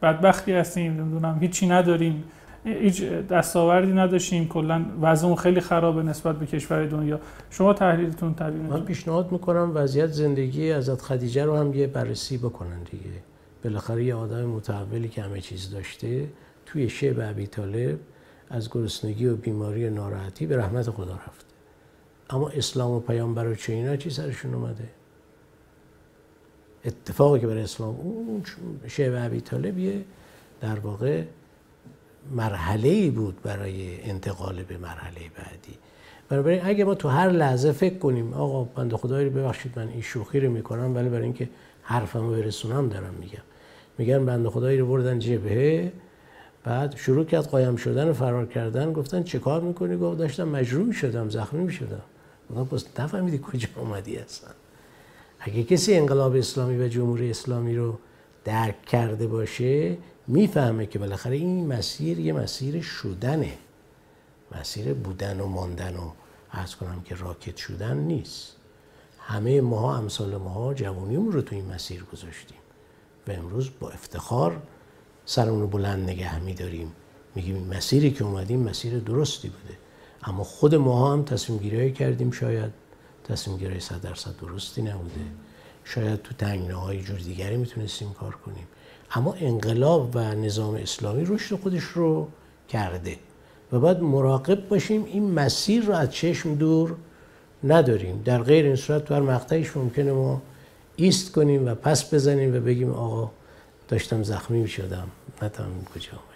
بدبختی 0.02 0.52
هستیم 0.52 1.00
نمی‌دونم 1.00 1.38
هیچی 1.40 1.68
نداریم. 1.68 2.24
هیچ 2.64 3.02
دستاوردی 3.04 3.92
نداشتیم. 3.92 4.48
کلا 4.48 4.84
وضعمون 5.00 5.36
خیلی 5.36 5.60
خرابه 5.60 6.02
نسبت 6.02 6.38
به 6.38 6.46
کشور 6.46 6.86
دنیا. 6.86 7.20
شما 7.50 7.72
تحلیلتون 7.72 8.34
تبیین 8.34 8.66
من 8.66 8.84
پیشنهاد 8.84 9.32
می‌کنم 9.32 9.72
وضعیت 9.74 10.06
زندگی 10.06 10.72
ازت 10.72 11.02
خدیجه 11.02 11.44
رو 11.44 11.56
هم 11.56 11.74
یه 11.74 11.86
بررسی 11.86 12.38
بکنن 12.38 12.82
دیگه. 12.90 13.04
بالاخره 13.64 14.04
یه 14.04 14.14
آدم 14.14 14.44
متحولی 14.44 15.08
که 15.08 15.22
همه 15.22 15.40
چیز 15.40 15.70
داشته 15.70 16.28
توی 16.66 16.88
شب 16.88 17.30
ابی 17.30 17.46
طالب 17.46 17.98
از 18.50 18.70
گرسنگی 18.70 19.26
و 19.26 19.36
بیماری 19.36 19.90
ناراحتی 19.90 20.46
به 20.46 20.56
رحمت 20.56 20.90
خدا 20.90 21.12
رفته. 21.12 21.44
اما 22.30 22.48
اسلام 22.48 22.90
و 22.90 23.00
پیامبر 23.00 23.48
و 23.48 23.54
چه 23.54 23.72
اینا 23.72 23.96
چی 23.96 24.10
سرشون 24.10 24.54
اومده؟ 24.54 24.88
اتفاقی 26.84 27.40
که 27.40 27.46
برای 27.46 27.62
اسلام 27.62 27.96
اون 27.96 28.42
شیب 28.88 29.12
ابی 29.16 29.40
طالب 29.40 29.78
یه 29.78 30.04
در 30.60 30.78
واقع 30.78 31.22
مرحله 32.30 33.10
بود 33.10 33.42
برای 33.42 34.02
انتقال 34.10 34.62
به 34.62 34.78
مرحله 34.78 35.20
بعدی. 35.20 35.78
بنابراین 36.28 36.60
اگه 36.64 36.84
ما 36.84 36.94
تو 36.94 37.08
هر 37.08 37.30
لحظه 37.30 37.72
فکر 37.72 37.98
کنیم 37.98 38.34
آقا 38.34 38.64
بنده 38.64 38.96
خدایی 38.96 39.28
رو 39.28 39.34
ببخشید 39.34 39.78
من 39.78 39.88
این 39.88 40.00
شوخی 40.00 40.40
رو 40.40 40.50
می‌کنم 40.50 40.96
ولی 40.96 41.08
برای 41.08 41.22
اینکه 41.22 41.48
حرفمو 41.82 42.30
برسونم 42.30 42.88
دارم 42.88 43.14
میگم. 43.20 43.42
میگن 43.98 44.26
بنده 44.26 44.50
خدایی 44.50 44.78
رو 44.78 44.86
بردن 44.86 45.18
جبهه 45.18 45.92
بعد 46.64 46.96
شروع 46.96 47.24
کرد 47.24 47.44
قایم 47.44 47.76
شدن 47.76 48.08
و 48.08 48.12
فرار 48.12 48.46
کردن 48.46 48.92
گفتن 48.92 49.22
چه 49.22 49.38
کار 49.38 49.60
می‌کنی؟ 49.60 49.96
گفت 49.96 50.18
داشتم 50.18 50.48
مجروح 50.48 50.92
شدم 50.92 51.28
زخمی 51.28 51.64
می‌شدم. 51.64 52.02
گفتم 52.50 52.76
پس 52.76 53.00
نفهمیدی 53.00 53.38
کجا 53.38 53.68
اومدی 53.76 54.16
اصلا. 54.16 54.50
اگه 55.40 55.62
کسی 55.62 55.94
انقلاب 55.94 56.36
اسلامی 56.36 56.84
و 56.84 56.88
جمهوری 56.88 57.30
اسلامی 57.30 57.76
رو 57.76 57.98
درک 58.44 58.82
کرده 58.82 59.26
باشه 59.26 59.96
می‌فهمه 60.30 60.86
که 60.86 60.98
بالاخره 60.98 61.36
این 61.36 61.66
مسیر 61.66 62.18
یه 62.18 62.32
مسیر 62.32 62.82
شدنه. 62.82 63.52
مسیر 64.58 64.94
بودن 64.94 65.40
و 65.40 65.46
ماندن 65.46 65.96
و 65.96 66.10
ارز 66.52 66.74
کنم 66.74 67.02
که 67.02 67.14
راکت 67.14 67.56
شدن 67.56 67.96
نیست. 67.96 68.56
همه 69.18 69.60
ماها 69.60 69.96
امثال 69.96 70.36
ماها 70.36 70.74
جوانیمون 70.74 71.32
رو 71.32 71.42
تو 71.42 71.54
این 71.54 71.66
مسیر 71.66 72.04
گذاشتیم. 72.04 72.58
و 73.28 73.30
امروز 73.30 73.70
با 73.80 73.90
افتخار 73.90 74.62
سرمون 75.24 75.60
رو 75.60 75.66
بلند 75.66 76.10
نگه 76.10 76.38
میداریم. 76.38 76.92
میگیم 77.34 77.54
این 77.54 77.76
مسیری 77.76 78.10
که 78.10 78.24
اومدیم 78.24 78.60
مسیر 78.60 78.98
درستی 78.98 79.48
بوده. 79.48 79.78
اما 80.22 80.44
خود 80.44 80.74
ما 80.74 81.12
هم 81.12 81.24
تصمیم 81.24 81.58
گیری 81.58 81.92
کردیم 81.92 82.30
شاید. 82.30 82.72
تصمیم 83.24 83.56
گیری 83.56 83.80
صد 83.80 84.00
درصد 84.00 84.36
درستی 84.40 84.82
نبوده. 84.82 85.20
شاید 85.84 86.22
تو 86.22 86.34
تنگنه 86.34 86.74
های 86.74 87.02
جور 87.02 87.18
دیگری 87.18 87.56
می‌تونستیم 87.56 88.12
کار 88.12 88.34
کنیم. 88.34 88.66
اما 89.14 89.34
انقلاب 89.40 90.10
و 90.14 90.34
نظام 90.34 90.74
اسلامی 90.74 91.24
رشد 91.24 91.56
خودش 91.56 91.82
رو 91.82 92.28
کرده 92.68 93.16
و 93.72 93.80
باید 93.80 94.00
مراقب 94.00 94.68
باشیم 94.68 95.04
این 95.04 95.30
مسیر 95.30 95.84
رو 95.84 95.94
از 95.94 96.10
چشم 96.10 96.54
دور 96.54 96.94
نداریم. 97.64 98.22
در 98.24 98.42
غیر 98.42 98.64
این 98.64 98.76
صورت 98.76 99.04
تو 99.04 99.14
هر 99.14 99.20
مقطعیش 99.20 99.76
ممکنه 99.76 100.12
ما 100.12 100.42
ایست 100.96 101.32
کنیم 101.32 101.66
و 101.66 101.74
پس 101.74 102.14
بزنیم 102.14 102.56
و 102.56 102.60
بگیم 102.60 102.90
آقا 102.90 103.30
داشتم 103.88 104.22
زخمی 104.22 104.68
شدم 104.68 105.08
نتونم 105.42 105.84
کجا 105.94 106.29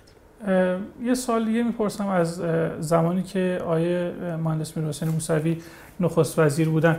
یه 1.02 1.14
سال 1.16 1.44
دیگه 1.44 1.62
می‌پرسم 1.62 2.06
از 2.08 2.42
زمانی 2.80 3.22
که 3.22 3.60
آیه 3.66 4.12
مهندس 4.44 4.76
میرحسین 4.76 5.08
موسوی 5.08 5.56
نخست 6.00 6.38
وزیر 6.38 6.68
بودن. 6.68 6.96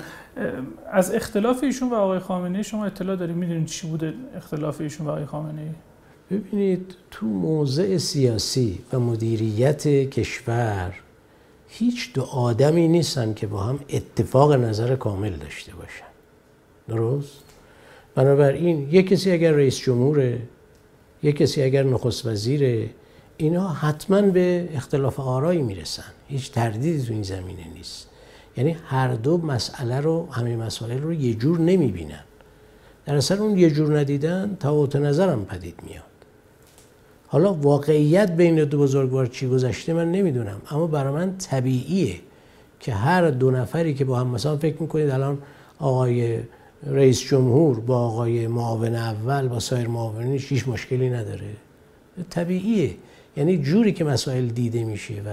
از 0.91 1.13
اختلاف 1.13 1.63
ایشون 1.63 1.89
و 1.89 1.95
آقای 1.95 2.19
خامنه 2.19 2.63
شما 2.63 2.85
اطلاع 2.85 3.15
دارید؟ 3.15 3.35
می‌دونید 3.35 3.65
چی 3.65 3.87
بوده 3.87 4.13
اختلاف 4.35 4.81
ایشون 4.81 5.07
و 5.07 5.09
آقای 5.09 5.25
خامنه 5.25 5.61
ای 5.61 6.37
ببینید 6.37 6.95
تو 7.11 7.25
موضع 7.25 7.97
سیاسی 7.97 8.79
و 8.93 8.99
مدیریت 8.99 9.87
کشور 9.87 10.93
هیچ 11.67 12.13
دو 12.13 12.23
آدمی 12.23 12.87
نیستن 12.87 13.33
که 13.33 13.47
با 13.47 13.59
هم 13.59 13.79
اتفاق 13.89 14.53
نظر 14.53 14.95
کامل 14.95 15.31
داشته 15.31 15.71
باشن. 15.73 16.05
درست؟ 16.87 17.43
بنابراین 18.15 18.87
یک 18.91 19.07
کسی 19.07 19.31
اگر 19.31 19.51
رئیس 19.51 19.77
جمهوره 19.77 20.41
یک 21.23 21.35
کسی 21.35 21.63
اگر 21.63 21.83
نخست 21.83 22.25
وزیره 22.25 22.89
اینا 23.37 23.67
حتما 23.67 24.21
به 24.21 24.69
اختلاف 24.73 25.19
آرایی 25.19 25.61
می‌رسن. 25.61 26.03
هیچ 26.27 26.51
تردیدی 26.51 27.03
تو 27.05 27.13
این 27.13 27.23
زمینه 27.23 27.67
نیست. 27.75 28.09
یعنی 28.57 28.77
هر 28.85 29.13
دو 29.13 29.37
مسئله 29.37 29.99
رو 29.99 30.31
همه 30.31 30.55
مسائل 30.55 31.01
رو 31.01 31.13
یه 31.13 31.33
جور 31.33 31.59
نمی‌بینن. 31.59 32.23
در 33.05 33.15
اصل 33.15 33.37
اون 33.37 33.57
یه 33.57 33.71
جور 33.71 33.99
ندیدن 33.99 34.57
تفاوت 34.59 34.95
نظرم 34.95 35.45
پدید 35.45 35.75
میاد. 35.87 36.03
حالا 37.27 37.53
واقعیت 37.53 38.31
بین 38.31 38.55
دو 38.63 38.79
بزرگوار 38.79 39.25
چی 39.25 39.47
گذشته 39.47 39.93
من 39.93 40.11
نمی‌دونم 40.11 40.61
اما 40.71 40.87
برای 40.87 41.13
من 41.13 41.37
طبیعیه 41.37 42.15
که 42.79 42.93
هر 42.93 43.29
دو 43.29 43.51
نفری 43.51 43.93
که 43.93 44.05
با 44.05 44.19
هم 44.19 44.27
مثلا 44.27 44.57
فکر 44.57 44.81
می‌کنید 44.81 45.09
الان 45.09 45.37
آقای 45.79 46.39
رئیس 46.87 47.21
جمهور 47.21 47.79
با 47.79 47.97
آقای 47.97 48.47
معاون 48.47 48.95
اول 48.95 49.47
با 49.47 49.59
سایر 49.59 49.87
معاونینش 49.87 50.51
هیچ 50.51 50.67
مشکلی 50.67 51.09
نداره. 51.09 51.49
طبیعیه. 52.29 52.95
یعنی 53.37 53.57
جوری 53.57 53.91
که 53.91 54.03
مسائل 54.03 54.45
دیده 54.45 54.83
میشه 54.83 55.13
و 55.13 55.29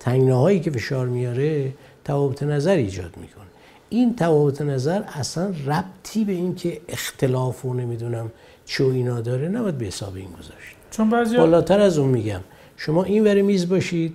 تنگناهایی 0.00 0.60
که 0.60 0.70
فشار 0.70 1.06
میاره 1.06 1.72
تفاوت 2.04 2.42
نظر 2.42 2.76
ایجاد 2.76 3.16
می‌کنه. 3.16 3.44
این 3.90 4.16
تفاوت 4.16 4.62
نظر 4.62 5.02
اصلا 5.14 5.54
ربطی 5.66 6.24
به 6.24 6.32
این 6.32 6.54
که 6.54 6.80
اختلاف 6.88 7.64
و 7.64 7.74
نمی‌دونم 7.74 8.32
چه 8.66 8.84
اینا 8.84 9.20
داره 9.20 9.48
نباید 9.48 9.78
به 9.78 9.86
حساب 9.86 10.16
این 10.16 10.28
گذاشت. 10.28 10.76
چون 10.90 11.10
بعضی 11.10 11.36
بالاتر 11.36 11.80
از 11.80 11.98
اون 11.98 12.08
میگم. 12.08 12.40
شما 12.76 13.04
این 13.04 13.24
وری 13.24 13.42
میز 13.42 13.68
باشید 13.68 14.14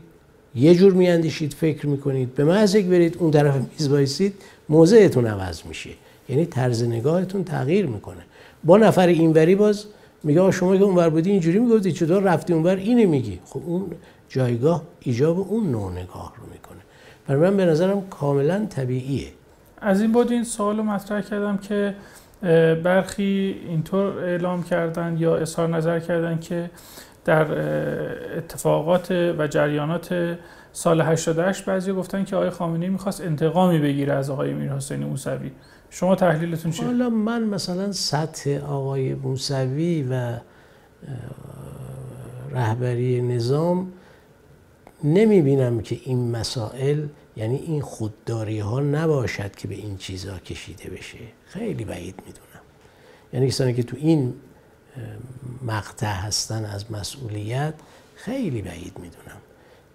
یه 0.55 0.75
جور 0.75 0.93
میاندیشید 0.93 1.53
فکر 1.53 1.87
می‌کنید 1.87 2.35
به 2.35 2.43
محض 2.43 2.75
یک 2.75 2.85
برید 2.85 3.17
اون 3.19 3.31
طرف 3.31 3.55
میز 3.55 3.89
بایستید 3.89 4.33
موضعتون 4.69 5.27
عوض 5.27 5.61
میشه. 5.65 5.89
یعنی 6.29 6.45
طرز 6.45 6.83
نگاهتون 6.83 7.43
تغییر 7.43 7.85
می‌کنه. 7.85 8.21
با 8.63 8.77
نفر 8.77 9.07
اینوری 9.07 9.55
باز 9.55 9.85
میگه 10.23 10.51
شما 10.51 10.77
که 10.77 10.83
اونور 10.83 11.09
بودی 11.09 11.31
اینجوری 11.31 11.59
می‌گفتی 11.59 11.91
چطور 11.91 12.23
رفتی 12.23 12.53
اونور؟ 12.53 12.75
اینو 12.75 13.09
میگی. 13.09 13.39
خب 13.45 13.61
اون 13.65 13.91
جایگاه 14.29 14.83
ایجاب 14.99 15.39
اون 15.39 15.71
نوع 15.71 15.91
نگاه 15.91 16.33
رو 16.37 16.43
می‌کنه. 16.51 16.79
برای 17.27 17.41
من 17.41 17.57
به 17.57 17.65
نظرم 17.65 18.01
کاملا 18.09 18.65
طبیعیه. 18.69 19.27
از 19.81 20.01
این 20.01 20.11
بود 20.11 20.31
این 20.31 20.43
سوال 20.43 20.77
رو 20.77 20.83
مطرح 20.83 21.21
کردم 21.21 21.57
که 21.57 21.95
برخی 22.83 23.55
اینطور 23.67 24.17
اعلام 24.19 24.63
کردن 24.63 25.15
یا 25.19 25.35
اظهار 25.35 25.67
نظر 25.67 25.99
کردن 25.99 26.39
که 26.39 26.69
در 27.25 27.45
اتفاقات 28.37 29.11
و 29.11 29.47
جریانات 29.47 30.37
سال 30.73 31.01
88 31.01 31.65
بعضی 31.65 31.93
گفتن 31.93 32.23
که 32.23 32.35
آقای 32.35 32.49
خامنه‌ای 32.49 32.89
می‌خواست 32.89 33.21
انتقامی 33.21 33.79
بگیره 33.79 34.13
از 34.13 34.29
آقای 34.29 34.53
میرحسین 34.53 35.03
موسوی. 35.03 35.51
شما 35.93 36.15
تحلیلتون 36.15 36.71
چیه؟ 36.71 36.85
حالا 36.85 37.09
من 37.09 37.43
مثلا 37.43 37.91
سطح 37.91 38.59
آقای 38.65 39.13
موسوی 39.13 40.07
و 40.09 40.39
رهبری 42.51 43.21
نظام 43.21 43.93
نمی 45.03 45.41
بینم 45.41 45.81
که 45.81 45.99
این 46.03 46.31
مسائل 46.31 47.07
یعنی 47.35 47.55
این 47.55 47.81
خودداری 47.81 48.59
ها 48.59 48.79
نباشد 48.79 49.55
که 49.55 49.67
به 49.67 49.75
این 49.75 49.97
چیزها 49.97 50.39
کشیده 50.39 50.89
بشه. 50.89 51.17
خیلی 51.45 51.85
بعید 51.85 52.15
می‌دونم. 52.25 52.63
یعنی 53.33 53.47
کسانی 53.47 53.73
که 53.73 53.83
تو 53.83 53.97
این 53.99 54.33
مقطع 55.61 56.13
هستن 56.13 56.65
از 56.65 56.91
مسئولیت 56.91 57.73
خیلی 58.15 58.61
بعید 58.61 58.99
می‌دونم 58.99 59.41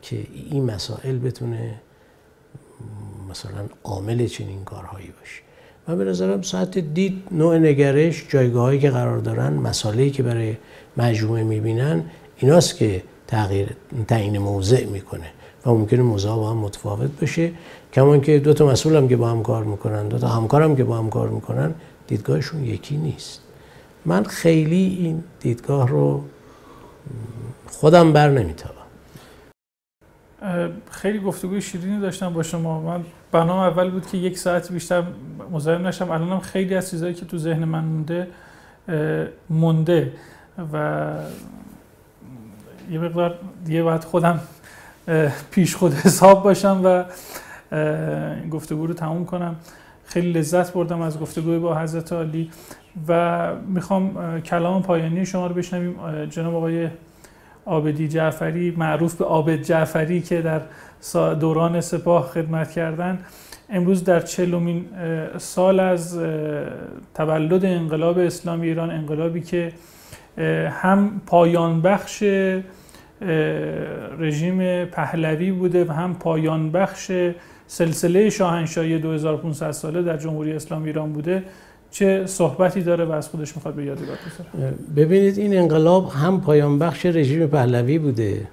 که 0.03 0.27
این 0.51 0.65
مسائل 0.65 1.19
بتونه 1.19 1.81
مثلا 3.31 3.69
عامل 3.85 4.27
چنین 4.27 4.65
کارهایی 4.65 5.11
باشه. 5.21 5.46
و 5.89 5.97
به 5.97 6.05
نظرم 6.05 6.43
ساعت 6.43 6.79
دید 6.79 7.23
نوع 7.31 7.59
نگرش 7.59 8.25
جایگاه 8.29 8.79
که 8.79 8.91
قرار 8.91 9.19
دارن 9.19 9.53
مسائلی 9.53 10.11
که 10.11 10.23
برای 10.23 10.57
مجموعه 10.97 11.43
می‌بینن 11.43 12.05
ایناست 12.37 12.77
که 12.77 13.03
تغییر 13.27 13.69
تعیین 14.09 14.39
موضع 14.39 14.85
می‌کنه 14.85 15.27
و 15.67 15.71
ممکنه 15.71 16.03
موضع 16.03 16.29
با 16.29 16.51
هم 16.51 16.57
متفاوت 16.57 17.11
بشه. 17.21 17.51
کمان 17.93 18.21
که 18.21 18.39
دو 18.39 18.53
تا 18.55 18.67
مسئول 18.67 18.97
هم 18.97 19.09
که 19.09 19.17
با 19.17 19.29
هم 19.29 19.43
کار 19.43 19.65
می‌کنن 19.65 20.09
دو 20.09 20.19
تا 20.19 20.29
همکار 20.29 20.63
هم 20.63 20.77
که 20.77 20.85
با 20.85 20.99
هم 20.99 21.11
کار 21.11 21.29
می‌کنن 21.29 21.75
دیدگاهشون 22.07 22.65
یکی 22.65 22.97
نیست. 22.97 23.41
من 24.05 24.25
خیلی 24.25 24.99
این 25.01 25.25
دیدگاه 25.41 25.89
رو 25.89 26.25
خودم 27.71 28.13
بر 28.13 28.31
نمیتابم. 28.31 28.76
خیلی 30.91 31.21
گفتگوی 31.21 31.63
شیرینی 31.63 32.01
داشتم 32.01 32.33
با 32.33 32.43
شما. 32.43 32.81
من 32.81 33.05
برنامه 33.33 33.63
اول 33.63 33.91
بود 33.91 34.07
که 34.07 34.19
یک 34.19 34.39
ساعت 34.39 34.73
بیشتر 34.73 35.03
مزاحم 35.51 35.87
نشم. 35.87 36.11
الانم 36.11 36.41
خیلی 36.41 36.75
از 36.75 36.91
چیزهایی 36.91 37.15
که 37.15 37.27
تو 37.27 37.39
ذهن 37.39 37.65
من 37.65 37.85
مونده 37.85 38.29
مونده 39.51 40.13
و 40.73 41.05
یه 42.91 42.99
مقدار 42.99 43.39
دیگه 43.65 43.83
باید 43.83 44.05
خودم 44.05 44.41
پیش 45.51 45.77
خود 45.77 45.95
حساب 45.95 46.43
باشم 46.43 46.81
و 46.85 47.05
گفتگو 48.51 48.87
رو 48.87 48.95
تموم 48.95 49.25
کنم. 49.25 49.57
خیلی 50.05 50.33
لذت 50.33 50.73
بردم 50.73 51.01
از 51.01 51.21
گفتگوی 51.21 51.59
با 51.59 51.79
حضرت 51.79 52.13
علی 52.13 52.51
و 53.09 53.49
می‌خوام 53.67 54.41
کلام 54.41 54.83
پایانی 54.83 55.27
شما 55.27 55.47
رو 55.47 55.55
بشنویم. 55.55 56.27
جناب 56.27 56.55
آقای 56.55 56.89
آبدی 57.67 58.09
جعفری 58.09 58.75
معروف 58.77 59.15
به 59.15 59.25
آبد 59.25 59.63
جعفری 59.63 60.21
که 60.21 60.43
در 60.43 60.61
دوران 61.35 61.81
سپاه 61.81 62.27
خدمت 62.27 62.71
کردن. 62.71 63.19
امروز 63.71 64.05
در 64.05 64.21
چلومین 64.21 64.85
سال 65.39 65.81
از 65.81 66.19
تولد 67.15 67.65
انقلاب 67.65 68.19
اسلامی 68.19 68.69
ایران 68.69 68.91
انقلابی 68.91 69.41
که 69.41 69.73
هم 70.71 71.21
پایان 71.27 71.83
بخش 71.83 72.25
رژیم 74.19 74.85
پهلوی 74.85 75.53
بوده 75.53 75.85
و 75.85 75.93
هم 75.93 76.15
پایان 76.15 76.71
بخش 76.71 77.13
سلسله 77.67 78.31
شاهنشاهی 78.31 78.99
2500 78.99 79.71
ساله 79.71 80.03
در 80.03 80.17
جمهوری 80.17 80.53
اسلامی 80.53 80.87
ایران 80.87 81.13
بوده. 81.13 81.43
چه 81.91 82.27
صحبتی 82.27 82.83
داره 82.83 83.05
و 83.05 83.13
از 83.13 83.29
خودش 83.29 83.57
می‌خواد 83.57 83.75
به 83.75 83.85
یادگار 83.85 84.17
بذاره 84.17 84.75
ببینید 84.97 85.39
این 85.39 85.59
انقلاب 85.59 86.11
هم 86.11 86.41
پایان 86.41 86.79
بخش 86.79 87.07
رژیم 87.07 87.47
پهلوی 87.47 87.99
بوده 87.99 88.49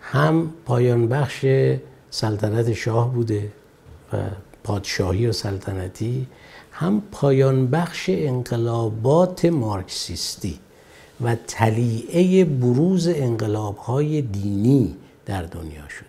هم 0.00 0.50
پایان 0.64 1.08
بخش 1.08 1.46
سلطنت 2.10 2.72
شاه 2.72 3.14
بوده 3.14 3.52
و 4.12 4.16
پادشاهی 4.64 5.26
و 5.26 5.32
سلطنتی 5.32 6.26
هم 6.72 7.02
پایان 7.12 7.66
بخش 7.66 8.10
انقلابات 8.12 9.44
مارکسیستی 9.44 10.58
و 11.20 11.36
تلیعه 11.46 12.44
بروز 12.44 13.08
انقلاب 13.08 13.76
های 13.76 14.22
دینی 14.22 14.96
در 15.26 15.42
دنیا 15.42 15.88
شده. 15.88 16.06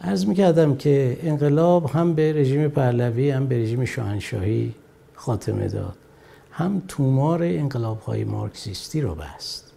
از 0.00 0.28
می‌کردم 0.28 0.76
که 0.76 1.18
انقلاب 1.22 1.90
هم 1.90 2.14
به 2.14 2.32
رژیم 2.32 2.68
پهلوی 2.68 3.30
هم 3.30 3.46
به 3.46 3.62
رژیم 3.62 3.84
شاهنشاهی 3.84 4.74
خاتمه 5.22 5.68
داد. 5.68 5.96
هم 6.50 6.82
تومار 6.88 7.42
انقلاب 7.42 8.00
های 8.00 8.24
مارکسیستی 8.24 9.00
رو 9.00 9.14
بست. 9.14 9.72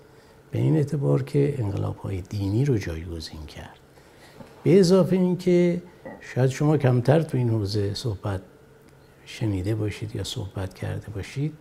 به 0.51 0.59
این 0.59 0.75
اعتبار 0.75 1.23
که 1.23 1.55
انقلاب 1.57 1.97
های 1.97 2.21
دینی 2.21 2.65
رو 2.65 2.77
جایگزین 2.77 3.45
کرد. 3.45 3.79
به 4.63 4.79
اضافه 4.79 5.15
اینکه 5.15 5.81
شاید 6.21 6.49
شما 6.49 6.77
کمتر 6.77 7.21
تو 7.21 7.37
این 7.37 7.49
حوزه 7.49 7.93
صحبت 7.93 8.41
شنیده 9.25 9.75
باشید 9.75 10.15
یا 10.15 10.23
صحبت 10.23 10.73
کرده 10.73 11.07
باشید 11.09 11.53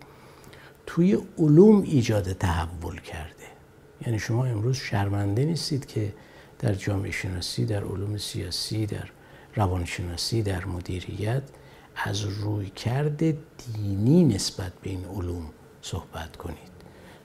توی 0.87 1.19
علوم 1.39 1.83
ایجاد 1.83 2.33
تحول 2.33 3.01
کرده. 3.01 3.47
یعنی 4.07 4.19
شما 4.19 4.45
امروز 4.45 4.77
شرمنده 4.77 5.45
نیستید 5.45 5.87
که 5.87 6.13
در 6.59 6.75
جامعه 6.75 7.11
شناسی 7.11 7.67
در 7.67 7.85
علوم 7.85 8.17
سیاسی 8.17 8.87
در 8.87 9.09
روانشناسی 9.57 10.43
در 10.43 10.65
مدیریت 10.65 11.43
از 11.97 12.25
روی 12.25 12.71
کرده 12.71 13.39
دینی 13.75 14.25
نسبت 14.25 14.73
به 14.83 14.91
این 14.91 15.05
علوم 15.05 15.51
صحبت 15.83 16.37
کنید. 16.37 16.75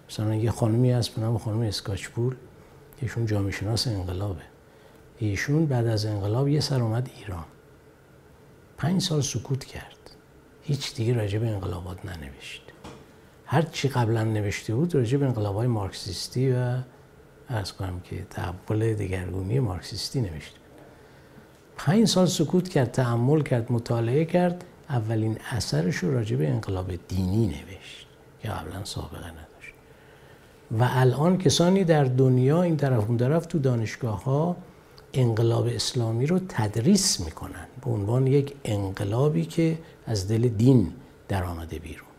مثلا 0.10 0.36
یه 0.36 0.52
خانمی 0.52 0.92
هست 0.92 1.16
به 1.16 1.22
نام 1.22 1.38
خانم 1.38 1.62
اسکاچپول 1.62 2.36
ایشون 3.02 3.26
جامعه 3.26 3.52
شناس 3.52 3.88
انقلابه. 3.88 4.42
ایشون 5.18 5.66
بعد 5.66 5.88
از 5.88 6.06
انقلاب 6.06 6.48
یه 6.48 6.60
سر 6.60 6.82
اومد 6.82 7.10
ایران. 7.18 7.46
پنج 8.78 9.02
سال 9.02 9.22
سکوت 9.22 9.66
کرد. 9.66 10.12
هیچ 10.62 10.96
دیگه 10.96 11.14
راجع 11.14 11.40
به 11.40 11.48
انقلابات 11.48 12.06
ننوشت. 12.06 12.62
هر 13.46 13.62
چی 13.62 13.88
قبلا 13.88 14.24
نوشته 14.24 14.76
بود 14.76 14.96
راجع 14.96 15.18
به 15.18 15.26
انقلاب 15.26 15.56
های 15.56 15.68
مارکسیستی 15.68 16.52
و 16.52 16.78
ارز 17.50 17.72
کنم 17.72 18.00
که 18.00 18.28
تحول 18.30 18.94
دگرگونی 18.94 19.60
مارکسیستی 19.60 20.22
نوشته 20.22 20.59
پنج 21.80 22.08
سال 22.08 22.26
سکوت 22.26 22.70
کرد 22.70 22.92
تعمل 22.92 23.42
کرد 23.42 23.72
مطالعه 23.72 24.26
کرد. 24.26 24.64
اولین 24.90 25.38
اثرش 25.52 25.96
رو 25.96 26.14
راجع 26.14 26.36
به 26.36 26.50
انقلاب 26.50 26.92
دینی 27.08 27.48
نوشت 27.48 28.08
که 28.42 28.50
قبلا 28.50 28.84
سابقه 28.84 29.28
نداشت. 29.28 29.74
و 30.72 30.88
الان 30.92 31.38
کسانی 31.38 31.84
در 31.84 32.04
دنیا 32.04 32.64
این 32.64 32.78
طرف 32.78 33.08
اون 33.08 33.18
طرف 33.18 33.46
تو 33.46 33.60
دانشگاه 33.60 34.24
ها 34.24 34.56
انقلاب 35.14 35.68
اسلامی 35.68 36.26
رو 36.26 36.40
تدریس 36.50 37.20
می‌کنن 37.20 37.68
به 37.86 37.92
عنوان 37.92 38.28
یک 38.28 38.56
انقلابی 38.66 39.46
که 39.46 39.78
از 40.06 40.28
دل 40.28 40.48
دین 40.48 40.94
در 41.28 41.44
آمده 41.44 41.80
بیرون. 41.80 42.10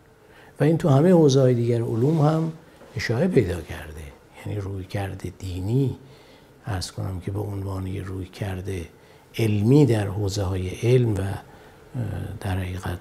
و 0.60 0.64
این 0.64 0.78
تو 0.78 0.88
همه 0.88 1.12
حوزه 1.12 1.54
دیگر 1.54 1.82
علوم 1.82 2.20
هم 2.20 2.52
اشاره 2.96 3.28
پیدا 3.28 3.60
کرده. 3.60 4.02
یعنی 4.46 4.60
روی 4.60 4.84
کرده 4.84 5.32
دینی 5.38 5.96
ارز 6.66 6.90
کنم 6.90 7.20
که 7.20 7.30
به 7.30 7.40
عنوان 7.40 7.96
روی 7.96 8.26
کرده 8.26 8.86
علمی 9.38 9.86
در 9.86 10.06
حوزه 10.06 10.42
های 10.42 10.68
علم 10.68 11.14
و 11.14 11.18
در 12.40 12.56
حقیقت 12.56 12.98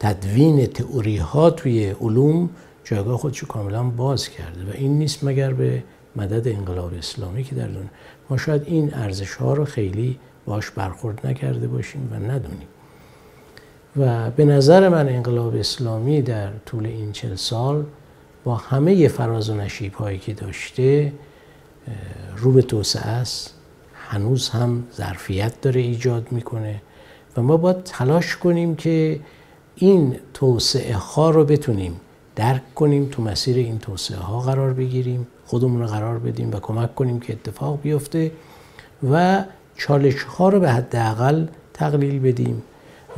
تدوین 0.00 0.66
تئوری 0.66 1.16
ها 1.16 1.50
توی 1.50 1.90
علوم 1.90 2.50
جایگاه 2.84 3.16
خودشو 3.16 3.46
کاملا 3.46 3.82
باز 3.82 4.28
کرده 4.28 4.64
و 4.64 4.74
این 4.74 4.98
نیست 4.98 5.24
مگر 5.24 5.52
به 5.52 5.82
مدد 6.16 6.48
انقلاب 6.48 6.94
اسلامی 6.94 7.44
که 7.44 7.54
در 7.54 7.66
دنیا. 7.66 7.88
ما 8.30 8.36
شاید 8.36 8.62
این 8.66 8.94
ارزش 8.94 9.34
ها 9.34 9.54
رو 9.54 9.64
خیلی 9.64 10.18
باش 10.46 10.70
برخورد 10.70 11.26
نکرده 11.26 11.66
باشیم 11.66 12.08
و 12.12 12.14
ندونیم. 12.14 12.68
و 13.96 14.30
به 14.30 14.44
نظر 14.44 14.88
من 14.88 15.08
انقلاب 15.08 15.56
اسلامی 15.56 16.22
در 16.22 16.50
طول 16.66 16.86
این 16.86 17.12
چل 17.12 17.34
سال 17.34 17.84
با 18.44 18.54
همه 18.54 19.08
فراز 19.08 19.50
و 19.50 19.54
نشیب 19.54 19.94
هایی 19.94 20.18
که 20.18 20.34
داشته 20.34 21.12
رو 22.36 22.52
به 22.52 22.62
توسعه 22.62 23.06
است. 23.06 23.54
هنوز 24.12 24.48
هم 24.48 24.84
ظرفیت 24.96 25.60
داره 25.60 25.80
ایجاد 25.80 26.32
می‌کنه 26.32 26.82
و 27.36 27.42
ما 27.42 27.56
باید 27.56 27.82
تلاش 27.84 28.36
کنیم 28.36 28.76
که 28.76 29.20
این 29.76 30.16
توسعه 30.34 30.96
ها 30.96 31.30
رو 31.30 31.44
بتونیم 31.44 32.00
درک 32.36 32.74
کنیم 32.74 33.08
تو 33.10 33.22
مسیر 33.22 33.56
این 33.56 33.78
توسعه 33.78 34.18
ها 34.18 34.40
قرار 34.40 34.72
بگیریم 34.72 35.26
خودمون 35.46 35.80
رو 35.80 35.86
قرار 35.86 36.18
بدیم 36.18 36.52
و 36.52 36.60
کمک 36.60 36.94
کنیم 36.94 37.20
که 37.20 37.32
اتفاق 37.32 37.80
بیفته 37.82 38.32
و 39.10 39.44
چالش 39.76 40.22
ها 40.22 40.48
رو 40.48 40.60
به 40.60 40.70
حداقل 40.70 41.46
تقلیل 41.74 42.18
بدیم 42.18 42.62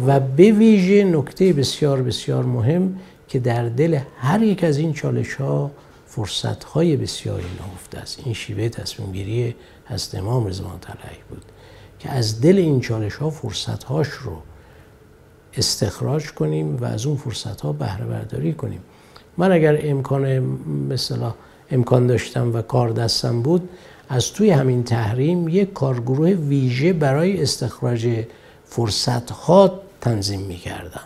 و 0.06 0.20
به 0.20 0.52
ویژه 0.52 1.04
نکته 1.04 1.52
بسیار 1.52 2.02
بسیار 2.02 2.44
مهم 2.44 2.98
که 3.28 3.38
در 3.38 3.68
دل 3.68 3.98
هر 4.18 4.42
یک 4.42 4.64
از 4.64 4.78
این 4.78 4.92
چالش 4.92 5.34
ها 5.34 5.70
فرصت 6.06 6.64
های 6.64 6.96
بسیاری 6.96 7.46
نهفته 7.60 7.98
است. 7.98 8.20
این 8.24 8.34
شیوه 8.34 8.68
تصمیم 8.68 9.12
گیری 9.12 9.54
از 9.86 10.14
امام 10.14 10.46
رضوان 10.46 10.78
طلعی 10.78 11.18
بود 11.28 11.44
که 11.98 12.10
از 12.10 12.40
دل 12.40 12.58
این 12.58 12.80
چالش 12.80 13.14
ها 13.14 13.30
فرصت 13.30 13.84
هاش 13.84 14.08
رو 14.08 14.42
استخراج 15.56 16.32
کنیم 16.32 16.76
و 16.76 16.84
از 16.84 17.06
اون 17.06 17.16
فرصت 17.16 17.60
ها 17.60 17.72
بهره 17.72 18.06
برداری 18.06 18.52
کنیم. 18.52 18.80
من 19.36 19.52
اگر 19.52 19.78
امکان 19.82 20.38
مثلا 20.88 21.34
امکان 21.70 22.06
داشتم 22.06 22.54
و 22.54 22.62
کار 22.62 22.90
دستم 22.90 23.42
بود 23.42 23.68
از 24.08 24.32
توی 24.32 24.50
همین 24.50 24.84
تحریم 24.84 25.48
یک 25.48 25.72
کارگروه 25.72 26.30
ویژه 26.30 26.92
برای 26.92 27.42
استخراج 27.42 28.24
فرصت 28.64 29.30
ها 29.30 29.80
تنظیم 30.00 30.40
می 30.40 30.56
کردم 30.56 31.00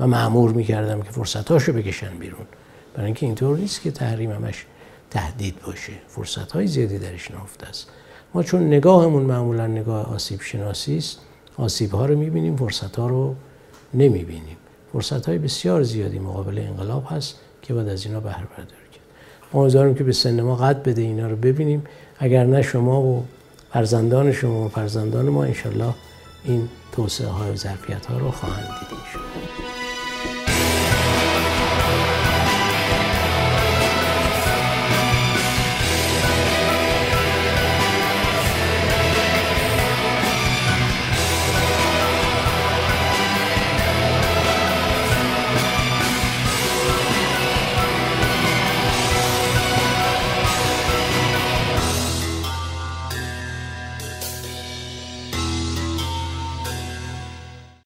و 0.00 0.06
معمور 0.06 0.52
می 0.52 0.64
کردم 0.64 1.02
که 1.02 1.10
فرصت 1.10 1.50
هاشو 1.50 1.72
بکشن 1.72 2.18
بیرون. 2.18 2.46
برای 2.94 3.06
اینکه 3.06 3.26
اینطور 3.26 3.58
نیست 3.58 3.82
که 3.82 3.90
تحریم 3.90 4.30
همش 4.30 4.64
تهدید 5.10 5.54
باشه. 5.66 5.92
فرصت 6.08 6.52
های 6.52 6.66
زیادی 6.66 6.98
درش 6.98 7.30
نهفته 7.30 7.66
است. 7.66 7.88
ما 8.34 8.42
چون 8.42 8.66
نگاهمون 8.66 9.22
معمولا 9.22 9.66
نگاه 9.66 10.14
آسیب 10.14 10.40
شناسی 10.40 10.96
است 10.96 11.18
آسیب 11.56 11.92
ها 11.92 12.06
رو 12.06 12.18
می‌بینیم 12.18 12.56
فرصت 12.56 12.96
ها 12.96 13.06
رو 13.06 13.34
نمی‌بینیم. 13.94 14.56
فرصت 14.92 15.26
های 15.26 15.38
بسیار 15.38 15.82
زیادی 15.82 16.18
مقابل 16.18 16.58
انقلاب 16.58 17.06
هست 17.10 17.34
که 17.62 17.74
باید 17.74 17.88
از 17.88 18.06
اینا 18.06 18.20
بهره 18.20 18.46
برداری 18.46 18.88
کرد. 18.92 19.04
ما 19.52 19.62
امیدواریم 19.62 19.94
که 19.94 20.04
به 20.04 20.12
سن 20.12 20.40
ما 20.40 20.56
قد 20.56 20.82
بده 20.82 21.02
اینا 21.02 21.28
رو 21.28 21.36
ببینیم. 21.36 21.84
اگر 22.18 22.44
نه 22.44 22.62
شما 22.62 23.02
و 23.02 23.24
فرزندان 23.72 24.32
شما 24.32 24.64
و 24.64 24.68
فرزندان 24.68 25.28
ما 25.28 25.44
انشالله 25.44 25.94
این 26.44 26.68
توسعه 26.92 27.28
های 27.28 27.50
و 27.50 27.56
ظرفیت 27.56 28.06
ها 28.06 28.18
رو 28.18 28.30
خواهند 28.30 28.68
دید. 28.90 29.33